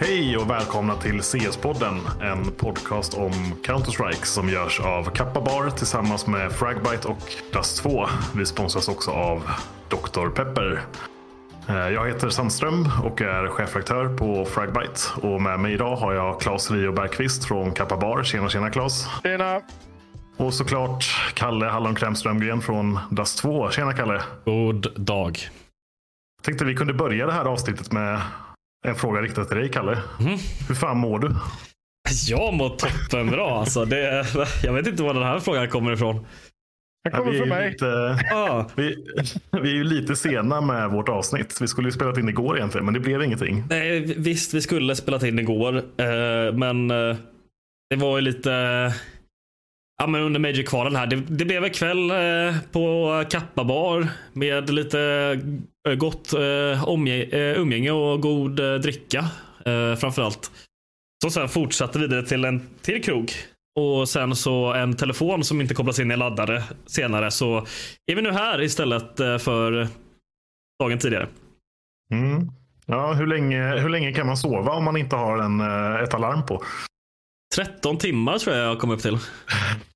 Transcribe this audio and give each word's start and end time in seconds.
Hej 0.00 0.36
och 0.36 0.50
välkomna 0.50 0.96
till 0.96 1.20
CS-podden, 1.22 2.00
en 2.22 2.50
podcast 2.52 3.14
om 3.14 3.32
Counter-Strike 3.64 4.24
som 4.24 4.48
görs 4.48 4.80
av 4.80 5.04
Kappa 5.04 5.40
Bar 5.40 5.70
tillsammans 5.70 6.26
med 6.26 6.52
Fragbite 6.52 7.08
och 7.08 7.18
Dust 7.52 7.82
2. 7.82 8.06
Vi 8.36 8.46
sponsras 8.46 8.88
också 8.88 9.10
av 9.10 9.42
Dr. 9.88 10.28
Pepper. 10.28 10.80
Eh, 11.68 11.76
Jag 11.88 12.08
heter 12.08 12.28
Sandström 12.30 12.88
och 13.04 13.20
är 13.20 13.48
chefredaktör 13.48 14.16
på 14.16 14.44
Fragbite. 14.44 15.00
Och 15.22 15.42
med 15.42 15.60
mig 15.60 15.72
idag 15.72 15.96
har 15.96 16.12
jag 16.12 16.40
Claes 16.40 16.70
Rio 16.70 16.92
Bergqvist 16.92 17.44
från 17.44 17.72
Kappa 17.72 17.96
Bar. 17.96 18.22
Tjena, 18.22 18.48
tjena 18.48 18.70
Claes. 18.70 19.06
Tjena! 19.22 19.60
Och 20.36 20.54
såklart 20.54 21.04
Kalle 21.34 21.66
Hallonkräm 21.66 22.14
Strömgren 22.14 22.60
från 22.60 22.98
Dust 23.10 23.38
2. 23.38 23.70
Tjena 23.70 23.92
Kalle. 23.92 24.22
God 24.44 24.86
dag. 24.96 25.38
Tänkte 26.42 26.64
vi 26.64 26.74
kunde 26.74 26.94
börja 26.94 27.26
det 27.26 27.32
här 27.32 27.44
avsnittet 27.44 27.92
med 27.92 28.20
en 28.86 28.94
fråga 28.94 29.20
riktad 29.22 29.44
till 29.44 29.56
dig 29.56 29.68
Kalle. 29.70 29.98
Mhm. 30.20 30.36
Hur 30.68 30.74
fan 30.74 30.98
mår 30.98 31.18
du? 31.18 31.30
Jag 32.28 32.54
mår 32.54 32.68
toppenbra 32.68 33.50
alltså. 33.50 33.84
Det, 33.84 34.26
jag 34.62 34.72
vet 34.72 34.86
inte 34.86 35.02
var 35.02 35.14
den 35.14 35.22
här 35.22 35.38
frågan 35.38 35.68
kommer 35.68 35.92
ifrån. 35.92 36.26
Den 37.04 37.12
kommer 37.12 37.38
från 37.38 37.48
mig. 37.48 37.70
lite, 37.70 38.18
Ah, 38.34 38.64
vi, 38.76 38.96
vi 39.62 39.70
är 39.70 39.74
ju 39.74 39.84
lite 39.84 40.16
sena 40.16 40.60
med 40.60 40.90
vårt 40.90 41.08
avsnitt. 41.08 41.58
Vi 41.60 41.68
skulle 41.68 41.88
ju 41.88 41.92
spelat 41.92 42.18
in 42.18 42.28
igår 42.28 42.56
egentligen, 42.56 42.84
men 42.84 42.94
det 42.94 43.00
blev 43.00 43.22
ingenting. 43.22 43.64
nej, 43.70 44.00
visst, 44.00 44.54
vi 44.54 44.62
skulle 44.62 44.96
spelat 44.96 45.22
in 45.22 45.38
igår. 45.38 45.76
Eh, 45.76 46.52
men 46.54 46.90
eh, 46.90 47.16
det 47.90 47.96
var 47.96 48.18
ju 48.18 48.22
lite... 48.22 48.50
Ja, 50.00 50.06
men 50.06 50.22
under 50.22 50.40
Major-kvalen 50.40 50.96
här. 50.96 51.06
Det, 51.06 51.16
det 51.16 51.44
blev 51.44 51.64
en 51.64 51.70
kväll 51.70 52.10
eh, 52.10 52.56
på 52.72 53.24
Kappa 53.30 53.64
bar 53.64 54.08
med 54.32 54.70
lite 54.70 55.00
eh, 55.88 55.94
gott 55.94 56.32
eh, 56.32 56.88
omge, 56.88 57.22
eh, 57.22 57.60
umgänge 57.60 57.90
och 57.90 58.20
god 58.20 58.60
eh, 58.60 58.74
dricka 58.74 59.18
eh, 59.64 59.94
framförallt. 59.96 60.50
Som 61.22 61.30
sen 61.30 61.48
fortsatte 61.48 61.98
vidare 61.98 62.22
till 62.22 62.44
en 62.44 62.68
till 62.82 63.02
krog. 63.02 63.32
Och 63.80 64.08
sen 64.08 64.36
så 64.36 64.72
en 64.72 64.96
telefon 64.96 65.44
som 65.44 65.60
inte 65.60 65.74
kopplas 65.74 65.98
in 65.98 66.10
i 66.10 66.16
laddare 66.16 66.62
senare. 66.86 67.30
Så 67.30 67.66
är 68.06 68.14
vi 68.14 68.22
nu 68.22 68.32
här 68.32 68.62
istället 68.62 69.20
eh, 69.20 69.38
för 69.38 69.88
dagen 70.82 70.98
tidigare. 70.98 71.28
Mm. 72.12 72.50
Ja, 72.86 73.12
hur, 73.12 73.26
länge, 73.26 73.80
hur 73.80 73.88
länge 73.88 74.12
kan 74.12 74.26
man 74.26 74.36
sova 74.36 74.72
om 74.72 74.84
man 74.84 74.96
inte 74.96 75.16
har 75.16 75.38
en, 75.38 75.60
eh, 75.60 76.02
ett 76.02 76.14
alarm 76.14 76.46
på? 76.46 76.62
13 77.56 77.98
timmar 77.98 78.38
tror 78.38 78.56
jag 78.56 78.70
jag 78.70 78.78
kom 78.78 78.90
upp 78.90 79.02
till. 79.02 79.18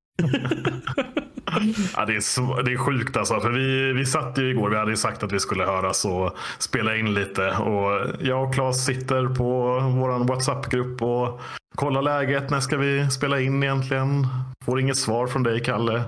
Ja, 1.95 2.05
det, 2.05 2.15
är 2.15 2.19
så, 2.19 2.61
det 2.61 2.73
är 2.73 2.77
sjukt 2.77 3.17
alltså. 3.17 3.39
För 3.39 3.49
vi, 3.49 3.93
vi 3.93 4.05
satt 4.05 4.37
ju 4.37 4.49
igår, 4.49 4.69
vi 4.69 4.77
hade 4.77 4.91
ju 4.91 4.97
sagt 4.97 5.23
att 5.23 5.31
vi 5.31 5.39
skulle 5.39 5.63
höras 5.63 6.05
och 6.05 6.35
spela 6.59 6.95
in 6.95 7.13
lite. 7.13 7.51
Och 7.51 8.07
jag 8.21 8.43
och 8.43 8.53
Claes 8.53 8.85
sitter 8.85 9.27
på 9.27 9.79
vår 9.79 10.27
WhatsApp-grupp 10.27 11.01
och 11.01 11.41
kollar 11.75 12.01
läget. 12.01 12.49
När 12.49 12.59
ska 12.59 12.77
vi 12.77 13.09
spela 13.09 13.39
in 13.39 13.63
egentligen? 13.63 14.27
Får 14.65 14.79
inget 14.79 14.97
svar 14.97 15.27
från 15.27 15.43
dig 15.43 15.63
Kalle. 15.63 16.03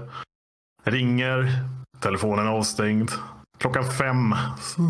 Ringer, 0.83 1.51
telefonen 1.99 2.47
är 2.47 2.51
avstängd. 2.51 3.11
Klockan 3.59 3.83
fem 3.91 4.35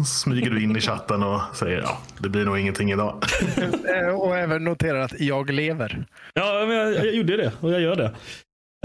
smyger 0.06 0.50
du 0.50 0.64
in 0.64 0.76
i 0.76 0.82
chatten 0.82 1.24
och 1.24 1.42
säger 1.54 1.80
ja, 1.82 1.98
det 2.20 2.30
blir 2.30 2.46
nog 2.46 2.60
ingenting 2.60 2.92
idag. 2.92 3.24
Eh, 3.96 4.16
Och 4.16 4.38
även 4.38 4.64
noterar 4.64 5.00
att 5.00 5.20
jag 5.20 5.50
lever. 5.50 6.06
Ja, 6.34 6.66
men 6.68 6.78
jag, 6.78 6.94
jag 6.94 7.16
gjorde 7.16 7.38
det 7.38 7.52
och 7.60 7.72
jag 7.72 7.82
gör 7.82 7.96
det. 7.96 8.16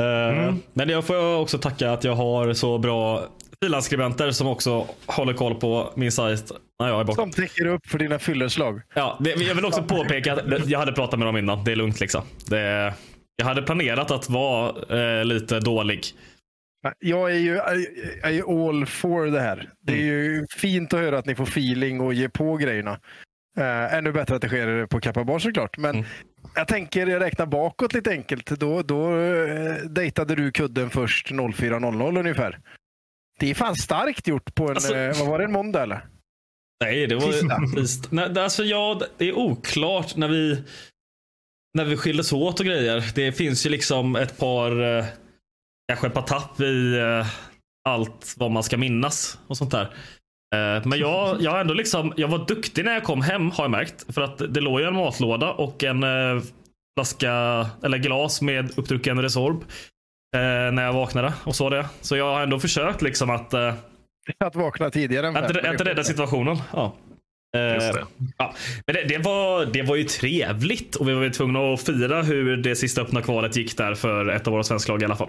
Eh, 0.02 0.54
Men 0.72 0.88
jag 0.88 1.04
får 1.04 1.36
också 1.36 1.58
tacka 1.58 1.92
att 1.92 2.04
jag 2.04 2.14
har 2.14 2.52
så 2.52 2.78
bra 2.78 3.28
frilansskribenter 3.62 4.30
som 4.30 4.46
också 4.46 4.86
håller 5.06 5.32
koll 5.32 5.54
på 5.54 5.92
min 5.94 6.12
sajt 6.12 6.52
när 6.80 6.88
jag 6.88 7.00
är 7.00 7.04
borta. 7.04 7.22
Som 7.22 7.30
täcker 7.30 7.66
upp 7.66 7.86
för 7.86 7.98
dina 7.98 8.18
fylleslag. 8.18 8.80
Ja, 8.94 9.18
det, 9.20 9.30
jag 9.30 9.54
vill 9.54 9.64
också 9.64 9.82
påpeka 9.82 10.32
att 10.32 10.68
jag 10.68 10.78
hade 10.78 10.92
pratat 10.92 11.18
med 11.18 11.28
dem 11.28 11.36
innan. 11.36 11.64
Det 11.64 11.72
är 11.72 11.76
lugnt 11.76 12.00
liksom. 12.00 12.22
Det, 12.46 12.94
jag 13.36 13.46
hade 13.46 13.62
planerat 13.62 14.10
att 14.10 14.30
vara 14.30 15.18
eh, 15.18 15.24
lite 15.24 15.60
dålig. 15.60 16.04
Jag 16.98 17.30
är 17.30 17.38
ju 17.38 17.54
jag 18.22 18.32
är 18.34 18.68
all 18.68 18.86
for 18.86 19.26
det 19.26 19.40
här. 19.40 19.68
Det 19.80 19.92
är 19.92 19.96
ju 20.02 20.46
fint 20.56 20.94
att 20.94 21.00
höra 21.00 21.18
att 21.18 21.26
ni 21.26 21.34
får 21.34 21.44
feeling 21.44 22.00
och 22.00 22.14
ge 22.14 22.28
på 22.28 22.56
grejerna. 22.56 22.98
Uh, 23.58 23.94
ännu 23.94 24.12
bättre 24.12 24.36
att 24.36 24.42
det 24.42 24.48
sker 24.48 24.86
på 24.86 25.00
Kappa 25.00 25.24
Bar 25.24 25.38
såklart. 25.38 25.78
Men 25.78 25.90
Mm. 25.94 26.06
Jag 26.54 26.68
tänker 26.68 27.06
jag 27.06 27.22
räknar 27.22 27.46
bakåt 27.46 27.92
lite 27.94 28.10
enkelt. 28.10 28.46
Då, 28.46 28.82
då 28.82 29.12
uh, 29.12 29.74
dejtade 29.76 30.34
du 30.34 30.52
kudden 30.52 30.90
först 30.90 31.30
04.00 31.30 32.18
ungefär. 32.18 32.58
Det 33.40 33.50
är 33.50 33.54
fan 33.54 33.76
starkt 33.76 34.28
gjort 34.28 34.54
på 34.54 34.64
en, 34.64 34.70
Alltså- 34.70 34.96
eh, 34.96 35.18
vad 35.18 35.28
var 35.28 35.38
det, 35.38 35.44
en 35.44 35.52
måndag 35.52 35.82
eller? 35.82 36.06
Nej, 36.84 37.06
det 37.06 37.14
var 37.14 37.22
Tisdag. 37.76 38.08
Nej, 38.10 38.28
det- 38.30 38.42
alltså, 38.42 38.64
ja, 38.64 39.00
det 39.18 39.28
är 39.28 39.32
oklart 39.38 40.16
när 40.16 40.28
vi 40.28 40.62
när 41.78 41.84
vi 41.84 41.96
skildes 41.96 42.32
åt 42.32 42.60
och 42.60 42.66
grejer. 42.66 43.04
Det 43.14 43.32
finns 43.32 43.66
ju 43.66 43.70
liksom 43.70 44.16
ett 44.16 44.38
par 44.38 44.98
eh, 44.98 45.04
kanske 45.88 46.06
ett 46.06 46.14
par 46.14 46.22
tapp 46.22 46.60
i 46.60 46.98
eh, 46.98 47.26
allt 47.88 48.34
vad 48.36 48.50
man 48.50 48.62
ska 48.62 48.76
minnas 48.76 49.38
och 49.46 49.56
sånt 49.56 49.70
där. 49.70 49.94
Eh, 50.52 50.82
men 50.84 50.98
jag, 50.98 51.42
jag 51.42 51.60
ändå 51.60 51.74
liksom, 51.74 52.12
jag 52.16 52.28
var 52.28 52.46
duktig 52.46 52.84
när 52.84 52.92
jag 52.92 53.02
kom 53.02 53.22
hem 53.22 53.50
har 53.50 53.64
jag 53.64 53.70
märkt. 53.70 54.14
För 54.14 54.22
att 54.22 54.54
det 54.54 54.60
låg 54.60 54.80
ju 54.80 54.86
en 54.86 54.94
matlåda 54.94 55.52
och 55.52 55.84
en 55.84 56.02
eh, 56.02 56.42
flaska 56.96 57.66
eller 57.82 57.98
glas 57.98 58.42
med 58.42 58.78
uppdrucken 58.78 59.22
Resorb. 59.22 59.64
Eh, 60.36 60.72
när 60.72 60.82
jag 60.84 60.92
vaknade 60.92 61.32
och 61.44 61.56
så 61.56 61.70
det. 61.70 61.86
Så 62.00 62.16
jag 62.16 62.34
har 62.34 62.42
ändå 62.42 62.58
försökt 62.58 63.02
liksom 63.02 63.30
att 63.30 63.54
Att 64.38 64.56
vakna 64.56 64.90
tidigare 64.90 65.26
än 65.26 65.36
att, 65.36 65.56
fem. 65.56 65.74
att 65.74 65.80
rädda 65.80 66.04
situationen. 66.04 66.56
Ja. 66.72 66.96
Det. 67.52 68.06
Ja. 68.38 68.54
Men 68.86 68.94
det, 68.94 69.04
det, 69.04 69.18
var, 69.18 69.66
det 69.66 69.82
var 69.82 69.96
ju 69.96 70.04
trevligt 70.04 70.94
och 70.94 71.08
vi 71.08 71.14
var 71.14 71.22
ju 71.22 71.30
tvungna 71.30 71.74
att 71.74 71.82
fira 71.82 72.22
hur 72.22 72.56
det 72.56 72.76
sista 72.76 73.02
öppna 73.02 73.22
kvalet 73.22 73.56
gick 73.56 73.76
där 73.76 73.94
för 73.94 74.28
ett 74.28 74.46
av 74.46 74.52
våra 74.52 74.62
svenska 74.62 74.92
lag 74.92 75.02
i 75.02 75.04
alla 75.04 75.16
fall. 75.16 75.28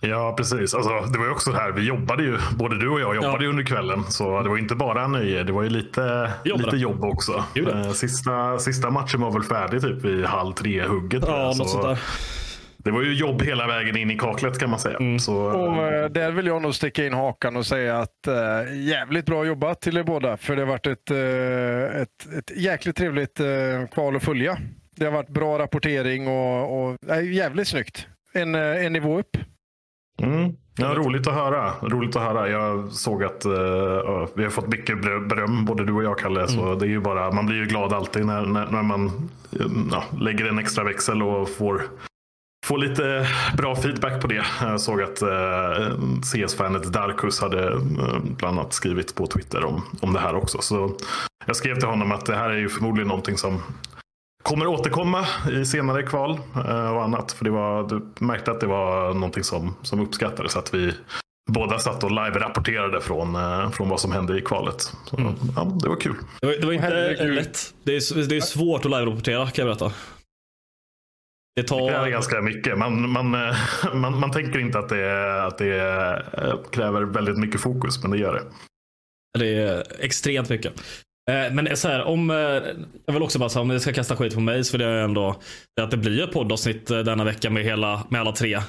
Ja, 0.00 0.34
precis. 0.36 0.74
Alltså, 0.74 0.90
det 1.12 1.18
var 1.18 1.24
ju 1.26 1.30
också 1.30 1.50
det 1.52 1.58
här, 1.58 1.72
vi 1.72 1.82
jobbade 1.86 2.22
ju, 2.22 2.38
både 2.56 2.78
du 2.78 2.88
och 2.88 3.00
jag 3.00 3.14
jobbade 3.14 3.44
Ja. 3.44 3.50
under 3.50 3.64
kvällen. 3.64 4.04
Så 4.08 4.42
det 4.42 4.48
var 4.48 4.58
inte 4.58 4.74
bara 4.74 5.06
nöje, 5.08 5.42
det 5.42 5.52
var 5.52 5.62
ju 5.62 5.68
lite, 5.68 6.30
Jobb 6.44 6.60
lite 6.60 6.76
jobb 6.76 7.04
också. 7.04 7.44
Eh, 7.54 7.90
Sista, 7.90 8.58
sista 8.58 8.90
matchen 8.90 9.20
var 9.20 9.30
väl 9.30 9.42
färdig 9.42 9.80
typ 9.82 10.04
vid 10.04 10.24
halv 10.24 10.52
tre-hugget. 10.52 11.24
Ja, 11.26 11.38
jag. 11.38 11.46
något 11.46 11.56
Så 11.56 11.64
sånt 11.64 11.84
där. 11.84 11.98
Det 12.84 12.90
var 12.90 13.02
ju 13.02 13.14
jobb 13.14 13.42
hela 13.42 13.66
vägen 13.66 13.96
in 13.96 14.10
i 14.10 14.18
kaklet 14.18 14.58
kan 14.58 14.70
man 14.70 14.78
säga. 14.78 14.96
Mm. 14.96 15.18
Så, 15.18 15.36
Och 15.36 15.86
eh, 15.86 16.08
där 16.10 16.30
vill 16.32 16.46
jag 16.46 16.62
nog 16.62 16.74
sticka 16.74 17.06
in 17.06 17.14
hakan 17.14 17.56
och 17.56 17.66
säga 17.66 17.98
att 17.98 18.26
eh, 18.26 18.34
jävligt 18.88 19.26
bra 19.26 19.44
jobbat 19.44 19.80
till 19.80 19.96
er 19.96 20.02
båda. 20.02 20.36
För 20.36 20.56
det 20.56 20.62
har 20.62 20.66
varit 20.68 20.86
ett, 20.86 21.10
eh, 21.10 22.00
ett, 22.02 22.38
ett 22.38 22.56
jäkligt 22.58 22.96
trevligt 22.96 23.40
eh, 23.40 23.46
kval 23.94 24.16
att 24.16 24.24
följa. 24.24 24.58
Det 24.96 25.04
har 25.04 25.12
varit 25.12 25.28
bra 25.28 25.58
rapportering 25.58 26.28
och, 26.28 26.82
och 26.90 26.96
eh, 27.10 27.32
jävligt 27.32 27.68
snyggt. 27.68 28.06
En, 28.32 28.54
en 28.54 28.92
nivå 28.92 29.18
upp. 29.18 29.36
Mm. 30.22 30.52
Ja, 30.76 30.94
roligt 30.94 31.26
att 31.26 31.34
höra. 31.34 31.72
Roligt 31.82 32.16
att 32.16 32.22
höra. 32.22 32.48
Jag 32.48 32.92
såg 32.92 33.24
att 33.24 33.44
ja, 34.04 34.28
vi 34.34 34.42
har 34.44 34.50
fått 34.50 34.68
mycket 34.68 35.02
ber- 35.02 35.28
beröm, 35.28 35.64
både 35.64 35.84
du 35.84 35.92
och 35.92 36.04
jag 36.04 36.18
Kalle. 36.18 36.48
Så 36.48 36.62
Mm. 36.66 36.78
det 36.78 36.84
är 36.86 36.88
ju 36.88 37.00
bara, 37.00 37.32
man 37.32 37.46
blir 37.46 37.56
ju 37.56 37.66
glad 37.66 37.92
alltid 37.92 38.26
när, 38.26 38.46
när, 38.46 38.66
när 38.70 38.82
man 38.82 39.28
ja, 39.92 40.04
lägger 40.20 40.46
en 40.46 40.58
extra 40.58 40.84
växel 40.84 41.22
och 41.22 41.48
får, 41.48 41.82
får 42.66 42.78
lite 42.78 43.26
bra 43.56 43.76
feedback 43.76 44.20
på 44.22 44.26
det. 44.26 44.42
Jag 44.62 44.80
såg 44.80 45.02
att 45.02 45.22
eh, 45.22 45.96
CS-fanet 46.22 46.82
Darkus 46.92 47.40
hade 47.40 47.68
eh, 47.72 47.78
bland 48.36 48.58
annat 48.58 48.72
skrivit 48.72 49.14
på 49.14 49.26
Twitter 49.26 49.64
om, 49.64 49.82
om 50.00 50.12
det 50.12 50.20
här 50.20 50.34
också. 50.34 50.58
Så 50.60 50.90
jag 51.46 51.56
skrev 51.56 51.74
till 51.78 51.88
honom 51.88 52.12
att 52.12 52.26
det 52.26 52.36
här 52.36 52.50
är 52.50 52.58
ju 52.58 52.68
förmodligen 52.68 53.08
någonting 53.08 53.36
som 53.36 53.62
kommer 54.42 54.66
återkomma 54.66 55.26
i 55.52 55.64
senare 55.64 56.02
kval 56.02 56.30
eh, 56.54 56.90
och 56.94 57.04
annat. 57.04 57.32
För 57.32 57.44
det 57.44 57.50
var, 57.50 57.88
du 57.88 58.24
märkte 58.24 58.50
att 58.50 58.60
det 58.60 58.66
var 58.66 59.14
någonting 59.14 59.44
som, 59.44 59.76
som 59.82 60.00
uppskattades. 60.00 60.56
Att 60.56 60.74
vi 60.74 60.92
båda 61.50 61.78
satt 61.78 62.04
och 62.04 62.10
live-rapporterade 62.10 63.00
från, 63.00 63.34
eh, 63.34 63.70
från 63.70 63.88
vad 63.88 64.00
som 64.00 64.12
hände 64.12 64.38
i 64.38 64.40
kvalet. 64.40 64.80
Så, 64.80 65.34
ja, 65.56 65.64
det 65.82 65.88
var 65.88 66.00
kul. 66.00 66.14
Det 66.40 66.46
var, 66.46 66.54
det 66.54 66.66
var 66.66 66.72
inte 66.72 66.86
Herregud. 66.86 67.34
lätt. 67.34 67.74
Det 67.84 67.96
är, 67.96 68.28
det 68.28 68.36
är 68.36 68.40
svårt 68.40 68.84
att 68.84 68.90
live-rapportera 68.90 69.50
kan 69.50 69.66
jag 69.66 69.78
berätta. 69.78 69.94
Det 71.56 71.62
tar... 71.62 71.90
Det 71.90 71.96
är 71.96 72.08
ganska 72.08 72.40
mycket. 72.40 72.78
Man, 72.78 73.10
man, 73.10 73.34
eh, 73.34 73.56
man, 73.94 74.20
man 74.20 74.30
tänker 74.30 74.58
inte 74.58 74.78
att 74.78 74.88
det, 74.88 75.44
att 75.44 75.58
det 75.58 76.24
kräver 76.70 77.02
väldigt 77.02 77.38
mycket 77.38 77.60
fokus, 77.60 78.02
men 78.02 78.10
det 78.10 78.18
gör 78.18 78.34
det. 78.34 78.42
Det 79.38 79.62
är 79.62 79.84
extremt 79.98 80.48
mycket. 80.48 80.72
Eh, 81.30 81.52
men 81.52 81.76
så 81.76 81.88
här, 81.88 82.04
om, 82.04 82.30
eh, 82.30 82.36
jag 83.06 83.12
vill 83.12 83.22
också 83.22 83.38
bara 83.38 83.48
säga 83.48 83.62
om 83.62 83.68
ni 83.68 83.80
ska 83.80 83.92
kasta 83.92 84.16
skit 84.16 84.34
på 84.34 84.40
mig 84.40 84.64
så 84.64 84.78
vill 84.78 84.86
jag 84.86 85.04
ändå 85.04 85.40
att 85.80 85.90
det 85.90 85.96
blir 85.96 86.24
ett 86.24 86.32
poddavsnitt 86.32 86.90
eh, 86.90 86.98
denna 86.98 87.24
vecka 87.24 87.50
med, 87.50 87.64
hela, 87.64 88.06
med 88.08 88.20
alla 88.20 88.32
tre. 88.32 88.60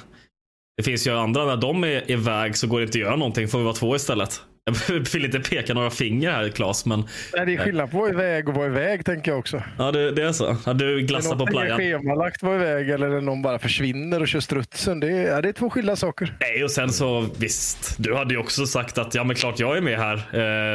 Det 0.76 0.82
finns 0.82 1.06
ju 1.06 1.10
andra, 1.10 1.44
när 1.44 1.56
de 1.56 1.84
är 1.84 2.10
iväg 2.10 2.56
så 2.56 2.66
går 2.66 2.80
det 2.80 2.84
inte 2.84 2.98
att 2.98 3.02
göra 3.02 3.16
någonting. 3.16 3.48
Får 3.48 3.58
vi 3.58 3.64
vara 3.64 3.74
två 3.74 3.96
istället. 3.96 4.42
Jag 4.88 4.94
vill 5.12 5.24
inte 5.24 5.40
peka 5.40 5.74
några 5.74 5.90
finger 5.90 6.30
här 6.30 6.48
Klas, 6.48 6.86
men 6.86 7.04
Nej, 7.36 7.46
det 7.46 7.54
är 7.54 7.58
skillnad 7.64 7.90
på 7.90 7.96
att 7.96 8.14
vara 8.14 8.24
iväg 8.24 8.48
och 8.48 8.54
vara 8.54 8.66
iväg 8.66 9.04
tänker 9.04 9.30
jag 9.30 9.38
också. 9.38 9.62
ja, 9.78 9.92
det, 9.92 10.10
det 10.12 10.22
är 10.22 10.32
så. 10.32 10.56
Ja, 10.66 10.72
du 10.72 10.96
Är 10.96 11.00
glassar 11.00 11.36
på 11.36 11.46
playan. 11.46 11.78
schemalagt 11.78 12.42
vara 12.42 12.54
iväg 12.54 12.90
eller 12.90 13.10
är 13.10 13.20
någon 13.20 13.42
bara 13.42 13.58
försvinner 13.58 14.20
och 14.20 14.28
kör 14.28 14.40
strutsen. 14.40 15.00
Det 15.00 15.08
är, 15.10 15.26
ja, 15.34 15.40
det 15.40 15.48
är 15.48 15.52
två 15.52 15.70
skilda 15.70 15.96
saker. 15.96 16.36
Nej, 16.40 16.64
och 16.64 16.70
sen 16.70 16.92
så 16.92 17.20
visst. 17.38 17.94
Du 17.98 18.14
hade 18.14 18.34
ju 18.34 18.40
också 18.40 18.66
sagt 18.66 18.98
att 18.98 19.14
ja, 19.14 19.24
men 19.24 19.36
klart 19.36 19.60
jag 19.60 19.76
är 19.76 19.80
med 19.80 19.98
här 19.98 20.14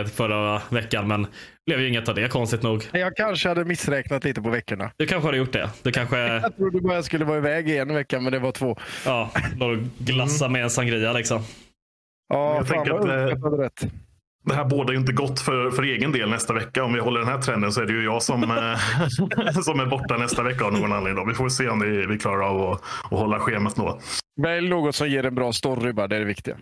eh, 0.01 0.06
förra 0.07 0.62
veckan, 0.69 1.07
men 1.07 1.24
det 1.24 1.30
blev 1.66 1.81
ju 1.81 1.88
inget 1.88 2.10
av 2.10 2.16
det 2.16 2.28
konstigt 2.28 2.63
nog. 2.63 2.83
Jag 2.92 3.16
kanske 3.16 3.50
hade 3.50 3.66
missräknat 3.66 4.24
lite 4.24 4.42
på 4.42 4.50
veckorna. 4.50 4.92
Du 4.98 5.06
kanske 5.06 5.28
hade 5.28 5.38
gjort 5.38 5.54
det. 5.54 5.69
Du 5.83 5.92
kanske 5.92 6.18
Jag 6.18 6.56
trodde 6.57 6.81
bara 6.81 6.95
jag 6.95 7.06
skulle 7.06 7.25
vara 7.25 7.38
iväg 7.38 7.69
i 7.69 7.78
en 7.78 7.94
vecka, 7.94 8.19
men 8.19 8.31
det 8.31 8.40
var 8.40 8.51
två. 8.51 8.78
ja, 9.06 9.31
och 9.60 9.78
glassa 10.06 10.48
med 10.50 10.63
en 10.63 10.69
sangria 10.69 11.13
liksom. 11.13 11.44
Ja, 12.29 12.56
Jag 12.56 12.68
fan 12.68 12.75
tänker 12.75 12.91
vad 12.91 13.53
att, 13.53 13.59
rätt. 13.59 13.91
Det 14.45 14.53
här 14.53 14.65
båda 14.65 14.94
ju 14.94 15.00
inte 15.00 15.12
gott 15.12 15.39
för, 15.39 15.71
för 15.71 15.83
egen 15.83 16.12
del 16.12 16.29
nästa 16.29 16.53
vecka. 16.53 16.83
Om 16.83 16.94
vi 16.94 17.00
håller 17.00 17.19
den 17.19 17.29
här 17.29 17.38
trenden 17.41 17.71
så 17.71 17.81
är 17.81 17.85
det 17.85 17.94
ju 17.94 18.03
jag 18.03 18.24
som, 18.24 18.44
eh, 18.44 18.50
som 19.63 19.79
är 19.79 19.85
borta 19.85 20.18
nästa 20.18 20.44
vecka 20.44 20.65
av 20.65 20.74
någon 20.74 20.94
anledning. 20.94 21.24
Då. 21.24 21.29
Vi 21.29 21.33
får 21.33 21.50
se 21.50 21.69
om 21.69 21.79
vi, 21.79 22.06
vi 22.06 22.18
klarar 22.18 22.41
av 22.41 22.71
att, 22.71 22.81
att 23.03 23.19
hålla 23.19 23.39
schemat 23.39 23.75
då. 23.75 24.00
Välj 24.41 24.69
något 24.69 24.95
som 24.95 25.09
ger 25.09 25.25
en 25.25 25.35
bra 25.35 25.53
story 25.53 25.94
bara, 25.94 26.07
det 26.07 26.15
är 26.15 26.19
det 26.19 26.25
viktiga. 26.25 26.57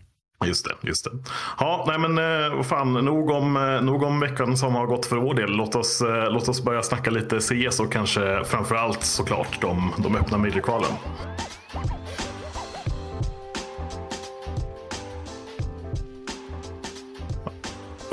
Just 0.46 0.66
det. 0.66 0.88
just 0.88 1.06
det. 1.06 1.12
Ja, 1.60 1.86
nej 1.88 2.00
men 2.10 2.18
eh, 2.54 2.62
fan, 2.62 2.94
nog 2.94 3.30
om, 3.30 3.58
eh, 3.58 3.82
nog 3.82 4.04
om 4.04 4.20
veckan 4.20 4.58
som 4.58 4.76
har 4.76 4.86
gått 4.86 5.06
för 5.06 5.16
vår 5.16 5.34
del. 5.34 5.52
Låt 5.52 5.76
oss, 5.76 6.04
låt 6.30 6.50
oss 6.50 6.64
börja 6.64 6.84
snacka 6.84 7.10
lite 7.12 7.40
CS 7.40 7.80
och 7.80 7.92
kanske 7.92 8.44
framför 8.46 8.76
allt 8.76 9.04
såklart 9.04 9.62
de, 9.62 9.94
de 9.98 10.16
öppna 10.16 10.38
major-kvalen. 10.38 10.92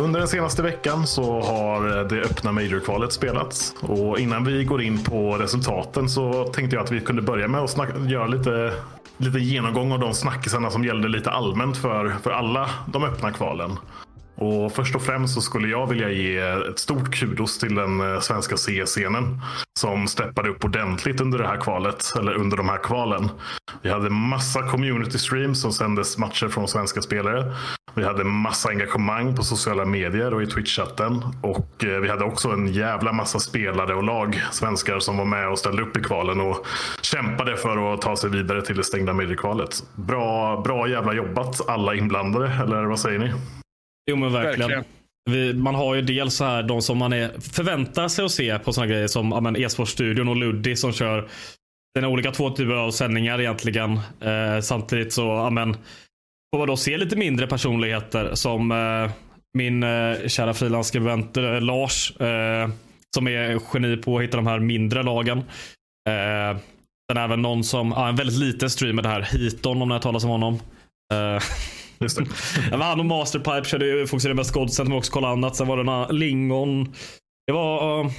Under 0.03 0.21
den 0.21 0.29
senaste 0.29 0.63
veckan 0.63 1.07
så 1.07 1.41
har 1.41 2.05
det 2.05 2.21
öppna 2.21 2.53
Major-kvalet 2.53 3.13
spelats. 3.13 3.75
Och 3.81 4.19
innan 4.19 4.45
vi 4.45 4.65
går 4.65 4.83
in 4.83 5.05
på 5.05 5.33
resultaten 5.33 6.09
så 6.09 6.45
tänkte 6.45 6.77
jag 6.77 6.85
att 6.85 6.91
vi 6.91 7.01
kunde 7.01 7.23
börja 7.23 7.49
med 7.49 7.61
att 7.61 7.71
snacka, 7.71 7.99
göra 7.99 8.27
lite, 8.27 8.73
lite 9.17 9.39
genomgång 9.39 9.93
av 9.93 9.99
de 9.99 10.15
snackisarna 10.15 10.71
som 10.71 10.85
gällde 10.85 11.09
lite 11.09 11.31
allmänt 11.31 11.77
för, 11.77 12.15
för 12.23 12.31
alla 12.31 12.71
de 12.87 13.05
öppna 13.05 13.33
kvalen. 13.33 13.71
Och 14.35 14.73
först 14.73 14.95
och 14.95 15.03
främst 15.03 15.35
så 15.35 15.41
skulle 15.41 15.69
jag 15.69 15.87
vilja 15.87 16.11
ge 16.11 16.39
ett 16.39 16.79
stort 16.79 17.15
kudos 17.15 17.59
till 17.59 17.75
den 17.75 18.01
eh, 18.01 18.21
svenska 18.21 18.57
CS-scenen 18.57 19.41
som 19.79 20.09
steppade 20.09 20.49
upp 20.49 20.65
ordentligt 20.65 21.21
under 21.21 21.39
det 21.39 21.47
här 21.47 21.61
kvalet, 21.61 22.13
eller 22.19 22.35
under 22.35 22.57
de 22.57 22.69
här 22.69 22.79
kvalen. 22.79 23.29
Vi 23.83 23.91
hade 23.91 24.11
massa 24.11 24.63
community 24.63 25.19
streams 25.19 25.61
som 25.61 25.73
sändes 25.73 26.19
matcher 26.19 26.49
från 26.49 26.69
svenska 26.69 27.03
spelare. 27.03 27.55
Vi 27.95 28.05
hade 28.05 28.25
massa 28.25 28.69
engagemang 28.69 29.37
på 29.37 29.43
sociala 29.43 29.85
medier 29.85 30.35
och 30.35 30.43
i 30.43 30.47
Twitch-chatten. 30.47 31.23
Och 31.43 31.85
eh, 31.85 32.01
vi 32.01 32.09
hade 32.09 32.25
också 32.25 32.49
en 32.51 32.67
jävla 32.67 33.13
massa 33.13 33.39
spelare 33.39 33.95
och 33.95 34.03
lag, 34.03 34.43
svenskar, 34.53 34.99
som 34.99 35.17
var 35.17 35.25
med 35.25 35.49
och 35.49 35.59
ställde 35.59 35.83
upp 35.83 35.97
i 35.97 36.03
kvalen 36.03 36.41
och 36.41 36.67
kämpade 37.03 37.57
för 37.57 37.95
att 37.95 38.01
ta 38.01 38.17
sig 38.17 38.31
vidare 38.31 38.63
till 38.63 38.77
det 38.77 38.85
stängda 38.85 39.13
mediekvalet. 39.13 39.83
Bra, 39.95 40.61
bra 40.61 40.89
jävla 40.89 41.13
jobbat 41.13 41.69
alla 41.69 41.95
inblandade, 41.95 42.53
eller 42.63 42.85
vad 42.85 43.01
säger 43.01 43.19
ni? 43.19 43.33
Jo 44.11 44.17
men 44.17 44.33
verkligen. 44.33 44.71
Verkligen. 44.71 44.85
Vi, 45.31 45.55
man 45.55 45.75
har 45.75 45.95
ju 45.95 46.03
dels 46.03 46.35
så 46.35 46.45
här 46.45 46.63
de 46.63 46.83
som 46.83 46.99
man 46.99 47.13
är, 47.13 47.41
förväntar 47.41 48.09
sig 48.09 48.25
att 48.25 48.31
se 48.31 48.59
på 48.59 48.73
såna 48.73 48.87
grejer 48.87 49.07
som 49.07 49.55
ja, 49.57 49.67
e-sportstudion 49.67 50.29
och 50.29 50.37
Luddi 50.37 50.77
som 50.77 50.93
kör 50.93 51.29
sina 51.97 52.09
olika 52.09 52.31
två 52.31 52.51
typer 52.51 52.75
av 52.75 52.91
sändningar 52.91 53.41
egentligen. 53.41 54.01
Eh, 54.21 54.61
samtidigt 54.63 55.13
så 55.13 55.23
ja, 55.23 55.51
men, 55.51 55.75
får 56.53 56.59
man 56.59 56.69
då 56.69 56.77
se 56.77 56.97
lite 56.97 57.17
mindre 57.17 57.47
personligheter 57.47 58.35
som 58.35 58.71
eh, 58.73 59.11
min 59.59 59.83
eh, 59.83 60.27
kära 60.27 60.55
frilansskribent 60.55 61.37
eh, 61.37 61.61
Lars 61.61 62.21
eh, 62.21 62.69
som 63.15 63.29
är 63.29 63.61
geni 63.75 63.97
på 63.97 64.17
att 64.17 64.25
hitta 64.25 64.37
de 64.37 64.47
här 64.47 64.59
mindre 64.59 65.03
lagen. 65.03 65.39
Eh, 66.09 66.59
sen 67.13 67.23
även 67.23 67.43
någon 67.43 67.65
som, 67.65 67.93
ja, 67.97 68.09
en 68.09 68.17
väldigt 68.17 68.39
liten 68.39 68.71
streamer 68.71 69.03
det 69.03 69.09
här, 69.09 69.23
Hiton 69.23 69.83
om 69.83 69.89
ni 69.89 69.93
har 69.93 70.01
talat 70.01 70.25
om 70.25 70.31
honom. 70.31 70.59
Just 72.03 72.19
det. 72.19 72.25
Ja, 72.71 72.77
men 72.77 72.81
han 72.81 73.01
och 73.01 73.07
Masterpipe 73.07 73.65
körde 73.65 73.87
ju 73.87 74.07
fokuserade 74.07 74.35
mest 74.37 74.53
Godsen, 74.53 74.89
men 74.89 74.99
också 74.99 75.13
kolla 75.13 75.29
annat. 75.29 75.57
Sen 75.57 75.67
var 75.67 75.77
det 75.77 75.83
några 75.83 76.09
Lingon. 76.09 76.95
Det 77.47 77.53
var... 77.53 78.01
uh, 78.05 78.11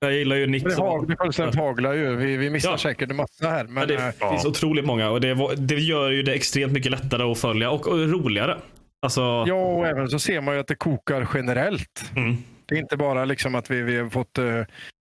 jag 0.00 0.12
gillar 0.14 0.36
ju 0.36 0.46
Nick. 0.46 0.64
Det, 0.64 0.74
hag, 0.74 1.08
det 1.08 1.16
fullständigt 1.16 1.54
haglar 1.60 1.92
ju. 1.92 2.16
Vi, 2.16 2.36
vi 2.36 2.50
missar 2.50 2.70
Ja. 2.70 2.78
säkert 2.78 3.10
en 3.10 3.16
massa 3.16 3.48
här. 3.48 3.64
Ja, 3.64 3.70
Men, 3.70 3.88
det 3.88 3.94
eh, 4.20 4.30
finns 4.30 4.44
otroligt 4.44 4.84
många 4.84 5.10
och 5.10 5.20
det, 5.20 5.34
var, 5.34 5.54
det 5.56 5.74
gör 5.74 6.10
ju 6.10 6.22
det 6.22 6.32
extremt 6.34 6.72
mycket 6.72 6.90
lättare 6.90 7.22
att 7.22 7.38
följa 7.38 7.70
och, 7.70 7.88
och 7.88 7.98
roligare. 7.98 8.56
Alltså, 9.02 9.20
ja, 9.46 9.54
och 9.54 9.86
även 9.86 10.08
så 10.08 10.18
ser 10.18 10.40
man 10.40 10.54
ju 10.54 10.60
att 10.60 10.66
det 10.66 10.74
kokar 10.74 11.28
generellt. 11.34 12.10
mm. 12.16 12.36
Det 12.66 12.74
är 12.74 12.78
inte 12.78 12.96
bara 12.96 13.24
liksom 13.24 13.54
att 13.54 13.70
vi, 13.70 13.82
vi 13.82 13.96
har 13.98 14.08
fått 14.10 14.38
mm, 14.38 14.66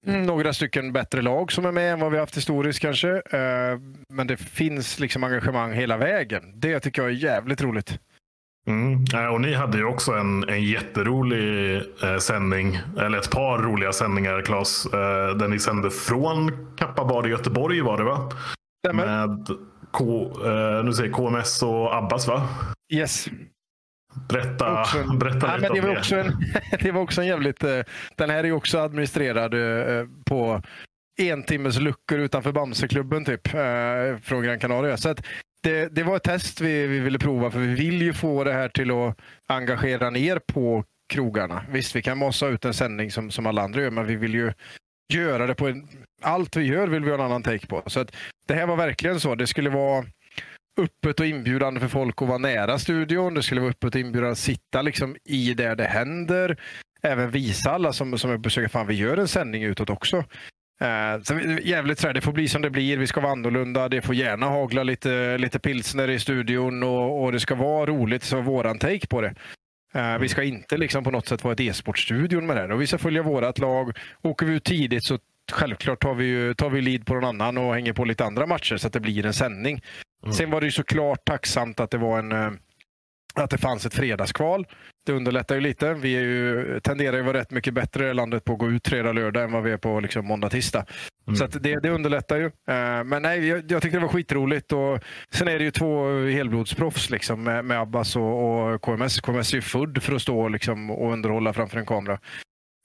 några 0.06 0.54
stycken 0.54 0.94
bättre 0.94 1.22
lag 1.22 1.52
som 1.52 1.66
är 1.66 1.72
med 1.72 1.94
än 1.94 2.00
vad 2.00 2.12
vi 2.12 2.18
haft 2.18 2.38
historiskt 2.38 2.80
kanske. 2.80 3.10
Eh, 3.10 3.80
men 4.10 4.28
det 4.28 4.38
finns 4.38 5.00
liksom 5.00 5.24
engagemang 5.24 5.74
hela 5.74 5.98
vägen. 5.98 6.44
Det 6.56 6.80
tycker 6.80 7.02
jag 7.02 7.12
är 7.12 7.16
jävligt 7.16 7.62
roligt. 7.62 8.00
Mm. 8.68 9.06
Ja, 9.12 9.30
Och 9.32 9.42
ni 9.42 9.54
hade 9.54 9.78
ju 9.78 9.86
också 9.86 10.12
en, 10.12 10.50
en 10.50 10.64
jätterolig 10.64 11.76
eh, 12.04 12.18
sändning, 12.18 12.80
eller 13.00 13.18
ett 13.18 13.32
par 13.32 13.58
roliga 13.58 13.94
sändningar 13.94 14.42
Claes, 14.42 14.86
eh, 14.86 15.36
där 15.36 15.48
ni 15.48 15.60
sände 15.60 15.92
från 15.92 16.68
Kappabar 16.78 17.28
i 17.28 17.30
Göteborg 17.30 17.82
var 17.82 17.98
det 17.98 18.04
va? 18.04 18.32
Stämmer? 18.86 19.06
Med 19.06 19.48
K, 19.92 20.32
eh, 20.46 20.84
nu 20.84 20.94
säger 20.94 21.12
KMS 21.12 21.64
och 21.64 21.96
Abbas 21.96 22.28
va? 22.28 22.48
Yes. 22.94 23.28
Berätta, 24.30 24.82
Också 24.82 24.98
en- 24.98 25.20
berätta 25.20 25.48
Ja, 25.48 25.56
lite 25.58 25.68
men 25.70 25.76
det, 25.76 25.82
var 25.82 25.90
det. 25.94 26.00
också 26.00 26.16
en, 26.16 26.34
det 26.82 26.92
var 26.92 27.02
också 27.02 27.22
en 27.22 27.28
jävligt... 27.28 27.64
eh, 27.64 27.80
Den 28.16 28.30
här 28.30 28.44
är 28.44 28.52
också 28.52 28.80
administrerad 28.80 29.54
eh, 30.00 30.06
på 30.26 30.62
en 31.22 31.44
timmes 31.44 31.80
luckor 31.80 32.20
utanför 32.20 32.52
Bamseklubben 32.52 33.26
typ, 33.26 33.54
eh, 33.54 34.18
från 34.24 34.44
Gran 34.44 34.60
Canaria. 34.60 34.98
Så 34.98 35.10
att 35.10 35.26
det, 35.64 35.96
det 35.96 36.04
var 36.04 36.16
ett 36.16 36.24
test 36.24 36.62
vi, 36.62 36.88
vi 36.88 37.00
ville 37.00 37.20
prova 37.20 37.52
för 37.52 37.60
vi 37.60 37.74
vill 37.76 38.02
ju 38.02 38.14
få 38.14 38.44
det 38.44 38.54
här 38.54 38.70
till 38.70 38.92
att 38.92 39.18
engagera 39.48 40.10
ner 40.10 40.40
på 40.40 40.84
krogarna. 41.14 41.64
Visst, 41.70 41.96
vi 41.96 42.02
kan 42.02 42.18
massa 42.18 42.48
ut 42.48 42.66
en 42.66 42.74
sändning 42.74 43.12
som, 43.12 43.32
som 43.32 43.46
alla 43.46 43.62
andra 43.62 43.82
gör, 43.82 43.90
men 43.92 44.06
vi 44.08 44.16
vill 44.16 44.34
ju 44.34 44.54
göra 45.14 45.48
det 45.48 45.56
på 45.56 45.68
en... 45.68 45.88
Allt 46.22 46.56
vi 46.56 46.64
gör 46.64 46.88
vill 46.88 47.04
vi 47.04 47.10
ha 47.10 47.16
en 47.18 47.26
annan 47.26 47.44
take 47.44 47.68
på. 47.68 47.84
Så 47.88 48.00
att 48.00 48.16
det 48.48 48.54
här 48.54 48.66
var 48.68 48.76
verkligen 48.76 49.20
så. 49.20 49.36
Det 49.36 49.48
skulle 49.48 49.70
vara 49.70 50.06
öppet 50.78 51.20
och 51.20 51.26
inbjudande 51.26 51.80
för 51.80 51.88
folk 51.88 52.22
att 52.22 52.28
vara 52.28 52.38
nära 52.38 52.80
studion. 52.80 53.34
Det 53.34 53.44
skulle 53.44 53.62
vara 53.62 53.72
öppet 53.72 53.96
och 53.96 54.02
inbjudande 54.02 54.32
att 54.32 54.38
sitta 54.38 54.82
liksom 54.82 55.16
i 55.24 55.54
där 55.54 55.76
det 55.76 55.84
händer. 55.84 56.58
Även 57.02 57.32
visa 57.32 57.72
alla 57.72 57.94
som, 57.94 58.18
som 58.18 58.42
besöker, 58.42 58.68
fan 58.68 58.88
vi 58.88 58.94
gör 58.94 59.18
en 59.18 59.28
sändning 59.28 59.64
utåt 59.64 59.90
också. 59.90 60.18
Uh, 60.82 61.24
så 61.24 61.40
jävligt 61.64 62.00
så 62.00 62.08
här, 62.08 62.14
det 62.14 62.22
får 62.22 62.32
bli 62.32 62.48
som 62.48 62.62
det 62.62 62.70
blir. 62.70 62.98
Vi 62.98 63.08
ska 63.08 63.22
vara 63.22 63.32
annorlunda. 63.32 63.90
Det 63.90 64.02
får 64.02 64.16
gärna 64.16 64.46
hagla 64.46 64.84
lite, 64.84 65.38
lite 65.38 65.60
pilsner 65.60 66.10
i 66.10 66.20
studion 66.20 66.84
och, 66.84 67.24
och 67.24 67.32
det 67.32 67.40
ska 67.40 67.56
vara 67.56 67.86
roligt. 67.86 68.24
Så 68.24 68.42
våran 68.42 68.80
take 68.80 69.08
på 69.08 69.22
det. 69.22 69.34
Uh, 69.96 70.18
vi 70.18 70.28
ska 70.28 70.44
inte 70.44 70.78
liksom 70.78 71.04
på 71.04 71.12
något 71.12 71.28
sätt 71.28 71.44
vara 71.44 71.54
ett 71.54 71.60
e-sportstudion 71.60 72.46
med 72.46 72.58
det. 72.58 72.74
Och 72.74 72.82
vi 72.82 72.88
ska 72.88 72.98
följa 72.98 73.24
vårt 73.24 73.60
lag. 73.60 73.98
Åker 74.22 74.46
vi 74.46 74.54
ut 74.54 74.64
tidigt 74.64 75.04
så 75.04 75.20
självklart 75.52 76.02
tar 76.02 76.14
vi, 76.14 76.56
tar 76.56 76.70
vi 76.70 76.82
lead 76.82 77.06
på 77.06 77.14
någon 77.14 77.42
annan 77.42 77.58
och 77.58 77.74
hänger 77.74 77.94
på 77.94 78.06
lite 78.06 78.26
andra 78.26 78.46
matcher 78.46 78.78
så 78.78 78.88
att 78.88 78.94
det 78.94 79.00
blir 79.00 79.26
en 79.26 79.34
sändning. 79.34 79.82
Mm. 80.24 80.34
Sen 80.34 80.52
var 80.52 80.62
det 80.62 80.66
ju 80.66 80.72
såklart 80.72 81.26
tacksamt 81.26 81.80
att 81.80 81.92
det 81.92 81.98
var 81.98 82.20
en 82.20 82.32
eh, 82.32 82.52
att 83.34 83.50
det 83.50 83.58
fanns 83.58 83.86
ett 83.86 83.94
fredagskval. 83.94 84.68
Det 85.06 85.14
underlättar 85.14 85.56
ju 85.56 85.62
lite. 85.62 85.94
Vi 85.94 86.18
är 86.18 86.22
ju, 86.22 86.80
tenderar 86.80 87.18
ju 87.18 87.24
vara 87.24 87.38
rätt 87.38 87.52
mycket 87.52 87.74
bättre 87.74 88.10
i 88.10 88.14
landet 88.14 88.44
på 88.44 88.54
att 88.54 88.60
gå 88.60 88.70
ut 88.70 88.88
fredag, 88.88 89.12
lördag 89.12 89.44
än 89.44 89.52
vad 89.52 89.64
vi 89.64 89.72
är 89.72 89.78
på 89.78 90.00
liksom 90.00 90.26
måndag, 90.26 90.50
tisdag. 90.50 90.86
Mm. 91.28 91.38
Så 91.38 91.48
det, 91.48 91.80
det, 91.80 91.90
underlättar 91.90 92.38
ju. 92.38 92.46
Uh, 92.46 93.04
men 93.06 93.22
nej, 93.22 93.48
jag, 93.48 93.72
jag 93.72 93.82
tyckte 93.82 93.98
det 93.98 94.02
var 94.02 94.14
skitroligt. 94.14 94.72
Och 94.72 95.00
sen 95.32 95.48
är 95.48 95.60
det 95.60 95.64
ju 95.64 95.72
två 95.72 96.20
helblodsproffs 96.26 97.10
liksom, 97.10 97.44
med, 97.44 97.66
med 97.66 97.82
Abbas 97.82 98.16
och, 98.16 98.74
och, 98.74 98.82
KMS. 98.82 99.22
KMS 99.22 99.52
är 99.52 99.56
ju 99.56 99.62
född 99.62 100.04
för 100.04 100.16
att 100.16 100.22
stå 100.22 100.48
liksom, 100.48 100.92
och 100.92 101.14
underhålla 101.14 101.54
framför 101.54 101.80
en 101.80 101.86
kamera. 101.86 102.20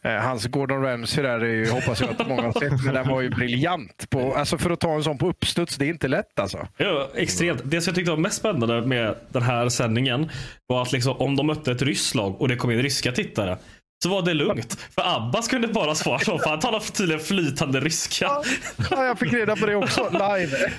Eh, 0.05 0.13
hans 0.13 0.47
Gordon 0.47 0.83
Ramsay 0.83 1.25
där 1.25 1.41
är 1.41 1.55
ju, 1.55 1.71
hoppas 1.71 2.01
jag 2.01 2.11
att 2.11 2.29
många 2.29 2.43
har 2.43 2.53
sett, 2.53 2.85
men 2.85 2.95
den 2.95 3.09
var 3.09 3.21
ju 3.21 3.31
briljant. 3.31 4.11
På, 4.11 4.35
alltså 4.35 4.59
för 4.59 4.71
att 4.71 4.81
ta 4.81 4.93
en 4.93 5.05
sån 5.05 5.19
på 5.19 5.29
uppstuds, 5.29 5.77
det 5.77 5.85
är 5.85 5.89
inte 5.89 6.09
lätt 6.09 6.39
alltså. 6.39 6.69
Ja, 6.77 7.09
extremt. 7.15 7.61
Det 7.65 7.81
som 7.81 7.91
jag 7.91 7.95
tyckte 7.95 8.11
var 8.11 8.19
mest 8.19 8.37
spännande 8.39 8.87
med 8.87 9.15
den 9.29 9.43
här 9.43 9.69
sändningen 9.69 10.31
var 10.67 10.83
att 10.83 10.93
liksom, 10.93 11.17
om 11.17 11.37
de 11.37 11.47
mötte 11.47 11.73
ett 11.73 11.83
ryskt 11.83 12.15
lag 12.15 12.41
och 12.41 12.49
det 12.49 12.57
kom 12.57 12.71
in 12.71 12.83
ryska 12.83 13.13
tittare 13.13 13.59
så 14.03 14.09
var 14.09 14.23
det 14.23 14.35
lugnt. 14.35 14.81
För 14.95 15.17
Abbas 15.17 15.49
kunde 15.49 15.69
bara 15.69 15.95
svara 15.95 16.19
så, 16.19 16.39
för 16.39 16.51
han 16.51 16.61
talar 16.61 16.81
tydligen 16.81 17.21
flytande 17.21 17.81
ryska. 17.81 18.31
Ja, 18.91 19.05
jag 19.05 19.19
fick 19.19 19.33
reda 19.33 19.57
på 19.57 19.67
det 19.67 19.77
också, 19.77 20.11
live. 20.11 20.73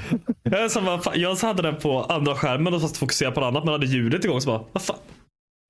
Jag, 0.43 0.71
så 0.71 1.01
jag 1.15 1.35
hade 1.35 1.61
den 1.61 1.75
på 1.75 2.03
andra 2.03 2.35
skärmen 2.35 2.73
och 2.73 2.81
fast 2.81 2.97
fokuserade 2.97 3.35
på 3.35 3.41
något 3.41 3.47
annat 3.47 3.63
men 3.63 3.71
hade 3.71 3.85
ljudet 3.85 4.25
igång 4.25 4.41
så 4.41 4.49
bara, 4.49 4.63
vad 4.71 4.83
fan? 4.83 4.97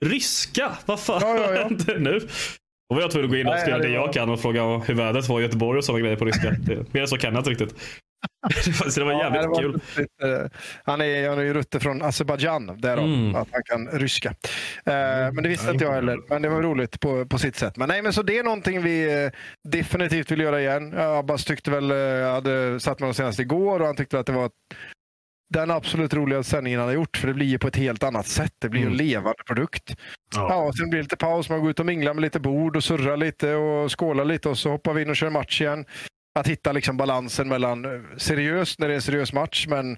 Ryska? 0.05 0.77
Vad 0.85 0.99
fan 0.99 1.21
ja, 1.21 1.37
ja, 1.37 1.53
ja. 1.53 1.63
händer 1.63 1.99
nu? 1.99 2.27
Då 2.89 2.95
var 2.95 3.01
jag 3.01 3.11
tvungen 3.11 3.25
att 3.25 3.31
gå 3.31 3.37
in 3.37 3.47
och 3.47 3.59
skriva 3.59 3.77
det 3.77 3.89
jag 3.89 4.13
kan 4.13 4.29
och 4.29 4.39
fråga 4.39 4.77
hur 4.77 4.93
vädret 4.93 5.29
var 5.29 5.39
i 5.39 5.43
Göteborg 5.43 5.77
och 5.77 5.85
sådana 5.85 6.01
grejer 6.01 6.15
på 6.15 6.25
ryska. 6.25 6.55
mer 6.91 7.05
så 7.05 7.17
kan 7.17 7.33
jag 7.33 7.39
inte 7.39 7.49
riktigt. 7.49 7.75
så 8.91 8.99
det 8.99 9.05
var 9.05 9.13
jävligt 9.13 9.41
ja, 9.41 9.41
det 9.41 9.47
var 9.47 9.61
kul. 9.61 9.81
Lite, 9.97 10.49
han, 10.83 11.01
är, 11.01 11.29
han 11.29 11.39
är 11.39 11.43
ju 11.43 11.53
rutte 11.53 11.79
från 11.79 12.01
Azerbajdzjan, 12.01 12.81
därav 12.81 13.05
mm. 13.05 13.35
att 13.35 13.47
han 13.51 13.63
kan 13.65 13.99
ryska. 13.99 14.29
Uh, 14.29 14.33
men 15.33 15.43
det 15.43 15.49
visste 15.49 15.71
inte 15.71 15.85
jag 15.85 15.91
heller. 15.91 16.19
Men 16.29 16.41
det 16.41 16.49
var 16.49 16.61
roligt 16.61 16.99
på, 16.99 17.25
på 17.25 17.37
sitt 17.37 17.55
sätt. 17.55 17.77
Men 17.77 17.87
nej, 17.87 18.01
men 18.01 18.13
så 18.13 18.21
det 18.21 18.37
är 18.37 18.43
någonting 18.43 18.81
vi 18.81 19.25
uh, 19.25 19.31
definitivt 19.69 20.31
vill 20.31 20.39
göra 20.39 20.61
igen. 20.61 20.97
Abbas 20.97 21.45
tyckte 21.45 21.71
väl, 21.71 21.91
uh, 21.91 22.31
hade 22.31 22.79
satt 22.79 22.99
med 22.99 23.05
honom 23.05 23.13
senast 23.13 23.39
igår 23.39 23.79
och 23.79 23.85
han 23.85 23.95
tyckte 23.95 24.19
att 24.19 24.25
det 24.25 24.33
var 24.33 24.49
den 25.49 25.71
absolut 25.71 26.13
roligaste 26.13 26.49
sändningen 26.49 26.79
han 26.79 26.89
har 26.89 26.95
gjort. 26.95 27.17
För 27.17 27.27
det 27.27 27.33
blir 27.33 27.45
ju 27.45 27.59
på 27.59 27.67
ett 27.67 27.75
helt 27.75 28.03
annat 28.03 28.27
sätt. 28.27 28.53
Det 28.59 28.69
blir 28.69 28.81
mm. 28.81 28.91
en 28.91 28.97
levande 28.97 29.43
produkt. 29.47 29.95
Ja. 30.35 30.47
ja, 30.49 30.73
sen 30.73 30.89
blir 30.89 30.97
det 30.97 31.03
lite 31.03 31.17
paus. 31.17 31.49
Man 31.49 31.59
går 31.61 31.69
ut 31.69 31.79
och 31.79 31.85
minglar 31.85 32.13
med 32.13 32.21
lite 32.21 32.39
bord 32.39 32.75
och 32.75 32.83
surrar 32.83 33.17
lite 33.17 33.53
och 33.53 33.99
skålar 33.99 34.25
lite 34.25 34.49
och 34.49 34.57
så 34.57 34.69
hoppar 34.69 34.93
vi 34.93 35.01
in 35.01 35.09
och 35.09 35.15
kör 35.15 35.29
match 35.29 35.61
igen. 35.61 35.85
Att 36.39 36.47
hitta 36.47 36.71
liksom 36.71 36.97
balansen 36.97 37.47
mellan 37.47 37.85
eh, 37.85 38.01
seriöst 38.17 38.79
när 38.79 38.87
det 38.87 38.93
är 38.93 38.95
en 38.95 39.01
seriös 39.01 39.33
match 39.33 39.67
men 39.67 39.97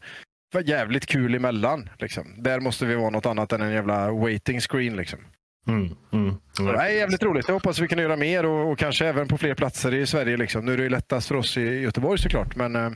jävligt 0.66 1.06
kul 1.06 1.36
emellan. 1.36 1.90
Liksom. 2.00 2.44
Där 2.44 2.60
måste 2.60 2.86
vi 2.86 2.96
vara 2.96 3.10
något 3.10 3.26
annat 3.26 3.54
än 3.54 3.62
en 3.62 3.72
jävla 3.72 4.12
waiting 4.12 4.60
screen. 4.60 4.96
Liksom. 4.96 5.20
Mm, 5.68 5.96
mm. 6.12 6.36
Det 6.58 6.82
är 6.82 6.90
jävligt 6.90 7.24
roligt. 7.24 7.48
Jag 7.48 7.54
hoppas 7.54 7.80
vi 7.80 7.88
kan 7.88 8.00
göra 8.00 8.16
mer 8.16 8.46
och, 8.46 8.72
och, 8.72 8.80
kanske 8.80 9.08
även 9.08 9.28
på 9.28 9.38
fler 9.38 9.56
platser 9.56 9.94
i 9.94 10.08
Sverige. 10.08 10.38
Liksom. 10.38 10.66
Nu 10.66 10.74
är 10.74 10.78
det 10.78 10.84
ju 10.84 10.90
lättast 10.90 11.28
för 11.28 11.36
oss 11.36 11.58
i 11.58 11.62
Göteborg 11.62 12.20
såklart, 12.20 12.56
men 12.56 12.76
eh, 12.76 12.92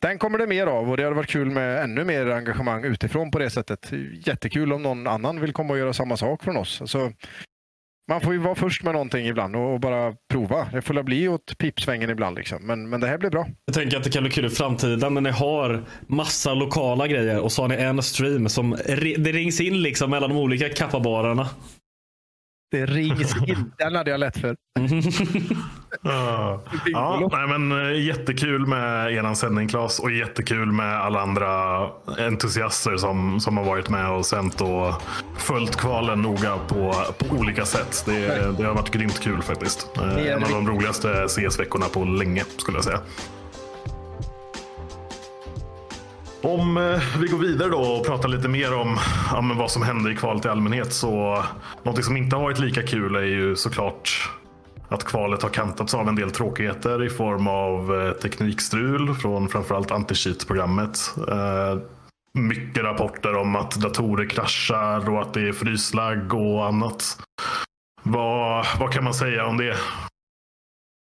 den 0.00 0.18
kommer 0.18 0.38
det 0.38 0.46
mer 0.46 0.66
av 0.66 0.90
och 0.90 0.96
det 0.96 1.02
hade 1.02 1.16
varit 1.16 1.30
kul 1.30 1.50
med 1.50 1.82
ännu 1.82 2.04
mer 2.04 2.26
engagemang 2.26 2.84
utifrån 2.84 3.30
på 3.30 3.38
det 3.38 3.50
sättet. 3.50 3.92
Jättekul 4.26 4.72
om 4.72 4.82
någon 4.82 5.06
annan 5.06 5.40
vill 5.40 5.52
komma 5.52 5.72
och 5.72 5.78
göra 5.78 5.92
samma 5.92 6.16
sak 6.16 6.44
från 6.44 6.56
oss. 6.56 6.80
Alltså, 6.80 7.12
man 8.08 8.20
får 8.20 8.32
ju 8.32 8.38
vara 8.38 8.54
först 8.54 8.82
med 8.82 8.92
någonting 8.92 9.26
ibland 9.26 9.56
och, 9.56 9.72
och 9.72 9.80
bara 9.80 10.14
prova. 10.30 10.68
Det 10.72 10.82
får 10.82 11.02
bli 11.02 11.28
åt 11.28 11.58
pipsvängen 11.58 12.10
ibland. 12.10 12.36
Liksom. 12.36 12.66
Men, 12.66 12.88
men 12.88 13.00
det 13.00 13.06
här 13.06 13.18
blir 13.18 13.30
bra. 13.30 13.46
Jag 13.64 13.74
tänker 13.74 13.96
att 13.96 14.04
det 14.04 14.10
kan 14.10 14.22
bli 14.22 14.32
kul 14.32 14.44
i 14.44 14.50
framtiden 14.50 15.14
när 15.14 15.20
ni 15.20 15.30
har 15.30 15.84
massa 16.06 16.54
lokala 16.54 17.06
grejer 17.06 17.40
och 17.40 17.52
så 17.52 17.62
har 17.62 17.68
ni 17.68 17.74
en 17.74 18.02
stream 18.02 18.48
som 18.48 18.70
det 19.18 19.32
rings 19.32 19.60
in 19.60 19.82
liksom 19.82 20.10
mellan 20.10 20.30
de 20.30 20.38
olika 20.38 20.68
kappabarerna. 20.68 21.48
Det 22.74 22.86
rings 22.86 23.36
in. 23.46 23.72
Den 23.78 23.94
hade 23.94 24.10
jag 24.10 24.20
lätt 24.20 24.38
för. 24.38 24.56
ja, 26.92 27.28
nej, 27.32 27.58
men, 27.58 27.72
eh, 27.72 28.06
jättekul 28.06 28.66
med 28.66 29.12
er 29.12 29.34
sändning 29.34 29.68
Claes 29.68 29.98
och 29.98 30.10
jättekul 30.10 30.72
med 30.72 31.00
alla 31.00 31.20
andra 31.20 31.80
entusiaster 32.18 32.96
som, 32.96 33.40
som 33.40 33.56
har 33.56 33.64
varit 33.64 33.88
med 33.88 34.10
och 34.10 34.26
sänt 34.26 34.60
och 34.60 35.02
följt 35.38 35.76
kvalen 35.76 36.22
noga 36.22 36.58
på, 36.68 36.94
på 37.18 37.36
olika 37.36 37.64
sätt. 37.64 38.02
Det, 38.06 38.56
det 38.58 38.64
har 38.64 38.74
varit 38.74 38.90
grymt 38.90 39.20
kul 39.20 39.42
faktiskt. 39.42 39.88
Eh, 39.96 40.26
en 40.26 40.44
av 40.44 40.50
de 40.50 40.68
roligaste 40.68 41.28
CS-veckorna 41.28 41.86
på 41.88 42.04
länge 42.04 42.44
skulle 42.56 42.76
jag 42.76 42.84
säga. 42.84 43.00
Om 46.44 46.76
eh, 46.76 47.02
vi 47.20 47.26
går 47.26 47.38
vidare 47.38 47.68
då 47.68 47.78
och 47.78 48.06
pratar 48.06 48.28
lite 48.28 48.48
mer 48.48 48.74
om 48.74 48.98
ja, 49.30 49.54
vad 49.56 49.70
som 49.70 49.82
hände 49.82 50.12
i 50.12 50.16
kvalet 50.16 50.44
i 50.44 50.48
allmänhet 50.48 50.92
så 50.92 51.44
något 51.82 52.04
som 52.04 52.16
inte 52.16 52.36
har 52.36 52.42
varit 52.42 52.58
lika 52.58 52.82
kul 52.82 53.16
är 53.16 53.22
ju 53.22 53.56
såklart 53.56 54.30
att 54.88 55.04
kvalet 55.04 55.42
har 55.42 55.50
kantats 55.50 55.94
av 55.94 56.08
en 56.08 56.14
del 56.14 56.30
tråkigheter 56.30 57.04
i 57.04 57.10
form 57.10 57.46
av 57.46 58.00
eh, 58.00 58.12
teknikstrul 58.12 59.14
från 59.14 59.48
framförallt 59.48 59.90
anti-cheat-programmet. 59.90 61.14
Eh, 61.28 61.78
mycket 62.34 62.82
rapporter 62.82 63.36
om 63.36 63.56
att 63.56 63.74
datorer 63.74 64.28
kraschar 64.28 65.10
och 65.10 65.22
att 65.22 65.34
det 65.34 65.48
är 65.48 65.52
fryslagg 65.52 66.34
och 66.34 66.66
annat. 66.66 67.18
Vad, 68.02 68.66
vad 68.80 68.92
kan 68.92 69.04
man 69.04 69.14
säga 69.14 69.46
om 69.46 69.56
det? 69.56 69.76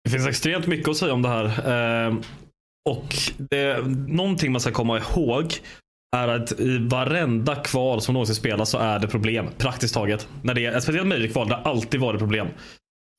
Det 0.05 0.11
finns 0.11 0.27
extremt 0.27 0.67
mycket 0.67 0.89
att 0.89 0.97
säga 0.97 1.13
om 1.13 1.23
det 1.23 1.29
här. 1.29 2.11
Och 2.89 3.15
det, 3.39 3.87
någonting 4.09 4.53
man 4.53 4.61
ska 4.61 4.71
komma 4.71 4.99
ihåg 4.99 5.55
är 6.17 6.29
att 6.29 6.61
i 6.61 6.79
varenda 6.79 7.57
kval 7.57 8.01
som 8.01 8.13
någonsin 8.13 8.35
spelas 8.35 8.71
så 8.71 8.79
är 8.79 8.99
det 8.99 9.09
problem. 9.09 9.47
Praktiskt 9.59 9.95
taget. 9.95 10.29
När 10.43 10.55
det 10.55 10.67
är, 10.67 10.81
speciellt 10.81 11.09
Magic-kval, 11.09 11.49
det 11.49 11.55
har 11.55 11.63
alltid 11.63 12.01
varit 12.01 12.19
problem. 12.19 12.49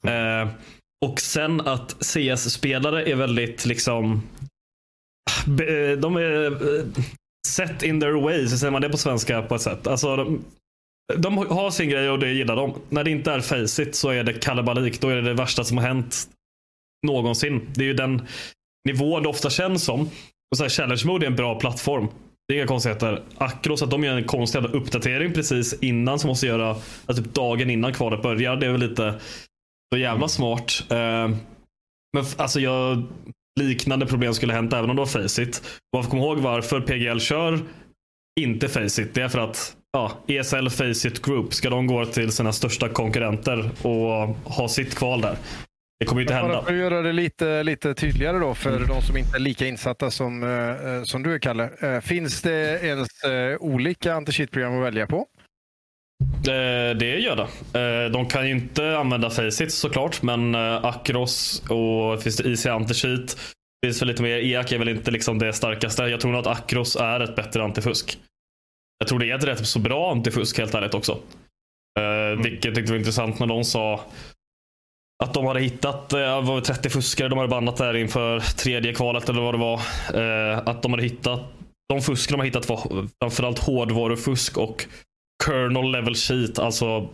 Mm. 0.08 0.48
Eh, 0.48 0.54
och 1.06 1.20
sen 1.20 1.62
att 1.62 1.96
CS-spelare 2.00 3.10
är 3.10 3.16
väldigt 3.16 3.66
liksom 3.66 4.24
eh, 5.48 6.00
de 6.00 6.16
är 6.16 6.46
eh, 6.46 6.86
set 7.48 7.84
in 7.84 8.00
their 8.00 8.22
way, 8.22 8.48
så 8.48 8.58
säger 8.58 8.72
man 8.72 8.82
det 8.82 8.90
på 8.90 8.98
svenska 8.98 9.42
på 9.42 9.56
ett 9.56 9.62
sätt. 9.62 9.88
Alltså, 9.88 10.16
de, 10.16 10.44
de 11.18 11.38
har 11.38 11.72
sin 11.72 11.90
grej 11.90 12.10
och 12.10 12.20
det 12.20 12.32
gillar 12.32 12.56
de. 12.56 12.74
När 12.90 13.04
det 13.04 13.12
inte 13.12 13.32
är 13.32 13.40
faceit 13.40 13.96
så 13.96 14.10
är 14.10 14.24
det 14.24 14.34
kalabalik. 14.34 15.02
Då 15.02 15.10
är 15.10 15.16
det 15.16 15.22
det 15.22 15.34
värsta 15.34 15.64
som 15.64 15.78
har 15.78 15.86
hänt 15.86 16.30
någonsin. 17.08 17.70
Det 17.74 17.84
är 17.84 17.88
ju 17.88 17.94
den 17.94 18.22
nivå 18.86 19.20
det 19.20 19.30
ofta 19.30 19.50
känns 19.50 19.84
som. 19.84 20.02
Och 20.52 20.58
så 20.58 20.64
här, 20.64 20.70
Challenge 20.70 21.02
Mode 21.06 21.26
är 21.26 21.28
en 21.28 21.36
bra 21.36 21.60
plattform. 21.60 22.08
Det 22.48 22.54
är 22.54 22.58
inga 22.58 22.68
konstigheter. 22.68 23.24
Akros, 23.38 23.82
att 23.82 23.92
de 23.92 24.04
gör 24.04 24.18
en 24.18 24.24
konstig 24.24 24.60
uppdatering 24.60 25.34
precis 25.34 25.74
innan 25.82 26.20
som 26.20 26.28
måste 26.28 26.48
göra, 26.48 26.70
alltså 27.06 27.24
typ 27.24 27.34
dagen 27.34 27.70
innan 27.70 27.94
kvalet 27.94 28.22
börjar. 28.22 28.56
Det 28.56 28.66
är 28.66 28.72
väl 28.72 28.82
lite 28.82 29.20
så 29.94 30.00
jävla 30.00 30.16
mm. 30.16 30.30
smart. 30.30 30.84
Uh, 30.92 31.38
men 32.14 32.26
alltså 32.38 32.60
jag, 32.60 33.04
liknande 33.60 34.06
problem 34.06 34.34
skulle 34.34 34.54
hänt 34.54 34.74
även 34.74 34.90
om 34.90 34.96
det 34.96 35.02
var 35.02 35.08
Faceit. 35.08 35.64
Man 35.94 36.04
får 36.04 36.10
komma 36.12 36.24
ihåg 36.24 36.38
varför 36.38 36.82
PGL 36.82 37.20
kör 37.20 37.60
inte 38.40 38.70
Faceit. 38.70 39.14
Det 39.14 39.22
är 39.22 39.30
för 39.30 39.40
att 39.40 39.76
ja, 39.92 40.12
ESL 40.28 40.70
Faceit 40.70 41.22
Group, 41.22 41.54
ska 41.54 41.70
de 41.70 41.88
gå 41.88 42.06
till 42.06 42.32
sina 42.32 42.54
största 42.54 42.90
konkurrenter 42.90 43.70
och 43.82 44.28
ha 44.54 44.68
sitt 44.70 44.96
kval 44.96 45.22
där. 45.22 45.38
Det 46.02 46.06
kommer 46.06 46.22
ju 46.22 46.24
inte 46.24 46.34
hända. 46.34 46.64
För 46.64 46.74
att 46.74 46.80
göra 46.80 47.02
det 47.02 47.12
lite, 47.12 47.64
lite 47.64 47.94
tydligare 47.94 48.38
då 48.40 48.56
för 48.56 48.76
mm. 48.76 48.88
de 48.88 49.02
som 49.02 49.18
inte 49.18 49.38
är 49.38 49.40
lika 49.40 49.68
insatta 49.68 50.12
som, 50.12 50.44
uh, 50.44 51.04
som 51.04 51.24
du 51.24 51.34
är, 51.34 51.40
Kalle. 51.40 51.70
Uh, 51.84 52.00
finns 52.00 52.42
det 52.42 52.84
ens 52.84 53.10
olika 53.60 54.14
anti-cheat-program 54.14 54.78
att 54.78 54.86
välja 54.86 55.08
på? 55.08 55.26
Det 56.96 57.20
gör 57.20 57.36
det. 57.36 58.10
De 58.10 58.26
kan 58.26 58.48
ju 58.48 58.52
inte 58.52 58.98
använda 58.98 59.30
Faceit 59.30 59.72
såklart, 59.72 60.22
men 60.22 60.56
Acros 60.56 61.64
och 61.70 62.24
finns 62.24 62.38
det 62.38 62.50
IC 62.50 62.66
Anti-cheat. 62.66 63.38
finns 63.86 64.02
väl 64.02 64.08
lite 64.08 64.24
mer. 64.24 64.38
EAC 64.38 64.72
är 64.72 64.78
väl 64.78 64.90
inte 64.90 65.12
liksom 65.12 65.40
det 65.40 65.54
starkaste. 65.54 66.04
Jag 66.04 66.20
tror 66.20 66.32
nog 66.32 66.42
att 66.42 66.48
Acros 66.48 66.96
är 66.96 67.20
ett 67.20 67.36
bättre 67.36 67.64
antifusk. 67.64 68.18
Jag 68.98 69.08
tror 69.08 69.20
det 69.20 69.32
är 69.32 69.36
ett 69.36 69.44
rätt 69.44 69.68
så 69.68 69.80
bra 69.80 70.12
antifusk 70.12 70.58
helt 70.58 70.74
ärligt 70.74 70.94
också. 70.94 71.18
Mm. 72.00 72.42
Vilket 72.42 72.66
jag 72.66 72.76
tyckte 72.76 72.92
var 72.92 73.00
intressant 73.00 73.40
när 73.40 73.48
de 73.48 73.64
sa 73.64 74.06
att 75.22 75.34
de 75.34 75.46
hade 75.46 75.60
hittat 75.60 76.14
eh, 76.14 76.42
var 76.42 76.62
30 76.62 76.90
fuskare 76.90 77.30
de 77.30 77.38
hade 77.38 77.50
bannat 77.50 77.78
där 77.78 77.96
inför 77.96 78.40
tredje 78.40 78.94
kvalet 78.94 79.30
eller 79.30 79.42
vad 79.42 79.54
det 79.54 79.58
var. 79.58 79.80
Eh, 80.14 80.58
att 80.58 80.82
de 80.82 80.92
hade 80.92 81.04
hittat 81.04 81.42
de 81.90 82.02
fusken 82.02 82.34
de 82.34 82.40
har 82.40 82.46
hittat 82.46 82.70
var 82.70 83.08
framförallt 83.22 83.60
hårdvarufusk 83.60 84.58
och 84.58 84.86
kernel 85.46 85.92
level 85.92 86.16
sheet. 86.16 86.60
Alltså 86.60 87.10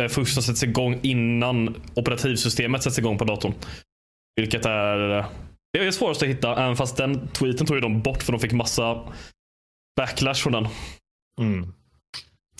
eh, 0.00 0.08
fusk 0.08 0.32
som 0.32 0.42
sätts 0.42 0.62
igång 0.62 0.98
innan 1.02 1.82
operativsystemet 1.94 2.82
sätts 2.82 2.98
igång 2.98 3.18
på 3.18 3.24
datorn. 3.24 3.54
Vilket 4.36 4.66
är 4.66 5.26
det 5.72 5.86
är 5.86 5.90
svårast 5.90 6.22
att 6.22 6.28
hitta, 6.28 6.64
även 6.64 6.76
fast 6.76 6.96
den 6.96 7.28
tweeten 7.28 7.66
tog 7.66 7.76
ju 7.76 7.80
de 7.80 8.02
bort 8.02 8.22
för 8.22 8.32
de 8.32 8.40
fick 8.40 8.52
massa 8.52 9.12
backlash 9.96 10.34
från 10.34 10.52
den. 10.52 10.68
Mm. 11.40 11.72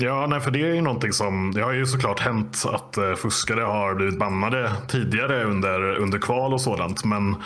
Ja, 0.03 0.27
nej, 0.27 0.41
för 0.41 0.51
det 0.51 0.63
är 0.63 0.75
ju 0.75 0.81
någonting 0.81 1.13
som, 1.13 1.53
det 1.55 1.63
har 1.63 1.73
ju 1.73 1.87
såklart 1.87 2.21
hänt 2.21 2.63
att 2.67 2.97
eh, 2.97 3.15
fuskare 3.15 3.61
har 3.61 3.95
blivit 3.95 4.19
bannade 4.19 4.73
tidigare 4.89 5.45
under, 5.45 5.97
under 5.97 6.19
kval 6.19 6.53
och 6.53 6.61
sådant. 6.61 7.05
Men 7.05 7.37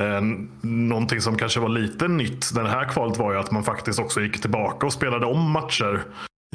eh, 0.00 0.20
någonting 0.62 1.20
som 1.20 1.36
kanske 1.36 1.60
var 1.60 1.68
lite 1.68 2.08
nytt 2.08 2.54
det 2.54 2.68
här 2.68 2.88
kvalet 2.88 3.18
var 3.18 3.32
ju 3.32 3.38
att 3.38 3.50
man 3.50 3.62
faktiskt 3.62 3.98
också 3.98 4.20
gick 4.20 4.40
tillbaka 4.40 4.86
och 4.86 4.92
spelade 4.92 5.26
om 5.26 5.50
matcher 5.50 6.02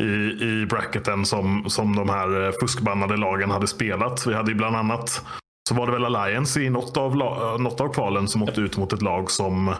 i, 0.02 0.06
i 0.44 0.66
bracketen 0.70 1.26
som, 1.26 1.70
som 1.70 1.96
de 1.96 2.10
här 2.10 2.46
eh, 2.46 2.52
fuskbannade 2.62 3.18
lagen 3.18 3.52
hade 3.52 3.68
spelat. 3.68 4.28
Vi 4.28 4.34
hade 4.34 4.52
ju 4.52 4.58
bland 4.58 4.76
annat 4.76 5.26
så 5.70 5.76
var 5.76 5.86
det 5.86 5.92
väl 5.92 6.16
Alliance 6.16 6.62
i 6.62 6.70
något 6.70 6.98
av, 6.98 7.16
något 7.60 7.82
av 7.82 7.94
kvalen 7.94 8.28
som 8.28 8.44
åkte 8.44 8.62
ut 8.62 8.78
mot 8.78 8.94
ett 8.94 9.02
lag 9.02 9.32
som, 9.32 9.76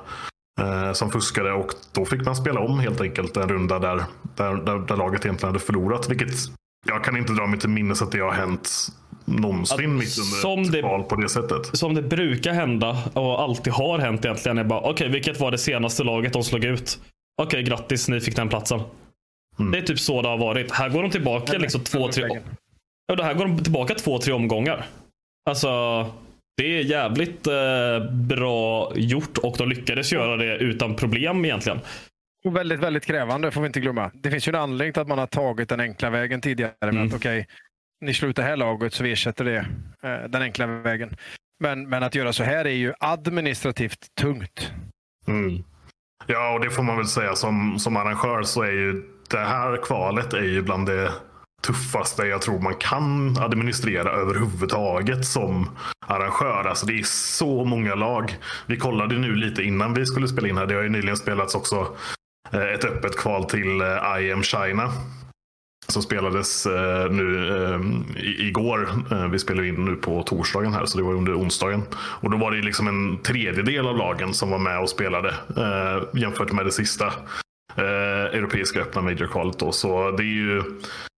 eh, 0.62 0.94
som 0.94 1.12
fuskade 1.12 1.52
och 1.52 1.74
då 1.92 2.06
fick 2.06 2.26
man 2.26 2.36
spela 2.36 2.60
om 2.60 2.80
helt 2.80 3.02
enkelt 3.02 3.38
en 3.38 3.50
runda 3.50 3.80
där, 3.80 4.04
där, 4.36 4.56
där, 4.56 4.80
där 4.80 4.98
laget 4.98 5.26
egentligen 5.26 5.54
hade 5.54 5.66
förlorat. 5.66 6.10
Vilket 6.10 6.36
jag 6.88 7.04
kan 7.04 7.18
inte 7.18 7.34
dra 7.34 7.48
mig 7.48 7.60
till 7.60 7.70
minnes 7.70 8.02
att 8.02 8.12
det 8.12 8.20
har 8.20 8.32
hänt 8.32 8.70
någonsin 9.26 9.98
mitt 9.98 10.18
under 10.18 10.42
som 10.42 10.62
ett 10.62 10.72
det, 10.72 10.82
val 10.82 11.04
på 11.04 11.16
det 11.16 11.30
sättet. 11.30 11.78
Som 11.78 11.94
det 11.94 12.02
brukar 12.02 12.54
hända 12.54 12.98
och 13.14 13.42
alltid 13.42 13.74
har 13.74 14.00
hänt 14.00 14.26
egentligen. 14.26 14.58
Är 14.58 14.64
bara, 14.64 14.80
okej, 14.80 14.92
okay, 14.92 15.08
vilket 15.08 15.40
var 15.40 15.52
det 15.52 15.58
senaste 15.58 16.04
laget 16.04 16.34
de 16.34 16.44
slog 16.44 16.64
ut? 16.64 17.00
Okej, 17.42 17.48
okay, 17.48 17.64
grattis, 17.64 18.10
ni 18.10 18.20
fick 18.20 18.36
den 18.36 18.50
platsen. 18.50 18.82
Mm. 19.60 19.72
Det 19.72 19.78
är 19.78 19.82
typ 19.82 20.00
så 20.00 20.22
det 20.22 20.28
har 20.28 20.38
varit. 20.38 20.72
Här 20.72 20.90
går 20.90 21.02
de 21.02 21.12
tillbaka 21.12 21.58
liksom 21.58 21.82
två, 21.82 22.08
tre... 22.08 22.42
Ja, 23.08 23.16
det 23.16 23.24
här 23.24 23.34
går 23.34 23.46
de 23.46 23.64
tillbaka 23.64 23.96
två, 23.96 24.20
tre 24.20 24.34
omgångar. 24.34 24.86
Alltså, 25.50 25.70
det 26.58 26.80
är 26.80 26.84
jävligt 26.84 27.48
eh, 27.48 28.12
bra 28.12 28.92
gjort 28.96 29.38
och 29.38 29.56
de 29.58 29.70
lyckades 29.70 30.12
göra 30.12 30.38
det 30.38 30.58
utan 30.58 30.96
problem 30.96 31.46
egentligen. 31.46 31.80
Och 32.46 32.56
väldigt, 32.56 32.80
väldigt 32.80 33.06
krävande 33.06 33.52
får 33.52 33.62
vi 33.62 33.68
inte 33.68 33.80
glömma. 33.80 34.12
Det 34.14 34.32
finns 34.32 34.48
ju 34.48 34.50
en 34.50 34.56
anledning 34.56 34.94
till 34.94 35.02
att 35.02 35.08
man 35.08 35.18
har 35.18 35.28
tagit 35.28 35.70
den 35.70 35.80
enkla 35.80 36.10
vägen 36.10 36.42
tidigare. 36.42 36.74
Mm. 36.82 36.96
Med 36.96 37.08
att, 37.08 37.14
okay, 37.14 37.46
ni 38.02 38.14
slutar 38.14 38.44
det 38.44 38.50
här 38.50 38.58
laget 38.58 38.94
så 38.94 39.04
vi 39.04 39.12
ersätter 39.12 39.46
det 39.46 39.58
eh, 40.04 40.30
den 40.30 40.42
enkla 40.42 40.68
vägen. 40.68 41.16
Men, 41.60 41.90
men 41.90 42.04
att 42.04 42.16
göra 42.16 42.34
så 42.34 42.44
här 42.44 42.66
är 42.66 42.70
ju 42.70 42.94
administrativt 43.00 44.08
tungt. 44.22 44.72
Mm. 45.28 45.64
Ja, 46.28 46.54
och 46.54 46.60
det 46.60 46.72
får 46.72 46.84
man 46.84 46.98
väl 46.98 47.08
säga 47.08 47.36
som, 47.36 47.80
som 47.80 47.98
arrangör 47.98 48.44
så 48.44 48.62
är 48.62 48.72
ju 48.72 49.04
det 49.30 49.40
här 49.40 49.78
kvalet 49.84 50.34
är 50.34 50.44
ju 50.44 50.62
bland 50.62 50.88
det 50.88 51.12
tuffaste 51.66 52.24
jag 52.24 52.42
tror 52.42 52.60
man 52.60 52.76
kan 52.76 53.38
administrera 53.38 54.12
överhuvudtaget 54.12 55.26
som 55.26 55.70
arrangör. 56.08 56.66
Alltså 56.70 56.86
det 56.86 57.00
är 57.00 57.04
så 57.04 57.66
många 57.66 57.96
lag. 57.96 58.38
Vi 58.66 58.78
kollade 58.78 59.16
nu 59.18 59.36
lite 59.36 59.64
innan 59.64 59.94
vi 59.94 60.06
skulle 60.06 60.28
spela 60.28 60.48
in 60.48 60.58
här. 60.58 60.66
Det 60.66 60.76
har 60.76 60.84
ju 60.84 60.90
nyligen 60.90 61.18
spelats 61.18 61.56
också 61.56 61.88
eh, 62.52 62.74
ett 62.74 62.86
öppet 62.86 63.18
kval 63.18 63.46
till 63.46 63.82
eh, 63.82 64.22
I 64.22 64.32
am 64.32 64.44
China. 64.44 64.92
Som 65.88 66.02
spelades 66.02 66.66
eh, 66.66 67.12
nu 67.12 67.50
igår. 68.18 68.90
Vi 69.32 69.40
spelar 69.40 69.64
in 69.64 69.86
nu 69.86 69.96
på 69.96 70.24
torsdagen 70.24 70.74
här 70.74 70.86
så 70.86 70.98
det 70.98 71.04
var 71.04 71.14
under 71.14 71.40
onsdagen. 71.40 71.84
Och 71.96 72.32
då 72.32 72.38
var 72.38 72.52
det 72.52 72.62
liksom 72.62 72.88
en 72.88 73.18
tredjedel 73.24 73.88
av 73.88 73.98
lagen 73.98 74.34
som 74.34 74.50
var 74.50 74.60
med 74.60 74.80
och 74.80 74.90
spelade 74.90 75.34
jämfört 76.14 76.52
med 76.52 76.66
det 76.66 76.72
sista 76.72 77.14
europeiska 77.78 78.80
öppna 78.80 79.02
major-kvalet. 79.02 79.76
Så 79.76 80.12
det 80.12 80.24
är 80.24 80.36
ju 80.36 80.64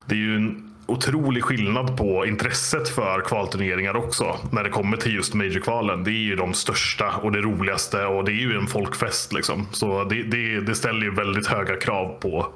det 0.05 0.15
är 0.15 0.19
ju 0.19 0.35
en 0.35 0.75
otrolig 0.87 1.43
skillnad 1.43 1.97
på 1.97 2.25
intresset 2.25 2.89
för 2.89 3.21
kvalturneringar 3.21 3.95
också. 3.95 4.37
När 4.51 4.63
det 4.63 4.69
kommer 4.69 4.97
till 4.97 5.15
just 5.15 5.33
Major-kvalen. 5.33 6.03
Det 6.03 6.11
är 6.11 6.23
ju 6.23 6.35
de 6.35 6.53
största 6.53 7.17
och 7.17 7.31
det 7.31 7.41
roligaste 7.41 8.05
och 8.05 8.25
det 8.25 8.31
är 8.31 8.41
ju 8.41 8.57
en 8.57 8.67
folkfest. 8.67 9.33
Liksom. 9.33 9.67
Så 9.71 10.03
det, 10.03 10.23
det, 10.23 10.61
det 10.61 10.75
ställer 10.75 11.01
ju 11.01 11.15
väldigt 11.15 11.47
höga 11.47 11.77
krav 11.77 12.19
på 12.19 12.47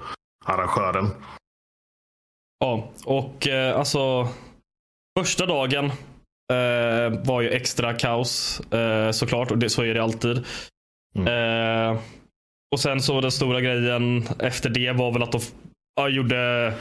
arrangören. 0.45 1.07
Ja, 2.59 2.91
och 3.05 3.47
eh, 3.47 3.79
alltså 3.79 4.27
första 5.19 5.45
dagen 5.45 5.85
eh, 5.85 7.25
var 7.25 7.41
ju 7.41 7.49
extra 7.49 7.93
kaos 7.93 8.59
eh, 8.59 9.11
såklart 9.11 9.51
och 9.51 9.57
det, 9.57 9.69
så 9.69 9.83
är 9.83 9.93
det 9.93 10.03
alltid. 10.03 10.45
Mm. 11.15 11.27
Eh, 11.27 11.99
och 12.71 12.79
sen 12.79 13.01
så 13.01 13.21
den 13.21 13.31
stora 13.31 13.61
grejen 13.61 14.23
efter 14.39 14.69
det 14.69 14.91
var 14.91 15.11
väl 15.11 15.23
att 15.23 15.31
de 15.31 15.41
ja, 15.95 16.09
gjorde 16.09 16.73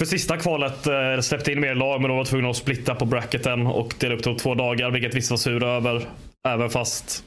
för 0.00 0.06
sista 0.06 0.36
kvalet 0.36 0.86
eh, 0.86 1.20
släppte 1.20 1.52
in 1.52 1.60
mer 1.60 1.74
lag, 1.74 2.00
men 2.00 2.08
de 2.08 2.16
var 2.16 2.24
tvungna 2.24 2.50
att 2.50 2.56
splitta 2.56 2.94
på 2.94 3.04
bracketen 3.04 3.66
och 3.66 3.94
dela 3.98 4.14
upp 4.14 4.24
det 4.24 4.32
på 4.32 4.38
två 4.38 4.54
dagar, 4.54 4.90
vilket 4.90 5.14
vissa 5.14 5.32
var 5.32 5.38
sura 5.38 5.68
över. 5.68 6.08
Även 6.48 6.70
fast 6.70 7.24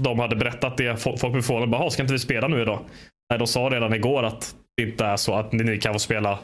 de 0.00 0.18
hade 0.18 0.36
berättat 0.36 0.76
det. 0.76 0.96
Folk 0.96 1.32
blev 1.32 1.42
förvånade. 1.42 1.70
Bara, 1.70 1.90
ska 1.90 2.02
inte 2.02 2.12
vi 2.12 2.18
spela 2.18 2.48
nu 2.48 2.62
idag? 2.62 2.84
Nej, 3.30 3.38
de 3.38 3.46
sa 3.46 3.60
redan 3.60 3.94
igår 3.94 4.22
att 4.22 4.56
det 4.76 4.82
inte 4.82 5.04
är 5.04 5.16
så 5.16 5.34
att 5.34 5.52
ni 5.52 5.78
kan 5.78 5.92
få 5.92 5.98
spela 5.98 6.38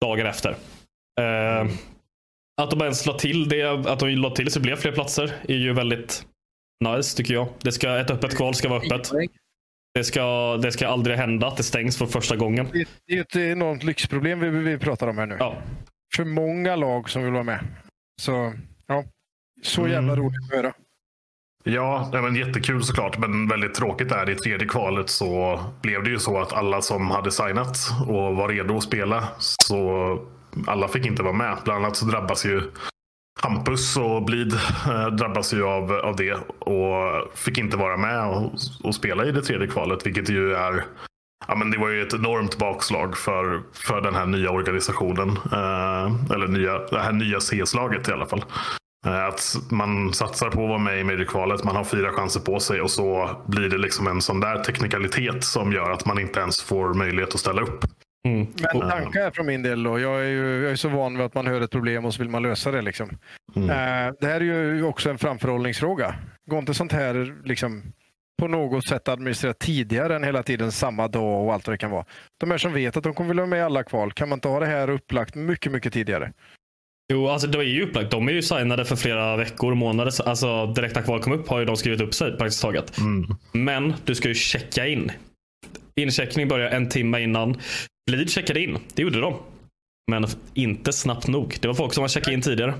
dagen 0.00 0.26
efter. 0.26 0.50
Eh, 1.20 1.66
att 2.62 2.70
de 2.70 2.82
ens 2.82 3.06
la 3.06 3.18
till 3.18 3.48
det, 3.48 3.62
att 3.62 3.98
de 3.98 4.08
la 4.08 4.30
till 4.30 4.50
så 4.52 4.58
det 4.58 4.62
blev 4.62 4.76
fler 4.76 4.92
platser 4.92 5.32
är 5.48 5.56
ju 5.56 5.72
väldigt 5.72 6.26
nice 6.84 7.16
tycker 7.16 7.34
jag. 7.34 7.48
Det 7.62 7.72
ska, 7.72 7.98
ett 7.98 8.10
öppet 8.10 8.36
kval 8.36 8.54
ska 8.54 8.68
vara 8.68 8.80
öppet. 8.80 9.10
Det 9.94 10.04
ska, 10.04 10.56
det 10.56 10.72
ska 10.72 10.88
aldrig 10.88 11.16
hända 11.16 11.46
att 11.46 11.56
det 11.56 11.62
stängs 11.62 11.98
för 11.98 12.06
första 12.06 12.36
gången. 12.36 12.68
Det, 12.72 12.88
det 13.06 13.16
är 13.16 13.20
ett 13.20 13.36
enormt 13.36 13.82
lyxproblem 13.82 14.40
vi, 14.40 14.50
vi 14.50 14.78
pratar 14.78 15.06
om 15.06 15.18
här 15.18 15.26
nu. 15.26 15.36
Ja. 15.38 15.56
För 16.16 16.24
många 16.24 16.76
lag 16.76 17.10
som 17.10 17.22
vill 17.22 17.32
vara 17.32 17.42
med. 17.42 17.64
Så, 18.20 18.52
ja. 18.86 19.04
så 19.62 19.88
jävla 19.88 20.12
mm. 20.12 20.16
roligt 20.16 20.40
att 20.50 20.56
höra. 20.56 20.72
Ja, 21.64 22.10
men 22.12 22.36
jättekul 22.36 22.82
såklart. 22.82 23.18
Men 23.18 23.48
väldigt 23.48 23.74
tråkigt 23.74 24.12
är 24.12 24.26
det 24.26 24.32
i 24.32 24.34
tredje 24.34 24.68
kvalet 24.68 25.10
så 25.10 25.60
blev 25.82 26.04
det 26.04 26.10
ju 26.10 26.18
så 26.18 26.40
att 26.40 26.52
alla 26.52 26.82
som 26.82 27.10
hade 27.10 27.32
signat 27.32 27.76
och 28.08 28.36
var 28.36 28.48
redo 28.48 28.76
att 28.76 28.82
spela 28.82 29.28
så 29.38 30.18
alla 30.66 30.88
fick 30.88 31.06
inte 31.06 31.22
vara 31.22 31.32
med. 31.32 31.58
Bland 31.64 31.84
annat 31.84 31.96
så 31.96 32.06
drabbas 32.06 32.46
ju 32.46 32.62
Hampus 33.42 33.96
och 33.96 34.24
Blid 34.24 34.54
eh, 34.86 35.06
drabbas 35.06 35.54
ju 35.54 35.64
av, 35.64 35.92
av 35.92 36.16
det 36.16 36.34
och 36.58 37.38
fick 37.38 37.58
inte 37.58 37.76
vara 37.76 37.96
med 37.96 38.26
och, 38.26 38.52
och 38.82 38.94
spela 38.94 39.24
i 39.24 39.32
det 39.32 39.42
tredje 39.42 39.66
kvalet, 39.66 40.06
vilket 40.06 40.28
ju 40.30 40.54
är 40.54 40.84
Ja, 41.48 41.54
men 41.54 41.70
det 41.70 41.78
var 41.78 41.88
ju 41.88 42.02
ett 42.02 42.14
enormt 42.14 42.58
bakslag 42.58 43.16
för, 43.16 43.60
för 43.72 44.00
den 44.00 44.14
här 44.14 44.26
nya 44.26 44.50
organisationen. 44.50 45.28
Eh, 45.28 46.32
eller 46.34 46.48
nya, 46.48 46.78
det 46.78 47.00
här 47.00 47.12
nya 47.12 47.40
CS-laget 47.40 48.08
i 48.08 48.12
alla 48.12 48.26
fall. 48.26 48.44
Eh, 49.06 49.24
att 49.24 49.56
man 49.70 50.12
satsar 50.12 50.50
på 50.50 50.62
att 50.62 50.68
vara 50.68 50.78
med 50.78 51.00
i 51.00 51.04
Major-kvalet, 51.04 51.64
man 51.64 51.76
har 51.76 51.84
fyra 51.84 52.12
chanser 52.12 52.40
på 52.40 52.60
sig 52.60 52.80
och 52.80 52.90
så 52.90 53.30
blir 53.46 53.68
det 53.68 53.78
liksom 53.78 54.06
en 54.06 54.20
sån 54.20 54.40
där 54.40 54.64
teknikalitet 54.64 55.44
som 55.44 55.72
gör 55.72 55.90
att 55.90 56.06
man 56.06 56.18
inte 56.18 56.40
ens 56.40 56.62
får 56.62 56.94
möjlighet 56.94 57.34
att 57.34 57.40
ställa 57.40 57.62
upp. 57.62 57.84
Mm. 58.28 58.46
Men 58.72 58.80
tankar 58.80 59.30
från 59.30 59.46
min 59.46 59.62
del 59.62 59.82
då. 59.82 59.98
Jag 59.98 60.20
är, 60.20 60.28
ju, 60.28 60.62
jag 60.62 60.72
är 60.72 60.76
så 60.76 60.88
van 60.88 61.16
vid 61.16 61.26
att 61.26 61.34
man 61.34 61.46
hör 61.46 61.60
ett 61.60 61.70
problem 61.70 62.04
och 62.04 62.14
så 62.14 62.22
vill 62.22 62.30
man 62.30 62.42
lösa 62.42 62.70
det. 62.70 62.82
Liksom. 62.82 63.18
Mm. 63.56 63.68
Uh, 63.68 64.14
det 64.20 64.26
här 64.26 64.40
är 64.40 64.74
ju 64.74 64.84
också 64.84 65.10
en 65.10 65.18
framförhållningsfråga. 65.18 66.14
Går 66.46 66.58
inte 66.58 66.74
sånt 66.74 66.92
här 66.92 67.42
liksom, 67.44 67.82
på 68.38 68.48
något 68.48 68.86
sätt 68.86 69.08
administrerat 69.08 69.58
tidigare 69.58 70.16
än 70.16 70.24
hela 70.24 70.42
tiden 70.42 70.72
samma 70.72 71.08
dag 71.08 71.44
och 71.44 71.52
allt 71.52 71.66
vad 71.66 71.74
det 71.74 71.78
kan 71.78 71.90
vara? 71.90 72.04
De 72.40 72.50
här 72.50 72.58
som 72.58 72.72
vet 72.72 72.96
att 72.96 73.04
de 73.04 73.14
kommer 73.14 73.28
vilja 73.28 73.42
vara 73.42 73.50
med 73.50 73.58
i 73.58 73.62
alla 73.62 73.82
kval, 73.82 74.12
kan 74.12 74.28
man 74.28 74.36
inte 74.36 74.48
ha 74.48 74.60
det 74.60 74.66
här 74.66 74.90
upplagt 74.90 75.34
mycket, 75.34 75.72
mycket 75.72 75.92
tidigare? 75.92 76.32
Jo, 77.12 77.28
alltså 77.28 77.48
det 77.48 77.58
är 77.58 77.62
ju 77.62 77.82
upplagt. 77.82 78.10
De 78.10 78.28
är 78.28 78.32
ju 78.32 78.42
signade 78.42 78.84
för 78.84 78.96
flera 78.96 79.36
veckor 79.36 79.70
och 79.70 79.76
månader. 79.76 80.28
Alltså 80.28 80.66
direkt 80.66 80.94
när 80.94 81.02
kval 81.02 81.20
kom 81.20 81.32
upp 81.32 81.48
har 81.48 81.58
ju 81.58 81.64
de 81.64 81.76
skrivit 81.76 82.00
upp 82.00 82.14
sig 82.14 82.36
praktiskt 82.36 82.62
taget. 82.62 82.98
Mm. 82.98 83.34
Men 83.52 83.94
du 84.04 84.14
ska 84.14 84.28
ju 84.28 84.34
checka 84.34 84.86
in. 84.86 85.12
Incheckning 85.96 86.48
börjar 86.48 86.70
en 86.70 86.88
timme 86.88 87.20
innan. 87.20 87.56
Bleed 88.10 88.30
checkade 88.30 88.60
in. 88.60 88.78
Det 88.94 89.02
gjorde 89.02 89.20
de. 89.20 89.34
Men 90.10 90.26
inte 90.54 90.92
snabbt 90.92 91.28
nog. 91.28 91.56
Det 91.60 91.68
var 91.68 91.74
folk 91.74 91.94
som 91.94 92.00
har 92.00 92.08
checkat 92.08 92.32
in 92.32 92.42
tidigare. 92.42 92.74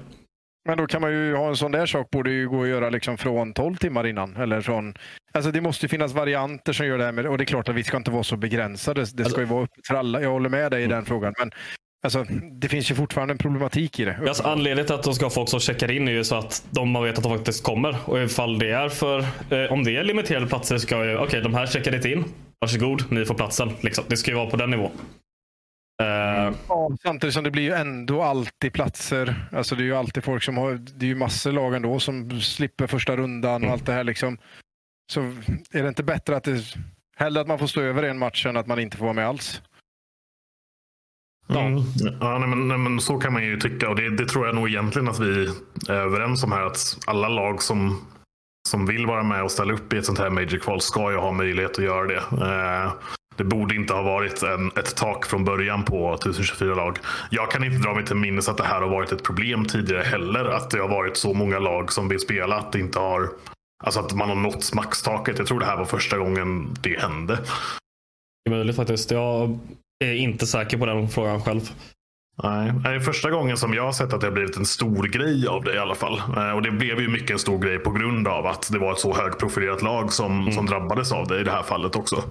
Men 0.68 0.78
då 0.78 0.86
kan 0.86 1.00
man 1.00 1.12
ju 1.12 1.34
ha 1.34 1.48
en 1.48 1.56
sån 1.56 1.72
där 1.72 1.86
sak 1.86 2.10
borde 2.10 2.30
ju 2.30 2.48
gå 2.48 2.62
att 2.62 2.68
göra 2.68 2.90
liksom 2.90 3.18
från 3.18 3.52
12 3.52 3.76
timmar 3.76 4.06
innan. 4.06 4.36
Eller 4.36 4.60
från, 4.60 4.94
alltså 5.32 5.50
det 5.50 5.60
måste 5.60 5.88
finnas 5.88 6.12
varianter 6.12 6.72
som 6.72 6.86
gör 6.86 6.98
det 6.98 7.04
här 7.04 7.12
med, 7.12 7.26
och 7.26 7.38
det 7.38 7.44
är 7.44 7.46
klart 7.46 7.68
att 7.68 7.74
vi 7.74 7.84
ska 7.84 7.96
inte 7.96 8.10
vara 8.10 8.22
så 8.22 8.36
begränsade. 8.36 9.00
Det 9.00 9.06
ska 9.06 9.24
alltså, 9.24 9.40
ju 9.40 9.46
vara 9.46 9.64
öppet 9.64 9.86
för 9.86 9.94
alla. 9.94 10.22
Jag 10.22 10.30
håller 10.30 10.48
med 10.48 10.70
dig 10.70 10.80
i 10.80 10.84
mm. 10.84 10.96
den 10.96 11.04
frågan. 11.04 11.34
Men 11.38 11.50
Alltså, 12.04 12.26
det 12.60 12.68
finns 12.68 12.90
ju 12.90 12.94
fortfarande 12.94 13.34
en 13.34 13.38
problematik 13.38 14.00
i 14.00 14.04
det. 14.04 14.18
Alltså, 14.28 14.42
anledningen 14.42 14.86
till 14.86 14.94
att 14.94 15.02
de 15.02 15.14
ska 15.14 15.24
ha 15.24 15.30
folk 15.30 15.48
som 15.48 15.60
checkar 15.60 15.90
in 15.90 16.08
är 16.08 16.12
ju 16.12 16.24
så 16.24 16.34
att 16.34 16.64
de 16.70 17.02
vet 17.02 17.18
att 17.18 17.22
de 17.22 17.36
faktiskt 17.36 17.64
kommer. 17.64 17.96
Och 18.04 18.22
ifall 18.22 18.58
det 18.58 18.70
är 18.70 18.88
för, 18.88 19.18
eh, 19.50 19.72
om 19.72 19.84
det 19.84 19.96
är 19.96 20.04
limiterade 20.04 20.46
platser 20.46 20.78
ska 20.78 21.04
ju, 21.04 21.14
okej 21.14 21.26
okay, 21.26 21.40
de 21.40 21.54
här 21.54 21.66
checkar 21.66 21.94
inte 21.94 22.10
in. 22.10 22.24
Varsågod, 22.62 23.12
ni 23.12 23.24
får 23.24 23.34
platsen. 23.34 23.70
Liksom. 23.80 24.04
Det 24.08 24.16
ska 24.16 24.30
ju 24.30 24.36
vara 24.36 24.50
på 24.50 24.56
den 24.56 24.70
nivån. 24.70 24.90
Uh, 26.02 26.54
ja, 26.68 26.90
samtidigt 27.02 27.34
som 27.34 27.44
det 27.44 27.50
blir 27.50 27.62
ju 27.62 27.72
ändå 27.72 28.22
alltid 28.22 28.72
platser. 28.72 29.48
Alltså 29.52 29.74
det 29.74 29.82
är 29.82 29.84
ju 29.84 29.96
alltid 29.96 30.24
folk 30.24 30.42
som 30.42 30.56
har, 30.56 30.74
det 30.74 31.06
är 31.06 31.08
ju 31.08 31.14
massor 31.14 31.52
lag 31.52 31.74
ändå 31.74 32.00
som 32.00 32.40
slipper 32.40 32.86
första 32.86 33.16
rundan 33.16 33.54
och 33.54 33.60
mm. 33.60 33.72
allt 33.72 33.86
det 33.86 33.92
här 33.92 34.04
liksom. 34.04 34.38
Så 35.12 35.20
är 35.70 35.82
det 35.82 35.88
inte 35.88 36.02
bättre 36.02 36.36
att 36.36 36.44
det 36.44 36.76
Hellre 37.16 37.40
att 37.40 37.48
man 37.48 37.58
får 37.58 37.66
stå 37.66 37.80
över 37.80 38.02
en 38.02 38.18
match 38.18 38.46
än 38.46 38.56
att 38.56 38.66
man 38.66 38.78
inte 38.78 38.96
får 38.96 39.04
vara 39.04 39.14
med 39.14 39.26
alls. 39.26 39.62
Mm. 41.48 41.82
Ja, 42.20 42.38
nej, 42.38 42.48
men, 42.48 42.68
nej, 42.68 42.78
men 42.78 43.00
så 43.00 43.18
kan 43.18 43.32
man 43.32 43.44
ju 43.44 43.60
tycka 43.60 43.88
och 43.88 43.96
det, 43.96 44.16
det, 44.16 44.26
tror 44.26 44.46
jag 44.46 44.54
nog 44.54 44.68
egentligen 44.68 45.08
att 45.08 45.20
vi 45.20 45.46
är 45.88 45.94
överens 45.94 46.44
om 46.44 46.52
här. 46.52 46.66
Att 46.66 46.98
alla 47.06 47.28
lag 47.28 47.62
som, 47.62 48.06
som 48.68 48.86
vill 48.86 49.06
vara 49.06 49.22
med 49.22 49.42
och 49.42 49.50
ställa 49.50 49.72
upp 49.72 49.92
i 49.92 49.96
ett 49.96 50.06
sånt 50.06 50.18
här 50.18 50.30
Major 50.30 50.58
Kval 50.58 50.80
ska 50.80 51.10
ju 51.10 51.16
ha 51.16 51.32
möjlighet 51.32 51.78
att 51.78 51.84
göra 51.84 52.06
det. 52.06 52.16
Eh, 52.16 52.92
det 53.36 53.44
borde 53.44 53.74
inte 53.74 53.94
ha 53.94 54.02
varit 54.02 54.42
en, 54.42 54.66
ett 54.66 54.96
tak 54.96 55.26
från 55.26 55.44
början 55.44 55.84
på 55.84 56.14
1024 56.14 56.74
lag. 56.74 56.98
Jag 57.30 57.50
kan 57.50 57.64
inte 57.64 57.78
dra 57.78 57.94
mig 57.94 58.04
till 58.04 58.16
minnes 58.16 58.48
att 58.48 58.56
det 58.56 58.64
här 58.64 58.80
har 58.80 58.88
varit 58.88 59.12
ett 59.12 59.22
problem 59.22 59.64
tidigare 59.64 60.02
heller. 60.02 60.44
Att 60.44 60.70
det 60.70 60.78
har 60.78 60.88
varit 60.88 61.16
så 61.16 61.34
många 61.34 61.58
lag 61.58 61.92
som 61.92 62.08
vill 62.08 62.20
spela 62.20 62.56
att 62.56 62.72
det 62.72 62.80
inte 62.80 62.98
har 62.98 63.28
Alltså 63.84 64.00
att 64.00 64.14
man 64.14 64.28
har 64.28 64.36
nått 64.36 64.74
maxtaket. 64.74 65.38
Jag 65.38 65.46
tror 65.46 65.60
det 65.60 65.66
här 65.66 65.76
var 65.76 65.84
första 65.84 66.18
gången 66.18 66.76
det 66.82 67.00
hände. 67.00 67.36
Det 68.44 68.50
är 68.50 68.56
möjligt 68.56 68.76
faktiskt. 68.76 69.10
Jag 69.10 69.58
är 70.04 70.12
inte 70.12 70.46
säker 70.46 70.78
på 70.78 70.86
den 70.86 71.08
frågan 71.08 71.42
själv. 71.42 71.60
Nej, 72.42 72.72
det 72.82 72.88
är 72.88 73.00
första 73.00 73.30
gången 73.30 73.56
som 73.56 73.74
jag 73.74 73.84
har 73.84 73.92
sett 73.92 74.12
att 74.12 74.20
det 74.20 74.26
har 74.26 74.32
blivit 74.32 74.56
en 74.56 74.66
stor 74.66 75.02
grej 75.02 75.46
av 75.48 75.64
det 75.64 75.74
i 75.74 75.78
alla 75.78 75.94
fall. 75.94 76.22
Eh, 76.36 76.50
och 76.50 76.62
det 76.62 76.70
blev 76.70 77.00
ju 77.00 77.08
mycket 77.08 77.30
en 77.30 77.38
stor 77.38 77.58
grej 77.58 77.78
på 77.78 77.90
grund 77.90 78.28
av 78.28 78.46
att 78.46 78.72
det 78.72 78.78
var 78.78 78.92
ett 78.92 78.98
så 78.98 79.14
högprofilerat 79.14 79.82
lag 79.82 80.12
som, 80.12 80.40
mm. 80.40 80.52
som 80.52 80.66
drabbades 80.66 81.12
av 81.12 81.26
det 81.26 81.40
i 81.40 81.44
det 81.44 81.50
här 81.50 81.62
fallet 81.62 81.96
också. 81.96 82.24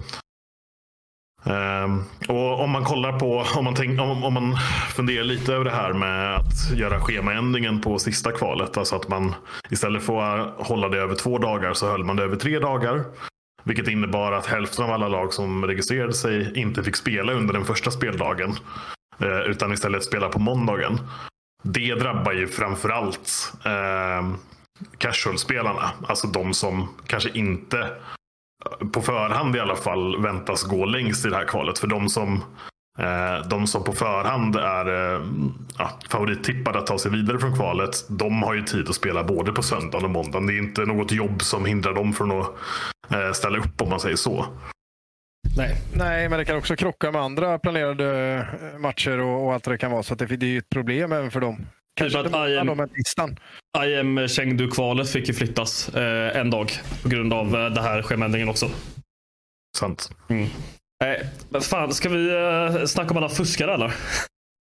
Um, 1.44 2.04
och 2.28 2.60
om 2.60 2.70
man 2.70 2.84
kollar 2.84 3.18
på, 3.18 3.44
om 3.56 3.64
man, 3.64 3.74
tänk, 3.74 4.00
om, 4.00 4.24
om, 4.24 4.34
man 4.34 4.56
funderar 4.94 5.24
lite 5.24 5.54
över 5.54 5.64
det 5.64 5.70
här 5.70 5.92
med 5.92 6.36
att 6.36 6.70
göra 6.76 7.00
schemaändringen 7.00 7.80
på 7.80 7.98
sista 7.98 8.32
kvalet. 8.32 8.76
Alltså 8.76 8.96
att 8.96 9.08
man 9.08 9.34
istället 9.70 10.02
för 10.02 10.22
att 10.22 10.66
hålla 10.66 10.88
det 10.88 10.98
över 10.98 11.14
två 11.14 11.38
dagar 11.38 11.74
så 11.74 11.90
höll 11.90 12.04
man 12.04 12.16
det 12.16 12.22
över 12.22 12.36
tre 12.36 12.58
dagar. 12.58 13.04
Vilket 13.64 13.88
innebar 13.88 14.32
att 14.32 14.46
hälften 14.46 14.84
av 14.84 14.90
alla 14.90 15.08
lag 15.08 15.32
som 15.32 15.66
registrerade 15.66 16.12
sig 16.12 16.52
inte 16.54 16.82
fick 16.82 16.96
spela 16.96 17.32
under 17.32 17.54
den 17.54 17.64
första 17.64 17.90
speldagen. 17.90 18.54
Eh, 19.18 19.40
utan 19.40 19.72
istället 19.72 20.04
spela 20.04 20.28
på 20.28 20.38
måndagen. 20.38 21.00
Det 21.62 21.94
drabbar 21.94 22.32
ju 22.32 22.48
framförallt 22.48 23.52
eh, 23.64 24.28
casual-spelarna. 24.98 25.90
Alltså 26.08 26.26
de 26.26 26.54
som 26.54 26.88
kanske 27.06 27.30
inte 27.30 27.90
på 28.92 29.02
förhand 29.02 29.56
i 29.56 29.60
alla 29.60 29.76
fall 29.76 30.22
väntas 30.22 30.62
gå 30.62 30.84
längst 30.84 31.26
i 31.26 31.28
det 31.28 31.36
här 31.36 31.44
kvalet. 31.44 31.78
För 31.78 31.86
de 31.86 32.08
som, 32.08 32.44
eh, 32.98 33.48
de 33.48 33.66
som 33.66 33.84
på 33.84 33.92
förhand 33.92 34.56
är 34.56 35.14
eh, 35.14 35.22
ja, 35.78 35.90
favorittippade 36.08 36.78
att 36.78 36.86
ta 36.86 36.98
sig 36.98 37.10
vidare 37.10 37.38
från 37.38 37.56
kvalet, 37.56 38.04
de 38.08 38.42
har 38.42 38.54
ju 38.54 38.62
tid 38.62 38.88
att 38.88 38.94
spela 38.94 39.24
både 39.24 39.52
på 39.52 39.62
söndagen 39.62 40.04
och 40.04 40.10
måndagen. 40.10 40.46
Det 40.46 40.54
är 40.54 40.58
inte 40.58 40.86
något 40.86 41.12
jobb 41.12 41.42
som 41.42 41.64
hindrar 41.64 41.94
dem 41.94 42.12
från 42.12 42.40
att 42.40 42.46
eh, 43.10 43.32
ställa 43.32 43.58
upp 43.58 43.82
om 43.82 43.88
man 43.88 44.00
säger 44.00 44.16
så. 44.16 44.46
Nej. 45.56 45.76
Nej, 45.94 46.28
men 46.28 46.38
det 46.38 46.44
kan 46.44 46.56
också 46.56 46.76
krocka 46.76 47.12
med 47.12 47.22
andra 47.22 47.58
planerade 47.58 48.46
matcher 48.78 49.20
och, 49.20 49.46
och 49.46 49.54
allt 49.54 49.64
det 49.64 49.78
kan 49.78 49.90
vara. 49.90 50.02
Så 50.02 50.14
det, 50.14 50.36
det 50.36 50.46
är 50.46 50.58
ett 50.58 50.70
problem 50.70 51.12
även 51.12 51.30
för 51.30 51.40
dem. 51.40 51.66
Kanske 51.94 52.22
typ 52.22 52.34
att 52.34 52.48
IM, 52.48 54.18
IM 54.18 54.28
Chengdu-kvalet 54.28 55.10
fick 55.10 55.28
ju 55.28 55.34
flyttas 55.34 55.88
eh, 55.88 56.40
en 56.40 56.50
dag 56.50 56.72
på 57.02 57.08
grund 57.08 57.32
av 57.32 57.56
eh, 57.56 57.70
det 57.70 57.82
här 57.82 58.02
schemaändringen 58.02 58.48
också. 58.48 58.70
Sant. 59.76 60.10
Mm. 60.28 60.48
Eh, 61.04 61.60
fan, 61.60 61.94
ska 61.94 62.08
vi 62.08 62.28
eh, 62.28 62.84
snacka 62.84 63.10
om 63.10 63.16
alla 63.16 63.28
fuskare 63.28 63.74
eller? 63.74 63.94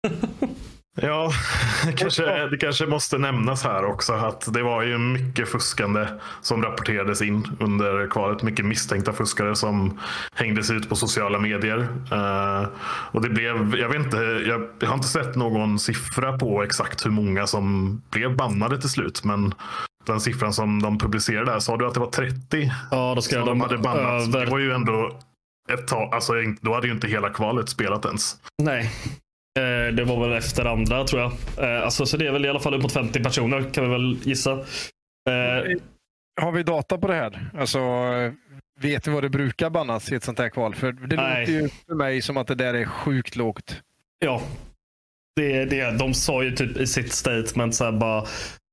Ja, 0.96 1.31
kanske, 1.96 2.46
det 2.46 2.57
kanske 2.57 2.87
måste 2.87 3.18
nämnas 3.18 3.64
här 3.64 3.85
också 3.85 4.12
att 4.12 4.53
det 4.53 4.62
var 4.62 4.83
ju 4.83 4.98
mycket 4.98 5.48
fuskande 5.48 6.07
som 6.40 6.62
rapporterades 6.62 7.22
in 7.22 7.57
under 7.61 8.11
kvalet. 8.11 8.42
Mycket 8.42 8.64
misstänkta 8.64 9.12
fuskare 9.12 9.57
som 9.57 10.00
hängdes 10.35 10.70
ut 10.70 10.88
på 10.88 10.96
sociala 10.96 11.38
medier. 11.38 11.79
Uh, 12.12 12.68
och 13.12 13.22
det 13.22 13.29
blev, 13.29 13.76
jag, 13.76 13.88
vet 13.88 14.05
inte, 14.05 14.16
jag, 14.46 14.88
har 14.88 14.94
inte 14.94 15.09
sett 15.09 15.37
någon 15.37 15.79
siffra 15.79 16.38
på 16.38 16.62
exakt 16.62 17.07
hur 17.07 17.11
många 17.11 17.46
som 17.46 17.96
blev 18.11 18.37
bannade 18.37 18.81
till 18.81 18.90
slut. 18.90 19.24
Men 19.24 19.55
den 20.07 20.20
siffran 20.20 20.53
som 20.53 20.83
de 20.83 20.98
publicerade, 20.98 21.53
där, 21.53 21.59
sa 21.59 21.76
du 21.76 21.87
att 21.87 21.94
det 21.94 22.00
var 22.00 22.11
30? 22.11 22.72
Ja, 22.90 23.12
då 23.14 23.22
ska 23.22 23.38
de, 23.38 23.46
de 23.46 23.61
hade 23.61 23.79
bannats. 23.79 24.29
Över... 24.29 24.44
Det 24.44 24.50
var 24.50 24.59
ju 24.59 24.72
ändå 24.72 25.18
ett 25.72 25.88
tag, 25.88 26.14
alltså, 26.14 26.33
då 26.61 26.74
hade 26.74 26.87
ju 26.87 26.92
inte 26.92 27.09
hela 27.09 27.31
kvalet 27.31 27.68
spelat 27.68 28.05
ens. 28.05 28.37
Nej, 28.62 28.90
Eh, 29.30 29.30
det 29.92 30.05
var 30.05 30.29
väl 30.29 30.38
efter 30.38 30.64
andra 30.64 31.05
tror 31.05 31.23
jag. 31.23 31.33
Eh, 31.59 31.85
alltså, 31.85 32.07
så 32.07 32.16
det 32.16 32.27
är 32.27 32.33
väl 32.33 32.44
i 32.44 32.49
alla 32.49 32.61
fall 32.61 32.75
upp 32.75 32.83
mot 32.83 32.92
50 32.92 33.23
personer 33.25 33.70
kan 33.73 33.85
vi 33.85 33.90
väl 33.90 34.18
gissa. 34.23 34.53
Eh, 35.31 35.79
Har 36.40 36.53
vi 36.53 36.62
data 36.62 36.99
på 36.99 37.07
det 37.07 37.14
här? 37.14 37.51
Alltså, 37.59 37.81
vet 38.81 39.05
du 39.05 39.11
vad 39.11 39.23
det 39.23 39.31
brukar 39.31 39.70
bannas 39.70 40.12
i 40.12 40.14
ett 40.14 40.25
sånt 40.25 40.38
här 40.38 40.49
kval? 40.49 40.75
För 40.75 40.92
det 40.92 41.16
Nej. 41.16 41.40
låter 41.40 41.53
ju 41.53 41.68
för 41.87 41.94
mig 41.94 42.23
som 42.23 42.37
att 42.37 42.46
det 42.46 42.55
där 42.55 42.75
är 42.75 42.85
sjukt 42.85 43.37
lågt. 43.37 43.83
Ja, 44.18 44.42
det 45.37 45.57
är 45.57 45.66
det. 45.66 45.99
De 45.99 46.14
sa 46.14 46.42
ju 46.42 46.57
typ 46.57 46.77
i 46.77 46.87
sitt 46.87 47.12
statement 47.12 47.75
så 47.75 47.85
här 47.85 47.92
bara 47.92 48.25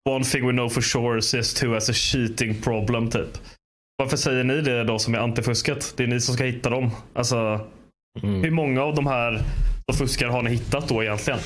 One 0.10 0.26
thing 0.26 0.48
we 0.48 0.54
know 0.54 0.70
for 0.70 0.82
sure 0.82 1.20
is 1.20 1.32
this 1.32 1.54
too 1.54 1.76
as 1.76 1.90
a 1.90 1.94
cheating 1.94 2.62
problem 2.62 3.10
typ. 3.10 3.38
Varför 3.98 4.18
säger 4.18 4.44
ni 4.44 4.62
det 4.62 4.84
då 4.84 5.00
som 5.00 5.16
är 5.16 5.20
antifusket? 5.20 5.94
Det 5.98 6.04
är 6.04 6.08
ni 6.08 6.20
som 6.20 6.36
ska 6.36 6.44
hitta 6.44 6.70
dem. 6.70 6.92
Alltså, 7.14 7.68
mm. 8.24 8.44
hur 8.44 8.52
många 8.52 8.84
av 8.84 8.96
de 8.96 9.08
här 9.08 9.42
fuskare 9.94 10.30
har 10.30 10.42
ni 10.42 10.50
hittat 10.50 10.88
då 10.88 11.04
egentligen? 11.04 11.40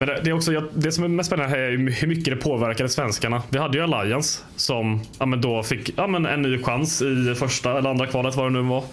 Men 0.00 0.08
det, 0.08 0.20
det, 0.24 0.30
är 0.30 0.34
också, 0.34 0.60
det 0.60 0.92
som 0.92 1.04
är 1.04 1.08
mest 1.08 1.26
spännande 1.26 1.56
här 1.56 1.58
är 1.58 1.76
hur 1.76 2.08
mycket 2.08 2.24
det 2.24 2.36
påverkade 2.36 2.88
svenskarna. 2.88 3.42
Vi 3.50 3.58
hade 3.58 3.78
ju 3.78 3.84
Alliance 3.84 4.44
som 4.56 5.00
ja, 5.18 5.26
men 5.26 5.40
då 5.40 5.62
fick 5.62 5.98
ja, 5.98 6.06
men 6.06 6.26
en 6.26 6.42
ny 6.42 6.62
chans 6.62 7.02
i 7.02 7.34
första 7.34 7.78
eller 7.78 7.90
andra 7.90 8.06
kvalet 8.06 8.34
vad 8.34 8.46
det 8.46 8.62
nu 8.62 8.68
var. 8.68 8.84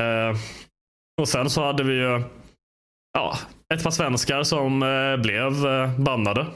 Eh, 0.00 0.36
och 1.20 1.28
sen 1.28 1.50
så 1.50 1.64
hade 1.64 1.84
vi 1.84 1.94
ju 1.94 2.22
ja, 3.12 3.38
ett 3.74 3.82
par 3.82 3.90
svenskar 3.90 4.42
som 4.42 4.82
eh, 4.82 5.16
blev 5.16 5.66
eh, 5.66 5.98
bannade 5.98 6.46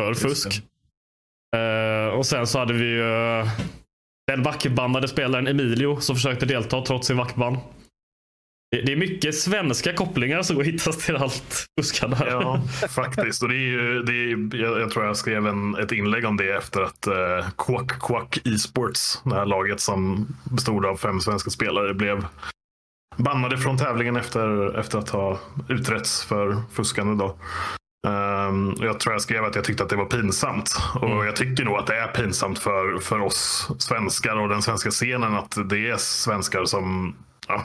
för 0.00 0.14
fusk. 0.14 0.62
Eh, 1.56 2.14
och 2.14 2.26
sen 2.26 2.46
så 2.46 2.58
hade 2.58 2.72
vi 2.72 2.84
ju 2.84 3.40
eh, 3.40 3.48
den 4.26 4.42
vackbandade 4.42 5.08
spelaren 5.08 5.46
Emilio 5.46 6.00
som 6.00 6.16
försökte 6.16 6.46
delta 6.46 6.84
trots 6.84 7.06
sin 7.06 7.16
vackban. 7.16 7.58
Det 8.72 8.92
är 8.92 8.96
mycket 8.96 9.34
svenska 9.34 9.92
kopplingar 9.92 10.42
som 10.42 10.56
går 10.56 10.62
att 10.62 10.68
hitta 10.68 10.92
till 10.92 11.16
allt 11.16 11.66
fuskande. 11.80 12.16
Ja, 12.20 12.62
faktiskt. 12.88 13.42
Och 13.42 13.48
det 13.48 13.54
är 13.54 13.70
ju, 13.70 14.02
det 14.02 14.12
är, 14.12 14.62
jag, 14.62 14.80
jag 14.80 14.90
tror 14.90 15.04
jag 15.04 15.16
skrev 15.16 15.46
en, 15.46 15.74
ett 15.74 15.92
inlägg 15.92 16.24
om 16.24 16.36
det 16.36 16.56
efter 16.56 16.82
att 16.82 17.08
uh, 17.08 17.50
Quack 17.58 18.00
Quack 18.00 18.46
Esports, 18.46 19.20
det 19.24 19.34
här 19.34 19.46
laget 19.46 19.80
som 19.80 20.28
bestod 20.44 20.86
av 20.86 20.96
fem 20.96 21.20
svenska 21.20 21.50
spelare, 21.50 21.94
blev 21.94 22.26
bannade 23.16 23.58
från 23.58 23.78
tävlingen 23.78 24.16
efter, 24.16 24.78
efter 24.78 24.98
att 24.98 25.08
ha 25.08 25.38
utretts 25.68 26.24
för 26.24 26.62
fuskande. 26.72 27.24
Då. 27.24 27.38
Um, 28.08 28.76
jag 28.80 29.00
tror 29.00 29.14
jag 29.14 29.22
skrev 29.22 29.44
att 29.44 29.54
jag 29.54 29.64
tyckte 29.64 29.82
att 29.82 29.88
det 29.88 29.96
var 29.96 30.04
pinsamt. 30.04 30.76
Och 30.94 31.10
mm. 31.10 31.26
jag 31.26 31.36
tycker 31.36 31.64
nog 31.64 31.76
att 31.76 31.86
det 31.86 31.96
är 31.96 32.08
pinsamt 32.08 32.58
för, 32.58 32.98
för 32.98 33.20
oss 33.20 33.68
svenskar 33.78 34.36
och 34.36 34.48
den 34.48 34.62
svenska 34.62 34.90
scenen 34.90 35.34
att 35.34 35.58
det 35.70 35.90
är 35.90 35.96
svenskar 35.96 36.64
som 36.64 37.16
ja, 37.48 37.64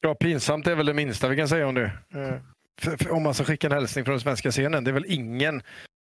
Ja, 0.00 0.14
pinsamt 0.14 0.66
är 0.66 0.74
väl 0.74 0.86
det 0.86 0.94
minsta 0.94 1.28
vi 1.28 1.36
kan 1.36 1.48
säga 1.48 1.66
om 1.66 1.74
det. 1.74 1.92
Eh, 2.14 3.12
om 3.12 3.22
man 3.22 3.34
ska 3.34 3.44
skicka 3.44 3.66
en 3.66 3.72
hälsning 3.72 4.04
från 4.04 4.12
den 4.12 4.20
svenska 4.20 4.50
scenen. 4.50 4.84
Det 4.84 4.90
är 4.90 4.92
väl 4.92 5.04
ingen 5.08 5.62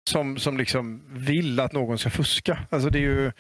som, 0.10 0.38
som 0.38 0.58
liksom 0.58 1.02
vill 1.10 1.60
att 1.60 1.74
någon 1.74 1.98
ska 1.98 2.10
fuska. 2.10 2.60
Alltså 2.70 2.90
det 2.90 3.00
är 3.00 3.02
ju 3.02 3.32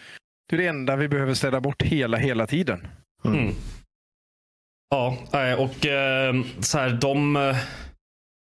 det, 0.49 0.55
är 0.55 0.57
det 0.57 0.67
enda 0.67 0.95
vi 0.95 1.07
behöver 1.07 1.33
städa 1.33 1.61
bort 1.61 1.81
hela, 1.81 2.17
hela 2.17 2.47
tiden. 2.47 2.87
Mm. 3.25 3.39
Mm. 3.39 3.53
Ja, 4.89 5.17
och 5.57 5.85
eh, 5.85 6.33
så 6.59 6.77
här, 6.77 6.89
de, 6.89 7.33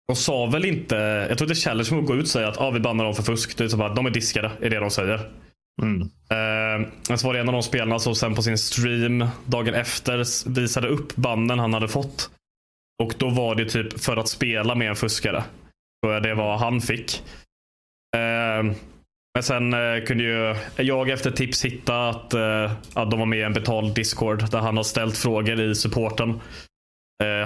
de 0.08 0.16
sa 0.16 0.46
väl 0.46 0.64
inte... 0.64 0.96
Jag 1.28 1.38
tror 1.38 1.50
inte 1.50 1.60
Challenge 1.60 1.88
kommer 1.88 2.02
gå 2.02 2.14
ut 2.14 2.22
och 2.22 2.28
säga 2.28 2.48
att 2.48 2.58
ah, 2.58 2.70
vi 2.70 2.80
bannar 2.80 3.04
dem 3.04 3.14
för 3.14 3.22
fusk. 3.22 3.58
Det 3.58 3.64
är 3.64 3.68
så 3.68 3.76
bara, 3.76 3.94
de 3.94 4.06
är 4.06 4.10
diskade, 4.10 4.52
är 4.60 4.70
det 4.70 4.78
de 4.78 4.90
säger. 4.90 5.30
Mm. 5.82 6.00
Eh, 6.30 7.16
så 7.16 7.26
var 7.26 7.34
det 7.34 7.40
en 7.40 7.48
av 7.48 7.52
de 7.52 7.62
spelarna 7.62 7.98
som 7.98 8.14
sen 8.14 8.34
på 8.34 8.42
sin 8.42 8.58
stream 8.58 9.28
dagen 9.46 9.74
efter 9.74 10.48
visade 10.50 10.88
upp 10.88 11.16
banden 11.16 11.58
han 11.58 11.74
hade 11.74 11.88
fått. 11.88 12.30
Och 13.02 13.14
då 13.18 13.28
var 13.30 13.54
det 13.54 13.64
typ 13.64 14.00
för 14.00 14.16
att 14.16 14.28
spela 14.28 14.74
med 14.74 14.88
en 14.88 14.96
fuskare. 14.96 15.44
Så 16.04 16.20
det 16.20 16.34
var 16.34 16.56
han 16.56 16.80
fick. 16.80 17.22
Eh, 18.16 18.74
men 19.34 19.42
sen 19.42 19.72
eh, 19.72 20.04
kunde 20.04 20.24
ju 20.24 20.56
jag 20.84 21.10
efter 21.10 21.30
tips 21.30 21.64
hitta 21.64 22.08
att, 22.08 22.34
eh, 22.34 22.72
att 22.94 23.10
de 23.10 23.18
var 23.18 23.26
med 23.26 23.38
i 23.38 23.42
en 23.42 23.52
betald 23.52 23.94
Discord 23.94 24.50
där 24.50 24.58
han 24.58 24.76
har 24.76 24.84
ställt 24.84 25.18
frågor 25.18 25.60
i 25.60 25.74
supporten. 25.74 26.40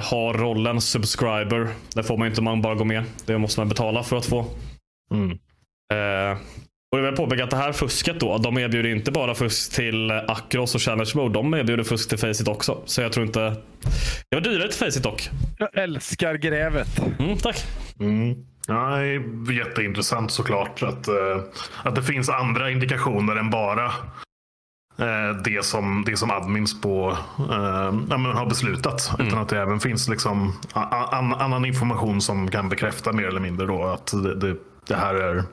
Har 0.03 0.35
rollen 0.35 0.81
subscriber. 0.81 1.69
Det 1.95 2.03
får 2.03 2.17
man 2.17 2.29
inte 2.29 2.41
om 2.41 2.45
man 2.45 2.63
bara 2.63 2.75
går 2.75 2.85
med. 2.85 3.05
Det 3.27 3.39
måste 3.39 3.61
man 3.61 3.69
betala 3.69 4.03
för 4.03 4.17
att 4.17 4.27
få. 4.27 4.47
Mm. 5.11 5.39
Eh, 6.93 6.99
och 6.99 6.99
jag 6.99 7.11
vill 7.11 7.17
påpeka 7.17 7.45
att 7.45 7.51
det 7.51 7.57
här 7.57 7.73
fusket 7.73 8.21
då, 8.21 8.39
de 8.39 8.59
erbjuder 8.59 8.91
inte 8.91 9.11
bara 9.11 9.35
fusk 9.35 9.73
till 9.73 10.11
Acros 10.11 10.75
och 10.75 10.81
Challenge 10.81 11.13
Mode. 11.15 11.35
De 11.35 11.55
erbjuder 11.55 11.85
fusk 11.85 12.09
till 12.09 12.19
Faceit 12.19 12.49
också. 12.49 12.83
Så 12.85 13.03
jag 13.03 13.13
tror 13.13 13.27
inte... 13.27 13.57
Det 14.29 14.37
var 14.37 14.41
dyrare 14.41 14.69
till 14.69 14.79
Faceit 14.79 15.05
dock. 15.05 15.31
Jag 15.59 15.79
älskar 15.79 16.35
grävet. 16.35 17.01
Mm, 17.19 17.37
tack. 17.37 17.65
Mm. 18.01 18.47
Ja, 18.67 18.97
det 18.97 19.07
är 19.07 19.53
jätteintressant 19.53 20.31
såklart 20.31 20.83
att, 20.83 21.09
uh, 21.09 21.43
att 21.83 21.95
det 21.95 22.03
finns 22.03 22.29
andra 22.29 22.71
indikationer 22.71 23.37
än 23.37 23.51
bara 23.51 23.85
eh, 24.99 25.37
det, 25.45 25.65
som, 25.65 26.05
det 26.07 26.17
som 26.17 26.31
admins 26.31 26.81
på, 26.81 27.17
eh, 27.39 27.95
ja, 28.11 28.19
men 28.19 28.25
har 28.25 28.47
beslutat. 28.47 29.11
Mm. 29.15 29.27
Utan 29.27 29.39
att 29.39 29.49
det 29.49 29.61
även 29.61 29.81
finns 29.81 30.09
liksom 30.09 30.53
an, 30.73 31.35
annan 31.35 31.65
information 31.65 32.21
som 32.21 32.51
kan 32.51 32.69
bekräfta 32.69 33.13
mer 33.13 33.29
eller 33.29 33.41
mindre 33.41 33.67
då 33.67 33.85
att 33.85 34.07
det, 34.07 34.35
det, 34.35 34.57
det 34.87 34.95
här 34.97 35.15
är 35.15 35.45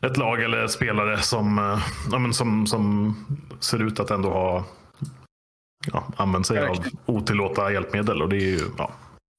ett 0.00 0.16
lag 0.16 0.42
eller 0.42 0.66
spelare 0.66 1.18
som, 1.18 1.58
eh, 1.58 1.86
ja, 2.12 2.18
men 2.18 2.34
som, 2.34 2.66
som 2.66 3.14
ser 3.60 3.86
ut 3.86 4.00
att 4.00 4.10
ändå 4.10 4.30
ha 4.30 4.64
ja, 5.92 6.04
använt 6.16 6.46
sig 6.46 6.66
av 6.66 6.84
otillåtna 7.06 7.72
hjälpmedel. 7.72 8.22
Och 8.22 8.28
det 8.28 8.36
är 8.36 8.58
ju, 8.58 8.60
ja. 8.78 8.92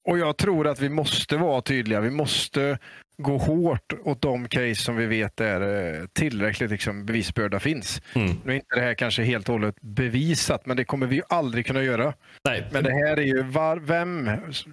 Och 0.08 0.18
jag 0.18 0.36
tror 0.36 0.66
att 0.66 0.80
vi 0.80 0.88
måste 0.88 1.36
vara 1.36 1.62
tydliga. 1.62 2.00
Vi 2.00 2.10
måste 2.10 2.78
gå 3.18 3.36
hårt 3.36 3.92
åt 4.04 4.22
de 4.22 4.48
case 4.48 4.74
som 4.74 4.96
vi 4.96 5.06
vet 5.06 5.40
är 5.40 5.60
eh, 5.60 6.06
tillräckligt 6.06 6.70
liksom, 6.70 7.06
bevisbörda 7.06 7.60
finns. 7.60 8.02
Mm. 8.14 8.36
Nu 8.44 8.52
är 8.52 8.56
inte 8.56 8.74
det 8.74 8.80
här 8.80 8.94
kanske 8.94 9.22
helt 9.22 9.48
och 9.48 9.52
hållet 9.52 9.74
bevisat, 9.80 10.66
men 10.66 10.76
det 10.76 10.84
kommer 10.84 11.06
vi 11.06 11.16
ju 11.16 11.22
aldrig 11.28 11.66
kunna 11.66 11.82
göra. 11.82 12.12
Nej. 12.44 12.66
Men 12.72 12.84
det 12.84 12.92
här 12.92 13.16
är 13.16 13.22
ju, 13.22 13.42
var, 13.42 13.76
vem 13.76 14.30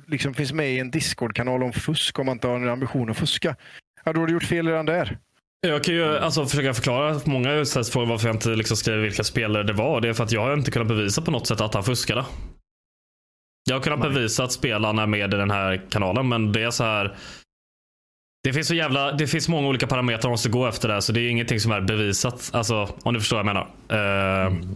liksom 0.07 0.33
finns 0.33 0.53
med 0.53 0.71
i 0.71 0.79
en 0.79 0.91
Discord-kanal 0.91 1.63
om 1.63 1.73
fusk 1.73 2.19
om 2.19 2.25
man 2.25 2.35
inte 2.35 2.47
har 2.47 2.55
en 2.55 2.69
ambition 2.69 3.09
att 3.09 3.17
fuska? 3.17 3.55
Ja, 4.03 4.13
då 4.13 4.19
har 4.19 4.27
du 4.27 4.33
gjort 4.33 4.43
fel 4.43 4.67
redan 4.67 4.85
där. 4.85 5.17
Jag 5.61 5.83
kan 5.83 5.93
ju 5.93 6.17
alltså, 6.17 6.45
försöka 6.45 6.73
förklara. 6.73 7.19
Många 7.25 7.49
har 7.49 7.91
frågat 7.91 8.09
varför 8.09 8.27
jag 8.27 8.35
inte 8.35 8.49
liksom 8.49 8.77
skrev 8.77 8.99
vilka 8.99 9.23
spelare 9.23 9.63
det 9.63 9.73
var. 9.73 10.01
Det 10.01 10.09
är 10.09 10.13
för 10.13 10.23
att 10.23 10.31
jag 10.31 10.41
har 10.41 10.53
inte 10.53 10.71
kunnat 10.71 10.87
bevisa 10.87 11.21
på 11.21 11.31
något 11.31 11.47
sätt 11.47 11.61
att 11.61 11.73
han 11.73 11.83
fuskade. 11.83 12.25
Jag 13.69 13.75
har 13.75 13.81
kunnat 13.81 13.99
Nej. 13.99 14.09
bevisa 14.09 14.43
att 14.43 14.51
spelarna 14.51 15.03
är 15.03 15.07
med 15.07 15.33
i 15.33 15.37
den 15.37 15.51
här 15.51 15.81
kanalen, 15.89 16.27
men 16.27 16.51
det 16.51 16.63
är 16.63 16.71
så 16.71 16.83
här. 16.83 17.17
Det 18.43 18.53
finns 18.53 18.67
så 18.67 18.75
jävla, 18.75 19.11
det 19.11 19.27
finns 19.27 19.49
många 19.49 19.67
olika 19.67 19.87
parametrar 19.87 20.23
man 20.23 20.31
måste 20.31 20.49
gå 20.49 20.67
efter 20.67 20.87
där, 20.87 20.99
så 20.99 21.11
det 21.11 21.21
är 21.21 21.29
ingenting 21.29 21.59
som 21.59 21.71
är 21.71 21.81
bevisat. 21.81 22.51
Alltså, 22.53 22.89
om 23.03 23.13
du 23.13 23.19
förstår 23.19 23.43
vad 23.43 23.45
jag 23.45 23.53
menar. 23.53 23.67
Uh, 23.91 24.53
mm. 24.53 24.75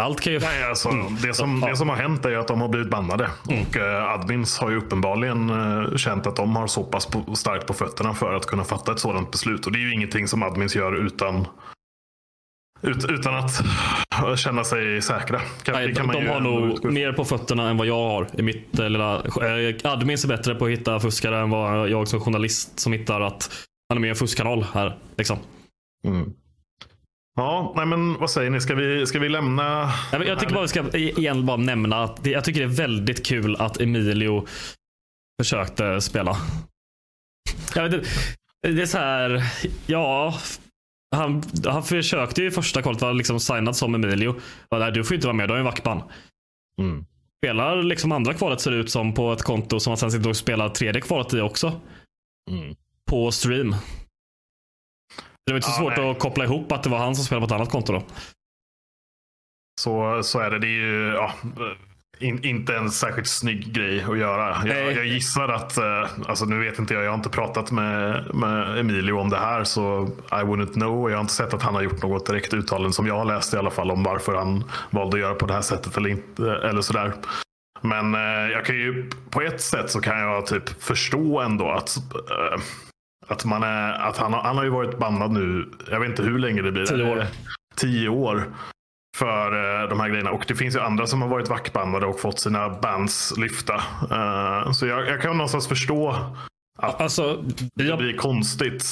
Allt 0.00 0.20
kan 0.20 0.32
ju... 0.32 0.38
Nej, 0.38 0.64
alltså, 0.64 0.88
mm. 0.88 1.16
det, 1.22 1.34
som, 1.34 1.60
det 1.60 1.76
som 1.76 1.88
har 1.88 1.96
hänt 1.96 2.24
är 2.24 2.36
att 2.36 2.48
de 2.48 2.60
har 2.60 2.68
blivit 2.68 2.90
bannade. 2.90 3.30
Mm. 3.50 3.62
Och 3.62 3.76
uh, 3.76 4.04
admins 4.04 4.58
har 4.58 4.70
ju 4.70 4.76
uppenbarligen 4.76 5.50
uh, 5.50 5.96
känt 5.96 6.26
att 6.26 6.36
de 6.36 6.56
har 6.56 6.66
så 6.66 6.84
pass 6.84 7.06
på, 7.06 7.34
starkt 7.34 7.66
på 7.66 7.74
fötterna 7.74 8.14
för 8.14 8.34
att 8.34 8.46
kunna 8.46 8.64
fatta 8.64 8.92
ett 8.92 8.98
sådant 8.98 9.30
beslut. 9.30 9.66
Och 9.66 9.72
det 9.72 9.78
är 9.78 9.80
ju 9.80 9.94
ingenting 9.94 10.28
som 10.28 10.42
admins 10.42 10.76
gör 10.76 10.92
utan 10.92 11.46
ut, 12.82 13.04
utan 13.10 13.34
att 13.34 13.62
känna 14.38 14.64
sig 14.64 15.02
säkra. 15.02 15.40
Kan, 15.62 15.74
Nej, 15.74 15.94
kan 15.94 16.08
de 16.08 16.26
har 16.26 16.40
nog 16.40 16.92
mer 16.92 17.12
på 17.12 17.24
fötterna 17.24 17.70
än 17.70 17.76
vad 17.76 17.86
jag 17.86 18.08
har. 18.08 18.28
I 18.38 18.42
mitt 18.42 18.78
eh, 18.78 18.88
lilla, 18.88 19.16
eh, 19.16 19.92
admins 19.92 20.24
är 20.24 20.28
bättre 20.28 20.54
på 20.54 20.64
att 20.64 20.70
hitta 20.70 21.00
fuskare 21.00 21.40
än 21.40 21.50
vad 21.50 21.88
jag 21.88 22.08
som 22.08 22.20
journalist 22.20 22.80
som 22.80 22.92
hittar 22.92 23.20
att 23.20 23.50
han 23.88 23.98
är 23.98 24.00
med 24.00 24.08
i 24.08 24.10
en 24.10 24.16
fuskkanal 24.16 24.66
här. 24.74 24.98
Liksom. 25.16 25.38
Mm. 26.06 26.32
Ja, 27.36 27.72
nej 27.76 27.86
men 27.86 28.18
vad 28.18 28.30
säger 28.30 28.50
ni? 28.50 28.60
Ska 28.60 28.74
vi, 28.74 29.06
ska 29.06 29.18
vi 29.18 29.28
lämna? 29.28 29.92
Jag, 30.12 30.26
jag 30.26 30.38
tycker 30.38 30.54
bara 30.54 30.62
vi 30.62 30.68
ska 30.68 30.96
igen 30.96 31.46
bara 31.46 31.56
nämna 31.56 32.02
att 32.02 32.24
det, 32.24 32.30
jag 32.30 32.44
tycker 32.44 32.60
det 32.60 32.66
är 32.66 32.76
väldigt 32.76 33.26
kul 33.26 33.56
att 33.56 33.80
Emilio 33.80 34.46
försökte 35.42 36.00
spela. 36.00 36.36
Jag 37.74 37.88
vet, 37.88 38.08
det 38.62 38.82
är 38.82 38.86
så 38.86 38.98
här, 38.98 39.42
ja, 39.86 40.34
han, 41.16 41.42
han 41.64 41.82
försökte 41.82 42.42
ju 42.42 42.48
i 42.48 42.50
första 42.50 42.82
kvalet 42.82 43.00
vara 43.02 43.12
liksom 43.12 43.40
signad 43.40 43.76
som 43.76 43.94
Emilio. 43.94 44.34
Nej, 44.70 44.92
du 44.92 45.04
får 45.04 45.14
inte 45.14 45.26
vara 45.26 45.36
med, 45.36 45.48
du 45.48 45.52
har 45.52 45.56
ju 45.56 45.60
en 45.60 45.64
vackban. 45.64 46.02
Mm. 46.80 47.04
Spelar 47.44 47.82
liksom 47.82 48.12
andra 48.12 48.34
kvalet 48.34 48.60
ser 48.60 48.70
det 48.70 48.76
ut 48.76 48.90
som 48.90 49.14
på 49.14 49.32
ett 49.32 49.42
konto 49.42 49.80
som 49.80 49.90
han 49.90 49.98
sen 49.98 50.12
sitter 50.12 50.28
och 50.30 50.36
spelar 50.36 50.68
tredje 50.68 51.00
kvalet 51.00 51.34
i 51.34 51.40
också. 51.40 51.80
Mm. 52.50 52.74
På 53.10 53.30
stream. 53.30 53.76
Det 55.46 55.52
var 55.52 55.56
inte 55.56 55.68
så 55.68 55.72
ja, 55.72 55.78
svårt 55.78 55.96
nej. 55.96 56.10
att 56.10 56.18
koppla 56.18 56.44
ihop 56.44 56.72
att 56.72 56.82
det 56.82 56.90
var 56.90 56.98
han 56.98 57.16
som 57.16 57.24
spelade 57.24 57.46
på 57.46 57.54
ett 57.54 57.60
annat 57.60 57.70
konto 57.70 57.92
då. 57.92 58.02
Så, 59.80 60.22
så 60.22 60.38
är 60.38 60.50
det. 60.50 60.58
Det 60.58 60.66
är 60.66 60.68
ju, 60.68 61.12
ja, 61.14 61.32
in, 62.18 62.44
inte 62.44 62.76
en 62.76 62.90
särskilt 62.90 63.28
snygg 63.28 63.72
grej 63.72 64.02
att 64.02 64.18
göra. 64.18 64.62
Jag, 64.66 64.92
jag 64.92 65.06
gissar 65.06 65.48
att, 65.48 65.78
eh, 65.78 66.06
alltså 66.26 66.44
nu 66.44 66.58
vet 66.58 66.78
inte 66.78 66.94
jag, 66.94 67.04
jag 67.04 67.10
har 67.10 67.16
inte 67.16 67.28
pratat 67.28 67.70
med, 67.70 68.24
med 68.34 68.78
Emilio 68.78 69.12
om 69.12 69.30
det 69.30 69.36
här 69.36 69.64
så 69.64 70.08
I 70.30 70.34
wouldn't 70.34 70.72
know. 70.72 71.10
Jag 71.10 71.16
har 71.16 71.20
inte 71.20 71.32
sett 71.32 71.54
att 71.54 71.62
han 71.62 71.74
har 71.74 71.82
gjort 71.82 72.02
något 72.02 72.26
direkt 72.26 72.54
uttalande 72.54 72.92
som 72.92 73.06
jag 73.06 73.18
har 73.18 73.24
läst 73.24 73.54
i 73.54 73.56
alla 73.56 73.70
fall 73.70 73.90
om 73.90 74.02
varför 74.02 74.34
han 74.34 74.64
valde 74.90 75.16
att 75.16 75.20
göra 75.20 75.34
på 75.34 75.46
det 75.46 75.54
här 75.54 75.60
sättet 75.60 75.96
eller, 75.96 76.10
inte, 76.10 76.52
eller 76.52 76.80
sådär. 76.80 77.12
Men 77.80 78.14
eh, 78.14 78.52
jag 78.52 78.64
kan 78.64 78.76
ju, 78.76 79.10
på 79.30 79.42
ett 79.42 79.60
sätt 79.60 79.90
så 79.90 80.00
kan 80.00 80.18
jag 80.18 80.46
typ 80.46 80.82
förstå 80.82 81.40
ändå 81.40 81.70
att 81.70 81.96
eh, 81.96 82.60
att, 83.32 83.44
man 83.44 83.62
är, 83.62 83.92
att 83.92 84.16
han, 84.16 84.32
han 84.32 84.56
har 84.56 84.64
ju 84.64 84.70
varit 84.70 84.98
bannad 84.98 85.30
nu, 85.30 85.68
jag 85.90 86.00
vet 86.00 86.08
inte 86.08 86.22
hur 86.22 86.38
länge 86.38 86.62
det 86.62 86.72
blir. 86.72 86.86
Tio 86.86 87.12
år. 87.12 87.26
Tio 87.76 88.08
år 88.08 88.44
för 89.16 89.82
eh, 89.82 89.88
de 89.88 90.00
här 90.00 90.08
grejerna. 90.08 90.30
Och 90.30 90.44
det 90.48 90.54
finns 90.54 90.76
ju 90.76 90.80
andra 90.80 91.06
som 91.06 91.22
har 91.22 91.28
varit 91.28 91.48
vackbandade 91.48 92.06
och 92.06 92.20
fått 92.20 92.38
sina 92.38 92.68
bands 92.68 93.34
lyfta. 93.36 93.74
Uh, 94.12 94.72
så 94.72 94.86
jag, 94.86 95.08
jag, 95.08 95.22
kan 95.22 95.36
någonstans 95.36 95.68
förstå 95.68 96.16
att 96.78 97.00
alltså, 97.00 97.44
det 97.74 97.84
jag... 97.84 97.98
blir 97.98 98.16
konstigt 98.16 98.84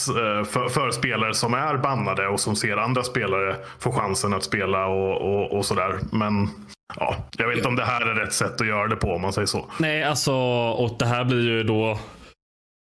för, 0.46 0.68
för, 0.68 0.90
spelare 0.90 1.34
som 1.34 1.54
är 1.54 1.76
bannade 1.76 2.28
och 2.28 2.40
som 2.40 2.56
ser 2.56 2.76
andra 2.76 3.02
spelare 3.02 3.56
få 3.78 3.92
chansen 3.92 4.34
att 4.34 4.44
spela 4.44 4.86
och, 4.86 5.20
och, 5.20 5.58
och 5.58 5.64
sådär. 5.64 5.98
Men 6.12 6.48
ja, 6.96 7.16
jag 7.36 7.48
vet 7.48 7.56
inte 7.56 7.68
om 7.68 7.76
det 7.76 7.84
här 7.84 8.00
är 8.00 8.14
rätt 8.14 8.32
sätt 8.32 8.60
att 8.60 8.66
göra 8.66 8.88
det 8.88 8.96
på 8.96 9.14
om 9.14 9.22
man 9.22 9.32
säger 9.32 9.46
så. 9.46 9.66
Nej, 9.78 10.02
alltså 10.02 10.32
och 10.70 10.96
det 10.98 11.06
här 11.06 11.24
blir 11.24 11.42
ju 11.42 11.62
då 11.62 11.98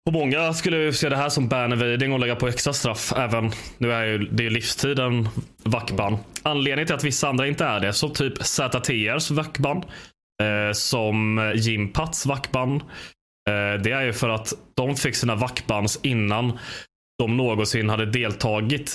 och 0.06 0.12
många 0.12 0.52
skulle 0.52 0.92
se 0.92 1.08
det 1.08 1.16
här 1.16 1.28
som 1.28 1.48
ban 1.48 1.72
och 2.12 2.20
lägga 2.20 2.36
på 2.36 2.48
extra 2.48 2.72
straff. 2.72 3.12
Även, 3.16 3.50
nu 3.78 3.92
är 3.92 4.04
ju, 4.04 4.18
det 4.18 4.46
är 4.46 4.50
livstiden 4.50 5.28
vackban. 5.62 6.16
Anledningen 6.42 6.86
till 6.86 6.96
att 6.96 7.04
vissa 7.04 7.28
andra 7.28 7.46
inte 7.46 7.64
är 7.64 7.80
det, 7.80 7.92
som 7.92 8.12
typ 8.12 8.42
ZTRs 8.42 9.30
vackban, 9.30 9.84
eh, 10.42 10.72
som 10.72 11.52
Jimpats 11.56 12.26
vackban. 12.26 12.76
Eh, 13.48 13.82
det 13.82 13.90
är 13.90 14.02
ju 14.02 14.12
för 14.12 14.28
att 14.28 14.52
de 14.74 14.96
fick 14.96 15.14
sina 15.14 15.34
vackbans 15.34 16.00
innan 16.02 16.58
de 17.18 17.36
någonsin 17.36 17.88
hade 17.88 18.06
deltagit 18.06 18.94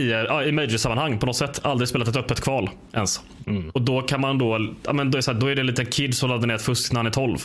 i, 0.00 0.12
i 0.48 0.52
major-sammanhang 0.52 1.18
på 1.18 1.26
något 1.26 1.36
sätt. 1.36 1.60
Aldrig 1.62 1.88
spelat 1.88 2.08
ett 2.08 2.16
öppet 2.16 2.40
kval 2.40 2.70
ens. 2.92 3.20
Mm. 3.46 3.70
Och 3.70 3.82
då 3.82 4.02
kan 4.02 4.20
man 4.20 4.38
då, 4.38 4.74
ja, 4.84 4.92
men 4.92 5.10
då, 5.10 5.18
är 5.18 5.22
så 5.22 5.32
här, 5.32 5.40
då 5.40 5.46
är 5.46 5.54
det 5.54 5.62
en 5.62 5.66
liten 5.66 5.86
kid 5.86 6.16
som 6.16 6.30
laddar 6.30 6.46
ner 6.46 6.54
ett 6.54 6.62
fusk 6.62 6.92
när 6.92 6.98
han 6.98 7.06
är 7.06 7.10
12. 7.10 7.38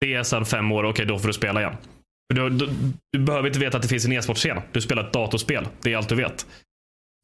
Det 0.00 0.14
är 0.14 0.22
sedan 0.22 0.44
fem 0.44 0.72
år, 0.72 0.82
okej 0.82 0.90
okay, 0.90 1.04
då 1.04 1.18
får 1.18 1.26
du 1.26 1.32
spela 1.32 1.60
igen. 1.60 1.76
Du, 2.34 2.50
du, 2.50 2.68
du, 3.12 3.18
behöver 3.18 3.48
inte 3.48 3.58
veta 3.58 3.76
att 3.76 3.82
det 3.82 3.88
finns 3.88 4.04
en 4.04 4.12
e-sportscen. 4.12 4.60
Du 4.72 4.80
spelar 4.80 5.04
ett 5.04 5.12
datorspel. 5.12 5.68
Det 5.82 5.92
är 5.92 5.96
allt 5.96 6.08
du 6.08 6.14
vet. 6.14 6.46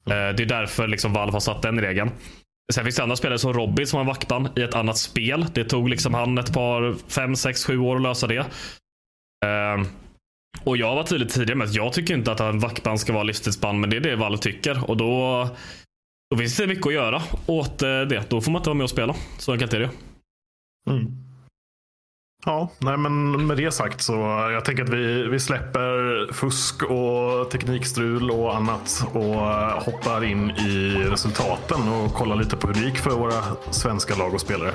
Mm. 0.06 0.36
det 0.36 0.42
är 0.42 0.46
därför 0.46 0.88
liksom 0.88 1.12
Valve 1.12 1.32
har 1.32 1.40
satt 1.40 1.62
den 1.62 1.80
regeln. 1.80 2.10
Sen 2.72 2.84
finns 2.84 2.96
det 2.96 3.02
andra 3.02 3.16
spelare 3.16 3.38
som 3.38 3.52
Robin 3.52 3.86
som 3.86 3.98
har 3.98 4.04
vaktban 4.04 4.48
i 4.56 4.62
ett 4.62 4.74
annat 4.74 4.98
spel. 4.98 5.46
Det 5.54 5.64
tog 5.64 5.88
liksom 5.88 6.14
han 6.14 6.38
ett 6.38 6.52
par, 6.52 6.94
fem, 7.08 7.36
sex, 7.36 7.64
sju 7.64 7.78
år 7.78 7.96
att 7.96 8.02
lösa 8.02 8.26
det. 8.26 8.38
Uh, 9.44 9.86
och 10.64 10.76
jag 10.76 10.94
var 10.94 11.02
tydlig 11.02 11.30
tidigare 11.30 11.54
med 11.58 11.64
att 11.68 11.74
jag 11.74 11.92
tycker 11.92 12.14
inte 12.14 12.32
att 12.32 12.40
en 12.40 12.58
vaktband 12.58 13.00
ska 13.00 13.12
vara 13.12 13.22
livstidsband, 13.22 13.80
men 13.80 13.90
det 13.90 13.96
är 13.96 14.00
det 14.00 14.16
Valve 14.16 14.38
tycker. 14.38 14.90
Och 14.90 14.96
då, 14.96 15.48
då 16.30 16.36
finns 16.36 16.56
det 16.56 16.66
mycket 16.66 16.86
att 16.86 16.92
göra 16.92 17.22
åt 17.46 17.82
eh, 17.82 18.00
det. 18.00 18.30
Då 18.30 18.40
får 18.40 18.52
man 18.52 18.60
inte 18.60 18.68
vara 18.68 18.76
med 18.76 18.84
och 18.84 18.90
spela. 18.90 19.14
Så 19.38 19.52
enkelt 19.52 19.74
är 19.74 19.80
det. 19.80 19.90
Mm. 20.90 21.21
Ja, 22.46 22.70
nej 22.78 22.96
men 22.96 23.46
med 23.46 23.56
det 23.56 23.70
sagt 23.70 24.02
så 24.02 24.12
jag 24.52 24.64
tänker 24.64 24.82
att 24.82 24.88
vi, 24.88 25.28
vi 25.28 25.40
släpper 25.40 26.32
fusk 26.32 26.82
och 26.82 27.50
teknikstrul 27.50 28.30
och 28.30 28.56
annat 28.56 29.04
och 29.12 29.36
hoppar 29.82 30.24
in 30.24 30.50
i 30.50 31.04
resultaten 31.10 31.88
och 31.88 32.14
kollar 32.14 32.36
lite 32.36 32.56
på 32.56 32.66
hur 32.66 32.74
det 32.74 32.80
gick 32.80 32.98
för 32.98 33.10
våra 33.10 33.42
svenska 33.70 34.14
lag 34.14 34.34
och 34.34 34.40
spelare. 34.40 34.72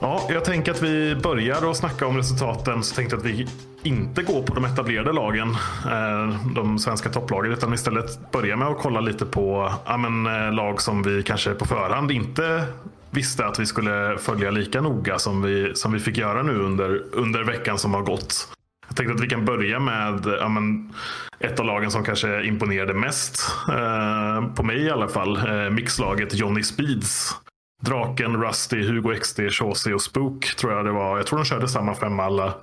Ja, 0.00 0.26
jag 0.28 0.44
tänker 0.44 0.72
att 0.72 0.82
vi 0.82 1.16
börjar 1.16 1.70
att 1.70 1.76
snacka 1.76 2.06
om 2.06 2.16
resultaten 2.16 2.82
så 2.82 2.94
tänkte 2.94 3.16
jag 3.16 3.20
att 3.20 3.26
vi 3.26 3.46
inte 3.82 4.22
går 4.22 4.42
på 4.42 4.54
de 4.54 4.64
etablerade 4.64 5.12
lagen, 5.12 5.50
eh, 5.84 6.52
de 6.54 6.78
svenska 6.78 7.08
topplagen, 7.08 7.52
utan 7.52 7.74
istället 7.74 8.32
börjar 8.32 8.56
med 8.56 8.68
att 8.68 8.78
kolla 8.78 9.00
lite 9.00 9.26
på 9.26 9.72
ja, 9.86 9.96
men, 9.96 10.26
eh, 10.26 10.52
lag 10.52 10.82
som 10.82 11.02
vi 11.02 11.22
kanske 11.22 11.54
på 11.54 11.64
förhand 11.64 12.10
inte 12.10 12.64
visste 13.10 13.46
att 13.46 13.58
vi 13.58 13.66
skulle 13.66 14.18
följa 14.18 14.50
lika 14.50 14.80
noga 14.80 15.18
som 15.18 15.42
vi, 15.42 15.74
som 15.74 15.92
vi 15.92 16.00
fick 16.00 16.18
göra 16.18 16.42
nu 16.42 16.58
under, 16.58 17.02
under 17.12 17.44
veckan 17.44 17.78
som 17.78 17.94
har 17.94 18.02
gått. 18.02 18.48
Jag 18.88 18.96
tänkte 18.96 19.14
att 19.14 19.20
vi 19.20 19.28
kan 19.28 19.44
börja 19.44 19.80
med 19.80 20.26
ja, 20.40 20.48
men, 20.48 20.92
ett 21.38 21.60
av 21.60 21.66
lagen 21.66 21.90
som 21.90 22.04
kanske 22.04 22.44
imponerade 22.44 22.94
mest, 22.94 23.42
eh, 23.68 24.54
på 24.54 24.62
mig 24.62 24.82
i 24.82 24.90
alla 24.90 25.08
fall, 25.08 25.36
eh, 25.36 25.70
mixlaget 25.70 26.34
Johnny 26.34 26.62
Speeds. 26.62 27.36
Draken, 27.82 28.42
Rusty, 28.42 28.82
Hugo 28.86 29.14
XD, 29.14 29.40
Chaucy 29.50 29.92
och 29.92 30.02
Spook 30.02 30.56
tror 30.56 30.72
jag 30.72 30.84
det 30.84 30.92
var. 30.92 31.16
Jag 31.16 31.26
tror 31.26 31.38
de 31.38 31.44
körde 31.44 31.68
samma 31.68 31.94
femma 31.94 32.24
alla, 32.24 32.54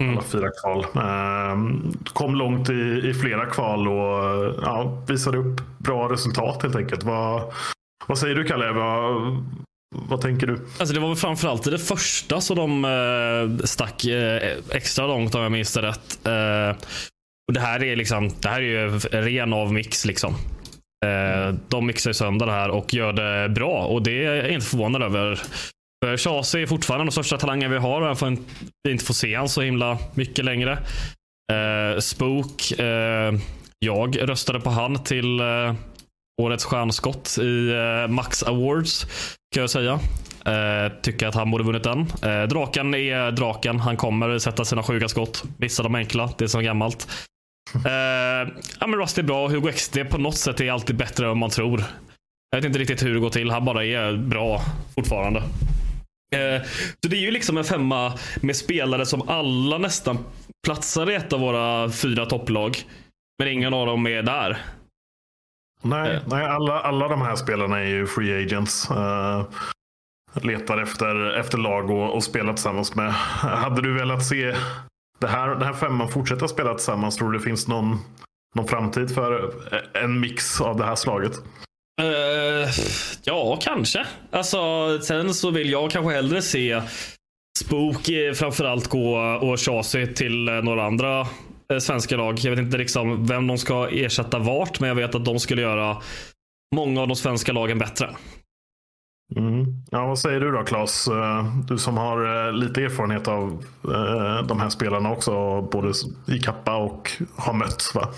mm. 0.00 0.12
alla 0.12 0.22
fyra 0.22 0.50
kval. 0.62 0.86
Eh, 0.94 1.56
kom 2.12 2.34
långt 2.34 2.70
i, 2.70 3.02
i 3.04 3.14
flera 3.14 3.46
kval 3.46 3.88
och 3.88 4.54
ja, 4.62 5.02
visade 5.08 5.38
upp 5.38 5.60
bra 5.78 6.12
resultat 6.12 6.62
helt 6.62 6.76
enkelt. 6.76 7.02
Vad, 7.02 7.52
vad 8.06 8.18
säger 8.18 8.34
du 8.34 8.44
Kalle? 8.44 8.72
Vad, 8.72 9.14
vad 9.96 10.20
tänker 10.20 10.46
du? 10.46 10.52
Alltså 10.78 10.94
det 10.94 11.00
var 11.00 11.08
väl 11.08 11.16
framförallt 11.16 11.66
i 11.66 11.70
det 11.70 11.78
första 11.78 12.40
så 12.40 12.54
de 12.54 12.84
eh, 12.84 13.64
stack 13.64 14.04
eh, 14.04 14.56
extra 14.70 15.06
långt 15.06 15.34
om 15.34 15.42
jag 15.42 15.52
minns 15.52 15.72
det 15.72 15.82
rätt. 15.82 16.26
Eh, 16.26 16.76
och 17.48 17.54
det 17.54 17.60
här 17.60 17.84
är 17.84 17.96
liksom, 17.96 18.30
det 18.40 18.48
här 18.48 18.62
är 18.62 18.64
ju 18.64 18.98
ren 18.98 19.52
av 19.52 19.72
mix 19.72 20.04
liksom. 20.04 20.34
Eh, 21.06 21.54
de 21.68 21.86
mixar 21.86 22.12
sönder 22.12 22.46
det 22.46 22.52
här 22.52 22.68
och 22.68 22.94
gör 22.94 23.12
det 23.12 23.48
bra 23.48 23.86
och 23.86 24.02
det 24.02 24.24
är 24.24 24.34
jag 24.34 24.50
inte 24.50 24.66
förvånad 24.66 25.02
över. 25.02 25.40
För 26.04 26.16
Chase 26.16 26.60
är 26.60 26.66
fortfarande 26.66 27.04
den 27.04 27.12
största 27.12 27.38
talangen 27.38 27.70
vi 27.70 27.76
har. 27.76 28.06
Jag 28.06 28.18
får 28.18 28.28
inte, 28.28 28.42
vi 28.82 28.92
inte 28.92 29.04
får 29.04 29.14
se 29.14 29.34
han 29.34 29.48
så 29.48 29.62
himla 29.62 29.98
mycket 30.14 30.44
längre. 30.44 30.72
Eh, 31.52 31.98
Spook. 32.00 32.70
Eh, 32.78 33.34
jag 33.78 34.30
röstade 34.30 34.60
på 34.60 34.70
han 34.70 35.04
till 35.04 35.40
eh, 35.40 35.74
årets 36.42 36.64
stjärnskott 36.64 37.38
i 37.38 37.74
Max 38.08 38.42
Awards. 38.42 39.06
Kan 39.54 39.60
jag 39.60 39.70
säga. 39.70 40.00
Eh, 40.44 40.92
tycker 41.02 41.26
att 41.26 41.34
han 41.34 41.50
borde 41.50 41.64
vunnit 41.64 41.82
den. 41.82 42.00
Eh, 42.00 42.48
draken 42.48 42.94
är 42.94 43.30
draken. 43.30 43.80
Han 43.80 43.96
kommer 43.96 44.38
sätta 44.38 44.64
sina 44.64 44.82
sjuka 44.82 45.08
skott. 45.08 45.44
Vissa 45.58 45.82
de 45.82 45.94
enkla. 45.94 46.30
Det 46.38 46.44
är 46.44 46.48
som 46.48 46.62
gammalt. 46.62 47.08
Eh, 47.74 48.52
ja, 48.80 48.86
men 48.86 48.94
Rust 48.94 49.18
är 49.18 49.22
bra. 49.22 49.48
Hugo 49.48 49.72
XD 49.72 49.98
på 50.10 50.18
något 50.18 50.36
sätt 50.36 50.60
är 50.60 50.72
alltid 50.72 50.96
bättre 50.96 51.30
än 51.30 51.38
man 51.38 51.50
tror. 51.50 51.84
Jag 52.50 52.58
vet 52.58 52.64
inte 52.64 52.78
riktigt 52.78 53.02
hur 53.02 53.14
det 53.14 53.20
går 53.20 53.30
till. 53.30 53.50
Han 53.50 53.64
bara 53.64 53.84
är 53.84 54.16
bra 54.16 54.60
fortfarande. 54.94 55.42
Eh, 56.34 56.62
så 57.02 57.08
det 57.08 57.16
är 57.16 57.20
ju 57.20 57.30
liksom 57.30 57.58
en 57.58 57.64
femma 57.64 58.12
med 58.40 58.56
spelare 58.56 59.06
som 59.06 59.28
alla 59.28 59.78
nästan 59.78 60.18
platsar 60.66 61.10
i 61.10 61.14
ett 61.14 61.32
av 61.32 61.40
våra 61.40 61.90
fyra 61.90 62.26
topplag. 62.26 62.78
Men 63.38 63.48
ingen 63.48 63.74
av 63.74 63.86
dem 63.86 64.06
är 64.06 64.22
där. 64.22 64.58
Nej, 65.82 66.14
Eh. 66.14 66.20
nej 66.26 66.46
alla, 66.46 66.80
alla 66.80 67.08
de 67.08 67.22
här 67.22 67.36
spelarna 67.36 67.78
är 67.78 67.84
ju 67.88 68.06
free 68.06 68.42
agents. 68.44 68.90
Uh, 68.90 69.42
letar 70.42 70.78
efter, 70.78 71.30
efter 71.38 71.58
lag 71.58 71.90
och, 71.90 72.14
och 72.14 72.24
spela 72.24 72.52
tillsammans 72.52 72.94
med. 72.94 73.12
Hade 73.12 73.82
du 73.82 73.94
velat 73.94 74.24
se 74.26 74.54
det 75.18 75.26
här, 75.28 75.48
den 75.48 75.62
här 75.62 75.72
femman 75.72 76.08
fortsätta 76.08 76.48
spela 76.48 76.74
tillsammans? 76.74 77.16
Tror 77.16 77.32
du 77.32 77.38
det 77.38 77.44
finns 77.44 77.68
någon, 77.68 77.98
någon 78.54 78.68
framtid 78.68 79.14
för 79.14 79.52
en 79.94 80.20
mix 80.20 80.60
av 80.60 80.76
det 80.76 80.84
här 80.84 80.94
slaget? 80.94 81.32
Eh, 82.00 82.70
ja, 83.24 83.58
kanske. 83.60 84.06
Alltså, 84.30 84.58
sen 85.02 85.34
så 85.34 85.50
vill 85.50 85.70
jag 85.70 85.90
kanske 85.90 86.12
hellre 86.14 86.42
se 86.42 86.82
Spook 87.58 88.08
eh, 88.08 88.32
framförallt 88.32 88.88
gå 88.88 89.18
och 89.18 89.60
Chasey 89.60 90.06
till 90.14 90.48
eh, 90.48 90.54
några 90.54 90.84
andra 90.86 91.20
eh, 91.20 91.26
svenska 91.80 92.16
lag. 92.16 92.38
Jag 92.38 92.50
vet 92.50 92.60
inte 92.60 92.78
liksom 92.78 93.26
vem 93.26 93.46
de 93.46 93.58
ska 93.58 93.88
ersätta 93.88 94.38
vart, 94.38 94.80
men 94.80 94.88
jag 94.88 94.96
vet 94.96 95.14
att 95.14 95.24
de 95.24 95.38
skulle 95.38 95.62
göra 95.62 95.96
många 96.74 97.00
av 97.00 97.08
de 97.08 97.16
svenska 97.16 97.52
lagen 97.52 97.78
bättre. 97.78 98.10
Mm. 99.36 99.64
Ja, 99.90 100.06
vad 100.06 100.18
säger 100.18 100.40
du 100.40 100.50
då 100.52 100.62
Claes? 100.62 101.08
Eh, 101.08 101.56
Du 101.68 101.78
som 101.78 101.96
har 101.96 102.46
eh, 102.46 102.52
lite 102.52 102.82
erfarenhet 102.82 103.28
av 103.28 103.64
eh, 103.84 104.46
de 104.46 104.60
här 104.60 104.68
spelarna 104.68 105.12
också, 105.12 105.62
både 105.62 105.92
i 106.28 106.38
kappa 106.38 106.76
och 106.76 107.10
har 107.36 107.52
mötts 107.52 107.94
va? 107.94 108.08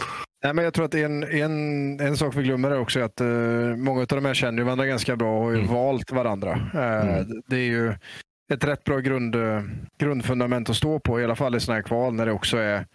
Nej, 0.44 0.54
men 0.54 0.64
jag 0.64 0.74
tror 0.74 0.84
att 0.84 0.94
en, 0.94 1.22
en, 1.22 2.00
en 2.00 2.16
sak 2.16 2.36
vi 2.36 2.42
glömmer 2.42 2.70
är 2.70 2.78
också 2.78 3.00
att 3.00 3.20
uh, 3.20 3.76
många 3.76 4.00
av 4.00 4.06
de 4.06 4.24
här 4.24 4.34
känner 4.34 4.62
varandra 4.62 4.86
ganska 4.86 5.16
bra 5.16 5.38
och 5.38 5.44
har 5.44 5.52
ju 5.52 5.66
valt 5.66 6.12
varandra. 6.12 6.52
Uh, 6.54 7.26
Det 7.46 7.56
är 7.56 7.68
ju 7.70 7.94
ett 8.52 8.64
rätt 8.64 8.84
bra 8.84 8.98
grund, 8.98 9.34
eh, 9.34 9.62
grundfundament 9.98 10.70
att 10.70 10.76
stå 10.76 11.00
på, 11.00 11.20
i 11.20 11.24
alla 11.24 11.36
fall 11.36 11.54
i 11.54 11.60
sådana 11.60 11.76
här 11.76 11.82
kval 11.82 12.14
när 12.14 12.26
det 12.26 12.32
också 12.32 12.56
är 12.56 12.86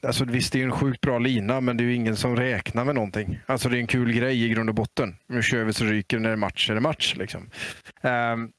Alltså 0.00 0.24
visst, 0.24 0.52
det 0.52 0.60
är 0.60 0.64
en 0.64 0.72
sjukt 0.72 1.00
bra 1.00 1.18
lina, 1.18 1.60
men 1.60 1.76
det 1.76 1.82
är 1.82 1.86
ju 1.86 1.94
ingen 1.94 2.16
som 2.16 2.36
räknar 2.36 2.84
med 2.84 2.94
någonting. 2.94 3.40
Alltså 3.46 3.68
det 3.68 3.76
är 3.76 3.80
en 3.80 3.86
kul 3.86 4.12
grej 4.12 4.44
i 4.44 4.48
grund 4.48 4.68
och 4.68 4.74
botten. 4.74 5.16
Nu 5.26 5.42
kör 5.42 5.64
vi 5.64 5.72
så 5.72 5.84
ryker 5.84 6.18
när 6.18 6.28
det 6.28 6.34
är 6.34 6.36
match 6.36 6.70
är 6.70 6.74
det 6.74 6.80
match. 6.80 7.14
Liksom. 7.16 7.50
Um, 8.02 8.52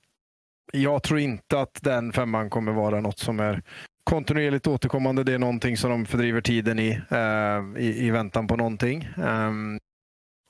jag 0.74 1.04
tror 1.04 1.20
inte 1.20 1.60
att 1.60 1.80
den 1.82 2.14
femman 2.14 2.50
kommer 2.50 2.72
vara 2.72 3.02
något 3.02 3.20
som 3.20 3.40
är 3.40 3.62
kontinuerligt 4.04 4.68
återkommande. 4.68 5.24
Det 5.24 5.34
är 5.34 5.40
någonting 5.40 5.78
som 5.78 5.90
de 5.90 6.06
fördriver 6.06 6.42
tiden 6.42 6.80
i, 6.80 7.02
uh, 7.12 7.82
i, 7.82 8.06
i 8.06 8.12
väntan 8.12 8.48
på 8.48 8.56
någonting. 8.56 9.10
Um, 9.18 9.80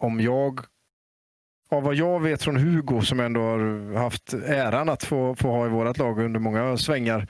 om 0.02 0.20
jag, 0.20 0.60
av 1.70 1.84
vad 1.84 1.96
jag 1.96 2.20
vet 2.20 2.44
från 2.44 2.58
Hugo, 2.58 3.02
som 3.02 3.20
ändå 3.20 3.42
har 3.42 3.94
haft 3.98 4.34
äran 4.34 4.90
att 4.90 5.04
få, 5.04 5.36
få 5.36 5.52
ha 5.52 5.66
i 5.66 5.70
vårt 5.70 5.98
lag 5.98 6.20
under 6.20 6.40
många 6.40 6.78
svängar, 6.78 7.28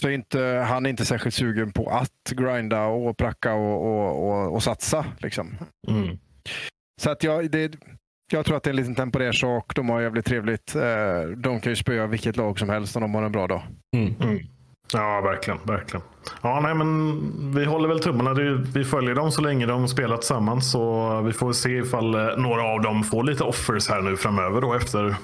så 0.00 0.08
inte, 0.10 0.64
han 0.68 0.86
är 0.86 0.90
inte 0.90 1.04
särskilt 1.04 1.34
sugen 1.34 1.72
på 1.72 1.90
att 1.90 2.30
grinda 2.36 2.84
och 2.84 3.16
pracka 3.16 3.54
och, 3.54 3.86
och, 3.86 4.28
och, 4.28 4.54
och 4.54 4.62
satsa. 4.62 5.04
Liksom. 5.18 5.56
Mm. 5.88 6.18
Så 7.00 7.10
att 7.10 7.24
jag, 7.24 7.50
det, 7.50 7.72
jag 8.32 8.46
tror 8.46 8.56
att 8.56 8.62
det 8.62 8.68
är 8.68 8.72
en 8.72 8.76
liten 8.76 8.94
temporär 8.94 9.32
sak. 9.32 9.74
De 9.74 9.88
har 9.88 10.00
jävligt 10.00 10.26
trevligt. 10.26 10.74
Eh, 10.76 11.22
De 11.36 11.60
kan 11.60 11.72
ju 11.72 11.76
spöa 11.76 12.06
vilket 12.06 12.36
lag 12.36 12.58
som 12.58 12.68
helst 12.68 12.96
om 12.96 13.02
de 13.02 13.14
har 13.14 13.22
en 13.22 13.32
bra 13.32 13.46
dag. 13.46 13.62
Mm. 13.96 14.14
Ja, 14.92 15.20
verkligen. 15.20 15.58
verkligen. 15.64 16.02
Ja, 16.42 16.60
nej, 16.60 16.74
men 16.74 17.54
vi 17.54 17.64
håller 17.64 17.88
väl 17.88 18.00
tummarna. 18.00 18.34
Vi 18.74 18.84
följer 18.84 19.14
dem 19.14 19.32
så 19.32 19.42
länge 19.42 19.66
de 19.66 19.88
spelar 19.88 20.16
tillsammans. 20.16 20.70
Så 20.72 21.20
vi 21.20 21.32
får 21.32 21.52
se 21.52 21.70
ifall 21.70 22.14
eh, 22.14 22.36
några 22.36 22.62
av 22.62 22.82
dem 22.82 23.04
får 23.04 23.24
lite 23.24 23.44
offers 23.44 23.88
här 23.88 24.00
nu 24.00 24.16
framöver 24.16 24.60
då 24.60 24.74
efter, 24.74 25.16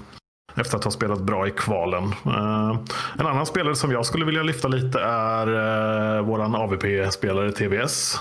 efter 0.54 0.76
att 0.76 0.84
ha 0.84 0.90
spelat 0.90 1.20
bra 1.20 1.48
i 1.48 1.50
kvalen. 1.50 2.04
Eh, 2.26 2.78
en 3.18 3.26
annan 3.26 3.46
spelare 3.46 3.74
som 3.74 3.92
jag 3.92 4.06
skulle 4.06 4.24
vilja 4.24 4.42
lyfta 4.42 4.68
lite 4.68 5.00
är 5.00 5.48
uh, 5.48 6.26
våran 6.26 6.54
AVP-spelare 6.54 7.52
TVS. 7.52 8.18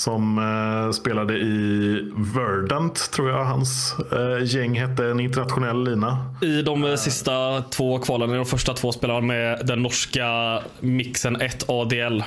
Som 0.00 0.38
eh, 0.38 0.92
spelade 0.92 1.34
i 1.34 2.12
Verdant, 2.34 3.10
tror 3.12 3.30
jag 3.30 3.44
hans 3.44 3.94
eh, 4.12 4.44
gäng 4.44 4.80
hette. 4.80 5.06
En 5.06 5.20
internationell 5.20 5.84
lina. 5.84 6.34
I 6.42 6.62
de 6.62 6.84
eh, 6.84 6.94
sista 6.94 7.62
två 7.62 7.98
kvalen, 7.98 8.30
i 8.30 8.36
de 8.36 8.46
första 8.46 8.74
två 8.74 8.92
spelar 8.92 9.14
han 9.14 9.26
med 9.26 9.66
den 9.66 9.82
norska 9.82 10.60
mixen 10.80 11.36
1 11.36 11.70
ADL. 11.70 12.22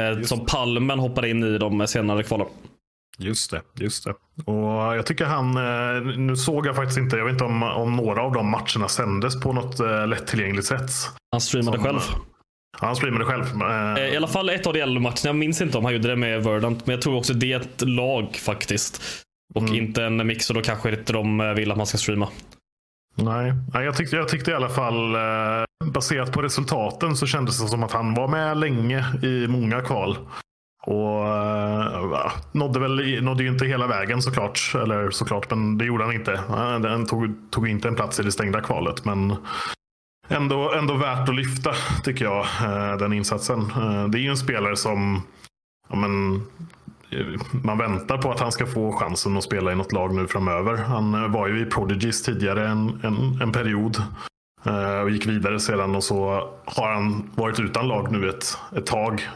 Eh, 0.00 0.22
som 0.22 0.46
Palmen 0.46 0.98
hoppade 0.98 1.30
in 1.30 1.44
i 1.44 1.58
de 1.58 1.86
senare 1.86 2.22
kvalen. 2.22 2.46
Just 3.20 3.50
det, 3.50 3.62
just 3.74 4.04
det. 4.04 4.14
Och 4.52 4.96
jag 4.96 5.06
tycker 5.06 5.24
han, 5.24 5.56
eh, 5.56 6.16
nu 6.16 6.36
såg 6.36 6.66
jag 6.66 6.76
faktiskt 6.76 6.98
inte, 6.98 7.16
jag 7.16 7.24
vet 7.24 7.32
inte 7.32 7.44
om, 7.44 7.62
om 7.62 7.96
några 7.96 8.22
av 8.22 8.32
de 8.32 8.50
matcherna 8.50 8.88
sändes 8.88 9.40
på 9.40 9.52
något 9.52 9.80
eh, 9.80 10.06
lättillgängligt 10.06 10.66
sätt. 10.66 10.90
Han 11.32 11.40
streamade 11.40 11.76
Som, 11.76 11.86
själv. 11.86 12.00
Ja, 12.80 12.86
han 12.86 12.96
streamade 12.96 13.24
själv. 13.24 13.44
Eh, 13.62 13.94
Eh, 14.04 14.12
I 14.12 14.16
alla 14.16 14.28
fall 14.28 14.48
ett 14.50 14.66
ADL-matchen. 14.66 15.20
Jag 15.24 15.36
minns 15.36 15.60
inte 15.60 15.78
om 15.78 15.84
han 15.84 15.94
gjorde 15.94 16.08
det 16.08 16.16
med 16.16 16.44
Verdant, 16.44 16.86
men 16.86 16.94
jag 16.94 17.02
tror 17.02 17.16
också 17.16 17.34
det 17.34 17.52
är 17.52 17.60
ett 17.60 17.82
lag 17.88 18.36
faktiskt. 18.36 19.02
Och 19.54 19.68
inte 19.68 20.04
en 20.04 20.26
mix, 20.26 20.50
och 20.50 20.54
då 20.56 20.62
kanske 20.62 20.90
inte 20.90 21.12
de 21.12 21.40
eh, 21.40 21.52
vill 21.52 21.70
att 21.70 21.76
man 21.76 21.86
ska 21.86 21.98
streama. 21.98 22.28
Nej, 23.16 23.52
jag, 23.72 23.96
tyckte, 23.96 24.16
jag 24.16 24.28
tyckte 24.28 24.50
i 24.50 24.54
alla 24.54 24.68
fall, 24.68 25.14
eh, 25.14 25.64
baserat 25.84 26.32
på 26.32 26.42
resultaten, 26.42 27.16
så 27.16 27.26
kändes 27.26 27.62
det 27.62 27.68
som 27.68 27.82
att 27.82 27.92
han 27.92 28.14
var 28.14 28.28
med 28.28 28.56
länge 28.56 29.04
i 29.22 29.46
många 29.48 29.80
kval. 29.80 30.16
Och 30.82 31.26
ja, 32.12 32.32
nådde, 32.52 32.80
väl, 32.80 33.22
nådde 33.22 33.42
ju 33.42 33.48
inte 33.48 33.66
hela 33.66 33.86
vägen 33.86 34.22
såklart. 34.22 34.72
Eller 34.74 35.10
såklart, 35.10 35.50
men 35.50 35.78
det 35.78 35.84
gjorde 35.84 36.04
han 36.04 36.14
inte. 36.14 36.40
Han 36.48 36.82
Den 36.82 37.06
tog, 37.06 37.34
tog 37.50 37.68
inte 37.68 37.88
en 37.88 37.94
plats 37.94 38.20
i 38.20 38.22
det 38.22 38.32
stängda 38.32 38.60
kvalet. 38.60 39.04
Men 39.04 39.34
ändå, 40.28 40.72
ändå 40.72 40.94
värt 40.94 41.28
att 41.28 41.34
lyfta, 41.34 41.72
tycker 42.04 42.24
jag, 42.24 42.40
eh, 42.40 42.96
den 42.96 43.12
insatsen. 43.12 43.72
Det 44.10 44.18
är 44.18 44.22
ju 44.22 44.30
en 44.30 44.36
spelare 44.36 44.76
som 44.76 45.22
ja, 45.88 45.96
men, 45.96 46.42
man 47.64 47.78
väntar 47.78 48.18
på 48.18 48.30
att 48.32 48.40
han 48.40 48.52
ska 48.52 48.66
få 48.66 48.92
chansen 48.92 49.36
att 49.36 49.44
spela 49.44 49.72
i 49.72 49.74
något 49.74 49.92
lag 49.92 50.14
nu 50.14 50.26
framöver. 50.26 50.76
Han 50.76 51.32
var 51.32 51.48
ju 51.48 51.60
i 51.60 51.64
Prodigies 51.64 52.22
tidigare 52.22 52.68
en, 52.68 53.00
en, 53.02 53.42
en 53.42 53.52
period. 53.52 54.02
Och 55.02 55.10
gick 55.10 55.26
vidare 55.26 55.60
sedan 55.60 55.96
och 55.96 56.04
så 56.04 56.48
har 56.64 56.92
han 56.92 57.30
varit 57.34 57.60
utan 57.60 57.88
lag 57.88 58.12
nu 58.12 58.28
ett, 58.28 58.58
ett 58.76 58.86
tag. 58.86 59.28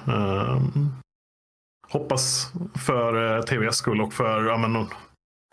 Hoppas 1.94 2.52
för 2.86 3.36
eh, 3.36 3.42
TVs 3.42 3.76
skull 3.76 4.00
och 4.00 4.12
för 4.12 4.44
ja, 4.44 4.56
men, 4.56 4.86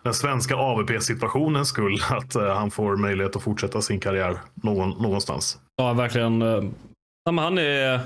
den 0.04 0.14
svenska 0.14 0.56
AVP-situationens 0.56 1.68
skull 1.68 2.00
att 2.10 2.36
eh, 2.36 2.56
han 2.56 2.72
får 2.72 2.96
möjlighet 2.96 3.36
att 3.36 3.44
fortsätta 3.44 3.82
sin 3.82 4.00
karriär 4.00 4.38
någon, 4.54 4.90
någonstans. 4.90 5.60
Ja, 5.78 5.94
verkligen. 5.94 6.42
Eh, 6.42 6.64
ja, 7.26 7.32
men 7.32 7.44
han 7.44 7.58
är 7.58 8.00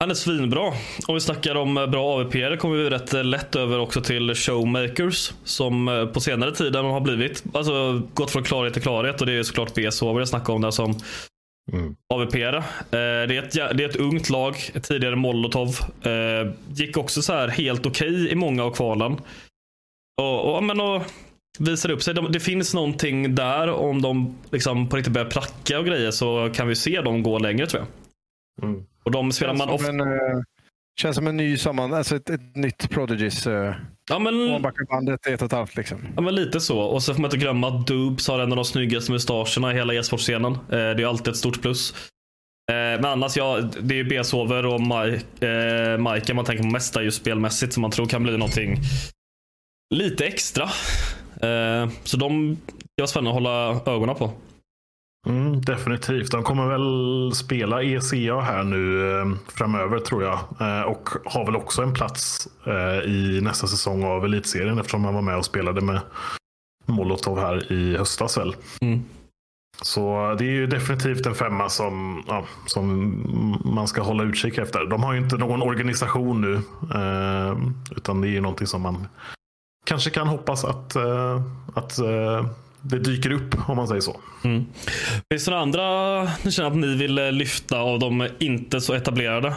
han 0.00 0.10
är 0.10 0.14
svinbra. 0.14 0.72
Om 1.06 1.14
vi 1.14 1.20
snackar 1.20 1.54
om 1.54 1.76
eh, 1.76 1.86
bra 1.86 2.14
AVP 2.14 2.58
kommer 2.58 2.76
vi 2.76 2.90
rätt 2.90 3.14
eh, 3.14 3.24
lätt 3.24 3.56
över 3.56 3.78
också 3.78 4.00
till 4.00 4.34
showmakers. 4.34 5.32
Som 5.44 6.10
på 6.14 6.20
senare 6.20 6.52
tid 6.52 6.76
har 6.76 7.00
blivit, 7.00 7.44
alltså 7.54 8.02
gått 8.14 8.30
från 8.30 8.42
klarhet 8.42 8.72
till 8.72 8.82
klarhet. 8.82 9.20
Och 9.20 9.26
det 9.26 9.32
är 9.32 9.42
såklart 9.42 9.78
VSH 9.78 10.18
vi 10.18 10.26
snackar 10.26 10.52
om 10.52 10.60
där 10.60 10.70
som 10.70 10.94
AVP. 12.14 12.34
Eh, 12.34 12.50
det, 12.90 12.98
är 12.98 13.42
ett, 13.42 13.52
det 13.52 13.84
är 13.84 13.88
ett 13.88 13.96
ungt 13.96 14.30
lag, 14.30 14.56
tidigare 14.82 15.16
Molotov. 15.16 15.68
Eh, 16.02 16.52
gick 16.68 16.96
också 16.96 17.22
så 17.22 17.32
här 17.32 17.48
helt 17.48 17.86
okej 17.86 18.30
i 18.30 18.34
många 18.34 18.64
av 18.64 18.70
kvalen. 18.70 19.12
Och, 20.22 20.48
och, 20.48 20.56
ja, 20.56 20.60
men, 20.60 20.80
och 20.80 21.02
visar 21.58 21.90
upp 21.90 22.02
sig. 22.02 22.14
De, 22.14 22.32
det 22.32 22.40
finns 22.40 22.74
någonting 22.74 23.34
där. 23.34 23.70
Om 23.70 24.02
de 24.02 24.38
liksom 24.50 24.88
på 24.88 24.96
riktigt 24.96 25.12
börjar 25.12 25.30
pracka 25.30 25.78
och 25.78 25.86
grejer 25.86 26.10
så 26.10 26.50
kan 26.54 26.68
vi 26.68 26.76
se 26.76 27.00
dem 27.00 27.22
gå 27.22 27.38
längre 27.38 27.66
tror 27.66 27.82
jag. 27.82 28.68
Mm. 28.68 28.86
Och 29.02 29.10
de 29.10 29.32
spelar 29.32 29.54
man 29.54 29.68
Känns 29.68 29.80
ofta... 29.80 29.92
en, 29.92 30.00
eh, 30.00 30.42
känns 31.00 31.16
som 31.16 31.26
en 31.26 31.36
ny 31.36 31.56
samman, 31.56 31.94
alltså 31.94 32.16
ett, 32.16 32.30
ett 32.30 32.56
nytt 32.56 32.90
Prodigies. 32.90 33.46
Uh, 33.46 33.74
Ja 34.10 34.18
men, 34.18 34.62
bandet 34.88 35.26
ett 35.26 35.42
och 35.42 35.46
ett 35.46 35.52
halvt. 35.52 35.76
Liksom. 35.76 35.98
ja 36.16 36.22
men 36.22 36.34
lite 36.34 36.60
så. 36.60 36.78
Och 36.78 37.02
så 37.02 37.14
får 37.14 37.20
man 37.20 37.28
inte 37.28 37.36
glömma 37.36 37.68
att 37.68 37.86
Dubs 37.86 38.28
har 38.28 38.38
en 38.38 38.52
av 38.52 38.56
de 38.56 38.64
snyggaste 38.64 39.12
mustascherna 39.12 39.72
i 39.72 39.74
hela 39.74 39.94
e-sportscenen. 39.94 40.52
Eh, 40.52 40.58
det 40.68 41.02
är 41.02 41.06
alltid 41.06 41.28
ett 41.28 41.36
stort 41.36 41.62
plus. 41.62 41.94
men 42.70 43.04
annars, 43.04 43.36
ja, 43.36 43.60
det 43.80 44.00
är 44.00 44.04
Besover 44.04 44.66
och 44.66 44.80
Mike, 44.80 45.46
eh, 45.48 46.12
Mike 46.12 46.34
man 46.34 46.44
tänker 46.44 46.62
på 46.62 46.70
mesta 46.70 47.02
just 47.02 47.20
spelmässigt 47.20 47.72
som 47.72 47.80
man 47.80 47.90
tror 47.90 48.06
kan 48.06 48.22
bli 48.22 48.32
någonting 48.32 48.78
lite 49.94 50.26
extra. 50.26 50.64
Eh, 51.40 51.90
så 52.04 52.16
de 52.16 52.56
är 53.02 53.06
spännande 53.06 53.30
att 53.30 53.34
hålla 53.34 53.92
ögonen 53.94 54.14
på. 54.14 54.32
Mm, 55.26 55.60
definitivt. 55.60 56.30
De 56.30 56.42
kommer 56.42 56.66
väl 56.66 57.34
spela 57.34 57.82
ECA 57.82 58.40
här 58.40 58.64
nu 58.64 59.10
eh, 59.10 59.26
framöver 59.48 59.98
tror 59.98 60.22
jag. 60.22 60.38
Eh, 60.60 60.82
och 60.82 61.08
har 61.24 61.46
väl 61.46 61.56
också 61.56 61.82
en 61.82 61.94
plats 61.94 62.48
eh, 62.66 63.10
i 63.10 63.40
nästa 63.42 63.66
säsong 63.66 64.04
av 64.04 64.24
Elitserien 64.24 64.78
eftersom 64.78 65.04
han 65.04 65.14
var 65.14 65.22
med 65.22 65.36
och 65.36 65.44
spelade 65.44 65.80
med 65.80 66.00
Molotov 66.86 67.40
här 67.40 67.72
i 67.72 67.96
höstas 67.96 68.38
väl. 68.38 68.56
Mm. 68.80 69.04
Så 69.82 70.34
det 70.38 70.44
är 70.44 70.50
ju 70.50 70.66
definitivt 70.66 71.26
en 71.26 71.34
femma 71.34 71.68
som, 71.68 72.24
ja, 72.28 72.44
som 72.66 73.60
man 73.64 73.88
ska 73.88 74.02
hålla 74.02 74.22
utkik 74.22 74.58
efter. 74.58 74.84
De 74.86 75.02
har 75.02 75.12
ju 75.12 75.20
inte 75.20 75.36
någon 75.36 75.62
organisation 75.62 76.40
nu. 76.40 76.60
Utan 77.96 78.20
det 78.20 78.28
är 78.28 78.30
ju 78.30 78.40
någonting 78.40 78.66
som 78.66 78.82
man 78.82 79.06
kanske 79.86 80.10
kan 80.10 80.26
hoppas 80.26 80.64
att, 80.64 80.96
att 81.74 81.98
det 82.84 82.98
dyker 82.98 83.30
upp 83.32 83.68
om 83.68 83.76
man 83.76 83.88
säger 83.88 84.00
så. 84.00 84.20
Mm. 84.44 84.66
Finns 85.30 85.44
det 85.44 85.50
några 85.50 85.62
andra 85.62 86.22
ni 86.44 86.50
känner 86.50 86.70
att 86.70 86.76
ni 86.76 86.94
vill 86.94 87.14
lyfta 87.14 87.78
av 87.78 87.98
de 87.98 88.28
inte 88.38 88.80
så 88.80 88.94
etablerade? 88.94 89.54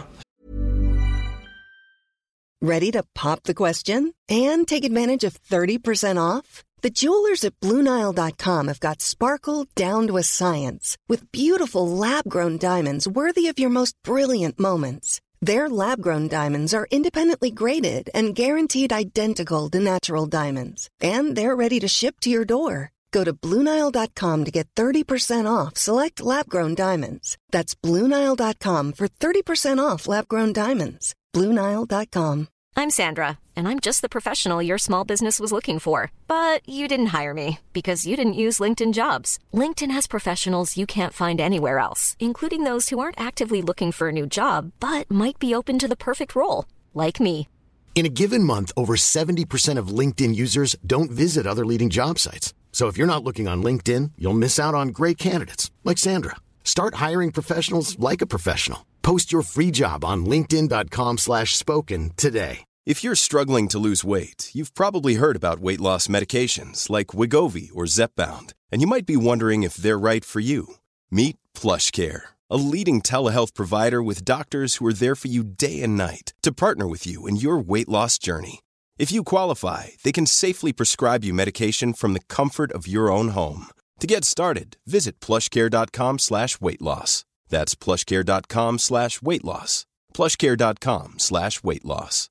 Ready 2.65 2.91
to 2.91 3.03
pop 3.13 3.43
the 3.43 3.53
question 3.53 4.13
and 4.31 4.67
take 4.67 4.83
advantage 4.83 5.23
of 5.23 5.39
30% 5.51 6.37
off? 6.37 6.63
The 6.81 6.89
jewelers 6.89 7.43
at 7.43 7.59
BlueNile.com 7.59 8.67
have 8.67 8.79
got 8.79 9.01
sparkle 9.01 9.67
down 9.75 10.07
to 10.07 10.17
a 10.17 10.23
science 10.23 10.97
with 11.09 11.31
beautiful 11.31 11.87
lab-grown 11.87 12.57
diamonds 12.57 13.07
worthy 13.07 13.47
of 13.47 13.59
your 13.59 13.69
most 13.69 13.95
brilliant 14.03 14.59
moments. 14.59 15.19
Their 15.41 15.69
lab 15.69 16.01
grown 16.01 16.27
diamonds 16.27 16.73
are 16.73 16.87
independently 16.91 17.51
graded 17.51 18.09
and 18.13 18.35
guaranteed 18.35 18.91
identical 18.91 19.69
to 19.69 19.79
natural 19.79 20.25
diamonds, 20.25 20.89
and 21.01 21.35
they're 21.35 21.55
ready 21.55 21.79
to 21.79 21.87
ship 21.87 22.19
to 22.21 22.29
your 22.29 22.45
door. 22.45 22.91
Go 23.11 23.23
to 23.23 23.33
Bluenile.com 23.33 24.43
to 24.45 24.51
get 24.51 24.67
30% 24.75 25.45
off 25.45 25.77
select 25.77 26.21
lab 26.21 26.49
grown 26.49 26.75
diamonds. 26.75 27.37
That's 27.51 27.75
Bluenile.com 27.75 28.93
for 28.93 29.07
30% 29.07 29.79
off 29.79 30.07
lab 30.07 30.27
grown 30.27 30.53
diamonds. 30.53 31.15
Bluenile.com. 31.33 32.47
I'm 32.79 32.91
Sandra, 32.91 33.39
and 33.55 33.67
I'm 33.67 33.79
just 33.79 34.03
the 34.03 34.07
professional 34.07 34.61
your 34.61 34.77
small 34.77 35.03
business 35.03 35.39
was 35.39 35.51
looking 35.51 35.79
for. 35.79 36.11
But 36.27 36.61
you 36.69 36.87
didn't 36.87 37.07
hire 37.07 37.33
me 37.33 37.59
because 37.73 38.05
you 38.05 38.15
didn't 38.15 38.41
use 38.45 38.59
LinkedIn 38.59 38.93
jobs. 38.93 39.39
LinkedIn 39.51 39.89
has 39.91 40.05
professionals 40.05 40.77
you 40.77 40.85
can't 40.85 41.13
find 41.13 41.41
anywhere 41.41 41.79
else, 41.79 42.15
including 42.19 42.65
those 42.65 42.89
who 42.89 42.99
aren't 42.99 43.19
actively 43.19 43.63
looking 43.63 43.91
for 43.91 44.09
a 44.09 44.17
new 44.19 44.27
job 44.27 44.73
but 44.79 45.09
might 45.09 45.39
be 45.39 45.55
open 45.55 45.79
to 45.79 45.87
the 45.87 45.97
perfect 46.09 46.35
role, 46.35 46.65
like 46.93 47.19
me. 47.19 47.47
In 47.95 48.05
a 48.05 48.09
given 48.09 48.43
month, 48.43 48.71
over 48.77 48.95
70% 48.95 49.79
of 49.79 49.87
LinkedIn 49.87 50.35
users 50.35 50.75
don't 50.85 51.09
visit 51.09 51.47
other 51.47 51.65
leading 51.65 51.89
job 51.89 52.19
sites. 52.19 52.53
So 52.77 52.85
if 52.85 52.95
you're 52.95 53.13
not 53.13 53.23
looking 53.23 53.47
on 53.47 53.63
LinkedIn, 53.63 54.11
you'll 54.19 54.41
miss 54.43 54.59
out 54.59 54.75
on 54.75 54.89
great 54.89 55.17
candidates 55.17 55.71
like 55.83 55.97
Sandra. 55.97 56.35
Start 56.63 57.01
hiring 57.05 57.31
professionals 57.31 57.97
like 57.97 58.21
a 58.21 58.27
professional. 58.27 58.85
Post 59.01 59.31
your 59.31 59.41
free 59.41 59.71
job 59.71 60.05
on 60.05 60.27
linkedin.com/spoken 60.27 62.11
today. 62.15 62.59
If 62.85 63.03
you're 63.03 63.15
struggling 63.15 63.67
to 63.69 63.79
lose 63.79 64.05
weight, 64.05 64.51
you've 64.53 64.75
probably 64.75 65.15
heard 65.15 65.35
about 65.35 65.59
weight 65.59 65.81
loss 65.81 66.05
medications 66.05 66.87
like 66.87 67.17
Wigovi 67.19 67.71
or 67.73 67.87
Zepbound, 67.87 68.53
and 68.71 68.79
you 68.79 68.87
might 68.93 69.07
be 69.07 69.25
wondering 69.29 69.63
if 69.63 69.77
they're 69.77 70.05
right 70.11 70.23
for 70.23 70.39
you. 70.39 70.75
Meet 71.09 71.37
PlushCare, 71.55 72.21
a 72.47 72.57
leading 72.57 73.01
telehealth 73.01 73.55
provider 73.55 74.03
with 74.03 74.23
doctors 74.23 74.75
who 74.75 74.85
are 74.85 74.99
there 75.01 75.15
for 75.15 75.29
you 75.29 75.43
day 75.43 75.81
and 75.81 75.97
night 75.97 76.25
to 76.43 76.59
partner 76.63 76.87
with 76.87 77.07
you 77.07 77.25
in 77.25 77.37
your 77.37 77.57
weight 77.57 77.89
loss 77.89 78.19
journey. 78.19 78.59
If 78.97 79.11
you 79.11 79.23
qualify, 79.23 79.89
they 80.03 80.11
can 80.11 80.25
safely 80.25 80.73
prescribe 80.73 81.23
you 81.23 81.33
medication 81.33 81.93
from 81.93 82.13
the 82.13 82.19
comfort 82.27 82.71
of 82.71 82.87
your 82.87 83.11
own 83.11 83.29
home. 83.29 83.67
To 83.99 84.07
get 84.07 84.25
started, 84.25 84.77
visit 84.87 85.19
plushcare.com 85.19 86.19
slash 86.19 86.59
weight 86.59 86.81
loss. 86.81 87.23
That's 87.49 87.75
plushcare.com 87.75 88.79
slash 88.79 89.21
weight 89.21 89.43
loss. 89.43 89.85
Plushcare.com 90.13 91.19
slash 91.19 91.63
weight 91.63 91.85
loss. 91.85 92.29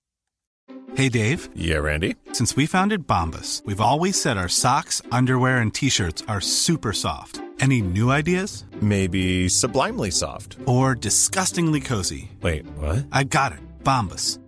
Hey 0.95 1.09
Dave. 1.09 1.49
Yeah, 1.55 1.79
Randy. 1.79 2.17
Since 2.33 2.57
we 2.57 2.67
founded 2.67 3.07
Bombus, 3.07 3.63
we've 3.65 3.81
always 3.81 4.21
said 4.21 4.37
our 4.37 4.49
socks, 4.49 5.03
underwear, 5.13 5.59
and 5.59 5.73
t-shirts 5.73 6.23
are 6.27 6.41
super 6.41 6.93
soft. 6.93 7.41
Any 7.61 7.81
new 7.81 8.11
ideas? 8.11 8.65
Maybe 8.81 9.49
sublimely 9.49 10.11
soft. 10.11 10.57
Or 10.67 10.95
disgustingly 10.95 11.81
cozy. 11.81 12.31
Wait, 12.43 12.67
what? 12.79 13.07
I 13.13 13.25
got 13.25 13.53
it. 13.53 13.59
Bombus 13.83 14.39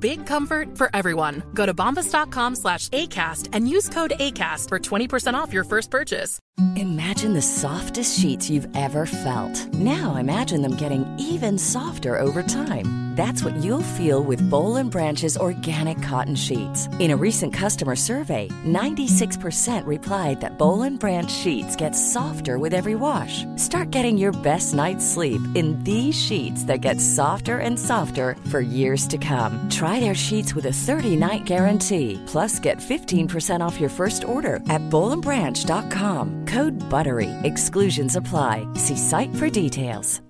Big 0.00 0.26
comfort 0.26 0.78
for 0.78 0.90
everyone. 0.94 1.42
Go 1.54 1.66
to 1.66 1.74
bombas.com 1.74 2.56
slash 2.56 2.88
ACAST 2.88 3.50
and 3.52 3.68
use 3.68 3.88
code 3.88 4.14
ACAST 4.18 4.68
for 4.68 4.78
20% 4.78 5.34
off 5.34 5.52
your 5.52 5.64
first 5.64 5.90
purchase. 5.90 6.40
Imagine 6.76 7.32
the 7.32 7.42
softest 7.42 8.18
sheets 8.18 8.50
you've 8.50 8.68
ever 8.76 9.06
felt. 9.06 9.72
Now 9.74 10.16
imagine 10.16 10.62
them 10.62 10.76
getting 10.76 11.04
even 11.18 11.56
softer 11.58 12.18
over 12.18 12.42
time. 12.42 13.10
That's 13.20 13.44
what 13.44 13.56
you'll 13.56 13.94
feel 13.98 14.22
with 14.22 14.46
Bowl 14.48 14.76
and 14.76 14.90
Branch's 14.90 15.36
organic 15.36 16.00
cotton 16.00 16.36
sheets. 16.36 16.88
In 17.00 17.10
a 17.10 17.16
recent 17.16 17.52
customer 17.52 17.96
survey, 17.96 18.48
96% 18.64 19.84
replied 19.84 20.40
that 20.40 20.58
Bowl 20.58 20.82
and 20.82 20.98
Branch 20.98 21.30
sheets 21.30 21.76
get 21.76 21.92
softer 21.96 22.56
with 22.56 22.72
every 22.72 22.94
wash. 22.94 23.44
Start 23.56 23.90
getting 23.90 24.16
your 24.16 24.32
best 24.32 24.74
night's 24.74 25.04
sleep 25.04 25.42
in 25.54 25.82
these 25.84 26.14
sheets 26.14 26.64
that 26.64 26.80
get 26.80 26.98
softer 27.00 27.58
and 27.58 27.78
softer 27.78 28.36
for 28.50 28.60
years 28.60 29.06
to 29.08 29.18
come. 29.18 29.68
Try 29.68 29.89
their 29.98 30.14
sheets 30.14 30.54
with 30.54 30.66
a 30.66 30.76
30-night 30.86 31.44
guarantee. 31.44 32.22
Plus, 32.26 32.60
get 32.60 32.78
15% 32.78 33.60
off 33.60 33.80
your 33.80 33.90
first 33.90 34.24
order 34.24 34.56
at 34.68 34.82
bowlandbranch.com. 34.90 36.46
Code 36.46 36.78
BUTTERY. 36.88 37.30
Exclusions 37.42 38.16
apply. 38.16 38.66
See 38.76 38.96
site 38.96 39.34
for 39.34 39.50
details. 39.50 40.22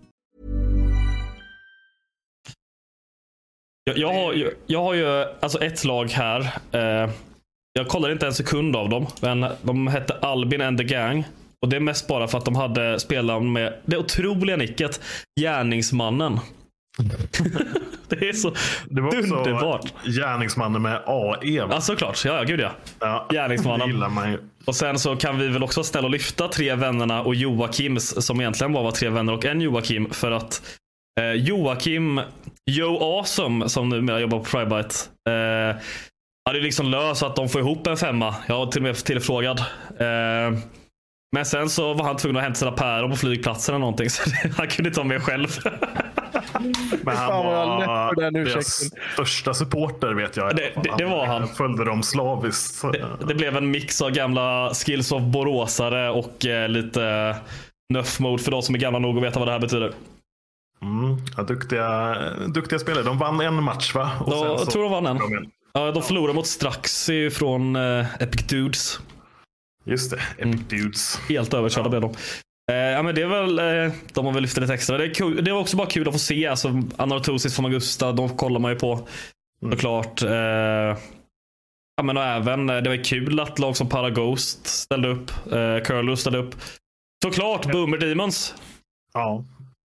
Jag, 3.84 3.98
jag, 3.98 4.12
har, 4.12 4.34
jag, 4.34 4.52
jag 4.66 4.82
har 4.82 4.94
ju 4.94 5.24
alltså 5.40 5.64
ett 5.64 5.84
lag 5.84 6.10
här. 6.10 6.40
Eh, 6.72 7.10
jag 7.72 7.88
kollade 7.88 8.12
inte 8.12 8.26
en 8.26 8.34
sekund 8.34 8.76
av 8.76 8.88
dem. 8.88 9.06
Men 9.20 9.46
de 9.62 9.86
hette 9.86 10.14
Albin 10.14 10.60
and 10.60 10.78
the 10.78 10.84
Gang. 10.84 11.24
Och 11.62 11.68
det 11.68 11.76
är 11.76 11.80
mest 11.80 12.08
bara 12.08 12.28
för 12.28 12.38
att 12.38 12.44
de 12.44 12.56
hade 12.56 13.00
spelat 13.00 13.42
med 13.42 13.74
det 13.84 13.98
otroliga 13.98 14.56
nicket 14.56 15.00
Gärningsmannen. 15.40 16.40
det 18.08 18.28
är 18.28 18.32
så 18.32 18.54
det 18.84 19.00
var 19.00 19.16
underbart. 19.16 19.92
Gärningsmannen 20.04 20.82
med 20.82 21.02
AE. 21.06 21.38
Ja, 21.42 21.80
såklart. 21.80 22.24
Ja, 22.24 22.36
ja, 22.36 22.42
gud 22.42 22.60
ja. 22.60 22.70
ja 23.00 23.26
Gärningsmannen. 23.30 24.38
Och 24.64 24.76
sen 24.76 24.98
så 24.98 25.16
kan 25.16 25.38
vi 25.38 25.48
väl 25.48 25.62
också 25.62 25.84
ställa 25.84 26.04
och 26.04 26.10
lyfta 26.10 26.48
tre 26.48 26.74
vännerna 26.74 27.22
och 27.22 27.34
Joakims 27.34 28.26
som 28.26 28.40
egentligen 28.40 28.72
bara 28.72 28.84
var 28.84 28.90
tre 28.90 29.08
vänner 29.08 29.32
och 29.32 29.44
en 29.44 29.60
Joakim 29.60 30.10
för 30.10 30.30
att 30.30 30.62
eh, 31.20 31.32
Joakim 31.32 32.20
Joe 32.70 33.18
Awesome 33.18 33.68
som 33.68 33.88
numera 33.88 34.20
jobbar 34.20 34.38
på 34.38 34.44
Frybite 34.44 34.94
eh, 35.28 35.76
hade 36.48 36.60
liksom 36.60 36.86
löst 36.90 37.22
att 37.22 37.36
de 37.36 37.48
får 37.48 37.60
ihop 37.60 37.86
en 37.86 37.96
femma. 37.96 38.34
Jag 38.46 38.54
har 38.54 38.66
till 38.66 38.80
och 38.80 38.86
med 38.86 38.96
tillfrågad. 38.96 39.58
Eh, 39.98 40.58
men 41.32 41.44
sen 41.44 41.68
så 41.68 41.94
var 41.94 42.04
han 42.04 42.16
tvungen 42.16 42.36
att 42.36 42.42
hämta 42.42 42.58
sina 42.58 42.72
päron 42.72 43.10
på 43.10 43.16
flygplatsen 43.16 43.74
eller 43.74 43.80
någonting. 43.80 44.10
Så 44.10 44.30
han 44.56 44.68
kunde 44.68 44.88
inte 44.88 45.00
vara 45.00 45.08
med 45.08 45.22
själv. 45.22 45.48
Men 47.02 47.16
han 47.16 47.46
var 47.46 48.30
deras 48.30 48.90
största 49.12 49.54
supporter 49.54 50.14
vet 50.14 50.36
jag. 50.36 50.56
Det, 50.56 50.72
det, 50.82 50.94
det 50.98 51.04
var 51.04 51.26
han. 51.26 51.48
följde 51.48 51.84
dem 51.84 52.02
slaviskt. 52.02 52.82
Det, 52.82 53.26
det, 53.26 53.34
blev 53.34 53.56
en 53.56 53.70
mix 53.70 54.02
av 54.02 54.10
gamla 54.10 54.74
skills 54.74 55.12
of 55.12 55.22
boråsare 55.22 56.10
och 56.10 56.46
eh, 56.46 56.68
lite 56.68 57.36
nuff 57.92 58.20
mode 58.20 58.42
för 58.42 58.50
de 58.50 58.62
som 58.62 58.74
är 58.74 58.78
gamla 58.78 58.98
nog 58.98 59.16
att 59.16 59.22
veta 59.22 59.38
vad 59.38 59.48
det 59.48 59.52
här 59.52 59.60
betyder. 59.60 59.92
Mm, 60.82 61.16
ja, 61.36 61.42
duktiga, 61.42 62.16
duktiga 62.48 62.78
spelare. 62.78 63.02
De 63.02 63.18
vann 63.18 63.40
en 63.40 63.62
match 63.62 63.94
va? 63.94 64.10
Och 64.20 64.32
ja, 64.32 64.46
jag 64.46 64.70
tror 64.70 64.82
de 64.82 64.92
vann 64.92 65.06
en. 65.06 65.50
Ja, 65.72 65.92
de 65.92 66.02
förlorade 66.02 66.34
mot 66.34 66.46
Straxi 66.46 67.30
från 67.30 67.76
uh, 67.76 68.22
Epic 68.22 68.46
Dudes. 68.46 69.00
Just 69.84 70.10
det, 70.10 70.16
Epic 70.16 70.54
mm. 70.54 70.64
Dudes. 70.68 71.20
Helt 71.28 71.54
överkörda 71.54 71.86
ja. 71.86 71.90
blev 71.90 72.00
de. 72.00 72.14
Uh, 72.70 72.76
ja, 72.76 73.02
men 73.02 73.14
det 73.14 73.22
är 73.22 73.26
väl, 73.26 73.58
uh, 73.58 73.92
de 74.12 74.26
har 74.26 74.32
väl 74.32 74.42
lyft 74.42 74.56
lite 74.56 74.74
extra. 74.74 74.98
Det, 74.98 75.04
är 75.04 75.14
kul, 75.14 75.44
det 75.44 75.52
var 75.52 75.60
också 75.60 75.76
bara 75.76 75.86
kul 75.86 76.08
att 76.08 76.14
få 76.14 76.18
se. 76.18 76.46
Alltså, 76.46 76.82
Anartosis 76.96 77.56
från 77.56 77.64
Augusta, 77.64 78.12
de 78.12 78.28
kollar 78.28 78.60
man 78.60 78.72
ju 78.72 78.78
på. 78.78 79.08
Mm. 79.62 79.72
Såklart. 79.72 80.22
Uh, 80.22 80.30
ja, 81.96 82.02
men 82.02 82.16
och 82.16 82.24
även, 82.24 82.66
det 82.66 82.88
var 82.88 83.04
kul 83.04 83.40
att 83.40 83.58
lag 83.58 83.76
som 83.76 83.88
Paraghost 83.88 84.66
ställde 84.66 85.08
upp. 85.08 85.30
Uh, 85.52 85.84
Curlo 85.84 86.16
ställde 86.16 86.38
upp. 86.38 86.54
Såklart 87.24 87.72
Boomer 87.72 87.98
Demons. 87.98 88.54
Ja, 89.14 89.44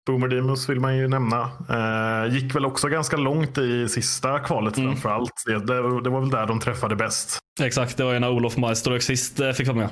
Boomer 0.06 0.28
Demons 0.28 0.70
vill 0.70 0.80
man 0.80 0.98
ju 0.98 1.08
nämna. 1.08 1.52
Eh, 1.70 2.34
gick 2.34 2.56
väl 2.56 2.66
också 2.66 2.88
ganska 2.88 3.18
långt 3.18 3.58
i 3.58 3.90
sista 3.90 4.40
kvalet 4.40 4.78
mm. 4.78 4.92
framför 4.92 5.10
allt. 5.10 5.44
Det, 5.46 5.60
det, 5.60 6.02
det, 6.02 6.10
var 6.10 6.20
väl 6.20 6.30
där 6.30 6.46
de 6.46 6.60
träffade 6.60 6.96
bäst. 6.96 7.40
Exakt, 7.62 7.98
det 7.98 8.04
var 8.04 8.14
ju 8.14 8.20
när 8.20 8.32
Olof 8.32 8.58
Meister 8.58 8.92
och 8.92 8.98
Exist 8.98 9.40
eh, 9.40 9.52
fick 9.52 9.68
vara 9.68 9.78
med. 9.78 9.90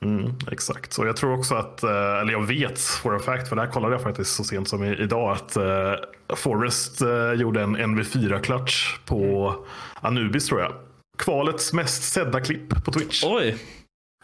Mm, 0.00 0.32
exakt, 0.52 0.92
så 0.92 1.06
jag 1.06 1.16
tror 1.16 1.38
också 1.38 1.54
att, 1.54 1.82
eh, 1.82 1.90
eller 1.90 2.32
jag 2.32 2.46
vet 2.46 2.80
for 2.80 3.16
a 3.16 3.18
fact, 3.18 3.48
för 3.48 3.56
det 3.56 3.62
här 3.62 3.70
kollade 3.70 3.94
jag 3.94 4.02
faktiskt 4.02 4.34
så 4.34 4.44
sent 4.44 4.68
som 4.68 4.84
idag, 4.84 5.32
att 5.32 5.56
uh, 5.56 6.36
Forrest 6.36 7.02
uh, 7.02 7.32
gjorde 7.40 7.62
en 7.62 7.76
NV4-clutch 7.76 8.98
på 9.04 9.54
Anubis 10.00 10.46
tror 10.46 10.60
jag. 10.60 10.72
Kvalets 11.18 11.72
mest 11.72 12.02
sedda 12.02 12.40
klipp 12.40 12.84
på 12.84 12.92
Twitch. 12.92 13.24
Oj! 13.24 13.56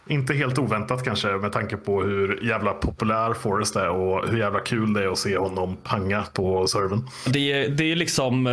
Inte 0.07 0.33
helt 0.33 0.57
oväntat 0.59 1.03
kanske 1.03 1.27
med 1.27 1.51
tanke 1.51 1.77
på 1.77 2.03
hur 2.03 2.43
jävla 2.43 2.73
populär 2.73 3.33
Forrest 3.33 3.75
är 3.75 3.89
och 3.89 4.29
hur 4.29 4.37
jävla 4.37 4.59
kul 4.59 4.93
det 4.93 5.03
är 5.03 5.07
att 5.07 5.17
se 5.17 5.37
honom 5.37 5.77
panga 5.83 6.23
på 6.33 6.67
servern. 6.67 7.07
Det 7.27 7.51
är, 7.51 7.69
det 7.69 7.91
är 7.91 7.95
liksom 7.95 8.45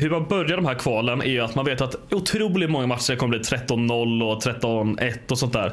hur 0.00 0.10
man 0.10 0.24
börjar 0.24 0.56
de 0.56 0.66
här 0.66 0.74
kvalen 0.74 1.22
är 1.22 1.30
ju 1.30 1.40
att 1.40 1.54
man 1.54 1.64
vet 1.64 1.80
att 1.80 2.12
otroligt 2.12 2.70
många 2.70 2.86
matcher 2.86 3.16
kommer 3.16 3.38
bli 3.38 3.38
13-0 3.38 4.32
och 4.32 4.42
13-1 4.42 5.18
och 5.30 5.38
sånt 5.38 5.52
där. 5.52 5.72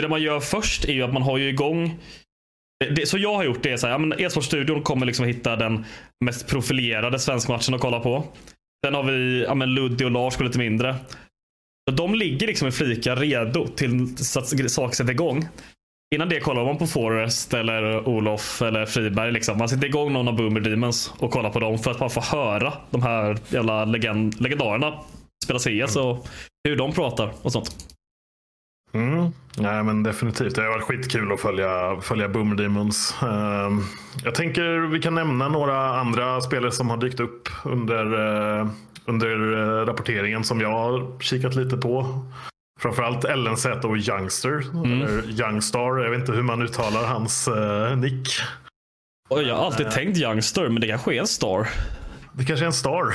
Det 0.00 0.08
man 0.08 0.22
gör 0.22 0.40
först 0.40 0.84
är 0.84 0.92
ju 0.92 1.02
att 1.02 1.12
man 1.12 1.22
har 1.22 1.38
ju 1.38 1.48
igång 1.48 1.98
det, 2.88 3.08
så 3.08 3.18
jag 3.18 3.34
har 3.34 3.44
gjort 3.44 3.62
det 3.62 3.70
är 3.70 3.76
så 3.76 3.86
här, 3.86 4.20
e-sportstudion 4.20 4.82
kommer 4.82 5.06
liksom 5.06 5.24
hitta 5.26 5.56
den 5.56 5.84
mest 6.24 6.48
profilerade 6.48 7.18
svenskmatchen 7.18 7.74
att 7.74 7.80
kolla 7.80 8.00
på. 8.00 8.24
Sen 8.86 8.94
har 8.94 9.02
vi 9.02 9.44
ja, 9.44 9.54
men 9.54 9.74
Ludde 9.74 10.04
och 10.04 10.10
Lars 10.10 10.36
går 10.36 10.44
lite 10.44 10.58
mindre. 10.58 10.96
Så 11.90 11.96
de 11.96 12.14
ligger 12.14 12.46
liksom 12.46 12.68
i 12.68 12.72
flika 12.72 13.14
redo 13.14 13.66
till 13.66 14.02
att 14.36 14.70
saker 14.70 14.96
sätter 14.96 15.10
igång. 15.10 15.48
Innan 16.14 16.28
det 16.28 16.40
kollar 16.40 16.64
man 16.64 16.78
på 16.78 16.86
Forrest 16.86 17.54
eller 17.54 18.08
Olof 18.08 18.62
eller 18.62 18.86
Friberg. 18.86 19.32
Liksom. 19.32 19.58
Man 19.58 19.68
sätter 19.68 19.86
igång 19.86 20.12
någon 20.12 20.28
av 20.28 20.36
Boomer 20.36 20.60
Demons 20.60 21.12
och 21.18 21.30
kollar 21.30 21.50
på 21.50 21.60
dem 21.60 21.78
för 21.78 21.90
att 21.90 21.98
bara 21.98 22.08
få 22.08 22.20
höra 22.20 22.72
de 22.90 23.02
här 23.02 23.38
jävla 23.48 23.84
legend 23.84 24.40
legendarerna 24.40 24.94
spela 25.44 25.58
CS 25.58 25.96
och 25.96 26.28
hur 26.68 26.76
de 26.76 26.92
pratar 26.92 27.32
och 27.42 27.52
sånt. 27.52 27.89
Mm. 28.92 29.32
Nej, 29.56 29.82
men 29.82 30.02
definitivt. 30.02 30.54
Det 30.54 30.62
har 30.62 30.68
varit 30.68 30.82
skitkul 30.82 31.32
att 31.32 31.40
följa, 31.40 32.00
följa 32.00 32.28
Boomer 32.28 32.56
Demons. 32.56 33.14
Uh, 33.22 33.78
jag 34.24 34.34
tänker 34.34 34.90
vi 34.92 35.00
kan 35.00 35.14
nämna 35.14 35.48
några 35.48 36.00
andra 36.00 36.40
spelare 36.40 36.72
som 36.72 36.90
har 36.90 36.96
dykt 36.96 37.20
upp 37.20 37.48
under, 37.64 38.14
uh, 38.14 38.68
under 39.04 39.54
uh, 39.54 39.86
rapporteringen 39.86 40.44
som 40.44 40.60
jag 40.60 40.70
har 40.70 41.20
kikat 41.20 41.54
lite 41.54 41.76
på. 41.76 42.24
Framförallt 42.80 43.24
LNZ 43.36 43.66
och 43.66 43.96
Youngster, 43.96 44.64
mm. 44.74 45.02
eller 45.02 45.40
Youngstar. 45.40 45.98
Jag 45.98 46.10
vet 46.10 46.20
inte 46.20 46.32
hur 46.32 46.42
man 46.42 46.62
uttalar 46.62 47.04
hans 47.06 47.48
uh, 47.48 47.96
nick. 47.96 48.28
Jag 49.30 49.56
har 49.56 49.66
alltid 49.66 49.90
tänkt 49.90 50.18
Youngster, 50.18 50.68
men 50.68 50.80
det 50.80 50.88
kanske 50.88 51.14
är 51.14 51.20
en 51.20 51.26
star. 51.26 51.68
Det 52.40 52.46
kanske 52.46 52.64
är 52.64 52.66
en 52.66 52.72
star. 52.72 53.14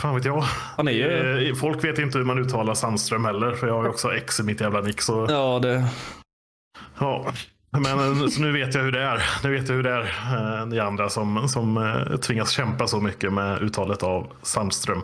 Fan 0.00 0.14
vet 0.14 0.24
jag. 0.24 0.44
Han 0.76 0.88
är 0.88 0.92
ju... 0.92 1.48
Eh, 1.48 1.54
folk 1.54 1.84
vet 1.84 1.98
inte 1.98 2.18
hur 2.18 2.24
man 2.24 2.38
uttalar 2.38 2.74
Sandström 2.74 3.24
heller. 3.24 3.52
För 3.52 3.66
jag 3.66 3.74
har 3.74 3.82
ju 3.82 3.88
också 3.88 4.14
X 4.14 4.40
i 4.40 4.42
mitt 4.42 4.60
jävla 4.60 4.80
nick. 4.80 5.00
Så... 5.00 5.26
Ja, 5.30 5.58
det... 5.62 5.84
Ja. 6.98 7.32
Men 7.70 8.22
eh, 8.22 8.28
så 8.28 8.40
nu 8.40 8.52
vet 8.52 8.74
jag 8.74 8.82
hur 8.82 8.92
det 8.92 9.02
är. 9.02 9.22
Nu 9.44 9.50
vet 9.50 9.68
jag 9.68 9.76
hur 9.76 9.82
det 9.82 9.90
är. 9.90 10.02
Eh, 10.60 10.66
ni 10.66 10.78
andra 10.80 11.08
som, 11.08 11.48
som 11.48 11.96
tvingas 12.22 12.50
kämpa 12.50 12.86
så 12.86 13.00
mycket 13.00 13.32
med 13.32 13.62
uttalet 13.62 14.02
av 14.02 14.26
Sandström. 14.42 15.02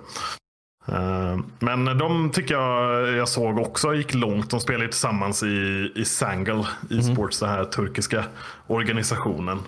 Men 1.59 1.99
de 1.99 2.31
tycker 2.31 2.55
jag 2.55 3.09
jag 3.09 3.29
såg 3.29 3.59
också 3.59 3.95
gick 3.95 4.15
långt. 4.15 4.51
De 4.51 4.61
spelar 4.61 4.87
tillsammans 4.87 5.43
i, 5.43 5.93
i 5.95 6.05
Sangle 6.05 6.67
e-sports, 6.91 7.43
mm. 7.43 7.51
den 7.51 7.59
här 7.59 7.65
turkiska 7.65 8.25
organisationen. 8.67 9.59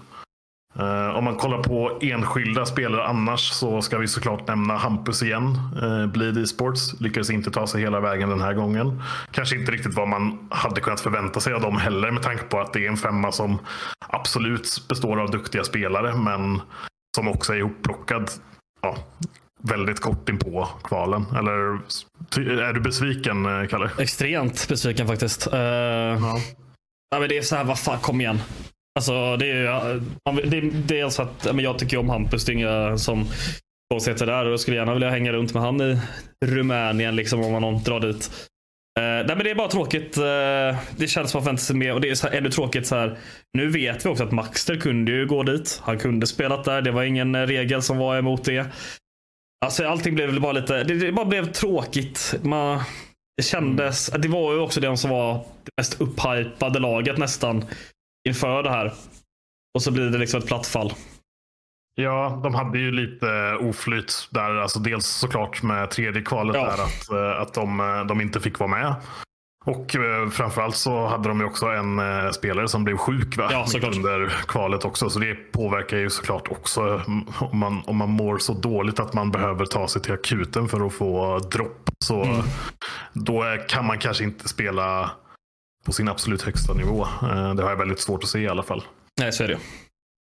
Uh, 0.81 1.17
om 1.17 1.25
man 1.25 1.37
kollar 1.37 1.63
på 1.63 1.99
enskilda 2.01 2.67
spelare 2.67 3.05
annars 3.05 3.51
så 3.51 3.83
ska 3.83 3.99
vi 3.99 4.09
såklart 4.09 4.49
nämna 4.49 4.77
Hampus 4.77 5.23
igen. 5.23 5.59
Uh, 5.83 6.07
Bleed 6.07 6.39
Esports 6.39 7.01
lyckades 7.01 7.31
inte 7.31 7.51
ta 7.51 7.67
sig 7.67 7.81
hela 7.81 8.01
vägen 8.01 8.29
den 8.29 8.41
här 8.41 8.55
gången. 8.55 9.03
Kanske 9.31 9.57
inte 9.57 9.73
riktigt 9.73 9.95
vad 9.95 10.09
man 10.09 10.49
hade 10.51 10.81
kunnat 10.81 11.01
förvänta 11.01 11.41
sig 11.41 11.53
av 11.53 11.61
dem 11.61 11.77
heller 11.77 12.11
med 12.11 12.23
tanke 12.23 12.43
på 12.43 12.61
att 12.61 12.73
det 12.73 12.87
är 12.87 12.89
en 12.89 12.97
femma 12.97 13.33
som 13.33 13.59
absolut 14.09 14.85
består 14.89 15.21
av 15.21 15.31
duktiga 15.31 15.65
spelare 15.65 16.15
men 16.15 16.61
som 17.17 17.29
också 17.29 17.53
är 17.53 17.57
ihopplockad 17.57 18.31
ja, 18.83 18.97
väldigt 19.63 20.01
kort 20.01 20.29
in 20.29 20.39
på 20.39 20.69
kvalen. 20.85 21.27
Eller 21.39 21.79
är 22.63 22.73
du 22.73 22.81
besviken 22.81 23.47
eh, 23.47 23.69
Kalle? 23.69 23.91
Extremt 23.99 24.69
besviken 24.69 25.07
faktiskt. 25.07 25.47
Uh, 25.53 25.59
ja. 25.61 26.41
ja. 27.11 27.21
men 27.21 27.29
det 27.29 27.39
är 27.39 27.43
så 27.43 27.57
här, 27.57 27.65
vad 27.65 27.79
fan, 27.79 27.99
kom 27.99 28.21
igen. 28.21 28.41
Alltså, 28.95 29.37
det 29.37 29.51
är, 29.51 30.03
det 30.51 30.57
är 30.57 30.71
dels 30.87 31.21
att 31.21 31.55
men 31.55 31.65
jag 31.65 31.79
tycker 31.79 31.97
om 31.97 32.09
Hampus. 32.09 32.45
Det 32.45 32.53
är 32.53 32.55
inga 32.55 32.99
som 32.99 33.27
konstigheter 33.91 34.27
där. 34.27 34.45
Och 34.45 34.53
jag 34.53 34.61
skulle 34.61 34.77
gärna 34.77 34.93
vilja 34.93 35.11
hänga 35.11 35.33
runt 35.33 35.55
med 35.55 35.63
han 35.63 35.81
i 35.81 35.99
Rumänien 36.45 37.17
liksom, 37.17 37.41
om 37.41 37.63
man 37.63 37.83
drar 37.83 38.01
dit. 38.01 38.31
Uh, 38.99 39.05
nej, 39.05 39.27
men 39.27 39.39
det 39.39 39.51
är 39.51 39.55
bara 39.55 39.69
tråkigt. 39.69 40.19
Uh, 40.19 40.25
det 40.97 41.09
känns 41.09 41.31
som 41.31 41.47
att 41.47 41.61
sig 41.61 41.77
mer. 41.77 41.95
Och 41.95 42.01
det 42.01 42.11
är 42.11 42.15
så 42.15 42.29
här, 42.29 42.37
ännu 42.37 42.51
tråkigt 42.51 42.87
så 42.87 42.97
här. 42.97 43.19
Nu 43.59 43.69
vet 43.69 44.07
vi 44.07 44.11
också 44.11 44.25
att 44.25 44.33
Maxter 44.33 44.77
kunde 44.77 45.13
ju 45.13 45.27
gå 45.27 45.43
dit. 45.43 45.81
Han 45.85 45.99
kunde 45.99 46.27
spelat 46.27 46.65
där. 46.65 46.83
Det 46.83 46.91
var 46.91 47.03
ingen 47.03 47.47
regel 47.47 47.83
som 47.83 47.99
var 47.99 48.19
emot 48.19 48.45
det. 48.45 48.67
Alltså 49.65 49.87
allting 49.87 50.15
blev 50.15 50.41
bara 50.41 50.53
lite, 50.53 50.85
det, 50.85 50.95
det 50.95 51.13
bara 51.13 51.27
blev 51.27 51.53
tråkigt. 51.53 52.35
Man, 52.43 52.81
det 53.37 53.43
kändes, 53.43 54.07
det 54.07 54.29
var 54.29 54.53
ju 54.53 54.59
också 54.59 54.81
det 54.81 54.97
som 54.97 55.11
var 55.11 55.35
det 55.35 55.71
mest 55.77 56.01
upphypade 56.01 56.79
laget 56.79 57.19
nästan 57.19 57.65
inför 58.29 58.63
det 58.63 58.71
här. 58.71 58.93
Och 59.75 59.83
så 59.83 59.91
blir 59.91 60.11
det 60.11 60.19
liksom 60.19 60.41
ett 60.41 60.47
platt 60.47 60.67
fall. 60.67 60.93
Ja, 61.95 62.41
de 62.43 62.55
hade 62.55 62.79
ju 62.79 62.93
lite 62.93 63.57
oflyt 63.61 64.29
där. 64.31 64.57
Alltså 64.57 64.79
dels 64.79 65.07
såklart 65.07 65.63
med 65.63 65.91
tredje 65.91 66.23
kvalet 66.23 66.57
ja. 66.57 66.65
där 66.65 66.85
att, 66.85 67.11
eh, 67.11 67.41
att 67.41 67.55
de, 67.55 67.81
eh, 67.81 68.05
de 68.05 68.21
inte 68.21 68.41
fick 68.41 68.59
vara 68.59 68.71
med. 68.71 68.95
Och 69.65 69.97
eh, 69.97 70.29
framförallt 70.29 70.77
så 70.77 71.07
hade 71.07 71.29
de 71.29 71.41
ju 71.41 71.47
också 71.47 71.67
en 71.67 71.99
eh, 71.99 72.31
spelare 72.31 72.69
som 72.69 72.85
blev 72.85 72.97
sjuk 72.97 73.37
va? 73.37 73.49
Ja, 73.51 73.67
under 73.87 74.29
kvalet 74.49 74.85
också. 74.85 75.11
Så 75.11 75.19
det 75.19 75.35
påverkar 75.35 75.97
ju 75.97 76.11
såklart 76.11 76.49
också 76.51 76.81
mm, 76.81 77.25
om 77.39 77.59
man, 77.59 77.83
om 77.87 77.97
man 77.97 78.09
mår 78.09 78.39
så 78.39 78.53
dåligt 78.53 79.01
att 79.01 79.15
man 79.15 79.31
behöver 79.31 79.67
ta 79.67 79.89
sig 79.89 80.03
till 80.03 80.13
akuten 80.13 80.69
för 80.69 80.87
att 80.87 80.93
få 80.93 81.39
dropp. 81.39 81.91
Så 82.05 82.23
mm. 82.23 82.43
då 83.13 83.45
kan 83.69 83.87
man 83.87 83.99
kanske 83.99 84.25
inte 84.25 84.49
spela 84.49 85.11
på 85.85 85.93
sin 85.93 86.09
absolut 86.09 86.43
högsta 86.43 86.75
nivå. 86.75 87.03
Eh, 87.03 87.55
det 87.55 87.63
har 87.63 87.71
jag 87.71 87.77
väldigt 87.77 88.01
svårt 88.01 88.23
att 88.23 88.29
se 88.29 88.39
i 88.39 88.49
alla 88.49 88.63
fall. 88.63 88.83
Nej, 89.21 89.33
så 89.33 89.45
är 89.45 89.49
det. 89.49 89.59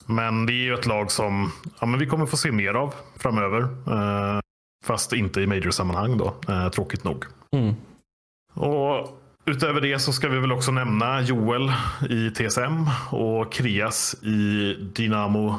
Men 0.06 0.46
det 0.46 0.52
är 0.52 0.64
ju 0.64 0.74
ett 0.74 0.86
lag 0.86 1.11
som 1.11 1.52
ja, 1.80 1.86
men 1.86 2.00
vi 2.00 2.06
kommer 2.06 2.26
få 2.26 2.36
se 2.36 2.52
mer 2.52 2.74
av 2.74 2.94
framöver. 3.16 3.62
Eh, 3.62 4.40
fast 4.84 5.12
inte 5.12 5.40
i 5.40 5.46
major-sammanhang 5.46 6.18
då, 6.18 6.34
eh, 6.48 6.68
tråkigt 6.68 7.04
nog. 7.04 7.24
Mm. 7.56 7.74
Och 8.54 9.18
Utöver 9.48 9.80
det 9.80 9.98
så 9.98 10.12
ska 10.12 10.28
vi 10.28 10.38
väl 10.38 10.52
också 10.52 10.70
nämna 10.70 11.20
Joel 11.20 11.72
i 12.11 12.30
TSM 12.30 12.86
och 13.11 13.52
Krias 13.52 14.14
i 14.22 14.74
Dynamo. 14.94 15.54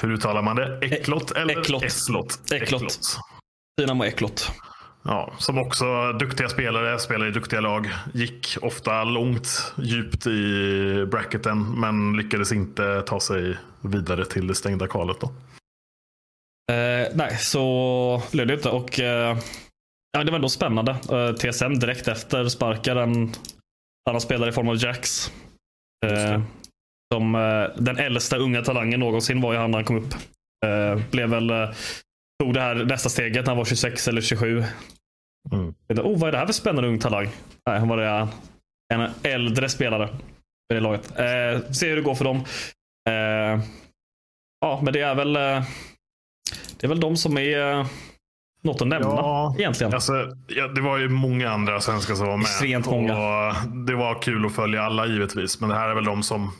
Hur 0.00 0.12
uttalar 0.12 0.42
man 0.42 0.56
det? 0.56 0.78
Eklot 0.82 1.30
eller 1.30 1.60
Eklot. 1.60 1.82
Eslot? 1.82 2.52
Eklot. 2.52 2.98
Dynamo 3.78 4.04
Eklot. 4.04 4.52
Ja, 5.02 5.32
som 5.38 5.58
också 5.58 6.12
duktiga 6.12 6.48
spelare, 6.48 6.98
spelar 6.98 7.26
i 7.26 7.30
duktiga 7.30 7.60
lag. 7.60 7.90
Gick 8.14 8.56
ofta 8.62 9.04
långt, 9.04 9.74
djupt 9.76 10.26
i 10.26 11.06
bracketen, 11.10 11.80
men 11.80 12.16
lyckades 12.16 12.52
inte 12.52 13.02
ta 13.02 13.20
sig 13.20 13.56
vidare 13.80 14.24
till 14.24 14.46
det 14.46 14.54
stängda 14.54 14.88
kvalet. 14.88 15.16
Då. 15.20 15.26
Eh, 16.72 17.08
nej, 17.14 17.36
så 17.38 18.22
blev 18.32 18.46
det 18.46 18.54
inte. 18.54 18.68
Och, 18.68 19.00
eh, 19.00 19.38
ja, 20.12 20.24
det 20.24 20.30
var 20.30 20.36
ändå 20.36 20.48
spännande. 20.48 20.92
Eh, 20.92 21.32
TSM 21.32 21.78
direkt 21.78 22.08
efter 22.08 22.48
sparkar 22.48 22.96
en 22.96 23.32
annan 24.10 24.20
spelare 24.20 24.50
i 24.50 24.52
form 24.52 24.68
av 24.68 24.76
Jax. 24.84 25.32
Eh, 26.06 26.40
som, 27.14 27.34
eh, 27.34 27.82
den 27.82 27.98
äldsta 27.98 28.36
unga 28.36 28.62
talangen 28.62 29.00
någonsin 29.00 29.40
var 29.40 29.52
ju 29.52 29.58
han 29.58 29.70
när 29.70 29.78
han 29.78 29.84
kom 29.84 29.96
upp. 29.96 30.14
Eh, 30.66 31.10
blev 31.10 31.30
väl 31.30 31.50
tog 32.40 32.54
det 32.54 32.60
här 32.60 32.74
nästa 32.74 33.08
steget 33.08 33.46
när 33.46 33.50
han 33.50 33.56
var 33.58 33.64
26 33.64 34.08
eller 34.08 34.20
27. 34.20 34.64
Mm. 35.52 35.74
Oh, 35.88 36.18
vad 36.18 36.28
är 36.28 36.32
det 36.32 36.38
här 36.38 36.46
för 36.46 36.52
spännande 36.52 36.88
ung 36.88 36.98
talang? 36.98 37.28
Nej, 37.66 37.78
han 37.78 37.88
var 37.88 37.96
det 37.96 38.28
en 38.94 39.10
äldre 39.22 39.68
spelare 39.68 40.08
i 40.72 40.74
det 40.74 40.80
laget. 40.80 41.10
Eh, 41.18 41.72
se 41.72 41.88
hur 41.88 41.96
det 41.96 42.02
går 42.02 42.14
för 42.14 42.24
dem. 42.24 42.36
Eh, 43.08 43.64
ja, 44.60 44.80
men 44.82 44.92
det 44.92 45.00
är 45.00 45.14
väl 45.14 45.36
eh, 45.36 45.62
det 46.76 46.86
är 46.86 46.88
väl 46.88 47.00
de 47.00 47.16
som 47.16 47.38
är 47.38 47.78
eh, 47.78 47.86
något 48.62 48.82
att 48.82 48.88
nämna 48.88 49.08
ja, 49.08 49.54
egentligen. 49.58 49.94
Alltså, 49.94 50.12
ja, 50.48 50.68
det 50.68 50.80
var 50.80 50.98
ju 50.98 51.08
många 51.08 51.50
andra 51.50 51.80
svenskar 51.80 52.14
som 52.14 52.26
var 52.26 52.36
med. 52.36 52.44
Extremt 52.44 52.86
många. 52.86 53.12
Och 53.12 53.54
det 53.86 53.94
var 53.94 54.22
kul 54.22 54.46
att 54.46 54.54
följa 54.54 54.82
alla 54.82 55.06
givetvis. 55.06 55.60
Men 55.60 55.68
det 55.68 55.76
här 55.76 55.88
är 55.88 55.94
väl 55.94 56.04
de 56.04 56.22
som 56.22 56.52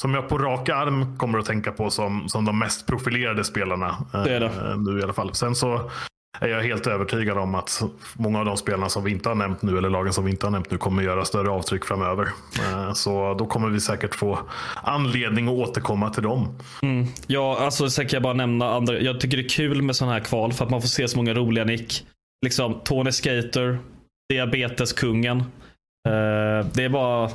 som 0.00 0.14
jag 0.14 0.28
på 0.28 0.38
rak 0.38 0.68
arm 0.68 1.16
kommer 1.16 1.38
att 1.38 1.46
tänka 1.46 1.72
på 1.72 1.90
som, 1.90 2.28
som 2.28 2.44
de 2.44 2.58
mest 2.58 2.86
profilerade 2.86 3.44
spelarna. 3.44 3.96
Det 4.12 4.34
är 4.34 4.40
det. 4.40 4.46
Eh, 4.46 4.78
nu 4.78 5.00
i 5.00 5.02
alla 5.02 5.12
fall. 5.12 5.34
Sen 5.34 5.54
så 5.54 5.90
är 6.40 6.48
jag 6.48 6.62
helt 6.62 6.86
övertygad 6.86 7.38
om 7.38 7.54
att 7.54 7.82
många 8.14 8.38
av 8.38 8.44
de 8.44 8.56
spelarna 8.56 8.88
som 8.88 9.04
vi 9.04 9.10
inte 9.10 9.28
har 9.28 9.36
nämnt 9.36 9.62
nu, 9.62 9.78
eller 9.78 9.90
lagen 9.90 10.12
som 10.12 10.24
vi 10.24 10.30
inte 10.30 10.46
har 10.46 10.50
nämnt 10.50 10.70
nu, 10.70 10.78
kommer 10.78 11.02
göra 11.02 11.24
större 11.24 11.50
avtryck 11.50 11.84
framöver. 11.84 12.28
Eh, 12.58 12.92
så 12.92 13.34
då 13.34 13.46
kommer 13.46 13.68
vi 13.68 13.80
säkert 13.80 14.14
få 14.14 14.38
anledning 14.82 15.48
att 15.48 15.68
återkomma 15.68 16.10
till 16.10 16.22
dem. 16.22 16.58
Mm. 16.82 17.06
Ja, 17.26 17.58
alltså 17.60 17.90
så 17.90 18.02
kan 18.02 18.10
jag 18.10 18.22
bara 18.22 18.34
nämna 18.34 18.74
andra. 18.74 19.00
Jag 19.00 19.20
tycker 19.20 19.36
det 19.36 19.44
är 19.44 19.48
kul 19.48 19.82
med 19.82 19.96
sådana 19.96 20.12
här 20.14 20.20
kval 20.20 20.52
för 20.52 20.64
att 20.64 20.70
man 20.70 20.80
får 20.80 20.88
se 20.88 21.08
så 21.08 21.16
många 21.16 21.34
roliga 21.34 21.64
nick. 21.64 22.06
Liksom 22.44 22.80
Tony 22.84 23.12
Skater, 23.12 23.78
Diabeteskungen. 24.32 25.38
Uh, 26.08 26.66
det 26.74 26.84
är 26.84 26.88
bara 26.88 27.30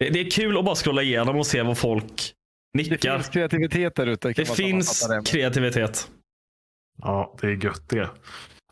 det 0.00 0.20
är 0.20 0.30
kul 0.30 0.58
att 0.58 0.64
bara 0.64 0.74
scrolla 0.74 1.02
igenom 1.02 1.36
och 1.36 1.46
se 1.46 1.62
vad 1.62 1.78
folk 1.78 2.34
nickar. 2.74 2.96
Det 2.96 3.16
finns 3.16 3.28
kreativitet 3.28 3.94
där 3.94 4.06
ute. 4.06 4.32
Det 4.32 4.56
finns 4.56 5.08
det. 5.08 5.22
kreativitet. 5.26 6.10
Ja, 7.02 7.36
det 7.40 7.46
är 7.46 7.64
gött 7.64 7.88
det. 7.88 8.10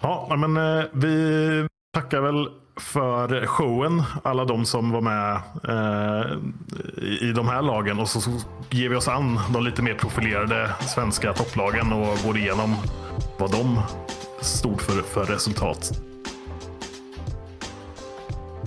Ja, 0.00 0.36
men 0.36 0.56
eh, 0.56 0.84
vi 0.92 1.66
tackar 1.94 2.20
väl 2.20 2.48
för 2.80 3.46
showen, 3.46 4.02
alla 4.22 4.44
de 4.44 4.64
som 4.64 4.90
var 4.90 5.00
med 5.00 5.34
eh, 5.68 6.32
i 7.28 7.32
de 7.32 7.48
här 7.48 7.62
lagen. 7.62 7.98
Och 7.98 8.08
så, 8.08 8.20
så 8.20 8.30
ger 8.70 8.88
vi 8.88 8.96
oss 8.96 9.08
an 9.08 9.40
de 9.52 9.64
lite 9.64 9.82
mer 9.82 9.94
profilerade 9.94 10.70
svenska 10.80 11.32
topplagen 11.32 11.92
och 11.92 12.18
går 12.24 12.38
igenom 12.38 12.76
vad 13.38 13.52
de 13.52 13.80
stod 14.40 14.80
för, 14.80 15.02
för 15.02 15.24
resultat. 15.24 16.07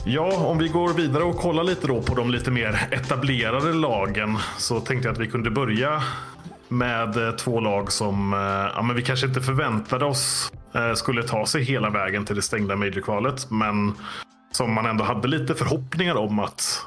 Ja, 0.05 0.45
om 0.45 0.57
vi 0.57 0.67
går 0.67 0.93
vidare 0.93 1.23
och 1.23 1.37
kollar 1.37 1.63
lite 1.63 1.87
då 1.87 2.01
på 2.01 2.15
de 2.15 2.31
lite 2.31 2.51
mer 2.51 2.87
etablerade 2.91 3.73
lagen 3.73 4.37
så 4.57 4.79
tänkte 4.79 5.07
jag 5.07 5.13
att 5.13 5.19
vi 5.19 5.27
kunde 5.27 5.51
börja 5.51 6.03
med 6.67 7.27
eh, 7.27 7.35
två 7.35 7.59
lag 7.59 7.91
som 7.91 8.33
eh, 8.33 8.39
ja, 8.75 8.81
men 8.81 8.95
vi 8.95 9.01
kanske 9.01 9.27
inte 9.27 9.41
förväntade 9.41 10.05
oss 10.05 10.51
eh, 10.75 10.93
skulle 10.93 11.23
ta 11.23 11.45
sig 11.45 11.63
hela 11.63 11.89
vägen 11.89 12.25
till 12.25 12.35
det 12.35 12.41
stängda 12.41 12.75
Major-kvalet. 12.75 13.51
Men 13.51 13.93
som 14.51 14.73
man 14.73 14.85
ändå 14.85 15.03
hade 15.03 15.27
lite 15.27 15.55
förhoppningar 15.55 16.15
om 16.15 16.39
att 16.39 16.85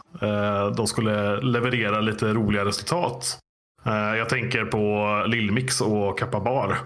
de 0.77 0.87
skulle 0.87 1.41
leverera 1.41 2.01
lite 2.01 2.33
roliga 2.33 2.65
resultat. 2.65 3.39
jag 4.19 4.29
tänker 4.29 4.65
på 4.65 5.25
Lillmix 5.27 5.81
och 5.81 6.19
Kappabar. 6.19 6.79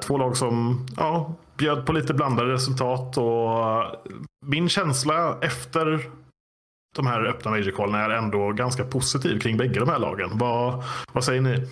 två 0.00 0.18
lag 0.18 0.36
som 0.36 0.86
ja, 0.96 1.34
bjöd 1.58 1.86
på 1.86 1.92
lite 1.92 2.14
blandade 2.14 2.52
resultat. 2.52 3.16
och 3.18 3.60
eh, 3.60 3.92
Min 4.46 4.68
känsla 4.68 5.38
efter 5.42 6.00
de 6.96 7.06
här 7.06 7.24
öppna 7.24 7.50
major 7.50 7.96
är 7.96 8.10
ändå 8.10 8.52
ganska 8.52 8.84
positiv 8.84 9.40
kring 9.40 9.56
bägge 9.56 9.80
de 9.80 9.88
här 9.88 9.98
lagen. 9.98 10.30
Vad, 10.32 10.84
vad 11.12 11.24
säger 11.24 11.40
ni? 11.40 11.66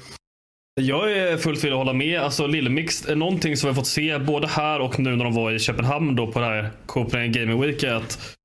Jag 0.81 1.13
är 1.13 1.37
fullt 1.37 1.65
villig 1.65 1.75
att 1.75 1.79
hålla 1.79 1.93
med. 1.93 2.21
Alltså 2.21 2.47
Lillemix 2.47 3.09
är 3.09 3.17
någonting 3.17 3.57
som 3.57 3.69
vi 3.69 3.75
fått 3.75 3.87
se 3.87 4.19
både 4.19 4.47
här 4.47 4.81
och 4.81 4.99
nu 4.99 5.17
när 5.17 5.25
de 5.25 5.35
var 5.35 5.51
i 5.53 5.59
Köpenhamn 5.59 6.17
då 6.17 6.33
på 6.33 6.39
det 6.39 6.45
här 6.47 6.71
Copenhagen 6.87 7.33
Gaming 7.33 7.61
Week 7.61 7.83
är 7.83 7.95
att 7.95 8.37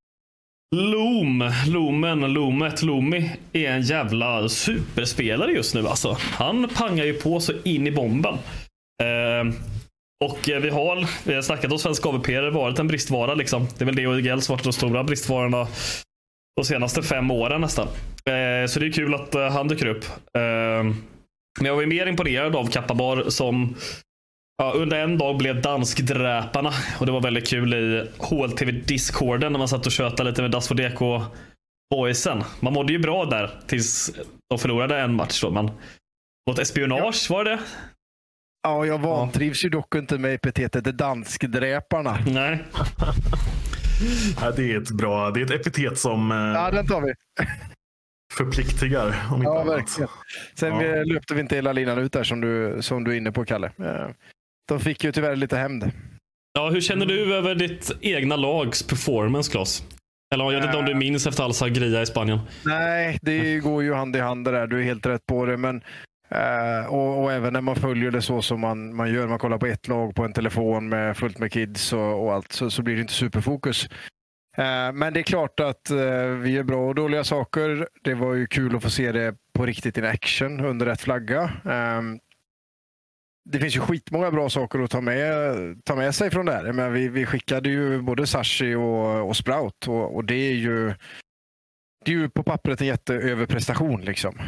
Loom, 0.75 1.51
Loomen, 1.67 2.33
Loomet, 2.33 2.81
Loomi 2.81 3.31
är 3.53 3.71
en 3.71 3.81
jävla 3.81 4.49
superspelare 4.49 5.51
just 5.51 5.75
nu 5.75 5.87
alltså. 5.87 6.17
Han 6.19 6.69
pangar 6.69 7.05
ju 7.05 7.13
på 7.13 7.39
så 7.39 7.53
in 7.63 7.87
i 7.87 7.91
bomben. 7.91 8.33
Eh, 9.03 9.53
och 10.21 10.39
vi 10.45 10.69
har, 10.69 11.07
vi 11.27 11.33
har 11.33 11.41
snackat 11.41 11.71
om 11.71 11.79
svenska 11.79 12.09
AVP, 12.09 12.27
det 12.27 12.43
har 12.43 12.51
varit 12.51 12.79
en 12.79 12.87
bristvara 12.87 13.33
liksom. 13.33 13.67
Det 13.77 13.83
är 13.83 13.85
väl 13.85 13.95
det 13.95 14.07
och 14.07 14.19
IGL 14.19 14.39
som 14.39 14.53
varit 14.53 14.63
de 14.63 14.73
stora 14.73 15.03
bristvarorna 15.03 15.67
de 16.55 16.65
senaste 16.65 17.03
fem 17.03 17.31
åren 17.31 17.61
nästan. 17.61 17.87
Eh, 18.25 18.67
så 18.67 18.79
det 18.79 18.85
är 18.85 18.91
kul 18.91 19.13
att 19.13 19.35
eh, 19.35 19.49
han 19.49 19.67
dyker 19.67 19.85
upp. 19.85 20.05
Eh, 20.37 20.83
men 21.59 21.65
jag 21.65 21.75
var 21.75 21.85
mer 21.85 22.05
imponerad 22.05 22.55
av 22.55 22.67
Kappabar 22.67 23.29
som 23.29 23.75
ja, 24.57 24.71
under 24.75 24.99
en 24.99 25.17
dag 25.17 25.37
blev 25.37 25.61
danskdräparna. 25.61 26.71
Och 26.99 27.05
det 27.05 27.11
var 27.11 27.21
väldigt 27.21 27.47
kul 27.47 27.73
i 27.73 28.07
HLTV-discorden 28.17 29.51
när 29.51 29.59
man 29.59 29.67
satt 29.67 29.85
och 29.85 29.91
tjötade 29.91 30.29
lite 30.29 30.41
med 30.41 30.51
Das 30.51 30.67
DK 30.67 30.99
boysen. 31.91 32.43
Man 32.59 32.73
mådde 32.73 32.93
ju 32.93 32.99
bra 32.99 33.25
där 33.25 33.59
tills 33.67 34.11
de 34.49 34.59
förlorade 34.59 34.99
en 34.99 35.13
match. 35.13 35.41
Då, 35.41 35.51
men 35.51 35.71
mot 36.49 36.59
espionage 36.59 37.29
var 37.29 37.43
det 37.43 37.59
Ja, 38.63 38.85
jag 38.85 38.97
vantrivs 38.97 39.63
ja. 39.63 39.67
ju 39.67 39.69
dock 39.69 39.95
inte 39.95 40.17
med 40.17 40.33
epitetet 40.33 40.97
danskdräparna. 40.97 42.17
Nej. 42.27 42.63
ja, 44.41 44.51
det 44.51 44.71
är 44.71 44.81
ett 44.81 44.91
bra, 44.91 45.31
det 45.31 45.39
är 45.39 45.45
ett 45.45 45.51
epitet 45.51 45.99
som... 45.99 46.31
Eh... 46.31 46.37
Ja, 46.37 46.71
den 46.71 46.87
tar 46.87 47.01
vi 47.01 47.13
förpliktigar. 48.33 49.15
Om 49.31 49.43
ja, 49.43 49.63
verkligen. 49.63 50.09
Sen 50.55 50.79
ja. 50.79 51.03
löpte 51.03 51.33
vi 51.33 51.41
inte 51.41 51.55
hela 51.55 51.73
linan 51.73 51.97
ut 51.97 52.11
där 52.11 52.23
som 52.23 52.41
du, 52.41 52.77
som 52.81 53.03
du 53.03 53.11
är 53.11 53.15
inne 53.15 53.31
på, 53.31 53.45
Kalle. 53.45 53.67
Eh, 53.67 54.07
de 54.67 54.79
fick 54.79 55.03
ju 55.03 55.11
tyvärr 55.11 55.35
lite 55.35 55.57
hämnd. 55.57 55.91
Ja, 56.53 56.69
hur 56.69 56.81
känner 56.81 57.05
du 57.05 57.35
över 57.35 57.55
ditt 57.55 57.91
egna 58.01 58.35
lags 58.35 58.83
performance, 58.83 59.51
Klas? 59.51 59.83
Eller 60.33 60.51
jag 60.51 60.59
vet 60.59 60.65
inte 60.65 60.77
om 60.77 60.85
du 60.85 60.95
minns 60.95 61.27
efter 61.27 61.43
all 61.43 61.53
Sagria 61.53 62.01
i 62.01 62.05
Spanien? 62.05 62.39
Nej, 62.65 63.19
det 63.21 63.59
går 63.59 63.83
ju 63.83 63.93
hand 63.93 64.15
i 64.15 64.19
hand 64.19 64.45
det 64.45 64.51
där. 64.51 64.67
Du 64.67 64.79
är 64.79 64.83
helt 64.83 65.05
rätt 65.05 65.25
på 65.25 65.45
det. 65.45 65.57
Men, 65.57 65.81
uh, 66.35 66.85
och, 66.85 67.23
och, 67.23 67.31
även 67.31 67.53
när 67.53 67.61
man 67.61 67.75
följer 67.75 68.11
det 68.11 68.21
så 68.21 68.41
som 68.41 68.59
man, 68.59 68.95
man 68.95 69.13
gör, 69.13 69.27
man 69.27 69.39
kollar 69.39 69.57
på 69.57 69.65
ett 69.65 69.87
lag 69.87 70.15
på 70.15 70.23
en 70.23 70.33
telefon 70.33 70.89
med 70.89 71.17
fullt 71.17 71.39
med 71.39 71.51
kids 71.51 71.93
och, 71.93 72.23
och 72.23 72.33
allt, 72.33 72.51
så, 72.51 72.71
så 72.71 72.81
blir 72.81 72.95
det 72.95 73.01
inte 73.01 73.13
superfokus. 73.13 73.89
Eh, 74.57 74.91
men 74.93 75.13
det 75.13 75.19
är 75.19 75.23
klart 75.23 75.59
att 75.59 75.89
eh, 75.89 76.25
vi 76.25 76.51
gör 76.51 76.63
bra 76.63 76.87
och 76.87 76.95
dåliga 76.95 77.23
saker. 77.23 77.87
Det 78.01 78.13
var 78.13 78.33
ju 78.33 78.47
kul 78.47 78.75
att 78.75 78.83
få 78.83 78.89
se 78.89 79.11
det 79.11 79.35
på 79.53 79.65
riktigt 79.65 79.97
in 79.97 80.05
action 80.05 80.59
under 80.59 80.85
rätt 80.85 81.01
flagga. 81.01 81.51
Ehm, 81.65 82.19
det 83.45 83.59
finns 83.59 83.75
ju 83.75 83.79
skitmånga 83.79 84.31
bra 84.31 84.49
saker 84.49 84.79
att 84.79 84.91
ta 84.91 85.01
med, 85.01 85.55
ta 85.85 85.95
med 85.95 86.15
sig 86.15 86.31
från 86.31 86.45
det 86.45 86.51
här. 86.51 86.73
Men 86.73 86.93
vi, 86.93 87.07
vi 87.07 87.25
skickade 87.25 87.69
ju 87.69 88.01
både 88.01 88.27
Sashi 88.27 88.75
och, 88.75 89.29
och 89.29 89.37
Sprout 89.37 89.87
och, 89.87 90.15
och, 90.15 90.25
det 90.25 90.35
är 90.35 90.53
ju 90.53 90.93
det 92.05 92.11
är 92.11 92.15
ju 92.15 92.29
på 92.29 92.43
pappret 92.43 92.81
en 92.81 92.87
jätteöverprestation. 92.87 94.01
Liksom. 94.01 94.41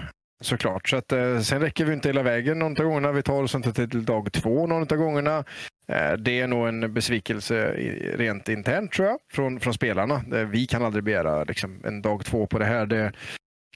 Såklart. 0.44 0.90
Så 0.90 0.96
att, 0.96 1.12
eh, 1.12 1.40
sen 1.40 1.62
räcker 1.62 1.86
vi 1.86 1.94
inte 1.94 2.10
hela 2.10 2.24
vägen 2.24 2.60
någon 2.60 2.72
av 2.72 2.86
gångerna. 2.86 3.12
Vi 3.12 3.24
tar 3.24 3.44
oss 3.44 3.56
inte 3.56 3.74
till 3.74 4.06
dag 4.06 4.32
två 4.32 4.68
någon 4.68 4.82
av 4.82 4.98
gångerna. 4.98 5.44
Eh, 5.88 6.14
det 6.14 6.40
är 6.40 6.48
nog 6.48 6.68
en 6.68 6.94
besvikelse 6.94 7.72
rent 8.16 8.50
internt 8.50 8.92
tror 8.92 9.08
jag, 9.08 9.18
från, 9.32 9.60
från 9.60 9.74
spelarna. 9.74 10.24
Eh, 10.34 10.46
vi 10.46 10.68
kan 10.68 10.84
aldrig 10.84 11.04
begära 11.04 11.44
liksom, 11.44 11.82
en 11.86 12.02
dag 12.02 12.26
två 12.26 12.48
på 12.48 12.60
det 12.60 12.66
här. 12.66 12.86
Det, 12.86 13.12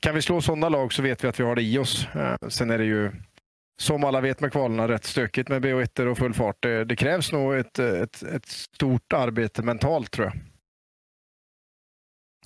kan 0.01 0.15
vi 0.15 0.21
slå 0.21 0.41
sådana 0.41 0.69
lag 0.69 0.93
så 0.93 1.01
vet 1.01 1.23
vi 1.23 1.27
att 1.27 1.39
vi 1.39 1.43
har 1.43 1.55
det 1.55 1.61
i 1.61 1.77
oss. 1.77 2.07
Eh, 2.15 2.47
sen 2.47 2.69
är 2.69 2.77
det 2.77 2.85
ju, 2.85 3.11
som 3.79 4.03
alla 4.03 4.21
vet 4.21 4.39
med 4.39 4.51
kvalarna, 4.51 4.87
rätt 4.87 5.05
stökigt 5.05 5.49
med 5.49 5.65
BO1 5.65 6.05
och 6.05 6.17
full 6.17 6.33
fart. 6.33 6.57
Det, 6.59 6.85
det 6.85 6.95
krävs 6.95 7.31
nog 7.31 7.55
ett, 7.55 7.79
ett, 7.79 8.23
ett, 8.23 8.45
stort 8.45 9.13
arbete 9.13 9.63
mentalt 9.63 10.11
tror 10.11 10.25
jag. 10.27 10.35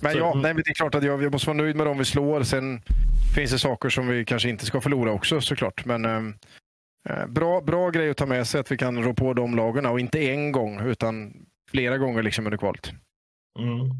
Men 0.02 0.16
ja, 0.16 0.34
nej, 0.34 0.54
det 0.54 0.70
är 0.70 0.74
klart 0.74 0.94
att 0.94 1.04
jag, 1.04 1.18
vi 1.18 1.30
måste 1.30 1.46
vara 1.46 1.56
nöjd 1.56 1.76
med 1.76 1.86
dem 1.86 1.98
vi 1.98 2.04
slår. 2.04 2.42
Sen 2.42 2.82
finns 3.34 3.50
det 3.50 3.58
saker 3.58 3.88
som 3.88 4.08
vi 4.08 4.24
kanske 4.24 4.48
inte 4.48 4.66
ska 4.66 4.80
förlora 4.80 5.12
också 5.12 5.40
såklart. 5.40 5.84
Men 5.84 6.04
ehm, 6.04 6.34
Eh, 7.08 7.26
bra, 7.26 7.60
bra 7.60 7.90
grej 7.90 8.10
att 8.10 8.16
ta 8.16 8.26
med 8.26 8.46
sig 8.46 8.60
att 8.60 8.72
vi 8.72 8.76
kan 8.76 9.04
rå 9.04 9.14
på 9.14 9.34
de 9.34 9.56
lagen 9.56 9.86
och 9.86 10.00
inte 10.00 10.18
en 10.18 10.52
gång 10.52 10.80
utan 10.80 11.32
flera 11.70 11.98
gånger 11.98 12.22
liksom 12.22 12.46
under 12.46 12.58
kvalet. 12.58 12.92
Mm. 13.58 13.90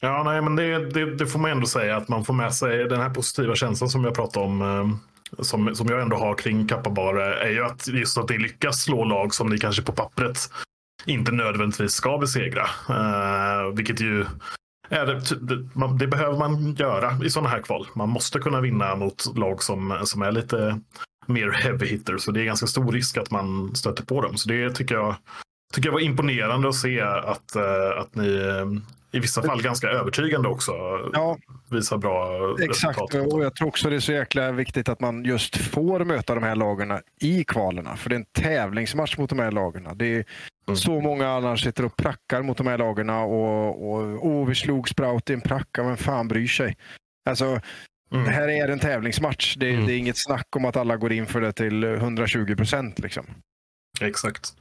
Ja, 0.00 0.22
nej, 0.22 0.42
men 0.42 0.56
det, 0.56 0.90
det, 0.90 1.16
det, 1.16 1.26
får 1.26 1.38
man 1.38 1.50
ändå 1.50 1.66
säga 1.66 1.96
att 1.96 2.08
man 2.08 2.24
får 2.24 2.34
med 2.34 2.54
sig 2.54 2.84
den 2.84 3.00
här 3.00 3.10
positiva 3.10 3.54
känslan 3.54 3.90
som 3.90 4.04
jag 4.04 4.14
pratade 4.14 4.46
om. 4.46 4.62
Eh, 4.62 4.96
som, 5.44 5.74
som 5.74 5.88
jag 5.88 6.02
ändå 6.02 6.16
har 6.16 6.34
kring 6.34 6.68
Kappabar 6.68 7.16
är 7.16 7.50
ju 7.50 7.64
att 7.64 7.88
just 7.88 8.18
att 8.18 8.28
det 8.28 8.38
lyckas 8.38 8.82
slå 8.82 9.04
lag 9.04 9.34
som 9.34 9.48
ni 9.48 9.58
kanske 9.58 9.82
på 9.82 9.92
pappret 9.92 10.38
inte 11.06 11.32
nödvändigtvis 11.32 11.92
ska 11.92 12.18
besegra. 12.18 12.62
Uh, 12.90 13.74
vilket 13.74 14.00
ju 14.00 14.24
det, 14.88 15.20
det, 15.40 15.68
det, 15.98 16.06
behöver 16.06 16.38
man 16.38 16.74
göra 16.74 17.24
i 17.24 17.30
sådana 17.30 17.48
här 17.48 17.62
kval. 17.62 17.86
Man 17.94 18.08
måste 18.08 18.38
kunna 18.38 18.60
vinna 18.60 18.96
mot 18.96 19.36
lag 19.36 19.62
som, 19.62 19.98
som 20.04 20.22
är 20.22 20.32
lite 20.32 20.80
mer 21.26 21.50
heavy 21.50 21.86
hitters. 21.86 22.22
Så 22.22 22.30
det 22.30 22.40
är 22.40 22.44
ganska 22.44 22.66
stor 22.66 22.92
risk 22.92 23.16
att 23.16 23.30
man 23.30 23.74
stöter 23.74 24.04
på 24.04 24.20
dem. 24.20 24.36
Så 24.36 24.48
det 24.48 24.70
tycker 24.70 24.94
jag, 24.94 25.14
tycker 25.74 25.88
jag 25.88 25.92
var 25.92 26.00
imponerande 26.00 26.68
att 26.68 26.74
se 26.74 27.00
att, 27.00 27.56
uh, 27.56 28.00
att 28.00 28.14
ni 28.14 28.28
uh, 28.28 28.66
i 29.12 29.18
vissa 29.18 29.42
fall 29.42 29.62
ganska 29.62 29.88
övertygande 29.88 30.48
också 30.48 30.72
ja, 31.12 31.38
visar 31.70 31.98
bra 31.98 32.50
exakt. 32.60 32.98
resultat. 32.98 33.32
Och 33.32 33.44
jag 33.44 33.54
tror 33.54 33.68
också 33.68 33.90
det 33.90 33.96
är 33.96 34.00
så 34.00 34.12
jäkla 34.12 34.52
viktigt 34.52 34.88
att 34.88 35.00
man 35.00 35.24
just 35.24 35.56
får 35.56 36.04
möta 36.04 36.34
de 36.34 36.42
här 36.42 36.56
lagarna 36.56 37.00
i 37.20 37.44
kvalerna. 37.44 37.96
För 37.96 38.10
det 38.10 38.16
är 38.16 38.18
en 38.18 38.26
tävlingsmatch 38.42 39.18
mot 39.18 39.30
de 39.30 39.38
här 39.38 39.52
lagarna. 39.52 39.94
Det 39.94 40.06
är 40.06 40.24
mm. 40.66 40.76
så 40.76 41.00
många 41.00 41.28
annars 41.28 41.62
sitter 41.62 41.84
och 41.84 41.96
prackar 41.96 42.42
mot 42.42 42.56
de 42.56 42.66
här 42.66 42.78
lagarna 42.78 43.20
och, 43.20 43.92
och, 43.92 44.26
och 44.26 44.50
vi 44.50 44.54
slog 44.54 44.88
Sprout 44.88 45.30
i 45.30 45.32
en 45.32 45.40
pracka, 45.40 45.82
men 45.82 45.96
fan 45.96 46.28
bryr 46.28 46.46
sig? 46.46 46.76
Alltså, 47.28 47.60
Mm. 48.10 48.24
Det 48.24 48.30
här 48.30 48.48
är 48.48 48.68
en 48.68 48.78
tävlingsmatch. 48.78 49.56
Det, 49.56 49.70
mm. 49.70 49.86
det, 49.86 49.92
är 49.92 49.98
inget 49.98 50.18
snack 50.18 50.56
om 50.56 50.64
att 50.64 50.76
alla 50.76 50.96
går 50.96 51.12
in 51.12 51.26
för 51.26 51.40
det 51.40 51.52
till 51.52 51.84
120 51.84 52.56
procent. 52.56 52.98
Liksom. 52.98 53.26
Exakt. 54.00 54.54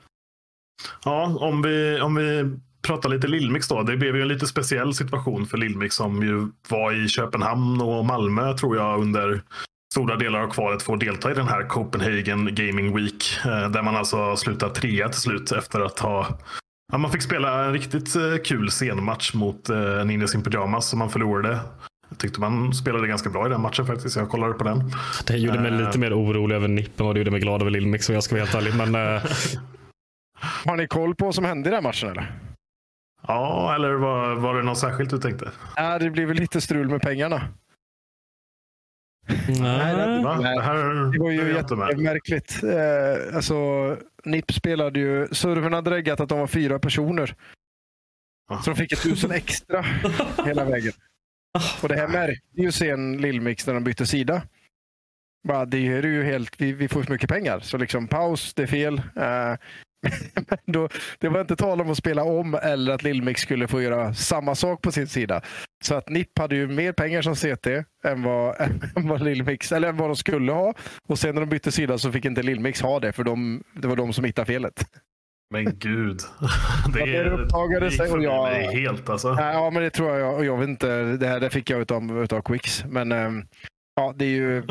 Ja, 1.03 1.37
om 1.39 1.61
vi, 1.61 1.99
om 2.01 2.15
vi 2.15 2.57
pratar 2.81 3.09
lite 3.09 3.27
Lillmix 3.27 3.67
då. 3.67 3.83
Det 3.83 3.97
blev 3.97 4.15
ju 4.15 4.21
en 4.21 4.27
lite 4.27 4.47
speciell 4.47 4.93
situation 4.93 5.45
för 5.45 5.57
Lillmix 5.57 5.95
som 5.95 6.23
ju 6.23 6.51
var 6.69 7.05
i 7.05 7.07
Köpenhamn 7.07 7.81
och 7.81 8.05
Malmö 8.05 8.57
tror 8.57 8.75
jag 8.75 9.01
under 9.01 9.43
stora 9.95 10.15
delar 10.15 10.39
av 10.39 10.47
kvalet 10.49 10.83
får 10.83 10.97
delta 10.97 11.31
i 11.31 11.33
den 11.33 11.47
här 11.47 11.63
Copenhagen 11.67 12.55
Gaming 12.55 12.95
Week. 12.95 13.23
eh, 13.45 13.69
Där 13.69 13.81
man 13.81 13.95
alltså 13.95 14.35
slutar 14.35 14.69
trea 14.69 15.09
till 15.09 15.21
slut 15.21 15.51
efter 15.51 15.79
att 15.79 15.99
ha 15.99 16.27
Ja, 16.91 16.97
man 16.97 17.11
fick 17.11 17.21
spela 17.21 17.65
en 17.65 17.73
riktigt 17.73 18.15
eh, 18.15 18.21
kul 18.45 18.69
scenmatch 18.69 19.33
mot 19.33 19.69
eh, 19.69 20.05
Ninjas 20.05 20.35
in 20.35 20.43
Pyjamas 20.43 20.89
som 20.89 20.99
man 20.99 21.09
förlorade. 21.09 21.59
Jag 22.09 22.17
tyckte 22.17 22.39
man 22.39 22.73
spelade 22.73 23.07
ganska 23.07 23.29
bra 23.29 23.45
i 23.45 23.49
den 23.49 23.61
matchen 23.61 23.85
faktiskt. 23.87 24.15
Jag 24.15 24.29
kollade 24.29 24.53
på 24.53 24.63
den. 24.63 24.91
Det 25.27 25.37
gjorde 25.37 25.59
mig 25.59 25.71
lite 25.71 25.99
mer 25.99 26.13
orolig 26.19 26.55
över 26.55 26.67
Nipp 26.67 26.99
än 26.99 27.05
vad 27.05 27.15
det 27.15 27.19
gjorde 27.19 27.31
mig 27.31 27.39
glad 27.39 27.61
över 27.61 27.71
Lilmix 27.71 28.09
om 28.09 28.15
jag 28.15 28.23
ska 28.23 28.35
vara 28.35 28.45
helt 28.45 28.55
ärlig. 28.55 28.75
Men 28.75 28.95
Har 30.65 30.75
ni 30.77 30.87
koll 30.87 31.15
på 31.15 31.25
vad 31.25 31.35
som 31.35 31.45
hände 31.45 31.69
i 31.69 31.71
den 31.71 31.83
matchen 31.83 32.09
eller? 32.09 32.31
Ja, 33.27 33.75
eller 33.75 33.93
var, 33.93 34.35
var 34.35 34.55
det 34.55 34.63
något 34.63 34.77
särskilt 34.77 35.09
du 35.09 35.17
tänkte? 35.17 35.51
Ja, 35.75 35.99
det 35.99 36.09
blev 36.09 36.27
väl 36.27 36.37
lite 36.37 36.61
strul 36.61 36.89
med 36.89 37.01
pengarna. 37.01 37.41
Nej. 39.59 40.23
Va? 40.23 40.39
Nej. 40.41 40.55
Det, 40.55 40.61
här 40.61 41.11
Det 41.11 41.19
var 41.19 41.31
ju 41.31 41.53
jättemärkligt. 41.53 42.63
Eh, 42.63 43.35
alltså, 43.35 43.55
NIP 44.23 44.53
spelade 44.53 44.99
ju... 44.99 45.27
Servern 45.31 45.73
hade 45.73 45.91
reggat 45.91 46.19
att 46.19 46.29
de 46.29 46.39
var 46.39 46.47
fyra 46.47 46.79
personer. 46.79 47.35
Ah. 48.47 48.61
Så 48.61 48.69
de 48.69 48.75
fick 48.75 48.91
ett 48.91 49.03
tusen 49.03 49.31
extra 49.41 49.85
hela 50.45 50.65
vägen. 50.65 50.93
Och 51.83 51.89
det 51.89 51.95
här 51.95 52.07
märkte 52.07 52.61
ju 52.61 52.71
sen 52.71 53.17
Lillmix 53.17 53.67
när 53.67 53.73
de 53.73 53.83
bytte 53.83 54.05
sida. 54.05 54.41
Bara, 55.47 55.65
det 55.65 55.77
är 55.77 56.03
ju 56.03 56.23
helt, 56.23 56.61
vi, 56.61 56.73
vi 56.73 56.87
får 56.87 57.03
för 57.03 57.11
mycket 57.11 57.29
pengar. 57.29 57.59
Så 57.59 57.77
liksom 57.77 58.07
paus, 58.07 58.53
det 58.53 58.63
är 58.63 58.67
fel. 58.67 59.01
Eh, 59.15 59.55
men 60.35 60.57
då, 60.65 60.89
det 61.19 61.29
var 61.29 61.41
inte 61.41 61.55
tal 61.55 61.81
om 61.81 61.91
att 61.91 61.97
spela 61.97 62.23
om 62.23 62.55
eller 62.63 62.93
att 62.93 63.03
Lillmix 63.03 63.41
skulle 63.41 63.67
få 63.67 63.81
göra 63.81 64.13
samma 64.13 64.55
sak 64.55 64.81
på 64.81 64.91
sin 64.91 65.07
sida. 65.07 65.41
Så 65.83 65.95
att 65.95 66.09
NIP 66.09 66.39
hade 66.39 66.55
ju 66.55 66.67
mer 66.67 66.91
pengar 66.91 67.21
som 67.21 67.35
CT 67.35 67.67
än 68.03 68.23
vad, 68.23 68.61
än 68.95 69.07
vad 69.07 69.21
Lillmix, 69.23 69.71
eller 69.71 69.89
än 69.89 69.97
vad 69.97 70.09
de 70.09 70.15
skulle 70.15 70.51
ha. 70.51 70.73
Och 71.07 71.19
sen 71.19 71.35
när 71.35 71.41
de 71.41 71.49
bytte 71.49 71.71
sida 71.71 71.97
så 71.97 72.11
fick 72.11 72.25
inte 72.25 72.43
Lillmix 72.43 72.81
ha 72.81 72.99
det 72.99 73.11
för 73.11 73.23
de, 73.23 73.63
det 73.73 73.87
var 73.87 73.95
de 73.95 74.13
som 74.13 74.23
hittade 74.25 74.45
felet. 74.45 74.85
Men 75.53 75.79
gud. 75.79 76.19
Det, 76.93 76.99
Ja, 76.99 77.23
det 77.23 77.29
uppdagades 77.29 77.93
gick 77.99 78.11
och 78.13 78.23
jag- 78.23 78.43
mig 78.51 78.75
helt 78.81 79.09
alltså. 79.09 79.35
Ja, 79.39 79.69
men 79.69 79.83
det 79.83 79.89
tror 79.89 80.17
jag. 80.17 80.35
Och 80.35 80.45
jag 80.45 80.57
vet 80.57 80.69
inte. 80.69 80.87
Det 81.03 81.27
här 81.27 81.39
det 81.39 81.49
fick 81.49 81.69
jag 81.69 81.81
utav, 81.81 82.23
utav 82.23 82.41
Quicks. 82.41 82.85
Men 82.85 83.11
ehm, 83.11 83.43
ja, 83.95 84.13
det 84.15 84.25
är 84.25 84.29
ju 84.29 84.63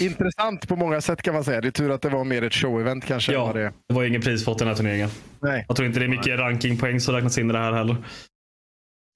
intressant 0.00 0.68
på 0.68 0.76
många 0.76 1.00
sätt 1.00 1.22
kan 1.22 1.34
man 1.34 1.44
säga. 1.44 1.60
Det 1.60 1.68
är 1.68 1.72
tur 1.72 1.90
att 1.90 2.02
det 2.02 2.08
var 2.08 2.24
mer 2.24 2.42
ett 2.42 2.52
show-event 2.52 3.00
kanske. 3.06 3.32
Ja, 3.32 3.52
det, 3.52 3.72
det 3.88 3.94
var 3.94 4.04
ingen 4.04 4.20
prispott 4.22 4.56
i 4.56 4.58
den 4.58 4.68
här 4.68 4.74
turneringen. 4.74 5.08
nej, 5.42 5.64
Jag 5.68 5.76
tror 5.76 5.86
inte 5.86 5.98
det 6.00 6.06
är 6.06 6.08
mycket 6.08 6.38
rankingpoäng 6.38 7.00
som 7.00 7.14
räknas 7.14 7.38
in 7.38 7.50
i 7.50 7.52
det 7.52 7.58
här 7.58 7.72
heller. 7.72 7.96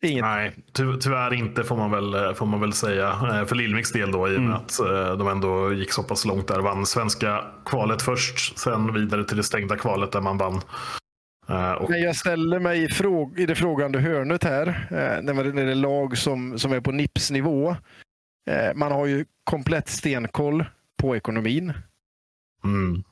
inget. 0.04 0.24
Nej, 0.24 0.52
ty 0.72 0.82
tyvärr 1.00 1.34
inte 1.34 1.64
får 1.64 1.76
man 1.76 1.90
väl, 1.90 2.34
får 2.34 2.46
man 2.46 2.60
väl 2.60 2.72
säga. 2.72 3.08
Eh, 3.10 3.44
För 3.46 3.54
Lillmix 3.54 3.92
del 3.92 4.12
då 4.12 4.28
i 4.28 4.36
och 4.36 4.40
med 4.40 4.50
Mm. 4.50 4.52
att 4.52 4.80
eh, 4.80 5.16
de 5.18 5.28
ändå 5.28 5.72
gick 5.72 5.92
så 5.92 6.02
pass 6.02 6.24
långt 6.24 6.48
där. 6.48 6.60
Vann 6.60 6.86
svenska 6.86 7.44
kvalet 7.66 8.02
först, 8.02 8.58
sen 8.58 8.94
vidare 8.94 9.24
till 9.24 9.36
det 9.36 9.42
stängda 9.42 9.76
kvalet 9.76 10.12
där 10.12 10.20
man 10.20 10.38
vann. 10.38 10.60
Eh, 11.48 11.72
Och, 11.72 11.90
jag 11.96 12.16
ställer 12.16 12.58
mig 12.58 12.82
i, 12.84 12.88
fråg, 12.88 13.38
i 13.40 13.46
det 13.46 13.54
frågande 13.54 13.98
hörnet 13.98 14.44
här. 14.44 14.86
När, 15.22 15.44
det 15.52 15.62
är 15.70 15.74
lag 15.74 16.18
som, 16.18 16.58
som 16.58 16.72
är 16.72 16.80
på 16.80 16.92
NIPs 16.92 17.30
nivå. 17.30 17.70
Eh, 18.50 18.74
man 18.74 18.92
har 18.92 19.06
ju 19.06 19.24
komplett 19.50 19.88
stenkoll 19.88 20.64
på 21.02 21.16
ekonomin. 21.16 21.72
mm. 22.64 23.02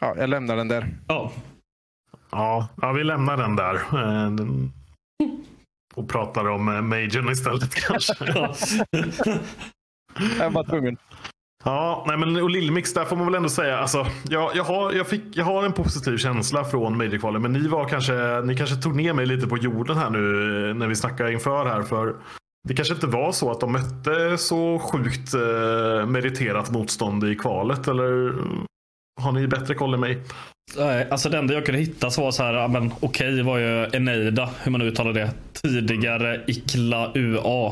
Ja, 0.00 0.14
jag 0.16 0.28
lämnar 0.30 0.56
den 0.56 0.68
där. 0.68 0.88
Ja, 1.08 1.32
ja, 2.30 2.68
ja, 2.82 2.92
vi 2.92 3.04
lämnar 3.04 3.36
den 3.36 3.56
där. 3.56 3.74
Eh, 3.74 4.30
Och 5.94 6.08
pratar 6.08 6.48
om 6.48 6.68
eh, 6.68 6.80
Majorn 6.82 7.28
istället 7.32 7.74
kanske. 7.86 8.14
Jag 10.38 10.50
var 10.50 10.64
tvungen. 10.64 10.96
Ja, 11.64 12.04
nej 12.08 12.16
men 12.16 12.36
och 12.42 12.50
Lillmix, 12.50 12.94
där 12.94 13.04
får 13.04 13.16
man 13.16 13.26
väl 13.26 13.34
ändå 13.34 13.48
säga. 13.48 13.78
Alltså, 13.78 14.06
jag, 14.28 14.56
jag, 14.56 14.64
har, 14.64 14.92
jag, 14.92 15.08
fick, 15.08 15.22
jag 15.36 15.44
har 15.44 15.64
en 15.64 15.72
positiv 15.72 16.16
känsla 16.16 16.64
från 16.64 16.96
Major-kvalen. 16.96 17.42
Men 17.42 17.52
ni, 17.52 17.68
var 17.68 17.88
kanske, 17.88 18.40
ni 18.44 18.56
kanske 18.56 18.76
tog 18.76 18.96
ner 18.96 19.12
mig 19.12 19.26
lite 19.26 19.46
på 19.46 19.58
jorden 19.58 19.96
här 19.96 20.10
nu 20.10 20.18
eh, 20.68 20.74
när 20.74 20.86
vi 20.86 20.96
snackar 20.96 21.30
inför 21.30 21.66
här. 21.66 21.82
För 21.82 22.16
det 22.68 22.74
kanske 22.74 22.94
inte 22.94 23.06
var 23.06 23.32
så 23.32 23.50
att 23.50 23.60
de 23.60 23.72
mötte 23.72 24.38
så 24.38 24.78
sjukt 24.78 25.34
eh, 25.34 26.06
meriterat 26.06 26.70
motstånd 26.70 27.24
i 27.24 27.34
kvalet. 27.36 27.88
Eller 27.88 28.28
eh, 28.28 28.34
har 29.20 29.32
ni 29.32 29.46
bättre 29.46 29.74
koll 29.74 29.94
än 29.94 30.00
mig? 30.00 30.22
Nej, 30.76 31.08
alltså 31.10 31.28
det 31.28 31.38
enda 31.38 31.54
jag 31.54 31.66
kunde 31.66 31.80
hitta 31.80 32.10
så 32.10 32.22
var 32.22 32.30
så 32.30 32.42
här, 32.42 32.68
men 32.68 32.92
okej 33.00 33.42
var 33.42 33.58
ju 33.58 33.84
Eneida, 33.92 34.50
hur 34.62 34.72
man 34.72 34.82
uttalar 34.82 35.12
det. 35.12 35.30
Tidigare 35.52 36.44
Ikla 36.46 37.12
UA. 37.14 37.66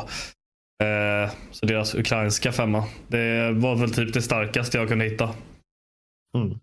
Eh, 0.82 1.30
så 1.50 1.66
deras 1.66 1.94
ukrainska 1.94 2.52
femma. 2.52 2.84
Det 3.08 3.52
var 3.52 3.76
väl 3.76 3.92
typ 3.94 4.12
det 4.12 4.22
starkaste 4.22 4.78
jag 4.78 4.88
kunde 4.88 5.04
hitta. 5.04 5.30
Mm. 6.36 6.58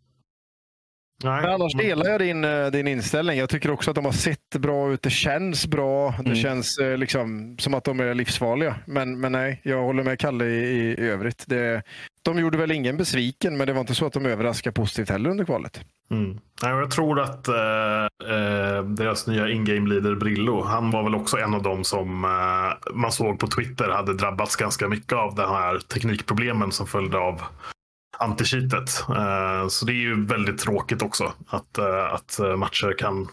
Nej, 1.23 1.41
Men 1.41 1.51
annars 1.51 1.73
delar 1.73 2.05
jag 2.09 2.19
din, 2.21 2.43
eh, 2.43 2.65
din 2.67 2.87
inställning. 2.87 3.37
Jag 3.39 3.49
tycker 3.49 3.71
också 3.71 3.91
att 3.91 3.95
de 3.95 4.05
har 4.05 4.11
sett 4.11 4.55
bra 4.59 4.91
ut. 4.91 5.01
Det 5.01 5.09
känns 5.09 5.67
bra. 5.67 6.11
Det 6.19 6.25
Mm. 6.25 6.35
känns 6.35 6.77
eh, 6.77 6.97
liksom 6.97 7.55
som 7.59 7.73
att 7.73 7.83
de 7.83 7.99
är 7.99 8.13
livsfarliga. 8.13 8.75
Men, 8.85 9.19
men 9.19 9.31
nej, 9.31 9.61
jag 9.63 9.83
håller 9.83 10.03
med 10.03 10.19
Kalle 10.19 10.45
i, 10.45 10.57
i, 10.63 10.93
i 10.93 11.09
övrigt. 11.09 11.43
Det, 11.47 11.83
de 12.21 12.39
gjorde 12.39 12.57
väl 12.57 12.71
ingen 12.71 12.97
besviken, 12.97 13.57
men 13.57 13.67
det 13.67 13.73
var 13.73 13.81
inte 13.81 13.95
så 13.95 14.05
att 14.05 14.13
de 14.13 14.25
överraskade 14.25 14.73
positivt 14.73 15.09
heller 15.09 15.29
under 15.29 15.45
kvalet. 15.45 15.81
Mm. 16.11 16.39
Jag 16.61 16.91
tror 16.91 17.19
att 17.19 17.47
eh, 17.47 17.55
eh, 18.35 18.83
deras 18.83 19.27
nya 19.27 19.49
in-game 19.49 19.89
leader 19.89 20.15
Brillo, 20.15 20.63
han 20.63 20.91
var 20.91 21.03
väl 21.03 21.15
också 21.15 21.37
en 21.37 21.53
av 21.53 21.63
dem 21.63 21.83
som 21.83 22.23
eh, 22.25 22.93
man 22.95 23.11
såg 23.11 23.39
på 23.39 23.47
Twitter 23.47 23.89
hade 23.89 24.13
drabbats 24.13 24.55
ganska 24.55 24.87
mycket 24.87 25.13
av 25.13 25.35
de 25.35 25.41
här 25.41 25.79
teknikproblemen 25.79 26.71
som 26.71 26.87
följde 26.87 27.17
av 27.17 27.41
anti-cheatet. 28.19 29.09
Eh, 29.09 29.67
så 29.67 29.85
det 29.85 29.91
är 29.91 30.01
ju 30.01 30.25
väldigt 30.25 30.59
tråkigt 30.59 31.01
också 31.01 31.33
att, 31.47 31.77
eh, 31.77 32.13
att 32.13 32.39
eh, 32.39 32.55
matcher 32.55 32.95
kan 32.97 33.27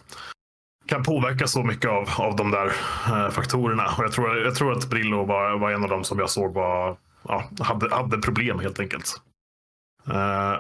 kan 0.87 1.03
påverka 1.03 1.47
så 1.47 1.63
mycket 1.63 1.91
av, 1.91 2.09
av 2.17 2.37
de 2.37 2.51
där 2.51 2.73
faktorerna. 3.31 3.85
Och 3.99 4.05
jag, 4.05 4.13
tror, 4.13 4.39
jag 4.39 4.55
tror 4.55 4.73
att 4.73 4.91
Brillo 4.91 5.25
var, 5.25 5.59
var 5.59 5.71
en 5.71 5.83
av 5.83 5.89
dem 5.89 6.05
som 6.05 6.19
jag 6.19 6.31
såg 6.31 6.55
var, 6.55 6.97
ja, 7.29 7.45
hade, 7.61 7.95
hade 7.95 8.19
problem 8.19 8.59
helt 8.59 8.81
enkelt. 8.81 9.21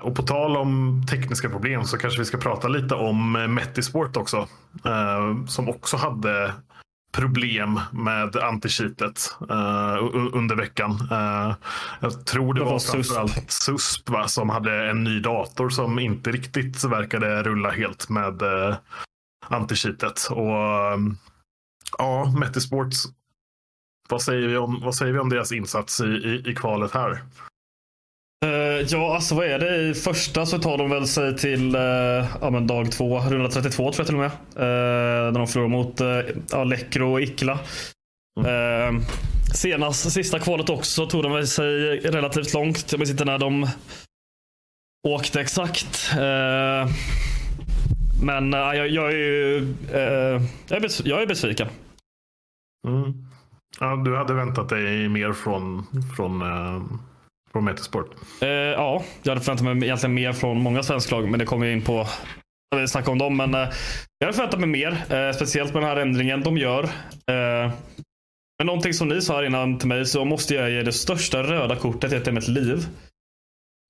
Och 0.03 0.17
på 0.17 0.23
tal 0.23 0.57
om 0.57 1.03
tekniska 1.11 1.49
problem 1.49 1.85
så 1.85 1.99
kanske 1.99 2.19
vi 2.19 2.25
ska 2.25 2.39
prata 2.39 2.69
lite 2.69 2.95
om 2.95 3.33
Metisport 3.33 4.17
också. 4.17 4.49
som 5.49 5.69
också 5.69 5.97
hade 5.97 6.53
problem 7.15 7.81
med 7.93 8.37
anti-cheatet 8.37 9.37
eh, 9.51 10.05
u- 10.05 10.31
under 10.33 10.57
veckan. 10.57 10.91
Eh, 11.11 11.55
jag 12.01 12.27
tror 12.27 12.55
det, 12.55 12.61
Det 12.61 12.65
var, 12.65 12.73
var 12.73 12.79
SUSP. 12.79 12.93
framförallt 13.15 13.51
SUSP 13.53 14.09
va, 14.11 14.29
som 14.29 14.49
hade 14.51 14.91
en 14.91 15.05
ny 15.05 15.21
dator 15.21 15.69
som 15.69 15.99
inte 15.99 16.33
riktigt 16.33 16.85
verkade 16.85 17.43
rulla 17.43 17.71
helt 17.71 18.09
med 18.09 18.43
uh, 18.43 18.77
anti-cheatet. 19.49 20.31
Och 20.31 20.93
ehm, 20.93 21.17
ja, 21.99 22.33
Metisports. 22.39 23.05
Vad 24.09 24.23
säger 24.23 24.49
vi 24.49 24.57
om, 24.57 24.81
vad 24.81 24.95
säger 24.95 25.13
vi 25.13 25.19
om 25.19 25.29
deras 25.29 25.53
insats 25.53 26.01
i, 26.01 26.05
i, 26.05 26.43
i 26.51 26.55
kvalet 26.55 26.93
här? 26.95 27.23
Eh, 28.45 28.87
ja, 28.89 29.15
alltså 29.15 29.35
vad 29.35 29.47
är 29.47 29.59
det? 29.59 29.77
I 29.77 29.95
första 29.95 30.47
så 30.47 30.59
tar 30.59 30.79
de 30.79 30.91
väl 30.91 31.07
sig 31.07 31.37
till 31.37 31.75
eh, 31.75 31.81
ja, 32.41 32.51
men 32.51 32.67
dag 32.67 32.93
två, 32.93 33.19
runda 33.19 33.51
32 33.51 33.77
tror 33.77 33.95
jag 33.99 34.07
till 34.07 34.17
och 34.17 34.21
med. 34.21 34.31
Uh, 34.57 35.33
när 35.33 35.39
de 35.39 35.47
förlorar 35.47 35.69
mot 35.69 36.01
ja, 36.51 36.65
Läckro 36.65 37.13
och 37.13 37.21
Ikla. 37.21 37.59
Eh, 38.41 38.93
senast, 39.55 40.13
sista 40.13 40.39
kvalet 40.39 40.71
också 40.71 41.07
tog 41.07 41.23
de 41.23 41.33
väl 41.33 41.47
sig 41.47 41.99
relativt 41.99 42.55
långt. 42.55 42.93
Jag 42.93 42.99
minns 42.99 43.11
inte 43.11 43.25
när 43.25 43.39
de 43.39 43.69
åkte 45.09 45.41
exakt. 45.41 46.11
Eh, 46.13 46.91
men 48.23 48.55
eh, 48.55 48.61
jag, 48.61 48.89
jag 48.89 49.13
är 49.13 49.17
ju 49.17 49.75
eh, 49.93 50.43
jag, 50.69 50.85
är 50.85 51.09
jag 51.09 51.23
är 51.23 51.27
besviken. 51.27 51.69
Mm. 52.87 53.13
Ja, 53.81 53.97
du 53.97 54.17
hade 54.17 54.35
väntat 54.35 54.69
dig 54.69 55.09
mer 55.09 55.33
från, 55.33 55.87
från, 56.17 56.43
från 57.55 57.65
Metisport. 57.65 58.15
Eh, 58.41 58.49
ja, 58.49 59.05
jag 59.23 59.31
hade 59.31 59.41
förväntat 59.41 59.65
mig 59.65 59.85
egentligen 59.85 60.15
mer 60.15 60.33
från 60.33 60.61
många 60.61 60.83
svenska 60.83 61.15
lag, 61.15 61.29
men 61.29 61.39
det 61.39 61.47
kommer 61.47 61.67
jag 61.67 61.77
in 61.77 61.83
på 61.83 62.07
när 62.75 62.81
vi 62.81 62.89
snackar 62.89 63.13
om 63.13 63.19
dem. 63.19 63.37
Men 63.37 63.55
eh, 63.55 63.69
jag 64.19 64.27
hade 64.27 64.37
förväntat 64.37 64.61
mig 64.61 64.69
mer, 64.69 65.15
eh, 65.15 65.33
speciellt 65.33 65.75
med 65.75 65.83
den 65.83 65.91
här 65.91 65.97
ändringen 65.97 66.43
de 66.43 66.57
gör. 66.57 66.85
Eh, 66.85 67.73
men 68.59 68.67
någonting 68.67 68.95
som 68.95 69.09
ni 69.09 69.23
sa 69.23 69.37
här 69.37 69.43
innan 69.43 69.79
till 69.79 69.89
mig 69.89 70.07
så 70.07 70.25
måste 70.25 70.55
jag 70.55 70.71
ge 70.71 70.83
det 70.83 70.93
största 70.93 71.43
röda 71.43 71.77
kortet 71.77 72.13
i 72.13 72.17
ett 72.17 72.35
mitt 72.35 72.49
liv. 72.49 72.79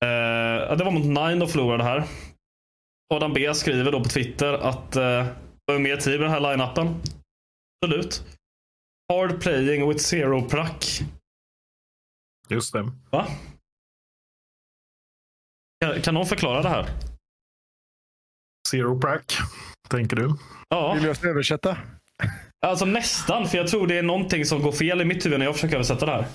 Eh, 0.04 0.76
det 0.76 0.84
var 0.84 0.90
mot 0.90 1.04
Nine 1.04 1.38
de 1.38 1.48
förlorade 1.48 1.84
här. 1.84 2.04
Adam 3.14 3.32
B 3.32 3.54
skriver 3.54 3.92
då 3.92 4.00
på 4.00 4.08
Twitter 4.08 4.52
att 4.52 4.96
eh, 4.96 5.26
var 5.66 5.78
mer 5.78 5.96
tid 5.96 6.20
med 6.20 6.30
den 6.30 6.42
här 6.42 6.56
line-upen. 6.56 6.94
Absolut. 7.84 8.24
Hard 9.12 9.42
playing 9.42 9.88
with 9.88 10.00
zero 10.00 10.42
prack. 10.42 11.00
Just 12.48 12.72
det. 12.72 12.90
Va? 13.10 13.26
Kan, 15.84 16.02
kan 16.02 16.14
någon 16.14 16.26
förklara 16.26 16.62
det 16.62 16.68
här? 16.68 16.86
Zero 18.70 19.00
prack, 19.00 19.38
tänker 19.88 20.16
du? 20.16 20.30
Ja, 20.68 20.94
Vill 20.94 21.14
du 21.22 21.30
översätta? 21.30 21.76
alltså 22.66 22.84
nästan. 22.84 23.48
För 23.48 23.58
jag 23.58 23.68
tror 23.68 23.86
det 23.86 23.98
är 23.98 24.02
någonting 24.02 24.44
som 24.44 24.62
går 24.62 24.72
fel 24.72 25.00
i 25.00 25.04
mitt 25.04 25.26
huvud 25.26 25.38
när 25.38 25.46
jag 25.46 25.54
försöker 25.54 25.74
översätta 25.74 26.06
det 26.06 26.12
här. 26.12 26.26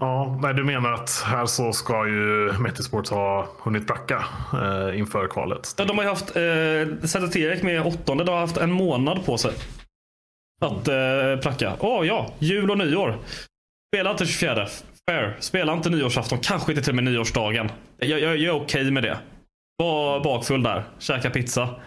Ja, 0.00 0.38
nej, 0.42 0.54
du 0.54 0.64
menar 0.64 0.92
att 0.92 1.22
här 1.26 1.46
så 1.46 1.72
ska 1.72 2.06
ju 2.06 2.52
Metisports 2.58 3.10
ha 3.10 3.48
hunnit 3.58 3.86
bracka 3.86 4.24
eh, 4.52 4.98
inför 4.98 5.28
kvalet? 5.28 5.74
Ja, 5.78 5.84
de 5.84 5.98
har 5.98 6.04
ju 6.04 6.10
haft, 6.10 6.36
eh, 6.36 7.08
Säteterek 7.08 7.62
med 7.62 7.86
åttonde, 7.86 8.24
de 8.24 8.32
har 8.32 8.40
haft 8.40 8.56
en 8.56 8.72
månad 8.72 9.26
på 9.26 9.38
sig. 9.38 9.52
Att 10.60 10.88
eh, 10.88 11.42
pracka. 11.42 11.76
Åh 11.80 12.00
oh, 12.00 12.06
ja, 12.06 12.34
jul 12.38 12.70
och 12.70 12.78
nyår. 12.78 13.18
Spela 13.90 14.10
inte 14.10 14.26
24. 14.26 14.68
Fair. 15.10 15.36
Spela 15.40 15.72
inte 15.72 15.90
nyårsafton, 15.90 16.38
kanske 16.38 16.72
inte 16.72 16.82
till 16.82 16.90
och 16.90 16.94
med 16.94 17.04
nyårsdagen. 17.04 17.68
Jag, 17.96 18.08
jag, 18.08 18.20
jag 18.20 18.38
är 18.38 18.50
okej 18.50 18.80
okay 18.80 18.90
med 18.90 19.02
det. 19.02 19.18
Var 19.76 20.20
bakfull 20.24 20.62
där, 20.62 20.84
käka 20.98 21.30
pizza. 21.30 21.80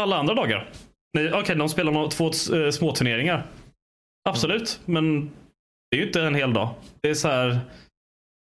Alla 0.00 0.16
andra 0.16 0.34
dagar. 0.34 0.72
Okej, 1.18 1.34
okay, 1.34 1.54
de 1.54 1.68
spelar 1.68 1.92
några, 1.92 2.08
två 2.08 2.26
eh, 2.26 2.70
små 2.70 2.94
turneringar. 2.94 3.46
Absolut, 4.28 4.80
men 4.84 5.30
det 5.90 5.96
är 5.96 6.00
ju 6.00 6.06
inte 6.06 6.22
en 6.22 6.34
hel 6.34 6.52
dag. 6.52 6.74
Det 7.02 7.10
är 7.10 7.14
så 7.14 7.28
här. 7.28 7.60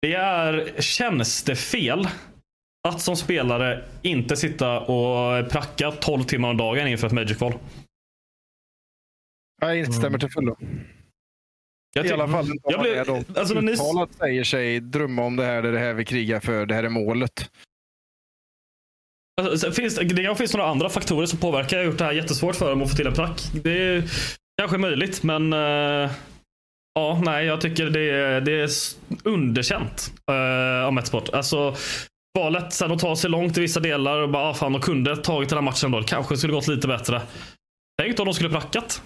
Det 0.02 0.14
är 0.14 0.80
tjänstefel 0.80 2.08
att 2.88 3.00
som 3.00 3.16
spelare 3.16 3.84
inte 4.02 4.36
sitta 4.36 4.80
och 4.80 5.50
pracka 5.50 5.90
12 5.90 6.22
timmar 6.22 6.50
om 6.50 6.56
dagen 6.56 6.88
inför 6.88 7.06
ett 7.06 7.12
Magic-val. 7.12 7.52
Jag 9.60 9.78
instämmer 9.78 10.08
mm. 10.08 10.20
till 10.20 10.30
fullo. 10.30 10.56
Jag 11.92 12.06
I 12.06 12.12
alla 12.12 12.28
fall 12.28 12.46
jag 12.64 12.80
blev, 12.80 13.06
de 13.06 13.24
alltså, 13.36 13.54
när 13.54 13.62
ni... 13.62 13.76
säger 14.18 14.44
sig 14.44 14.80
drömma 14.80 15.22
om 15.22 15.36
det 15.36 15.44
här, 15.44 15.62
det 15.62 15.68
är 15.68 15.72
det 15.72 15.78
här 15.78 15.94
vi 15.94 16.04
krigar 16.04 16.40
för, 16.40 16.66
det 16.66 16.74
här 16.74 16.84
är 16.84 16.88
målet. 16.88 17.50
Alltså, 19.40 19.72
finns, 19.72 19.94
det 19.94 20.24
kanske 20.24 20.42
finns 20.42 20.54
några 20.54 20.70
andra 20.70 20.88
faktorer 20.88 21.26
som 21.26 21.38
påverkar. 21.38 21.76
Jag 21.76 21.84
har 21.84 21.90
gjort 21.90 21.98
det 21.98 22.04
här 22.04 22.12
jättesvårt 22.12 22.56
för 22.56 22.70
dem 22.70 22.82
att 22.82 22.90
få 22.90 22.96
till 22.96 23.06
en 23.06 23.14
prack. 23.14 23.40
Det 23.52 23.82
är 23.82 24.04
kanske 24.60 24.78
möjligt, 24.78 25.22
men 25.22 25.52
uh, 25.52 26.10
ja, 26.94 27.20
nej, 27.24 27.46
jag 27.46 27.60
tycker 27.60 27.86
det 27.90 28.10
är, 28.10 28.40
det 28.40 28.52
är 28.52 28.70
underkänt 29.24 30.12
uh, 30.30 30.86
av 30.86 30.92
Metsport. 30.92 31.28
Alltså, 31.28 31.76
valet 32.38 32.72
sen 32.72 32.92
att 32.92 32.98
ta 32.98 33.16
sig 33.16 33.30
långt 33.30 33.58
i 33.58 33.60
vissa 33.60 33.80
delar 33.80 34.18
och 34.18 34.30
bara, 34.30 34.50
ah, 34.50 34.54
fan, 34.54 34.72
de 34.72 34.82
kunde 34.82 35.16
tagit 35.16 35.48
den 35.48 35.58
här 35.58 35.62
matchen 35.62 35.90
då. 35.90 36.00
Det 36.00 36.06
kanske 36.06 36.36
skulle 36.36 36.52
gått 36.52 36.68
lite 36.68 36.88
bättre. 36.88 37.22
Tänk 38.02 38.18
om 38.20 38.24
de 38.24 38.34
skulle 38.34 38.50
prackat. 38.50 39.02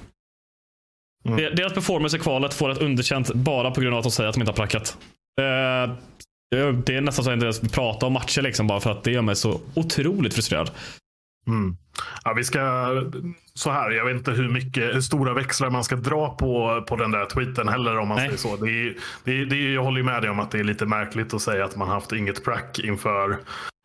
Mm. 1.29 1.55
Deras 1.55 1.72
performance 1.72 2.16
i 2.16 2.20
kvalet 2.20 2.55
får 2.55 2.70
ett 2.70 2.79
underkänt 2.79 3.35
bara 3.35 3.70
på 3.70 3.81
grund 3.81 3.95
av 3.95 3.99
att 3.99 4.05
de 4.05 4.11
säger 4.11 4.29
att 4.29 4.35
de 4.35 4.41
inte 4.41 4.53
har 4.53 4.57
prackat. 4.57 4.97
Uh, 5.41 5.95
det 6.85 6.97
är 6.97 7.01
nästan 7.01 7.25
så 7.25 7.31
att 7.31 7.41
jag 7.41 7.47
inte 7.47 7.61
ens 7.61 7.72
pratar 7.72 8.07
om 8.07 8.12
matcher 8.12 8.43
liksom, 8.43 8.66
bara 8.66 8.81
för 8.81 8.91
att 8.91 9.05
det 9.05 9.11
gör 9.11 9.22
mig 9.22 9.37
så 9.37 9.61
otroligt 9.75 10.35
frustrerad. 10.35 10.70
Mm. 11.47 11.76
Ja, 12.24 12.32
vi 12.32 12.45
ska, 12.45 12.90
så 13.55 13.70
här, 13.70 13.90
jag 13.90 14.05
vet 14.05 14.16
inte 14.16 14.30
hur, 14.30 14.49
mycket, 14.49 14.95
hur 14.95 15.01
stora 15.01 15.34
växlar 15.34 15.70
man 15.70 15.84
ska 15.84 15.97
dra 15.97 16.36
på, 16.36 16.84
på 16.88 16.97
den 16.97 17.11
där 17.11 17.26
tweeten 17.26 17.68
heller 17.68 17.99
om 17.99 18.09
man 18.09 18.16
Nej. 18.16 18.26
säger 18.26 18.57
så. 18.57 18.64
Det 18.64 18.70
är, 18.70 18.97
det 19.24 19.45
det 19.45 19.72
jag 19.72 19.82
håller 19.82 20.03
med 20.03 20.22
dig 20.22 20.30
om 20.30 20.40
att 20.40 20.51
det 20.51 20.59
är 20.59 20.64
lite 20.64 20.86
märkligt 20.86 21.34
att 21.34 21.42
säga 21.42 21.64
att 21.64 21.76
man 21.76 21.88
haft 21.88 22.12
inget 22.12 22.45
prack 22.45 22.78
inför 22.78 23.38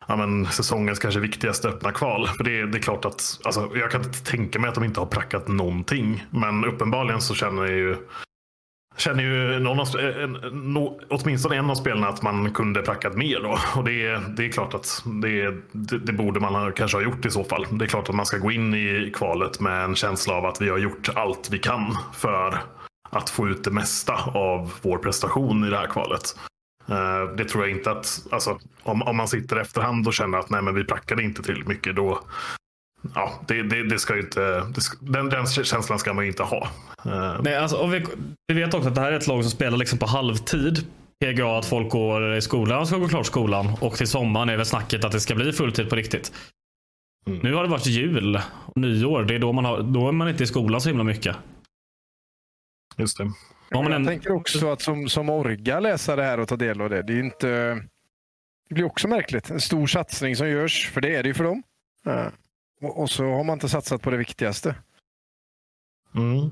ja, 0.08 0.16
men, 0.16 0.46
säsongens 0.46 0.98
kanske 0.98 1.20
viktigaste 1.20 1.68
öppna 1.68 1.92
kval. 1.92 2.26
För 2.26 2.44
det, 2.44 2.66
det 2.66 2.78
är 2.78 2.82
klart 2.82 3.04
att, 3.04 3.40
alltså, 3.44 3.70
jag 3.74 3.90
kan 3.90 4.04
inte 4.04 4.24
tänka 4.24 4.58
mig 4.58 4.68
att 4.68 4.74
de 4.74 4.84
inte 4.84 5.00
har 5.00 5.06
prackat 5.06 5.48
någonting. 5.48 6.26
Men 6.30 6.64
uppenbarligen 6.64 7.20
så 7.20 7.34
känner 7.34 7.62
jag 7.62 7.76
ju 7.76 7.96
känner 8.96 9.22
ju 9.22 9.58
någon 9.58 9.80
av, 9.80 9.86
eh, 9.98 10.22
en, 10.24 10.32
no, 10.72 11.00
åtminstone 11.08 11.56
en 11.56 11.70
av 11.70 11.74
spelarna 11.74 12.08
att 12.08 12.22
man 12.22 12.52
kunde 12.52 12.82
prackat 12.82 13.16
mer. 13.16 13.40
Då. 13.42 13.58
Och 13.76 13.84
det, 13.84 14.20
det 14.36 14.44
är 14.44 14.52
klart 14.52 14.74
att 14.74 15.04
det, 15.22 15.50
det, 15.72 15.98
det, 15.98 16.12
borde 16.12 16.40
man 16.40 16.72
kanske 16.72 16.96
ha 16.96 17.02
gjort 17.02 17.26
i 17.26 17.30
så 17.30 17.44
fall. 17.44 17.66
Det 17.70 17.84
är 17.84 17.88
klart 17.88 18.08
att 18.08 18.14
man 18.14 18.26
ska 18.26 18.38
gå 18.38 18.50
in 18.50 18.74
i 18.74 19.12
kvalet 19.14 19.60
med 19.60 19.84
en 19.84 19.94
känsla 19.94 20.34
av 20.34 20.46
att 20.46 20.60
vi 20.60 20.68
har 20.68 20.78
gjort 20.78 21.08
allt 21.14 21.50
vi 21.50 21.58
kan 21.58 21.96
för 22.14 22.58
att 23.10 23.30
få 23.30 23.48
ut 23.48 23.64
det 23.64 23.70
mesta 23.70 24.14
av 24.34 24.72
vår 24.82 24.98
prestation 24.98 25.64
i 25.64 25.70
det 25.70 25.76
här 25.76 25.86
kvalet. 25.86 26.36
Eh, 26.88 27.36
det 27.36 27.44
tror 27.44 27.64
jag 27.64 27.76
inte 27.76 27.90
att, 27.90 28.26
alltså, 28.30 28.58
om, 28.82 29.02
om 29.02 29.16
man 29.16 29.28
sitter 29.28 29.56
efterhand 29.56 30.06
och 30.06 30.14
känner 30.14 30.38
att 30.38 30.50
nej, 30.50 30.62
men 30.62 30.74
vi 30.74 30.84
prackade 30.84 31.22
inte 31.22 31.42
tillräckligt 31.42 31.68
mycket, 31.68 31.96
då, 31.96 32.20
Ja, 33.14 33.40
det, 33.48 33.62
det, 33.62 33.88
det 33.88 33.98
ska 33.98 34.18
inte, 34.18 34.64
det 34.74 34.80
ska, 34.80 34.96
den, 35.00 35.28
den 35.28 35.46
känslan 35.46 35.98
ska 35.98 36.12
man 36.12 36.24
ju 36.24 36.30
inte 36.30 36.42
ha. 36.42 36.68
Uh. 37.06 37.40
Nej, 37.42 37.56
alltså, 37.56 37.86
vi, 37.86 38.06
vi, 38.46 38.54
vet 38.54 38.74
också 38.74 38.88
att 38.88 38.94
det 38.94 39.00
här 39.00 39.12
är 39.12 39.16
ett 39.16 39.26
lag 39.26 39.42
som 39.42 39.50
spelar 39.50 39.78
liksom 39.78 39.98
på 39.98 40.06
halvtid. 40.06 40.86
PGA 41.24 41.58
att 41.58 41.66
folk 41.66 41.90
går 41.90 42.36
i 42.36 42.42
skolan, 42.42 42.86
ska 42.86 42.96
gå 42.96 43.08
klart 43.08 43.26
skolan. 43.26 43.76
Och 43.80 43.94
till 43.94 44.08
sommaren 44.08 44.48
är 44.48 44.56
väl 44.56 44.66
snacket 44.66 45.04
att 45.04 45.12
det 45.12 45.20
ska 45.20 45.34
bli 45.34 45.52
fulltid 45.52 45.90
på 45.90 45.96
riktigt. 45.96 46.32
Mm. 47.26 47.38
Nu 47.42 47.54
har 47.54 47.62
det 47.62 47.68
varit 47.68 47.86
jul 47.86 48.40
och 48.66 48.76
nyår. 48.76 49.24
Det 49.24 49.34
är 49.34 49.38
då, 49.38 49.52
man 49.52 49.64
har, 49.64 49.82
då 49.82 50.08
är 50.08 50.12
man 50.12 50.28
inte 50.28 50.44
i 50.44 50.46
skolan 50.46 50.80
så 50.80 50.88
himla 50.88 51.04
mycket. 51.04 51.36
Just 52.96 53.18
det. 53.18 53.24
Ja, 53.70 53.82
jag 53.82 53.92
en... 53.92 54.06
tänker 54.06 54.32
också 54.32 54.70
att 54.72 54.82
som, 54.82 55.08
som 55.08 55.30
orga 55.30 55.80
läsa 55.80 56.16
det 56.16 56.22
här 56.22 56.40
och 56.40 56.48
ta 56.48 56.56
del 56.56 56.80
av 56.80 56.90
det. 56.90 57.02
Det, 57.02 57.12
är 57.12 57.20
inte, 57.20 57.48
det 58.68 58.74
blir 58.74 58.84
också 58.84 59.08
märkligt. 59.08 59.50
En 59.50 59.60
stor 59.60 59.86
satsning 59.86 60.36
som 60.36 60.48
görs, 60.48 60.90
för 60.90 61.00
det 61.00 61.16
är 61.16 61.22
det 61.22 61.28
ju 61.28 61.34
för 61.34 61.44
dem. 61.44 61.62
Uh. 62.08 62.28
Och, 62.82 63.10
så 63.10 63.24
har 63.24 63.44
man 63.44 63.54
inte 63.54 63.68
satsat 63.68 64.02
på 64.02 64.10
det 64.10 64.16
viktigaste. 64.16 64.74
Mm. 66.14 66.50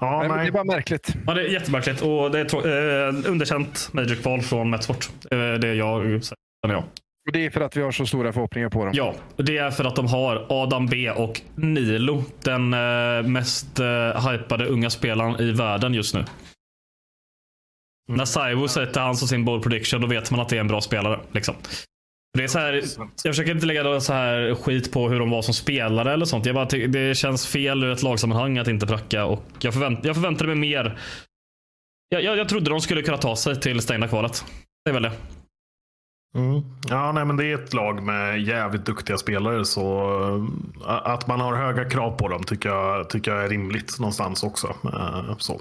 Ja, 0.00 0.18
nej, 0.18 0.28
nej. 0.28 0.38
Det 0.38 0.46
är 0.46 0.52
bara 0.52 0.64
märkligt. 0.64 1.14
Ja, 1.26 1.34
det 1.34 1.42
är 1.42 1.48
jättemärkligt 1.48 2.02
och 2.02 2.30
det 2.30 2.38
är 2.40 3.08
eh, 3.08 3.30
underkänt 3.30 3.88
Magic 3.92 4.24
Val 4.24 4.42
från 4.42 4.70
Metsport. 4.70 5.10
Eh, 5.30 5.38
det 5.38 5.68
är 5.68 5.74
jag 5.74 6.24
säger 6.24 6.36
jag. 6.74 6.84
Och 7.26 7.32
det 7.32 7.46
är 7.46 7.50
för 7.50 7.60
att 7.60 7.76
vi 7.76 7.82
har 7.82 7.90
så 7.90 8.06
stora 8.06 8.32
förhoppningar 8.32 8.68
på 8.68 8.84
dem. 8.84 8.94
Ja, 8.96 9.14
det 9.36 9.58
är 9.58 9.70
för 9.70 9.84
att 9.84 9.96
de 9.96 10.06
har 10.06 10.46
Adam 10.48 10.86
B 10.86 11.10
och 11.10 11.40
Nilo. 11.54 12.24
Den 12.42 12.74
eh, 12.74 13.22
mest 13.22 13.80
eh, 13.80 14.30
hypade 14.30 14.66
unga 14.66 14.90
spelaren 14.90 15.40
i 15.40 15.52
världen 15.52 15.94
just 15.94 16.14
nu. 16.14 16.20
Mm. 16.20 18.18
När 18.18 18.24
Saivo 18.24 18.68
sätter 18.68 19.00
han 19.00 19.16
som 19.16 19.28
sin 19.28 19.44
bold 19.44 19.62
prediction, 19.62 20.00
då 20.00 20.06
vet 20.06 20.30
man 20.30 20.40
att 20.40 20.48
det 20.48 20.56
är 20.56 20.60
en 20.60 20.68
bra 20.68 20.80
spelare. 20.80 21.20
Liksom. 21.32 21.54
Det 22.32 22.44
är 22.44 22.48
så 22.48 22.58
här, 22.58 22.82
jag 23.24 23.34
försöker 23.34 23.50
inte 23.50 23.66
lägga 23.66 24.00
så 24.00 24.12
här 24.12 24.54
skit 24.54 24.92
på 24.92 25.08
hur 25.08 25.18
de 25.18 25.30
var 25.30 25.42
som 25.42 25.54
spelare 25.54 26.12
eller 26.12 26.24
sånt. 26.24 26.46
Jag 26.46 26.54
bara 26.54 26.64
det 26.64 27.16
känns 27.16 27.46
fel 27.46 27.84
ur 27.84 27.92
ett 27.92 28.02
lagsammanhang 28.02 28.58
att 28.58 28.68
inte 28.68 28.86
pracka 28.86 29.24
och 29.24 29.44
jag, 29.60 29.74
förvänt, 29.74 30.04
jag 30.04 30.14
förväntade 30.14 30.48
mig 30.48 30.56
mer. 30.56 30.98
Jag, 32.08 32.22
jag, 32.22 32.38
jag 32.38 32.48
trodde 32.48 32.70
de 32.70 32.80
skulle 32.80 33.02
kunna 33.02 33.18
ta 33.18 33.36
sig 33.36 33.60
till 33.60 33.80
stängda 33.80 34.08
kvalet. 34.08 34.44
Det 34.84 34.90
är 34.90 34.94
väl 34.94 35.02
det. 35.02 35.12
Mm. 36.34 36.62
Ja, 36.88 37.12
nej, 37.12 37.24
men 37.24 37.36
det 37.36 37.44
är 37.44 37.54
ett 37.54 37.74
lag 37.74 38.02
med 38.02 38.42
jävligt 38.42 38.86
duktiga 38.86 39.18
spelare. 39.18 39.64
Så 39.64 40.10
eh, 40.86 40.90
att 40.90 41.26
man 41.26 41.40
har 41.40 41.56
höga 41.56 41.84
krav 41.84 42.10
på 42.10 42.28
dem 42.28 42.44
tycker 42.44 42.68
jag, 42.68 43.10
tycker 43.10 43.30
jag 43.30 43.44
är 43.44 43.48
rimligt 43.48 43.98
någonstans 43.98 44.42
också. 44.42 44.74
Eh, 44.84 45.36
så. 45.38 45.60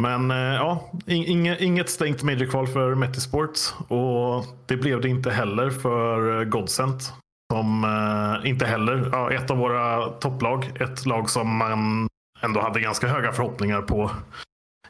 Men 0.00 0.30
eh, 0.30 0.36
ja, 0.36 0.90
inget 1.06 1.90
stängt 1.90 2.22
Major-kval 2.22 2.66
för 2.66 2.94
Metisports 2.94 3.74
Och 3.88 4.44
det 4.66 4.76
blev 4.76 5.00
det 5.00 5.08
inte 5.08 5.30
heller 5.30 5.70
för 5.70 6.40
eh, 6.40 6.44
Godsent. 6.44 7.12
Som 7.52 7.84
eh, 7.84 8.50
inte 8.50 8.66
heller, 8.66 9.08
ja, 9.12 9.32
ett 9.32 9.50
av 9.50 9.58
våra 9.58 10.08
topplag. 10.08 10.72
Ett 10.80 11.06
lag 11.06 11.30
som 11.30 11.56
man 11.56 12.08
ändå 12.40 12.60
hade 12.60 12.80
ganska 12.80 13.08
höga 13.08 13.32
förhoppningar 13.32 13.82
på 13.82 14.10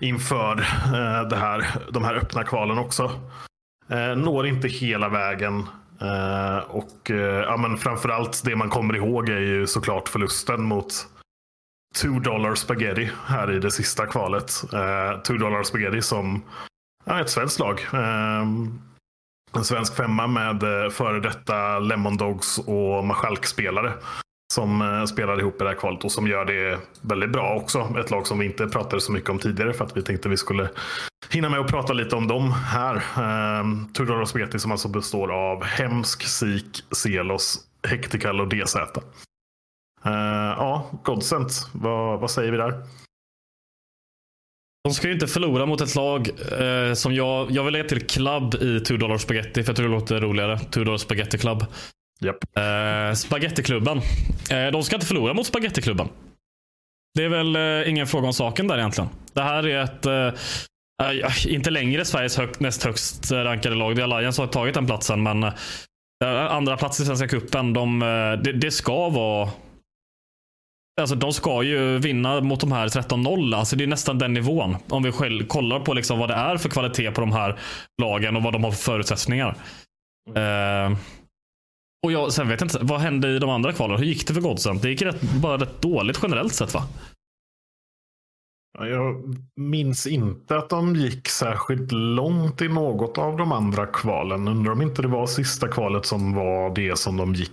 inför 0.00 0.60
eh, 0.60 1.28
det 1.28 1.36
här, 1.36 1.66
de 1.90 2.04
här 2.04 2.14
öppna 2.14 2.44
kvalen 2.44 2.78
också. 2.78 3.10
Eh, 3.88 4.16
når 4.16 4.46
inte 4.46 4.68
hela 4.68 5.08
vägen. 5.08 5.66
Och 6.66 7.10
ja, 7.46 7.56
men 7.56 7.76
framförallt 7.76 8.42
det 8.44 8.56
man 8.56 8.70
kommer 8.70 8.96
ihåg 8.96 9.28
är 9.28 9.40
ju 9.40 9.66
såklart 9.66 10.08
förlusten 10.08 10.62
mot 10.62 11.06
2 11.96 12.08
Dollar 12.08 12.54
Spaghetti 12.54 13.10
här 13.26 13.52
i 13.52 13.58
det 13.58 13.70
sista 13.70 14.06
kvalet. 14.06 14.64
Uh, 15.28 15.36
Dollar 15.38 15.62
Spaghetti 15.62 16.02
som 16.02 16.42
är 17.04 17.20
ett 17.20 17.30
svenskt 17.30 17.58
lag. 17.58 17.80
Uh, 17.94 18.44
en 19.56 19.64
svensk 19.64 19.96
femma 19.96 20.26
med 20.26 20.62
uh, 20.62 20.90
före 20.90 21.20
detta 21.20 21.78
Lemon 21.78 22.16
Dogs 22.16 22.58
och 22.58 23.04
Machalk-spelare. 23.04 23.92
Som 24.54 24.82
uh, 24.82 25.04
spelar 25.04 25.40
ihop 25.40 25.54
i 25.60 25.64
det 25.64 25.70
här 25.70 25.76
kvalet 25.76 26.04
och 26.04 26.12
som 26.12 26.26
gör 26.26 26.44
det 26.44 26.78
väldigt 27.00 27.32
bra 27.32 27.54
också. 27.54 27.94
Ett 28.00 28.10
lag 28.10 28.26
som 28.26 28.38
vi 28.38 28.46
inte 28.46 28.66
pratade 28.66 29.00
så 29.00 29.12
mycket 29.12 29.30
om 29.30 29.38
tidigare 29.38 29.72
för 29.72 29.84
att 29.84 29.96
vi 29.96 30.02
tänkte 30.02 30.28
vi 30.28 30.36
skulle 30.36 30.68
hinna 31.30 31.48
med 31.48 31.60
att 31.60 31.70
prata 31.70 31.92
lite 31.92 32.16
om 32.16 32.28
dem 32.28 32.52
här. 32.52 32.94
Uh, 32.96 33.92
Two 33.94 34.04
Dollar 34.04 34.24
Spaghetti 34.24 34.58
som 34.58 34.72
alltså 34.72 34.88
består 34.88 35.32
av 35.32 35.64
Hemsk, 35.64 36.22
Sik, 36.22 36.84
Selos, 36.92 37.58
Hectical 37.88 38.40
och 38.40 38.48
DZ. 38.48 38.76
Uh, 40.06 40.12
ja, 40.58 40.90
Godsent. 41.04 41.66
Vad, 41.72 42.20
vad 42.20 42.30
säger 42.30 42.52
vi 42.52 42.58
där? 42.58 42.82
De 44.84 44.94
ska 44.94 45.06
ju 45.06 45.12
inte 45.12 45.26
förlora 45.26 45.66
mot 45.66 45.80
ett 45.80 45.94
lag 45.94 46.28
eh, 46.60 46.94
som 46.94 47.14
jag, 47.14 47.50
jag 47.50 47.64
vill 47.64 47.72
lägga 47.72 47.88
till 47.88 48.06
Club 48.06 48.54
i 48.54 48.80
2 48.80 48.96
Dollar 48.96 49.18
Spaghetti 49.18 49.62
för 49.62 49.70
jag 49.70 49.76
tror 49.76 49.88
det 49.88 49.94
låter 49.94 50.20
roligare. 50.20 50.58
2 50.58 50.84
Dollar 50.84 50.98
Spaghetti 50.98 51.38
Club. 51.38 51.64
Yep. 52.20 52.36
Eh, 52.56 53.14
Spagettiklubben. 53.14 53.98
Eh, 54.50 54.66
de 54.72 54.82
ska 54.82 54.96
inte 54.96 55.06
förlora 55.06 55.34
mot 55.34 55.46
Spagettiklubben. 55.46 56.08
Det 57.14 57.24
är 57.24 57.28
väl 57.28 57.56
eh, 57.56 57.90
ingen 57.90 58.06
fråga 58.06 58.26
om 58.26 58.32
saken 58.32 58.66
där 58.68 58.78
egentligen. 58.78 59.10
Det 59.32 59.42
här 59.42 59.66
är 59.66 59.84
ett 59.84 60.06
eh, 60.06 61.54
inte 61.54 61.70
längre 61.70 62.04
Sveriges 62.04 62.36
hög, 62.36 62.48
näst 62.58 62.84
högst 62.84 63.32
rankade 63.32 63.74
lag. 63.74 63.96
Det 63.96 64.02
är 64.02 64.04
Alliance 64.04 64.42
har 64.42 64.46
tagit 64.46 64.74
den 64.74 64.86
platsen, 64.86 65.22
men 65.22 65.42
eh, 65.42 65.52
andra 66.50 66.76
plats 66.76 67.00
i 67.00 67.04
Svenska 67.04 67.28
cupen, 67.28 67.72
de, 67.72 68.02
eh, 68.02 68.42
det, 68.42 68.52
det 68.52 68.70
ska 68.70 69.08
vara 69.08 69.50
Alltså, 70.98 71.16
de 71.16 71.32
ska 71.32 71.62
ju 71.62 71.98
vinna 71.98 72.40
mot 72.40 72.60
de 72.60 72.72
här 72.72 72.88
13-0. 72.88 73.56
Alltså, 73.56 73.76
det 73.76 73.84
är 73.84 73.88
nästan 73.88 74.18
den 74.18 74.32
nivån. 74.32 74.76
Om 74.88 75.02
vi 75.02 75.12
själv 75.12 75.46
kollar 75.46 75.80
på 75.80 75.94
liksom 75.94 76.18
vad 76.18 76.28
det 76.28 76.34
är 76.34 76.56
för 76.56 76.68
kvalitet 76.68 77.10
på 77.10 77.20
de 77.20 77.32
här 77.32 77.58
lagen 78.02 78.36
och 78.36 78.42
vad 78.42 78.52
de 78.52 78.64
har 78.64 78.70
för 78.70 78.82
förutsättningar. 78.82 79.56
Eh, 80.34 80.98
och 82.06 82.12
jag, 82.12 82.32
sen 82.32 82.48
vet 82.48 82.60
jag 82.60 82.66
inte, 82.66 82.78
vad 82.82 83.00
hände 83.00 83.28
i 83.28 83.38
de 83.38 83.50
andra 83.50 83.72
kvalen? 83.72 83.98
Hur 83.98 84.04
gick 84.04 84.26
det 84.26 84.34
för 84.34 84.40
Godsent? 84.40 84.82
Det 84.82 84.90
gick 84.90 85.02
rätt, 85.02 85.22
bara 85.22 85.56
rätt 85.56 85.82
dåligt 85.82 86.18
generellt 86.22 86.54
sett 86.54 86.74
va? 86.74 86.82
Jag 88.78 89.36
minns 89.56 90.06
inte 90.06 90.56
att 90.56 90.70
de 90.70 90.96
gick 90.96 91.28
särskilt 91.28 91.92
långt 91.92 92.62
i 92.62 92.68
något 92.68 93.18
av 93.18 93.36
de 93.36 93.52
andra 93.52 93.86
kvalen. 93.86 94.48
Undrar 94.48 94.72
om 94.72 94.82
inte 94.82 95.02
det 95.02 95.08
var 95.08 95.26
sista 95.26 95.68
kvalet 95.68 96.06
som 96.06 96.34
var 96.34 96.74
det 96.74 96.98
som 96.98 97.16
de 97.16 97.34
gick 97.34 97.52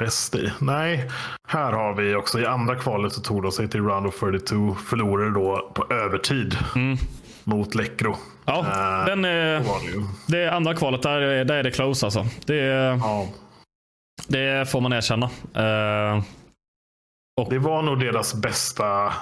bäst 0.00 0.34
i. 0.34 0.52
Nej, 0.60 1.10
här 1.48 1.72
har 1.72 1.94
vi 1.94 2.14
också 2.14 2.40
i 2.40 2.46
andra 2.46 2.76
kvalet 2.76 3.12
så 3.12 3.20
tog 3.20 3.42
de 3.42 3.52
sig 3.52 3.68
till 3.68 3.80
Round 3.84 4.06
of 4.06 4.14
42. 4.14 4.74
Förlorade 4.74 5.30
då 5.34 5.70
på 5.74 5.94
övertid 5.94 6.56
mot 7.44 7.74
Läckro. 7.74 8.16
Ja, 8.44 8.58
Eh, 8.58 9.06
den, 9.06 9.24
eh, 9.24 9.62
så 9.62 9.68
var 9.72 9.80
det 10.26 10.48
andra 10.52 10.74
kvalet, 10.74 11.02
där, 11.02 11.20
är- 11.20 11.44
där 11.44 11.54
är 11.56 11.62
det 11.62 11.70
close 11.70 12.06
alltså. 12.06 12.26
Det, 12.46 12.56
Ja. 13.00 13.26
det 14.28 14.70
får 14.70 14.80
man 14.80 14.92
erkänna. 14.92 15.26
Eh, 15.54 16.22
Det 17.50 17.58
var 17.58 17.82
nog 17.82 18.00
deras 18.00 18.34
bästa, 18.34 19.12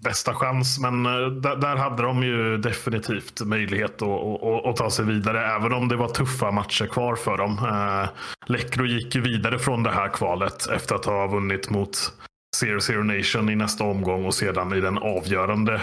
bästa 0.00 0.34
chans. 0.34 0.78
Men 0.78 1.06
eh, 1.06 1.26
där, 1.26 1.56
där 1.56 1.76
hade 1.76 2.02
de 2.02 2.22
ju 2.22 2.56
definitivt 2.56 3.40
möjlighet 3.40 4.02
att, 4.02 4.42
att, 4.42 4.66
att 4.66 4.76
ta 4.76 4.90
sig 4.90 5.04
vidare. 5.04 5.46
Även 5.46 5.72
om 5.72 5.88
det 5.88 5.96
var 5.96 6.08
tuffa 6.08 6.50
matcher 6.50 6.86
kvar 6.86 7.16
för 7.16 7.38
dem. 7.38 7.58
Eh, 7.58 8.08
Läckro 8.46 8.86
gick 8.86 9.14
ju 9.14 9.20
vidare 9.20 9.58
från 9.58 9.82
det 9.82 9.90
här 9.90 10.08
kvalet 10.08 10.66
efter 10.66 10.94
att 10.94 11.04
ha 11.04 11.26
vunnit 11.26 11.70
mot 11.70 12.12
Zero 12.56 12.80
Zero 12.80 13.02
Nation 13.02 13.50
i 13.50 13.56
nästa 13.56 13.84
omgång 13.84 14.24
och 14.24 14.34
sedan 14.34 14.72
i 14.72 14.80
den 14.80 14.98
avgörande 14.98 15.80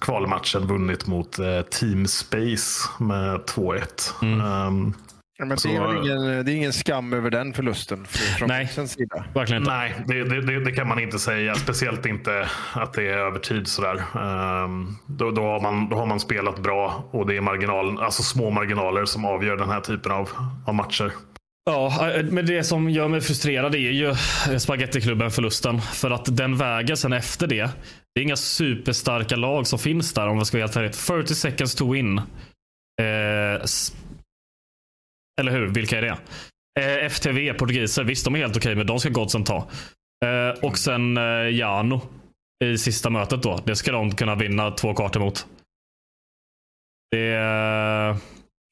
kvalmatchen 0.00 0.66
vunnit 0.66 1.06
mot 1.06 1.38
eh, 1.38 1.62
Team 1.62 2.06
Space 2.06 2.88
med 2.98 3.40
2-1. 3.40 4.66
Ehm, 4.66 4.94
Ja, 5.38 5.44
men 5.44 5.48
det, 5.48 5.60
Så- 5.60 5.68
är 5.68 5.86
väl 5.86 5.96
ingen, 5.96 6.44
det 6.44 6.52
är 6.52 6.56
ingen 6.56 6.72
skam 6.72 7.12
över 7.12 7.30
den 7.30 7.52
förlusten 7.54 8.04
för- 8.04 8.18
från 8.38 8.48
Nej. 8.48 8.66
Sida. 8.68 9.24
verkligen 9.34 9.62
inte. 9.62 9.72
Nej, 9.74 9.94
det, 10.06 10.24
det, 10.24 10.40
det, 10.40 10.64
det 10.64 10.72
kan 10.72 10.88
man 10.88 10.98
inte 10.98 11.18
säga. 11.18 11.54
Speciellt 11.54 12.06
inte 12.06 12.48
att 12.74 12.92
det 12.92 13.02
är 13.02 13.18
över 13.18 13.38
tid. 13.38 13.68
Sådär. 13.68 13.94
Ehm, 14.14 14.96
då, 15.06 15.30
då, 15.30 15.42
har 15.42 15.60
man, 15.60 15.88
då 15.88 15.96
har 15.96 16.06
man 16.06 16.20
spelat 16.20 16.58
bra 16.58 17.08
och 17.10 17.26
det 17.26 17.36
är 17.36 17.40
marginal, 17.40 18.00
alltså 18.02 18.22
små 18.22 18.50
marginaler 18.50 19.04
som 19.04 19.24
avgör 19.24 19.56
den 19.56 19.68
här 19.70 19.80
typen 19.80 20.12
av, 20.12 20.28
av 20.66 20.74
matcher. 20.74 21.12
Ja, 21.70 22.10
eh, 22.10 22.24
men 22.24 22.46
det 22.46 22.64
som 22.64 22.90
gör 22.90 23.08
mig 23.08 23.20
frustrerad 23.20 23.74
är 23.74 23.78
ju 23.78 24.14
spagettiklubben 24.58 25.30
förlusten. 25.30 25.80
För 25.80 26.10
att 26.10 26.36
den 26.36 26.56
vägen 26.56 26.96
sen 26.96 27.12
efter 27.12 27.46
det. 27.46 27.70
Det 28.14 28.20
är 28.20 28.22
inga 28.22 28.36
superstarka 28.36 29.36
lag 29.36 29.66
som 29.66 29.78
finns 29.78 30.12
där 30.12 30.28
om 30.28 30.38
vi 30.38 30.44
ska 30.44 30.56
vara 30.56 30.66
helt 30.66 30.76
ärligt. 30.76 30.96
40 30.96 31.34
seconds 31.34 31.74
to 31.74 31.92
win. 31.92 32.18
Eh, 33.02 33.64
eller 35.40 35.52
hur? 35.52 35.66
Vilka 35.66 35.98
är 35.98 36.02
det? 36.02 36.18
Eh, 36.80 37.06
FTV, 37.06 37.52
portugiser. 37.54 38.04
Visst, 38.04 38.24
de 38.24 38.34
är 38.34 38.38
helt 38.38 38.56
okej, 38.56 38.74
men 38.74 38.86
de 38.86 39.00
ska 39.00 39.08
Godsen 39.08 39.44
ta. 39.44 39.68
Eh, 40.24 40.64
och 40.64 40.78
sen 40.78 41.16
eh, 41.16 41.50
Jano 41.50 42.00
i 42.64 42.78
sista 42.78 43.10
mötet 43.10 43.42
då. 43.42 43.60
Det 43.66 43.76
ska 43.76 43.92
de 43.92 44.10
kunna 44.10 44.34
vinna 44.34 44.70
två 44.70 44.94
kartor 44.94 45.20
mot. 45.20 45.46
Det 47.10 47.28
är... 47.28 48.16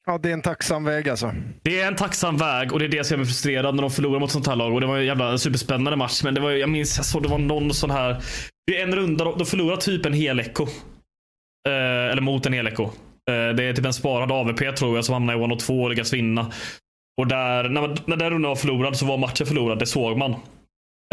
Ja, 0.07 0.17
det 0.17 0.29
är 0.29 0.33
en 0.33 0.41
tacksam 0.41 0.83
väg 0.83 1.09
alltså. 1.09 1.33
Det 1.61 1.81
är 1.81 1.87
en 1.87 1.95
tacksam 1.95 2.37
väg 2.37 2.73
och 2.73 2.79
det 2.79 2.85
är 2.85 2.89
det 2.89 3.03
som 3.03 3.13
gör 3.13 3.17
mig 3.17 3.25
frustrerad 3.25 3.75
när 3.75 3.81
de 3.81 3.91
förlorar 3.91 4.19
mot 4.19 4.31
sånt 4.31 4.47
här 4.47 4.55
lag. 4.55 4.73
Och 4.73 4.81
det 4.81 4.87
var 4.87 4.97
en 4.97 5.05
jävla 5.05 5.37
superspännande 5.37 5.95
match. 5.95 6.23
Men 6.23 6.33
det 6.33 6.41
var, 6.41 6.51
jag 6.51 6.69
minns, 6.69 6.97
jag 6.97 7.05
såg 7.05 7.23
det 7.23 7.29
var 7.29 7.37
någon 7.37 7.73
sån 7.73 7.91
här. 7.91 8.23
Det 8.67 8.79
är 8.79 8.83
en 8.83 8.95
runda, 8.95 9.25
de, 9.25 9.45
förlorar 9.45 9.77
typ 9.77 10.05
en 10.05 10.13
hel 10.13 10.39
echo. 10.39 10.63
Eh, 11.67 12.11
eller 12.11 12.21
mot 12.21 12.45
en 12.45 12.53
hel 12.53 12.67
echo. 12.67 12.89
Eh, 13.31 13.55
det 13.55 13.63
är 13.63 13.73
typ 13.73 13.85
en 13.85 13.93
sparad 13.93 14.31
AVP 14.31 14.71
tror 14.75 14.95
jag 14.95 15.05
som 15.05 15.13
hamnar 15.13 15.41
i 15.41 15.45
1 15.45 15.51
och 15.51 15.59
2 15.59 15.83
och 15.83 15.89
lyckas 15.89 16.13
vinna. 16.13 16.51
Och 17.21 17.27
där, 17.27 17.69
när, 17.69 17.81
man- 17.81 17.97
när 18.05 18.17
den 18.17 18.29
rundan 18.29 18.49
var 18.49 18.55
förlorad 18.55 18.97
så 18.97 19.05
var 19.05 19.17
matchen 19.17 19.47
förlorad. 19.47 19.79
Det 19.79 19.85
såg 19.85 20.17
man. 20.17 20.31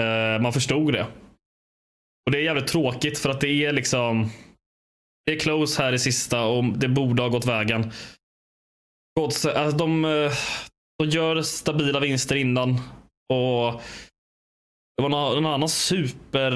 Eh, 0.00 0.42
man 0.42 0.52
förstod 0.52 0.92
det. 0.92 1.06
Och 2.26 2.32
det 2.32 2.38
är 2.38 2.42
jävligt 2.42 2.66
tråkigt 2.66 3.18
för 3.18 3.30
att 3.30 3.40
det 3.40 3.48
är 3.64 3.72
liksom. 3.72 4.30
Det 5.26 5.32
är 5.32 5.38
close 5.38 5.82
här 5.82 5.92
i 5.92 5.98
sista 5.98 6.44
och 6.44 6.64
det 6.64 6.88
borde 6.88 7.22
ha 7.22 7.28
gått 7.28 7.46
vägen. 7.46 7.92
Gods, 9.20 9.46
alltså 9.46 9.76
de, 9.76 10.04
eh, 10.04 10.32
de 10.98 11.08
gör 11.08 11.42
stabila 11.42 12.00
vinster 12.00 12.36
innan. 12.36 12.70
Och 13.32 13.82
Det 14.96 15.02
var 15.02 15.08
någon, 15.08 15.42
någon 15.42 15.52
annan 15.54 15.68
super 15.68 16.52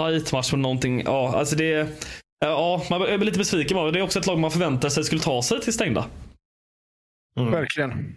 tight 0.00 0.32
match 0.32 0.52
med 0.52 0.60
någonting. 0.60 1.02
Ja, 1.04 1.36
alltså 1.36 1.56
det, 1.56 1.88
ja, 2.40 2.82
man 2.90 3.02
är 3.02 3.18
lite 3.18 3.38
besviken. 3.38 3.74
bara. 3.76 3.90
Det 3.90 3.98
är 3.98 4.02
också 4.02 4.18
ett 4.18 4.26
lag 4.26 4.38
man 4.38 4.50
förväntar 4.50 4.88
sig 4.88 5.04
skulle 5.04 5.20
ta 5.20 5.42
sig 5.42 5.60
till 5.60 5.72
stängda. 5.72 6.06
Mm. 7.36 7.50
Verkligen. 7.50 8.14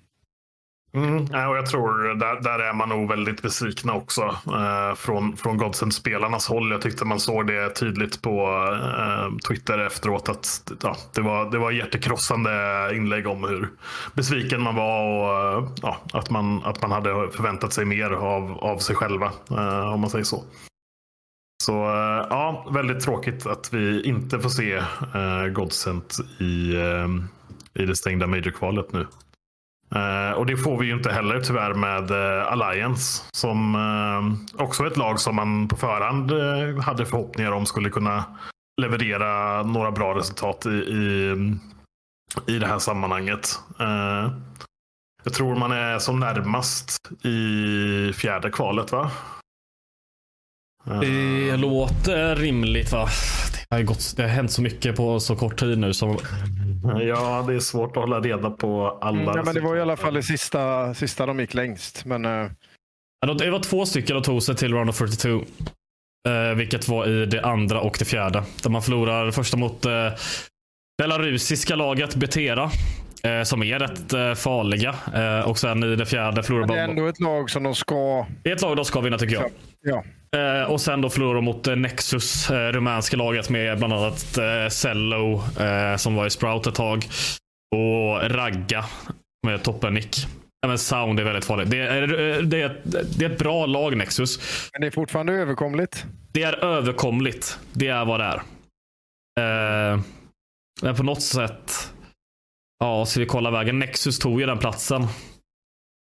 Mm, 0.96 1.28
ja, 1.32 1.48
och 1.50 1.58
jag 1.58 1.66
tror 1.66 2.16
där, 2.16 2.42
där 2.42 2.60
är 2.60 2.74
man 2.74 2.90
nog 2.90 3.10
väldigt 3.10 3.42
besvikna 3.42 3.94
också 3.94 4.22
eh, 4.48 4.96
från, 4.96 5.38
från 5.38 5.58
Godsend-spelarnas 5.58 6.50
håll. 6.50 6.72
Jag 6.72 6.82
tyckte 6.82 7.06
man 7.06 7.20
såg 7.20 7.48
det 7.48 7.70
tydligt 7.70 8.22
på 8.22 8.48
eh, 8.98 9.38
Twitter 9.48 9.80
efteråt 9.80 10.30
att 10.30 10.72
ja, 10.84 10.98
det, 11.14 11.22
var, 11.22 11.52
det 11.52 11.58
var 11.58 11.72
hjärtekrossande 11.72 12.52
inlägg 12.94 13.28
om 13.28 13.44
hur 13.44 13.70
besviken 14.14 14.62
man 14.62 14.76
var 14.76 15.04
och 15.04 15.64
eh, 15.64 15.70
ja, 15.82 15.98
att, 16.14 16.30
man, 16.30 16.64
att 16.64 16.82
man 16.82 16.92
hade 16.92 17.10
förväntat 17.32 17.74
sig 17.74 17.86
mer 17.86 18.12
av, 18.12 18.52
av 18.52 18.78
sig 18.78 18.96
själva, 18.96 19.32
eh, 19.50 19.94
om 19.94 20.00
man 20.00 20.10
säger 20.10 20.26
så. 20.26 20.44
Så 21.66 21.84
eh, 21.84 22.28
ja, 22.30 22.66
väldigt 22.72 23.04
tråkigt 23.04 23.46
att 23.46 23.74
vi 23.74 24.04
inte 24.04 24.40
får 24.40 24.50
se 24.50 24.74
eh, 25.14 25.48
Godsent 25.54 26.18
i, 26.40 26.76
eh, 26.76 27.08
i 27.84 27.86
det 27.86 27.96
stängda 27.96 28.28
Major-kvalet 28.28 28.94
nu. 28.94 29.08
Eh, 29.96 30.32
och 30.32 30.46
det 30.46 30.58
får 30.58 30.80
vi 30.80 30.86
ju 30.86 30.94
inte 30.94 31.12
heller 31.12 31.42
tyvärr 31.42 31.74
med 31.74 32.12
eh, 32.12 32.52
Alliance. 32.52 33.24
Som 33.32 33.76
eh, 33.76 34.62
också 34.64 34.84
är 34.84 34.88
ett 34.88 34.98
lag 34.98 35.20
som 35.20 35.36
man 35.36 35.68
på 35.68 35.76
förhand 35.76 36.32
eh, 36.32 36.84
hade 36.84 37.06
förhoppningar 37.06 37.52
om 37.52 37.66
skulle 37.66 37.90
kunna 37.90 38.24
leverera 38.82 39.64
några 39.64 39.92
bra 39.92 40.18
resultat 40.18 40.66
i, 40.66 40.70
i, 40.70 41.36
i 42.48 42.60
det 42.60 42.68
här 42.68 42.80
sammanhanget. 42.80 43.60
Eh, 43.80 44.32
jag 45.24 45.34
tror 45.34 45.56
man 45.56 45.72
är 45.72 46.00
som 46.00 46.20
närmast 46.20 46.98
i 47.26 48.14
fjärde 48.14 48.52
kvalet 48.52 48.92
va? 48.92 49.12
Det 50.84 51.58
låter 51.58 52.36
rimligt 52.36 52.92
va? 52.92 53.08
Det 53.70 53.76
har, 53.76 53.84
gått, 53.84 54.14
det 54.18 54.22
har 54.24 54.30
hänt 54.30 54.52
så 54.52 54.62
mycket 54.62 54.96
på 54.96 55.20
så 55.20 55.36
kort 55.36 55.60
tid 55.60 55.78
nu. 55.78 55.94
Som, 55.94 56.18
Ja, 57.08 57.46
det 57.48 57.54
är 57.54 57.60
svårt 57.60 57.98
att 57.98 58.04
hålla 58.04 58.20
reda 58.20 58.50
på 58.50 58.98
alla. 59.02 59.22
Mm, 59.22 59.36
ja, 59.36 59.44
men 59.44 59.56
det 59.56 59.62
var 59.62 59.76
i 59.76 59.82
alla 59.82 59.98
fall 59.98 60.14
det 60.14 60.24
sista, 60.24 60.94
sista 60.94 61.26
de 61.26 61.40
gick 61.40 61.54
längst. 61.54 62.06
Men, 62.06 62.26
eh, 62.26 62.52
Det 63.38 63.50
var 63.52 63.60
två 63.60 63.86
stycken 63.86 64.18
och 64.18 64.24
tog 64.24 64.44
sig 64.44 64.56
till 64.56 64.74
Round 64.74 64.90
of 64.90 64.96
42. 64.96 65.44
Eh, 66.30 66.56
vilket 66.56 66.88
var 66.88 67.08
i 67.08 67.26
det 67.26 67.42
andra 67.42 67.82
och 67.82 67.96
det 68.00 68.06
fjärde. 68.06 68.44
Där 68.64 68.70
man 68.70 68.82
förlorar 68.82 69.32
första 69.32 69.58
mot 69.58 69.86
eh, 69.86 70.10
belarusiska 70.98 71.76
laget 71.76 72.16
Betera. 72.16 72.72
Eh, 73.24 73.44
som 73.44 73.64
är 73.64 73.80
rätt 73.80 74.14
eh, 74.14 74.34
farliga. 74.34 74.96
Eh, 75.14 75.50
och 75.50 75.60
sen 75.60 75.84
i 75.84 75.96
det 75.96 76.06
fjärde 76.06 76.44
förlorar 76.44 76.68
det 76.68 76.80
är 76.80 76.88
ändå 76.88 77.08
ett 77.08 77.20
lag 77.20 77.50
som 77.50 77.64
de 77.64 77.76
ska... 77.76 78.26
Det 78.44 78.50
är 78.50 78.56
ett 78.56 78.62
lag 78.62 78.76
de 78.76 78.86
ska 78.86 79.02
vinna 79.02 79.18
tycker 79.18 79.36
jag. 79.36 79.52
Ja. 79.82 80.04
Eh, 80.34 80.72
och 80.72 80.82
sen 80.82 81.02
då 81.02 81.10
förlorar 81.10 81.36
de 81.36 81.46
mot 81.46 81.68
eh, 81.68 81.76
Nexus, 81.76 82.52
eh, 82.52 82.72
rumänska 82.72 83.18
laget 83.18 83.50
med 83.50 83.78
bland 83.78 83.94
annat 83.94 84.38
eh, 84.38 84.70
Cello 84.70 85.44
eh, 85.60 85.96
som 85.98 86.16
var 86.16 86.26
i 86.26 86.30
Sprout 86.30 86.68
ett 86.68 86.76
tag. 86.76 87.06
Och 87.76 88.32
Ragga 88.32 88.86
med 89.48 89.64
toppen-nick. 89.64 90.28
Även 90.66 90.78
Sound 90.78 91.20
är 91.20 91.24
väldigt 91.24 91.46
farligt. 91.46 91.72
Det 91.72 91.78
är, 91.78 92.08
det, 92.42 92.62
är, 92.62 92.82
det 93.18 93.26
är 93.26 93.30
ett 93.30 93.40
bra 93.40 93.66
lag 93.66 93.98
Nexus. 93.98 94.40
Men 94.74 94.82
det 94.82 94.88
är 94.88 94.92
fortfarande 94.92 95.34
överkomligt. 95.34 96.06
Det 96.32 96.44
är 96.44 96.64
överkomligt. 96.64 97.60
Det 97.74 97.88
är 97.88 98.06
vad 98.06 98.20
det 98.20 98.26
är. 98.26 98.42
Men 100.82 100.96
på 100.96 101.04
något 101.04 101.22
sätt. 101.22 101.94
Ja, 102.80 103.06
så 103.06 103.20
vi 103.20 103.26
kollar 103.26 103.52
vägen. 103.52 103.80
Nexus 103.80 104.20
tog 104.20 104.40
ju 104.40 104.46
den 104.46 104.58
platsen. 104.58 105.08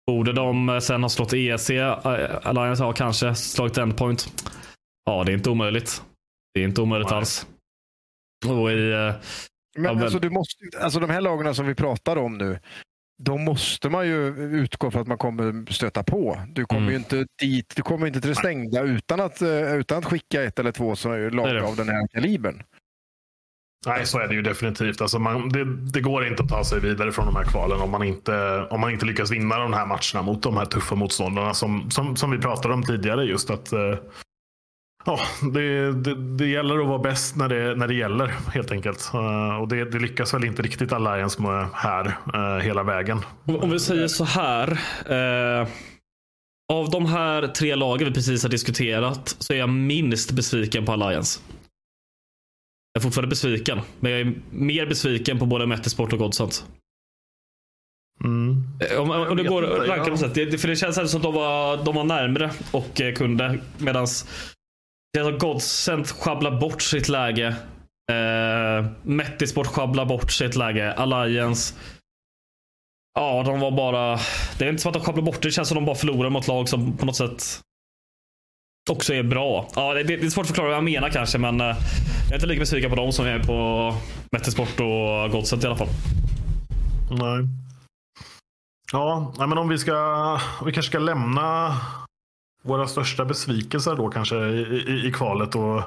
Borde 0.06 0.32
de 0.32 0.68
eh, 0.68 0.78
sen 0.78 1.02
ha 1.02 1.08
slått 1.08 1.32
EC, 1.32 1.70
eh, 1.70 2.38
Alliance 2.42 2.82
har 2.84 2.92
kanske 2.92 3.34
slagit 3.34 3.78
Endpoint. 3.78 4.42
Ja, 5.04 5.24
det 5.24 5.32
är 5.32 5.34
inte 5.34 5.50
omöjligt. 5.50 6.02
Det 6.54 6.60
är 6.60 6.64
inte 6.64 6.80
omöjligt 6.80 7.10
Nej. 7.10 7.18
alls. 7.18 7.46
Och 8.46 8.72
i, 8.72 8.92
eh, 8.92 8.98
Men, 8.98 9.14
Ja, 9.84 9.92
men- 9.94 10.02
Alltså, 10.02 10.18
du 10.18 10.30
måste, 10.30 10.56
alltså 10.80 11.00
de 11.00 11.10
här 11.10 11.20
lagarna 11.20 11.54
som 11.54 11.66
vi 11.66 11.74
pratar 11.74 12.16
om 12.16 12.38
nu. 12.38 12.58
De 13.22 13.44
måste 13.44 13.88
man 13.90 14.06
ju 14.06 14.26
utgå 14.56 14.90
för 14.90 15.00
att 15.00 15.06
man 15.06 15.18
kommer 15.18 15.72
stöta 15.72 16.02
på. 16.02 16.38
Du 16.48 16.64
kommer 16.64 16.82
Mm. 16.82 16.92
ju 16.92 16.98
inte 16.98 17.26
dit, 17.42 17.72
du 17.76 17.82
kommer 17.82 18.06
inte 18.06 18.20
till 18.20 18.28
det 18.30 18.36
stängda 18.36 18.82
utan 18.82 19.20
att, 19.20 19.42
utan 19.74 19.98
att 19.98 20.04
skicka 20.04 20.42
ett 20.42 20.58
eller 20.58 20.72
två 20.72 20.94
lag 21.30 21.58
av 21.64 21.76
den 21.76 21.88
här 21.88 22.06
kalibern. 22.08 22.62
Nej, 23.86 24.06
så 24.06 24.18
är 24.18 24.28
det 24.28 24.34
ju 24.34 24.42
definitivt. 24.42 25.00
Alltså 25.00 25.18
man, 25.18 25.48
det, 25.48 25.64
det, 25.64 26.00
går 26.00 26.26
inte 26.26 26.42
att 26.42 26.48
ta 26.48 26.64
sig 26.64 26.80
vidare 26.80 27.12
från 27.12 27.26
de 27.26 27.36
här 27.36 27.44
kvalen 27.44 27.80
om 27.80 27.90
man 27.90 28.02
inte, 28.02 28.66
om 28.70 28.80
man 28.80 28.90
inte 28.90 29.06
lyckas 29.06 29.30
vinna 29.30 29.58
de 29.58 29.72
här 29.72 29.86
matcherna 29.86 30.22
mot 30.22 30.42
de 30.42 30.56
här 30.56 30.64
tuffa 30.64 30.94
motståndarna 30.94 31.54
som, 31.54 31.90
som, 31.90 32.16
som 32.16 32.30
vi 32.30 32.38
pratade 32.38 32.74
om 32.74 32.82
tidigare. 32.82 33.24
Just 33.24 33.50
att 33.50 33.72
eh, 33.72 33.94
ja, 35.04 35.18
det, 35.54 35.92
det, 35.92 36.36
det, 36.36 36.46
gäller 36.46 36.78
att 36.78 36.86
vara 36.86 36.98
bäst 36.98 37.36
när 37.36 37.48
det, 37.48 37.74
när 37.74 37.88
det 37.88 37.94
gäller 37.94 38.26
helt 38.26 38.72
enkelt. 38.72 39.10
Uh, 39.14 39.60
och 39.60 39.68
det, 39.68 39.84
det, 39.84 39.98
lyckas 39.98 40.34
väl 40.34 40.44
inte 40.44 40.62
riktigt 40.62 40.92
Alliance 40.92 41.42
med 41.42 41.66
här 41.74 42.06
uh, 42.34 42.58
hela 42.62 42.82
vägen. 42.82 43.20
Om 43.44 43.70
vi 43.70 43.80
säger 43.80 44.08
så 44.08 44.24
här. 44.24 44.70
Uh, 45.10 45.68
av 46.72 46.90
de 46.90 47.06
här 47.06 47.46
tre 47.46 47.74
lagen 47.74 48.08
vi 48.08 48.14
precis 48.14 48.42
har 48.42 48.50
diskuterat 48.50 49.36
så 49.38 49.52
är 49.52 49.56
jag 49.56 49.68
minst 49.68 50.32
besviken 50.32 50.86
på 50.86 50.92
Alliance. 50.92 51.40
Jag 52.92 53.00
är 53.00 53.02
fortfarande 53.02 53.28
besviken, 53.28 53.80
men 54.00 54.12
jag 54.12 54.20
är 54.20 54.34
mer 54.50 54.86
besviken 54.86 55.38
på 55.38 55.46
både 55.46 55.66
Metisport 55.66 56.12
och 56.12 56.18
Godsent. 56.18 56.66
Mm. 58.24 58.64
Om, 58.98 59.10
om 59.10 59.36
det 59.36 59.42
går 59.42 59.82
att 59.82 59.88
ranka 59.88 60.10
på 60.10 60.16
sätt. 60.16 60.34
Det, 60.34 60.58
för 60.58 60.68
det 60.68 60.76
känns 60.76 61.10
som 61.10 61.20
att 61.20 61.22
de 61.22 61.34
var, 61.34 61.84
de 61.84 61.94
var 61.94 62.04
närmre 62.04 62.50
och 62.72 63.00
kunde. 63.16 63.58
Medan 63.78 64.06
Godsent 65.38 66.10
sjabblar 66.10 66.60
bort 66.60 66.82
sitt 66.82 67.08
läge. 67.08 67.56
Eh, 68.12 68.86
Metisport 69.02 69.66
sjabblar 69.66 70.04
bort 70.04 70.32
sitt 70.32 70.56
läge. 70.56 70.92
Alliance. 70.92 71.74
Ja, 73.14 73.42
de 73.46 73.60
var 73.60 73.70
bara... 73.70 74.18
Det 74.58 74.64
är 74.64 74.68
inte 74.68 74.82
som 74.82 74.88
att 74.88 74.94
de 74.94 75.04
sjabblar 75.04 75.22
bort 75.22 75.42
det. 75.42 75.48
Det 75.48 75.52
känns 75.52 75.68
som 75.68 75.78
att 75.78 75.82
de 75.82 75.86
bara 75.86 75.96
förlorar 75.96 76.30
mot 76.30 76.48
lag 76.48 76.68
som 76.68 76.96
på 76.96 77.06
något 77.06 77.16
sätt 77.16 77.60
också 78.90 79.14
är 79.14 79.22
bra. 79.22 79.68
Ja, 79.74 79.94
det, 79.94 80.02
det 80.02 80.14
är 80.14 80.30
svårt 80.30 80.42
att 80.42 80.48
förklara 80.48 80.68
vad 80.68 80.76
jag 80.76 80.84
menar 80.84 81.08
kanske, 81.08 81.38
men 81.38 81.60
eh, 81.60 81.66
jag 81.66 82.30
är 82.30 82.34
inte 82.34 82.46
lika 82.46 82.60
besviken 82.60 82.90
på 82.90 82.96
dem 82.96 83.12
som 83.12 83.26
jag 83.26 83.34
är 83.34 83.44
på 83.44 83.94
Mettesport 84.32 84.80
och 84.80 85.30
Godset 85.30 85.64
i 85.64 85.66
alla 85.66 85.76
fall. 85.76 85.88
Nej. 87.10 87.48
Ja, 88.92 89.34
men 89.38 89.58
om 89.58 89.68
vi 89.68 89.78
ska... 89.78 90.38
Vi 90.64 90.72
kanske 90.72 90.90
ska 90.90 90.98
lämna 90.98 91.76
våra 92.64 92.86
största 92.86 93.24
besvikelser 93.24 93.96
då 93.96 94.08
kanske 94.08 94.36
i, 94.36 94.84
i, 94.88 95.06
i 95.08 95.12
kvalet 95.12 95.54
och 95.54 95.82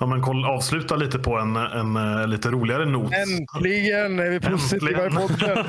Ja, 0.00 0.06
men 0.06 0.22
koll, 0.22 0.44
avsluta 0.44 0.96
lite 0.96 1.18
på 1.18 1.38
en, 1.38 1.56
en, 1.56 1.96
en 1.96 2.20
eh, 2.20 2.26
lite 2.26 2.50
roligare 2.50 2.84
not. 2.84 3.12
Äntligen 3.12 4.18
är 4.18 4.30
vi 4.30 4.40
positiva 4.40 5.06
i 5.06 5.10
podden. 5.10 5.58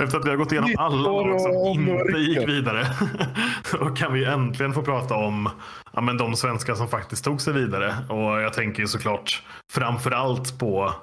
Efter 0.00 0.18
att 0.18 0.26
vi 0.26 0.30
har 0.30 0.36
gått 0.36 0.52
igenom 0.52 0.74
alla 0.78 0.96
lag 0.96 1.40
som 1.40 1.52
inte 1.54 2.18
gick 2.18 2.48
vidare. 2.48 2.86
Då 3.72 3.90
kan 3.90 4.12
vi 4.12 4.24
äntligen 4.24 4.72
få 4.72 4.82
prata 4.82 5.14
om 5.14 5.50
ja, 5.92 6.00
men 6.00 6.16
de 6.16 6.36
svenskar 6.36 6.74
som 6.74 6.88
faktiskt 6.88 7.24
tog 7.24 7.40
sig 7.40 7.52
vidare. 7.52 7.94
Och 8.08 8.40
jag 8.42 8.52
tänker 8.52 8.80
ju 8.80 8.88
såklart 8.88 9.42
framför 9.72 10.10
allt 10.10 10.58
på 10.58 10.94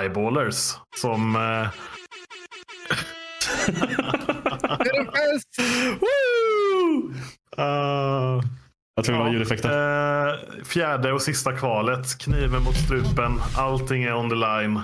Eyeballers 0.00 0.74
som... 0.96 1.36
Eh... 1.36 1.68
det 4.78 4.90
är 4.90 5.04
det 5.04 5.10
bäst! 5.12 5.58
Uh, 7.58 8.42
jag 8.98 9.04
tror 9.04 9.16
det 9.16 9.22
var 9.22 9.30
ljudeffekter. 9.30 9.68
Uh, 9.68 10.64
fjärde 10.64 11.12
och 11.12 11.22
sista 11.22 11.52
kvalet. 11.52 12.18
Kniven 12.18 12.62
mot 12.62 12.76
strupen. 12.76 13.40
Allting 13.56 14.02
är 14.02 14.14
on 14.14 14.30
the 14.30 14.36
line. 14.36 14.80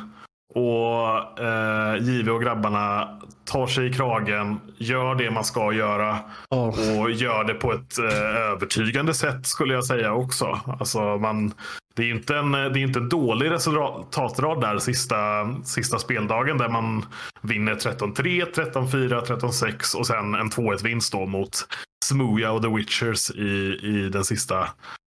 Och 0.55 1.41
eh, 1.41 1.97
JV 2.03 2.31
och 2.31 2.43
grabbarna 2.43 3.19
tar 3.45 3.67
sig 3.67 3.87
i 3.87 3.93
kragen, 3.93 4.61
gör 4.77 5.15
det 5.15 5.31
man 5.31 5.45
ska 5.45 5.73
göra 5.73 6.19
oh. 6.51 7.01
och 7.01 7.11
gör 7.11 7.45
det 7.45 7.55
på 7.55 7.73
ett 7.73 7.99
eh, 7.99 8.37
övertygande 8.53 9.15
sätt 9.15 9.47
skulle 9.47 9.75
jag 9.75 9.85
säga 9.85 10.13
också. 10.13 10.61
Alltså 10.81 11.01
man, 11.19 11.55
det 11.97 12.03
är 12.03 12.11
inte 12.11 12.37
en, 12.37 12.53
det 12.53 12.59
är 12.59 12.77
inte 12.77 12.99
en 12.99 13.09
dålig 13.09 13.51
resultatrad 13.51 14.61
där 14.61 14.79
sista, 14.79 15.17
sista 15.65 15.99
speldagen 15.99 16.59
där 16.59 16.69
man 16.69 17.07
vinner 17.43 17.75
13-3, 17.75 18.55
13-4, 18.55 19.25
13-6 19.25 19.97
och 19.97 20.07
sen 20.07 20.35
en 20.35 20.51
2-1 20.51 20.85
vinst 20.85 21.13
då 21.13 21.27
mot 21.27 21.67
Smooja 22.05 22.53
och 22.53 22.63
The 22.63 22.69
Witchers 22.69 23.31
i, 23.31 23.79
i 23.83 24.09
den 24.13 24.25
sista 24.25 24.69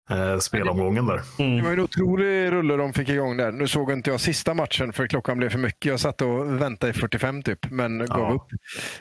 eh, 0.10 0.38
spelomgången 0.40 1.06
där. 1.06 1.22
Mm. 1.40 1.58
Det 1.58 1.64
var 1.64 1.72
en 1.72 1.80
otrolig 1.80 2.52
rulle 2.52 2.76
de 2.76 2.94
fick 2.94 3.10
igång 3.10 3.38
där. 3.38 3.52
Nu 3.52 3.68
såg 3.68 3.92
inte 3.92 4.10
jag 4.10 4.20
sista 4.20 4.54
matchen 4.54 4.94
för 4.94 5.08
klockan 5.08 5.38
blev 5.38 5.50
för 5.50 5.60
mycket. 5.60 5.86
Jag 5.86 6.00
satt 6.00 6.22
och 6.22 6.62
väntade 6.62 6.90
i 6.90 6.94
45 6.94 7.44
typ, 7.44 7.72
men 7.72 8.00
gav 8.00 8.20
ja. 8.20 8.34
upp. 8.34 8.48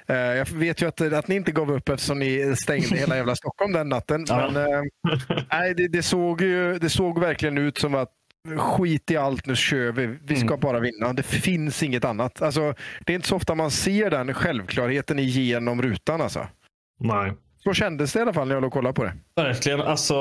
Eh, 0.07 0.17
jag 0.17 0.47
vet 0.47 0.83
ju 0.83 0.89
att, 0.89 1.01
att 1.01 1.29
ni 1.29 1.35
inte 1.35 1.53
gav 1.53 1.73
upp 1.73 1.89
eftersom 1.89 2.19
ni 2.19 2.57
stängde 2.57 2.97
hela 2.97 3.17
jävla 3.17 3.37
Stockholm 3.37 3.73
den 3.73 3.89
natten. 3.89 4.25
Ja. 4.29 4.51
Men, 4.53 4.57
eh, 4.57 4.83
nej, 5.53 5.75
det, 5.75 5.89
det, 5.89 6.03
såg 6.03 6.41
ju, 6.43 6.79
det 6.79 6.91
såg 6.91 7.21
verkligen 7.21 7.59
ut 7.59 7.79
som 7.79 7.95
att 7.95 8.13
skit 8.59 9.11
i 9.11 9.17
allt, 9.17 9.47
nu 9.47 9.57
kör 9.57 9.93
vi. 9.93 10.07
Vi 10.07 10.37
ska 10.37 10.47
mm. 10.47 10.61
bara 10.61 10.81
vinna. 10.81 11.13
Det 11.13 11.23
finns 11.23 11.83
inget 11.83 12.05
annat. 12.05 12.43
Alltså, 12.43 12.75
det 13.07 13.13
är 13.13 13.15
inte 13.15 13.29
så 13.29 13.37
ofta 13.37 13.55
man 13.55 13.71
ser 13.71 14.11
den 14.11 14.35
självklarheten 14.35 15.19
igenom 15.19 15.83
rutan. 15.83 16.21
Alltså. 16.21 16.47
Nej. 17.01 17.33
Så 17.67 17.75
kändes 17.75 18.13
det 18.13 18.19
i 18.19 18.23
alla 18.23 18.33
fall 18.33 18.49
när 18.49 18.55
jag 18.55 18.63
låg 18.63 18.69
och 18.69 18.73
kollade 18.73 18.95
på 18.95 19.05
det. 19.05 19.13
Verkligen. 19.37 19.81
Alltså, 19.81 20.15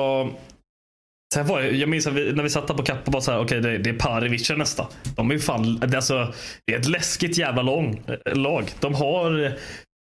så 1.34 1.44
var, 1.44 1.62
jag 1.62 1.90
minns 1.90 2.08
vi, 2.08 2.34
när 2.34 2.44
vi 2.44 2.50
satt 2.50 2.68
där 2.68 2.76
på 2.76 2.84
Kappa 2.84 3.12
bara 3.12 3.22
så 3.22 3.32
här, 3.32 3.40
okej 3.40 3.60
okay, 3.60 3.72
det, 3.72 3.78
det 3.78 3.90
är 3.90 4.00
Parivica 4.00 4.56
nästa. 4.56 4.88
De 5.16 5.30
är 5.30 5.34
ju 5.34 5.40
fan, 5.40 5.80
det, 5.80 5.96
alltså, 5.96 6.34
det 6.68 6.74
är 6.74 6.80
ett 6.80 6.88
läskigt 6.88 7.38
jävla 7.38 7.62
lång, 7.62 8.04
eh, 8.08 8.18
lag. 8.36 8.72
De 8.80 8.94
har, 8.94 9.54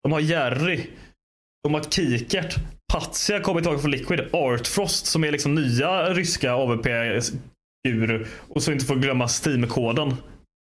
de 0.02 0.12
har 0.12 0.20
Jerry, 0.20 0.86
de 1.62 1.74
har 1.74 1.82
Kikert, 1.82 2.56
Patsia 2.92 3.40
kommer 3.40 3.60
tillbaka 3.60 3.82
från 3.82 3.90
Liquid, 3.90 4.20
Artfrost 4.32 5.06
som 5.06 5.24
är 5.24 5.32
liksom 5.32 5.54
nya 5.54 6.10
ryska 6.10 6.54
AVP-ur. 6.54 8.26
Och 8.48 8.62
så 8.62 8.72
inte 8.72 8.84
får 8.84 8.96
glömma 8.96 9.26
Steam-koden. 9.26 10.08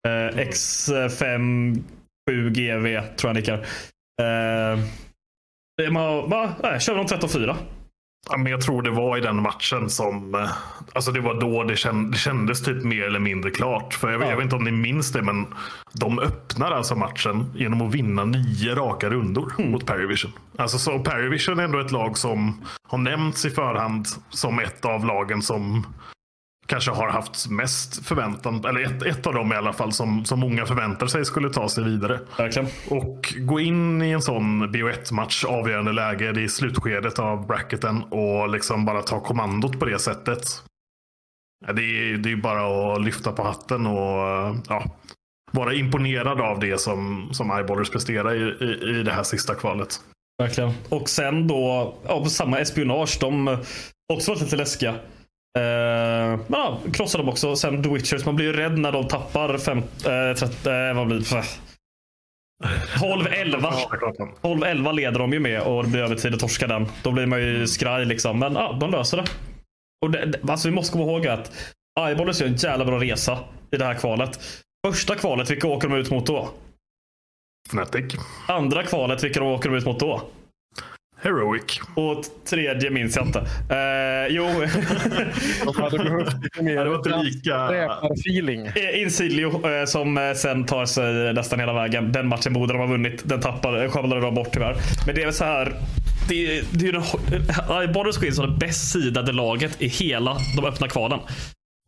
Eh, 0.08 0.30
X57GV 0.38 3.16
tror 3.16 3.30
jag 3.30 3.36
nickar. 3.36 3.66
Eh, 4.22 4.80
man, 5.90 6.30
bara, 6.30 6.52
nej, 6.64 6.80
kör 6.80 6.96
de 6.96 7.06
13-4. 7.06 7.56
Ja, 8.30 8.38
men 8.38 8.52
jag 8.52 8.62
tror 8.62 8.82
det 8.82 8.92
var 8.92 9.18
i 9.18 9.22
den 9.22 9.42
matchen 9.42 9.90
som... 9.90 10.36
Eh, 10.36 10.50
alltså 10.94 11.12
det 11.12 11.20
var 11.20 11.34
då 11.34 11.64
det, 11.64 11.76
känd, 11.76 12.12
det 12.12 12.18
kändes 12.18 12.64
typ 12.64 12.84
mer 12.84 13.04
eller 13.04 13.20
mindre 13.20 13.52
klart. 13.52 13.94
För 13.94 14.12
jag, 14.12 14.22
ja. 14.22 14.30
jag, 14.30 14.36
vet 14.36 14.44
inte 14.44 14.56
om 14.56 14.64
ni 14.64 14.72
minns 14.72 15.12
det, 15.12 15.22
men 15.22 15.46
de 15.94 16.20
öppnar 16.20 16.72
alltså 16.72 16.96
matchen 16.96 17.46
genom 17.56 17.82
att 17.82 17.94
vinna 17.94 18.26
nio 18.26 18.76
raka 18.76 19.10
rundor 19.10 19.54
mm. 19.60 19.72
mot 19.72 19.86
Paravision. 19.86 20.32
Alltså, 20.58 20.78
så 20.78 21.00
Paravision 21.00 21.60
är 21.60 21.64
ändå 21.64 21.80
ett 21.80 21.92
lag 21.92 22.18
som 22.18 22.66
har 22.88 22.98
nämnts 22.98 23.46
i 23.46 23.50
förhand 23.50 24.06
som 24.30 24.60
ett 24.60 24.86
av 24.86 25.06
lagen 25.06 25.42
som 25.42 25.86
kanske 26.72 26.92
har 26.92 27.10
haft 27.10 27.50
mest 27.50 28.06
förväntan, 28.06 28.66
eller 28.66 28.82
ett, 28.82 29.04
ett 29.04 29.28
av 29.28 29.34
dem 29.34 29.54
i 29.54 29.56
alla 29.56 29.74
fall, 29.74 29.92
som, 29.92 30.26
som 30.26 30.40
många 30.40 30.66
förväntar 30.66 31.08
sig 31.08 31.26
skulle 31.26 31.50
ta 31.50 31.70
sig 31.70 31.84
vidare. 31.84 32.20
Verkligen. 32.38 32.68
Och 32.90 33.34
gå 33.38 33.60
in 33.60 34.02
i 34.02 34.12
en 34.12 34.22
sån 34.22 34.64
BO1-match, 34.64 35.46
avgörande 35.46 35.92
läge, 35.92 36.32
det 36.32 36.44
är 36.44 36.48
slutskedet 36.48 37.20
av 37.20 37.48
bracketen 37.48 38.04
och 38.04 38.50
liksom 38.50 38.86
bara 38.86 39.02
ta 39.02 39.20
kommandot 39.20 39.80
på 39.80 39.86
det 39.86 40.00
sättet. 40.00 40.64
Det 41.66 41.82
är, 41.82 42.18
det 42.18 42.32
är 42.32 42.36
bara 42.36 42.94
att 42.94 43.02
lyfta 43.02 43.32
på 43.32 43.44
hatten 43.44 43.86
och 43.86 44.56
ja, 44.68 44.84
vara 45.52 45.74
imponerad 45.74 46.42
av 46.42 46.60
det 46.60 46.82
som, 46.82 47.30
som 47.32 47.52
Eyeballers 47.52 47.90
presterar 47.90 48.34
i, 48.34 48.66
i, 48.66 49.00
i 49.00 49.04
det 49.04 49.12
här 49.12 49.24
sista 49.24 49.56
kvalet. 49.56 50.00
Verkligen. 50.38 50.74
Och 50.90 51.10
sen 51.10 51.48
då, 51.48 51.96
ja, 52.08 52.26
samma 52.26 52.60
espionage, 52.60 53.18
de 53.22 53.58
också 54.14 54.32
varit 54.32 54.42
lite 54.42 54.56
läskiga. 54.56 54.96
Uh, 55.60 56.40
men 56.48 56.60
ja, 56.60 56.80
krossar 56.94 57.20
dem 57.20 57.30
också. 57.30 57.56
Sen 57.56 57.84
The 57.84 57.90
Witchers. 57.90 58.26
Man 58.26 58.36
blir 58.36 58.46
ju 58.46 58.54
rädd 58.54 58.78
när 58.78 58.92
de 58.92 59.08
tappar 59.08 59.58
fem, 59.58 59.78
uh, 59.78 60.36
30, 60.36 60.70
uh, 60.70 60.94
vad 60.94 61.08
blir 61.08 61.20
det? 61.20 61.44
12-11. 63.00 63.74
12-11 64.42 64.94
leder 64.94 65.20
de 65.20 65.34
ju 65.34 65.40
med 65.40 65.62
och 65.62 65.84
det 65.84 65.90
blir 65.90 66.02
övertid 66.02 66.34
och 66.34 66.40
torskar 66.40 66.68
den. 66.68 66.88
Då 67.04 67.12
blir 67.12 67.26
man 67.26 67.42
ju 67.42 67.68
skraj 67.68 68.06
liksom. 68.06 68.40
Men 68.40 68.54
ja, 68.54 68.78
de 68.80 68.92
löser 68.92 69.18
det. 69.18 69.24
Och 70.02 70.12
det, 70.12 70.40
alltså, 70.50 70.68
vi 70.68 70.76
måste 70.76 70.94
komma 70.94 71.12
ihåg 71.12 71.28
att 71.28 71.52
Eyeballers 72.00 72.42
gör 72.42 72.48
en 72.48 72.56
jävla 72.56 72.86
bra 72.86 73.00
resa 73.00 73.40
i 73.72 73.78
det 73.78 73.86
här 73.86 73.94
kvalet. 73.94 74.40
Första 74.88 75.16
kvalet, 75.16 75.52
vilka 75.52 75.68
åker 75.68 75.88
de 75.88 75.98
ut 75.98 76.12
mot 76.12 76.26
då? 76.26 76.50
Fnatic. 77.70 78.16
Andra 78.48 78.84
kvalet, 78.84 79.24
vilka 79.24 79.44
åker 79.44 79.70
de 79.70 79.78
ut 79.78 79.86
mot 79.86 80.00
då? 80.00 80.22
Heroic. 81.22 81.80
Och 81.96 82.26
tredje 82.50 82.90
minns 82.90 83.16
jag 83.16 83.26
inte. 83.26 83.40
Uh, 83.40 84.36
jo. 84.36 84.46
De 85.66 85.82
hade 85.82 85.98
behövt 85.98 86.44
lite 86.44 86.64
mer 86.64 86.76
det 86.84 86.90
var 86.90 86.98
inte 86.98 87.24
lika... 87.24 87.70
feeling. 88.20 88.66
Eh, 88.66 89.02
Insilio 89.02 89.68
uh, 89.68 89.86
som 89.86 90.34
sen 90.36 90.66
tar 90.66 90.86
sig 90.86 91.34
nästan 91.34 91.60
hela 91.60 91.74
vägen. 91.74 92.12
Den 92.12 92.28
matchen 92.28 92.54
borde 92.54 92.74
de 92.74 92.80
ha 92.80 92.86
vunnit. 92.86 93.22
Den 93.26 93.42
tappade, 93.42 93.90
sjabblade 93.90 94.22
de 94.22 94.36
bort 94.36 94.50
tyvärr. 94.54 94.76
Men 95.06 95.16
det 95.16 95.22
är 95.22 95.26
väl 95.26 95.34
så 95.34 95.46
här. 95.46 95.74
Det, 96.30 96.64
det 96.72 96.86
är 96.86 96.86
ju 96.86 96.92
den, 96.92 97.94
Borders 97.94 98.18
Queens 98.18 98.38
har 98.38 98.48
det 98.48 98.58
bäst 98.58 98.92
sidade 98.92 99.32
laget 99.32 99.82
i 99.82 99.88
hela 99.88 100.38
de 100.56 100.66
öppna 100.66 100.88
kvalen. 100.88 101.20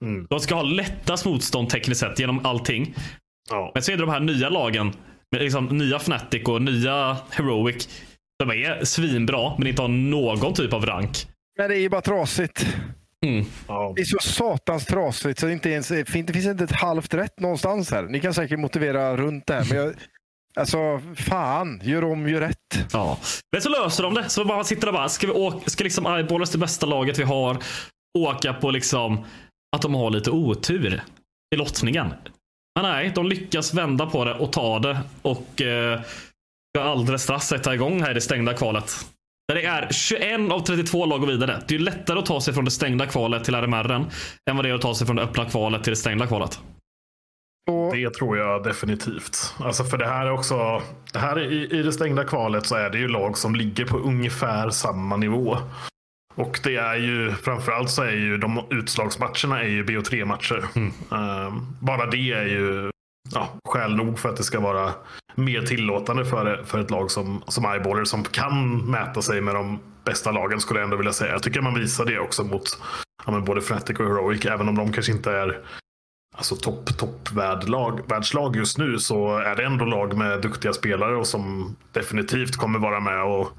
Mm. 0.06 0.28
De 0.30 0.40
ska 0.40 0.56
ha 0.56 0.64
lättast 0.64 1.26
motstånd 1.26 1.70
tekniskt 1.70 2.00
sett 2.00 2.20
genom 2.20 2.46
allting. 2.46 2.96
Ja. 3.50 3.72
Men 3.74 3.84
så 3.84 3.92
är 3.92 3.98
det 3.98 4.04
de 4.04 4.10
här 4.10 4.20
nya 4.20 4.50
lagen. 4.50 4.94
Med 5.32 5.42
liksom 5.42 5.66
nya 5.66 5.96
Fnatic 5.96 6.44
och 6.44 6.62
nya 6.62 7.18
Heroic 7.30 7.90
de 8.40 8.50
är 8.50 8.86
svinbra, 8.86 9.54
men 9.58 9.68
inte 9.68 9.82
har 9.82 9.90
någon 9.90 10.54
typ 10.54 10.74
av 10.74 10.86
rank. 10.86 11.28
Men 11.58 11.70
det 11.70 11.76
är 11.76 11.80
ju 11.80 11.90
bara 11.90 12.02
trasigt. 12.02 12.66
Mm. 13.26 13.46
Det 13.96 14.02
är 14.02 14.06
så 14.06 14.20
satans 14.20 14.86
trasigt 14.86 15.40
så 15.40 15.46
det, 15.46 15.54
inte 15.54 15.70
ens, 15.70 15.88
det 15.88 16.06
finns 16.06 16.46
inte 16.46 16.64
ett 16.64 16.72
halvt 16.72 17.14
rätt 17.14 17.40
någonstans 17.40 17.92
här. 17.92 18.04
Ni 18.04 18.20
kan 18.20 18.34
säkert 18.34 18.60
motivera 18.60 19.18
runt 19.18 19.48
det 19.48 19.54
här, 19.54 19.66
men 19.70 19.78
jag, 19.78 19.94
alltså 20.56 21.02
fan, 21.16 21.82
gör 21.84 22.04
om, 22.04 22.30
gör 22.30 22.42
rätt. 22.42 22.88
Ja. 22.94 23.18
Men 23.52 23.62
så 23.62 23.70
löser 23.70 24.04
de 24.04 24.14
det. 24.14 24.30
Så 24.30 24.44
man 24.44 24.66
sitter 24.66 24.86
där 24.86 24.94
bara, 24.94 25.10
ska, 25.10 25.28
vi 25.28 25.34
åka, 25.34 25.70
ska 25.70 25.84
liksom 25.84 26.06
Eyeballers, 26.06 26.50
det 26.50 26.58
bästa 26.58 26.86
laget 26.86 27.20
vi 27.20 27.24
har, 27.24 27.58
åka 28.18 28.54
på 28.54 28.72
liksom 28.72 29.26
att 29.76 29.82
de 29.82 29.94
har 29.94 30.10
lite 30.10 30.32
otur 30.32 31.04
i 31.56 31.58
lottningen? 31.58 32.14
Men 32.76 32.92
nej, 32.92 33.12
de 33.16 33.28
lyckas 33.28 33.74
vända 33.74 34.06
på 34.06 34.26
det 34.26 34.34
och 34.34 34.54
ta 34.54 34.80
det 34.80 35.00
och 35.22 35.62
eh, 35.62 36.02
ska 36.78 36.84
alldeles 36.84 37.24
strax 37.24 37.46
sätta 37.46 37.74
igång 37.74 38.02
här 38.02 38.12
i 38.12 38.14
det 38.14 38.22
stängda 38.22 38.54
kvalet. 38.54 39.06
Där 39.48 39.56
det 39.56 39.66
är 39.66 39.88
21 39.92 40.52
av 40.52 40.60
32 40.60 41.06
lag 41.06 41.24
och 41.24 41.30
vidare. 41.30 41.64
Det 41.68 41.76
är 41.76 41.80
ju 41.80 41.86
lättare 41.86 42.20
att 42.20 42.26
ta 42.26 42.42
sig 42.42 42.54
från 42.54 42.66
det 42.66 42.72
stängda 42.72 43.06
kvalet 43.06 43.44
till 43.44 43.56
RMR 43.56 43.92
än 44.50 44.56
vad 44.56 44.66
det 44.66 44.70
är 44.70 44.74
att 44.74 44.82
ta 44.82 44.96
sig 44.96 45.08
från 45.08 45.16
det 45.16 45.22
öppna 45.22 45.46
kvalet 45.46 45.84
till 45.84 45.92
det 45.92 45.98
stängda 45.98 46.28
kvalet. 46.28 46.60
Det 47.92 48.10
tror 48.10 48.38
jag 48.38 48.64
definitivt. 48.64 49.56
Alltså 49.60 49.84
för 49.84 49.98
det 49.98 50.08
här 50.08 50.26
är 50.26 50.32
också, 50.32 50.82
det 51.14 51.20
här 51.20 51.36
är, 51.36 51.52
i, 51.52 51.80
i 51.80 51.84
det 51.84 51.94
stängda 51.94 52.24
kvalet 52.24 52.66
så 52.66 52.76
är 52.76 52.90
det 52.90 52.98
ju 52.98 53.08
lag 53.08 53.38
som 53.38 53.56
ligger 53.56 53.86
på 53.86 53.98
ungefär 53.98 54.70
samma 54.70 55.18
nivå. 55.18 55.58
Och 56.36 56.60
det 56.64 56.76
är 56.76 56.96
ju 56.96 57.32
framförallt 57.32 57.90
så 57.90 58.04
är 58.04 58.12
ju 58.12 58.38
de 58.38 58.66
utslagsmatcherna 58.70 59.64
är 59.64 59.68
ju 59.68 59.86
BO3-matcher. 59.86 60.66
Um, 61.10 61.78
bara 61.80 62.06
det 62.06 62.32
är 62.32 62.46
ju 62.46 62.93
ja, 63.32 63.50
skäl 63.70 63.96
nog 63.96 64.20
för 64.20 64.30
att 64.30 64.38
det 64.38 64.44
ska 64.44 64.60
vara 64.60 64.94
mer 65.36 65.62
tillåtande 65.62 66.26
för, 66.26 66.64
för 66.66 66.80
ett 66.80 66.92
lag 66.92 67.12
som, 67.12 67.44
som 67.48 67.66
Eyeballer 67.66 68.04
som 68.04 68.24
kan 68.24 68.78
mäta 68.78 69.22
sig 69.22 69.42
med 69.42 69.56
de 69.56 69.80
bästa 70.06 70.32
lagen 70.32 70.60
skulle 70.60 70.80
jag 70.80 70.86
ändå 70.86 70.98
vilja 70.98 71.14
säga. 71.14 71.32
Jag 71.32 71.44
tycker 71.44 71.62
man 71.62 71.74
visar 71.74 72.06
det 72.06 72.20
också 72.20 72.44
mot 72.44 72.64
ja, 73.26 73.32
men 73.32 73.46
både 73.46 73.62
Fnatic 73.62 74.00
och 74.00 74.06
Heroic. 74.06 74.46
Även 74.46 74.70
om 74.70 74.76
de 74.76 74.92
kanske 74.92 75.12
inte 75.12 75.32
är 75.32 75.60
alltså 76.36 76.56
topp, 76.56 76.98
top 76.98 77.32
världlag, 77.32 78.10
världslag 78.10 78.56
just 78.56 78.78
nu 78.78 79.00
så 79.00 79.38
är 79.38 79.56
det 79.56 79.66
ändå 79.66 79.86
lag 79.86 80.18
med 80.18 80.42
duktiga 80.42 80.74
spelare 80.74 81.16
och 81.16 81.28
som 81.28 81.76
definitivt 81.92 82.56
kommer 82.56 82.80
vara 82.80 83.00
med 83.00 83.24
och 83.24 83.52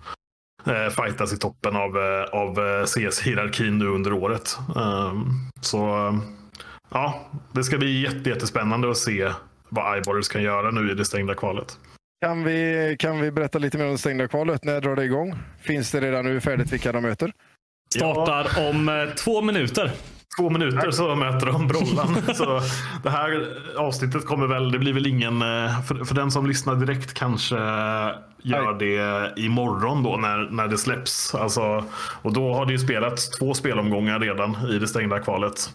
eh, 0.66 0.90
fightas 0.90 1.32
i 1.32 1.38
toppen 1.38 1.76
av, 1.76 1.98
eh, 1.98 2.24
av 2.24 2.58
eh, 2.58 2.84
CS-hierarkin 2.84 3.78
nu 3.78 3.86
under 3.86 4.12
året. 4.12 4.58
Um, 4.76 5.50
så 5.60 5.78
ja, 6.90 7.30
det 7.52 7.64
ska 7.64 7.78
bli 7.78 8.02
jätte, 8.02 8.30
jättespännande 8.30 8.90
att 8.90 8.96
se 8.96 9.32
vad 9.74 9.94
Eyeballers 9.94 10.28
kan 10.28 10.42
göra 10.42 10.70
nu 10.70 10.90
i 10.90 10.94
det 10.94 11.04
stängda 11.04 11.34
kvalet. 11.34 11.78
Kan 12.24 12.44
vi, 12.44 12.96
kan 12.98 13.20
vi 13.20 13.30
berätta 13.30 13.58
lite 13.58 13.78
mer 13.78 13.84
om 13.84 13.92
det 13.92 13.98
stängda 13.98 14.28
kvalet? 14.28 14.64
När 14.64 14.80
drar 14.80 14.96
det 14.96 15.04
igång? 15.04 15.34
Finns 15.60 15.90
det 15.90 16.00
redan 16.00 16.24
nu 16.24 16.40
färdigt 16.40 16.72
vilka 16.72 16.92
de 16.92 17.02
möter? 17.02 17.32
Startar 17.94 18.50
ja. 18.56 18.70
om 18.70 18.88
eh, 18.88 19.14
två 19.14 19.42
minuter. 19.42 19.92
Två 20.38 20.50
minuter 20.50 20.90
så 20.90 21.14
möter 21.14 21.46
de 21.46 21.68
Brollan. 21.68 22.22
så 22.34 22.60
det 23.02 23.10
här 23.10 23.48
avsnittet 23.76 24.26
kommer 24.26 24.46
väl, 24.46 24.72
det 24.72 24.78
blir 24.78 24.92
väl 24.92 25.06
ingen, 25.06 25.42
eh, 25.42 25.82
för, 25.82 26.04
för 26.04 26.14
den 26.14 26.30
som 26.30 26.46
lyssnar 26.46 26.74
direkt 26.74 27.14
kanske 27.14 27.56
gör 28.42 28.78
det 28.78 29.32
imorgon 29.40 30.02
då 30.02 30.16
när, 30.16 30.50
när 30.50 30.68
det 30.68 30.78
släpps. 30.78 31.34
Alltså, 31.34 31.84
och 32.22 32.32
då 32.32 32.54
har 32.54 32.66
det 32.66 32.72
ju 32.72 32.78
spelats 32.78 33.30
två 33.30 33.54
spelomgångar 33.54 34.20
redan 34.20 34.56
i 34.70 34.78
det 34.78 34.88
stängda 34.88 35.20
kvalet. 35.20 35.70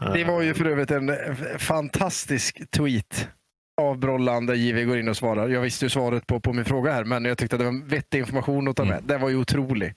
Det 0.00 0.24
var 0.24 0.42
ju 0.42 0.54
för 0.54 0.64
övrigt 0.64 0.90
en 0.90 1.16
fantastisk 1.58 2.70
tweet 2.70 3.28
av 3.80 3.98
Brollan 3.98 4.46
där 4.46 4.54
JW 4.54 4.84
går 4.84 4.98
in 4.98 5.08
och 5.08 5.16
svarar. 5.16 5.48
Jag 5.48 5.60
visste 5.60 5.84
ju 5.84 5.88
svaret 5.88 6.26
på, 6.26 6.40
på 6.40 6.52
min 6.52 6.64
fråga 6.64 6.92
här, 6.92 7.04
men 7.04 7.24
jag 7.24 7.38
tyckte 7.38 7.56
att 7.56 7.60
det 7.60 7.66
var 7.66 7.88
vettig 7.88 8.18
information 8.18 8.68
att 8.68 8.76
ta 8.76 8.84
med. 8.84 8.92
Mm. 8.92 9.06
Den 9.06 9.20
var 9.20 9.28
ju 9.28 9.36
otrolig. 9.36 9.94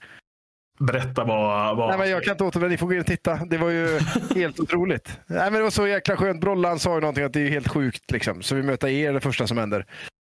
Berätta 0.80 1.24
vad... 1.24 1.78
vad... 1.78 1.90
Nej, 1.90 1.98
men 1.98 2.10
jag 2.10 2.24
kan 2.24 2.32
inte 2.32 2.44
återvända. 2.44 2.72
Ni 2.72 2.78
får 2.78 2.88
gå 2.88 2.94
in 2.94 3.00
och 3.00 3.06
titta. 3.06 3.36
Det 3.46 3.58
var 3.58 3.70
ju 3.70 4.00
helt 4.36 4.60
otroligt. 4.60 5.20
Nej, 5.28 5.44
men 5.44 5.54
det 5.54 5.64
var 5.64 5.70
så 5.70 5.88
jäkla 5.88 6.18
skönt. 6.18 6.42
Brollan 6.42 6.80
sa 6.80 6.96
ju 6.96 7.02
någonting 7.02 7.24
att 7.24 7.34
det 7.34 7.40
är 7.42 7.50
helt 7.50 7.68
sjukt. 7.68 8.12
Liksom. 8.12 8.42
Så 8.42 8.56
vi 8.56 8.64
möter 8.64 8.88
er 8.88 9.14
det 9.14 9.20
första 9.20 9.48
som 9.48 9.58
händer. 9.58 9.86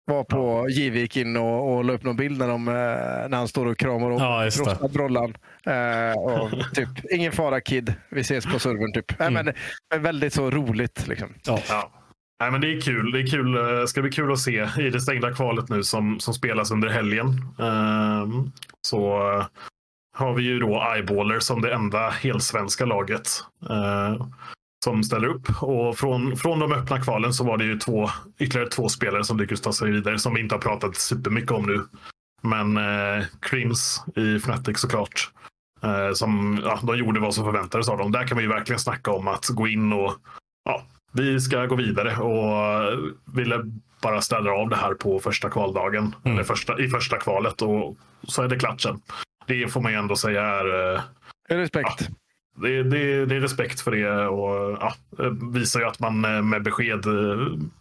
Var 0.08 0.24
på 0.24 0.66
ja. 0.68 0.68
JW 0.68 1.00
gick 1.00 1.16
in 1.16 1.36
och, 1.36 1.76
och 1.76 1.84
la 1.84 1.92
upp 1.92 2.02
någon 2.02 2.16
bild 2.16 2.38
när, 2.38 2.48
de, 2.48 2.64
när 2.64 3.36
han 3.36 3.48
står 3.48 3.66
och 3.66 3.78
kramar 3.78 4.10
om 4.10 4.18
ja, 4.18 4.88
Brollan. 4.88 5.36
Uh, 5.66 6.18
och 6.18 6.50
typ, 6.74 6.88
ingen 7.10 7.32
fara 7.32 7.60
kid, 7.60 7.94
vi 8.10 8.20
ses 8.20 8.46
på 8.46 8.58
servern. 8.58 8.92
Typ. 8.92 9.20
Mm. 9.20 9.34
Nej, 9.34 9.54
men, 9.90 10.02
väldigt 10.02 10.32
så 10.32 10.50
roligt. 10.50 11.06
Liksom. 11.08 11.28
Ja. 11.44 11.58
ja. 11.68 11.90
Nej, 12.40 12.50
men 12.50 12.60
det 12.60 12.72
är 12.72 12.80
kul. 12.80 13.12
Det 13.12 13.20
är 13.20 13.26
kul. 13.26 13.52
Det 13.52 13.88
ska 13.88 14.02
bli 14.02 14.10
kul 14.10 14.32
att 14.32 14.38
se 14.38 14.68
i 14.78 14.90
det 14.90 15.00
stängda 15.00 15.34
kvalet 15.34 15.68
nu 15.68 15.82
som, 15.82 16.20
som 16.20 16.34
spelas 16.34 16.70
under 16.70 16.88
helgen. 16.88 17.26
Uh, 17.60 18.44
så 18.86 19.20
har 20.16 20.34
vi 20.34 20.42
ju 20.42 20.58
då 20.58 20.92
Eyeballer 20.94 21.40
som 21.40 21.62
det 21.62 21.74
enda 21.74 22.10
helsvenska 22.10 22.84
laget 22.84 23.28
uh, 23.70 24.26
som 24.88 25.02
ställer 25.02 25.28
upp. 25.28 25.62
Och 25.62 25.98
från, 25.98 26.36
från 26.36 26.58
de 26.58 26.72
öppna 26.72 27.00
kvalen 27.00 27.32
så 27.32 27.44
var 27.44 27.56
det 27.56 27.64
ju 27.64 27.78
två, 27.78 28.10
ytterligare 28.38 28.68
två 28.68 28.88
spelare 28.88 29.24
som 29.24 29.38
lyckades 29.38 29.60
ta 29.60 29.72
sig 29.72 29.90
vidare 29.90 30.18
som 30.18 30.34
vi 30.34 30.40
inte 30.40 30.54
har 30.54 30.60
pratat 30.60 30.96
supermycket 30.96 31.50
om 31.50 31.66
nu. 31.66 31.84
Men 32.42 32.76
eh, 32.76 33.24
Crims 33.40 34.02
i 34.16 34.36
Fnatic 34.36 34.78
såklart. 34.78 35.30
Eh, 35.82 36.12
som, 36.12 36.60
ja, 36.64 36.80
de 36.82 36.96
gjorde 36.98 37.20
vad 37.20 37.34
som 37.34 37.44
förväntades 37.44 37.88
av 37.88 37.98
dem. 37.98 38.12
Där 38.12 38.26
kan 38.26 38.36
vi 38.36 38.42
ju 38.42 38.48
verkligen 38.48 38.78
snacka 38.78 39.10
om 39.10 39.28
att 39.28 39.48
gå 39.48 39.68
in 39.68 39.92
och 39.92 40.14
ja, 40.64 40.82
vi 41.12 41.40
ska 41.40 41.66
gå 41.66 41.74
vidare 41.74 42.16
och 42.16 42.98
ville 43.36 43.62
bara 44.02 44.20
ställa 44.20 44.50
av 44.50 44.68
det 44.68 44.76
här 44.76 44.94
på 44.94 45.20
första 45.20 45.50
kvaldagen. 45.50 46.14
Mm. 46.24 46.34
Eller 46.34 46.44
första, 46.44 46.80
i 46.80 46.88
första 46.88 47.16
kvalet 47.16 47.62
och 47.62 47.96
så 48.22 48.42
är 48.42 48.48
det 48.48 48.58
klatschen. 48.58 49.00
Det 49.46 49.72
får 49.72 49.80
man 49.80 49.92
ju 49.92 49.98
ändå 49.98 50.16
säga 50.16 50.42
är... 50.42 50.94
Eh, 50.94 51.00
Respekt. 51.48 52.00
Ja, 52.00 52.06
det, 52.62 52.82
det, 52.82 53.26
det, 53.26 53.36
är 53.36 53.40
respekt 53.40 53.80
för 53.80 53.90
det 53.90 54.26
och 54.26 54.78
ja, 54.80 54.94
visar 55.52 55.80
ju 55.80 55.86
att 55.86 56.00
man 56.00 56.24
eh, 56.24 56.42
med 56.42 56.62
besked 56.62 57.04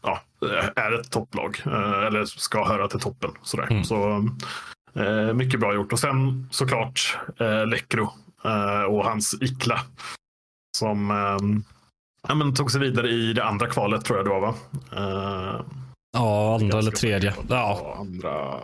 ja, 0.01 0.21
är 0.75 0.99
ett 0.99 1.11
topplag. 1.11 1.61
Eller 2.07 2.25
ska 2.25 2.65
höra 2.65 2.87
till 2.87 2.99
toppen. 2.99 3.31
Sådär. 3.41 3.67
Mm. 3.71 3.83
Så, 3.83 4.29
mycket 5.33 5.59
bra 5.59 5.73
gjort. 5.73 5.93
Och 5.93 5.99
sen 5.99 6.47
såklart 6.51 7.17
eh, 7.37 7.67
Läckro 7.67 8.09
och 8.89 9.05
hans 9.05 9.35
Ikla. 9.41 9.81
Som 10.77 11.09
ja, 12.27 12.35
men 12.35 12.55
tog 12.55 12.71
sig 12.71 12.81
vidare 12.81 13.09
i 13.09 13.33
det 13.33 13.43
andra 13.43 13.67
kvalet 13.67 14.05
tror 14.05 14.19
jag 14.19 14.25
det 14.25 14.29
var 14.29 14.39
va? 14.39 14.55
ja, 16.13 16.55
andra 16.61 16.79
eller 16.79 16.91
tredje. 16.91 17.33
Ja. 17.49 17.95
Andra. 17.99 18.59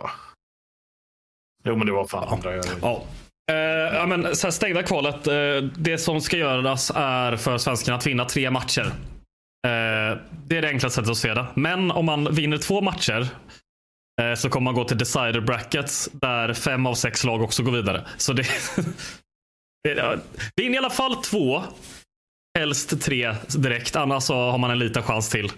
Jo, 1.64 1.76
men 1.76 1.86
det 1.86 1.92
var 1.92 2.06
fan 2.06 2.28
andra. 2.28 2.50
Ja. 2.82 3.02
Uh, 3.52 3.96
ja, 3.96 4.06
men, 4.06 4.36
så 4.36 4.46
här, 4.46 4.52
stängda 4.52 4.82
kvalet. 4.82 5.28
Uh, 5.28 5.70
det 5.76 5.98
som 5.98 6.20
ska 6.20 6.36
göras 6.36 6.92
är 6.94 7.36
för 7.36 7.58
svenskarna 7.58 7.98
att 7.98 8.06
vinna 8.06 8.24
tre 8.24 8.50
matcher. 8.50 8.86
Uh, 8.86 10.18
det 10.46 10.56
är 10.56 10.62
det 10.62 10.68
enklaste 10.68 10.94
sättet 10.94 11.10
att 11.10 11.16
se 11.16 11.34
det. 11.34 11.46
Men 11.54 11.90
om 11.90 12.06
man 12.06 12.34
vinner 12.34 12.58
två 12.58 12.80
matcher 12.80 13.28
så 14.36 14.50
kommer 14.50 14.64
man 14.64 14.74
gå 14.74 14.84
till 14.84 14.98
decider 14.98 15.40
brackets 15.40 16.08
där 16.12 16.54
fem 16.54 16.86
av 16.86 16.94
sex 16.94 17.24
lag 17.24 17.42
också 17.42 17.62
går 17.62 17.72
vidare. 17.72 18.04
Så 18.16 18.32
det, 18.32 18.46
Vinn 20.56 20.74
i 20.74 20.78
alla 20.78 20.90
fall 20.90 21.22
två. 21.22 21.62
Helst 22.58 23.02
tre 23.02 23.34
direkt, 23.56 23.96
annars 23.96 24.22
så 24.22 24.34
har 24.34 24.58
man 24.58 24.70
en 24.70 24.78
liten 24.78 25.02
chans 25.02 25.30
till. 25.30 25.52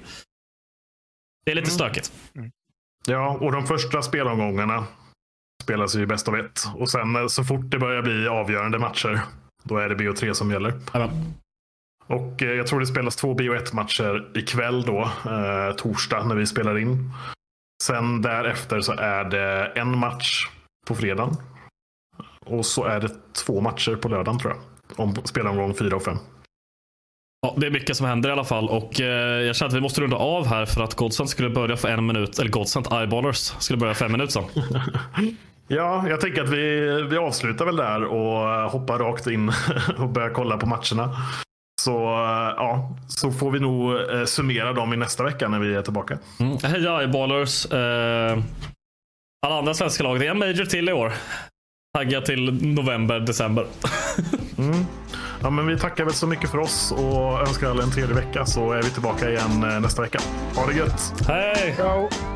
Det 1.45 1.51
är 1.51 1.55
lite 1.55 1.69
mm. 1.69 1.75
stökigt. 1.75 2.13
Mm. 2.35 2.51
Ja, 3.07 3.39
och 3.41 3.53
de 3.53 3.67
första 3.67 4.03
spelomgångarna 4.03 4.87
spelas 5.67 5.97
ju 5.97 6.07
bäst 6.07 6.29
av 6.29 6.37
ett. 6.37 6.61
Och 6.75 6.91
sen 6.91 7.17
eh, 7.17 7.27
så 7.27 7.45
fort 7.45 7.65
det 7.71 7.79
börjar 7.79 8.03
bli 8.03 8.29
avgörande 8.29 8.79
matcher, 8.79 9.21
då 9.63 9.79
är 9.79 9.89
det 9.89 9.95
BO3 9.95 10.33
som 10.33 10.51
gäller. 10.51 10.73
Amen. 10.93 11.35
Och 12.07 12.43
eh, 12.43 12.53
jag 12.53 12.67
tror 12.67 12.81
det 12.81 12.87
spelas 12.87 13.17
två 13.17 13.35
BO1-matcher 13.35 14.39
ikväll 14.39 14.83
då, 14.83 15.11
eh, 15.31 15.77
torsdag 15.77 16.25
när 16.25 16.35
vi 16.35 16.47
spelar 16.47 16.79
in. 16.79 17.11
Sen 17.83 18.23
därefter 18.23 18.81
så 18.81 18.93
är 18.93 19.25
det 19.25 19.73
en 19.75 19.99
match 19.99 20.49
på 20.87 20.95
fredagen. 20.95 21.37
Och 22.41 22.67
så 22.67 22.85
är 22.85 23.01
det 23.01 23.11
två 23.33 23.61
matcher 23.61 23.97
på 23.97 24.09
lördagen 24.09 24.39
tror 24.39 24.53
jag. 24.53 24.61
Om 25.01 25.15
spelomgång 25.25 25.75
fyra 25.75 25.97
och 25.97 26.03
fem. 26.03 26.19
Ja, 27.43 27.55
det 27.57 27.67
är 27.67 27.71
mycket 27.71 27.97
som 27.97 28.07
händer 28.07 28.29
i 28.29 28.33
alla 28.33 28.45
fall 28.45 28.69
och 28.69 29.01
eh, 29.01 29.43
jag 29.43 29.57
känner 29.57 29.69
att 29.69 29.77
vi 29.77 29.81
måste 29.81 30.01
runda 30.01 30.17
av 30.17 30.47
här 30.47 30.67
för 30.67 30.83
att 30.83 30.95
Godsent 30.95 31.31
skulle 31.31 31.51
börja 31.51 31.77
för 31.77 31.89
en 31.89 32.07
minut, 32.07 32.39
eller 32.39 32.51
Godsent 32.51 32.93
Eyeballers 32.93 33.53
skulle 33.59 33.77
börja 33.77 33.95
fem 33.95 34.13
minuter 34.13 34.33
sedan. 34.33 34.45
ja, 35.69 36.09
jag 36.09 36.21
tänker 36.21 36.43
att 36.43 36.49
vi, 36.49 37.03
vi 37.11 37.17
avslutar 37.17 37.65
väl 37.65 37.77
där 37.77 38.05
och 38.05 38.71
hoppar 38.71 38.99
rakt 38.99 39.27
in 39.27 39.53
och 39.99 40.09
börjar 40.09 40.31
kolla 40.31 40.57
på 40.57 40.67
matcherna. 40.67 41.17
Så 41.81 41.91
ja, 42.57 42.97
så 43.09 43.33
får 43.33 43.51
vi 43.51 43.61
nog 43.61 44.11
eh, 44.11 44.25
summera 44.25 44.73
dem 44.73 44.93
i 44.93 44.97
nästa 44.97 45.25
vecka 45.25 45.49
när 45.49 45.59
vi 45.59 45.75
är 45.75 45.83
tillbaka. 45.83 46.19
Mm. 46.41 46.57
Hej 46.63 46.87
Eyeballers. 46.87 47.67
Eh, 47.73 48.39
alla 49.47 49.59
andra 49.59 49.75
svenska 49.75 50.05
lag, 50.05 50.21
det 50.21 50.27
är 50.27 50.31
en 50.31 50.39
major 50.39 50.65
till 50.65 50.89
i 50.89 50.93
år. 50.93 51.13
Tagga 51.95 52.21
till 52.21 52.67
november, 52.75 53.21
december. 53.21 53.67
mm. 54.59 54.87
Ja, 55.43 55.51
men 55.51 55.67
vi 55.67 55.79
tackar 55.79 56.05
väl 56.05 56.15
så 56.15 56.27
mycket 56.27 56.51
för 56.51 56.59
oss 56.59 56.93
och 56.93 57.41
önskar 57.41 57.71
alla 57.71 57.83
en 57.83 57.91
trevlig 57.91 58.17
vecka 58.17 58.47
så 58.47 58.73
är 58.73 58.83
vi 58.83 58.91
tillbaka 58.91 59.31
igen 59.31 59.63
eh, 59.63 59.81
nästa 59.81 60.03
vecka. 60.03 60.19
Ha 60.55 60.67
det 60.67 60.75
gött! 60.75 61.15
Hej! 61.29 61.75
Ciao. 61.77 62.36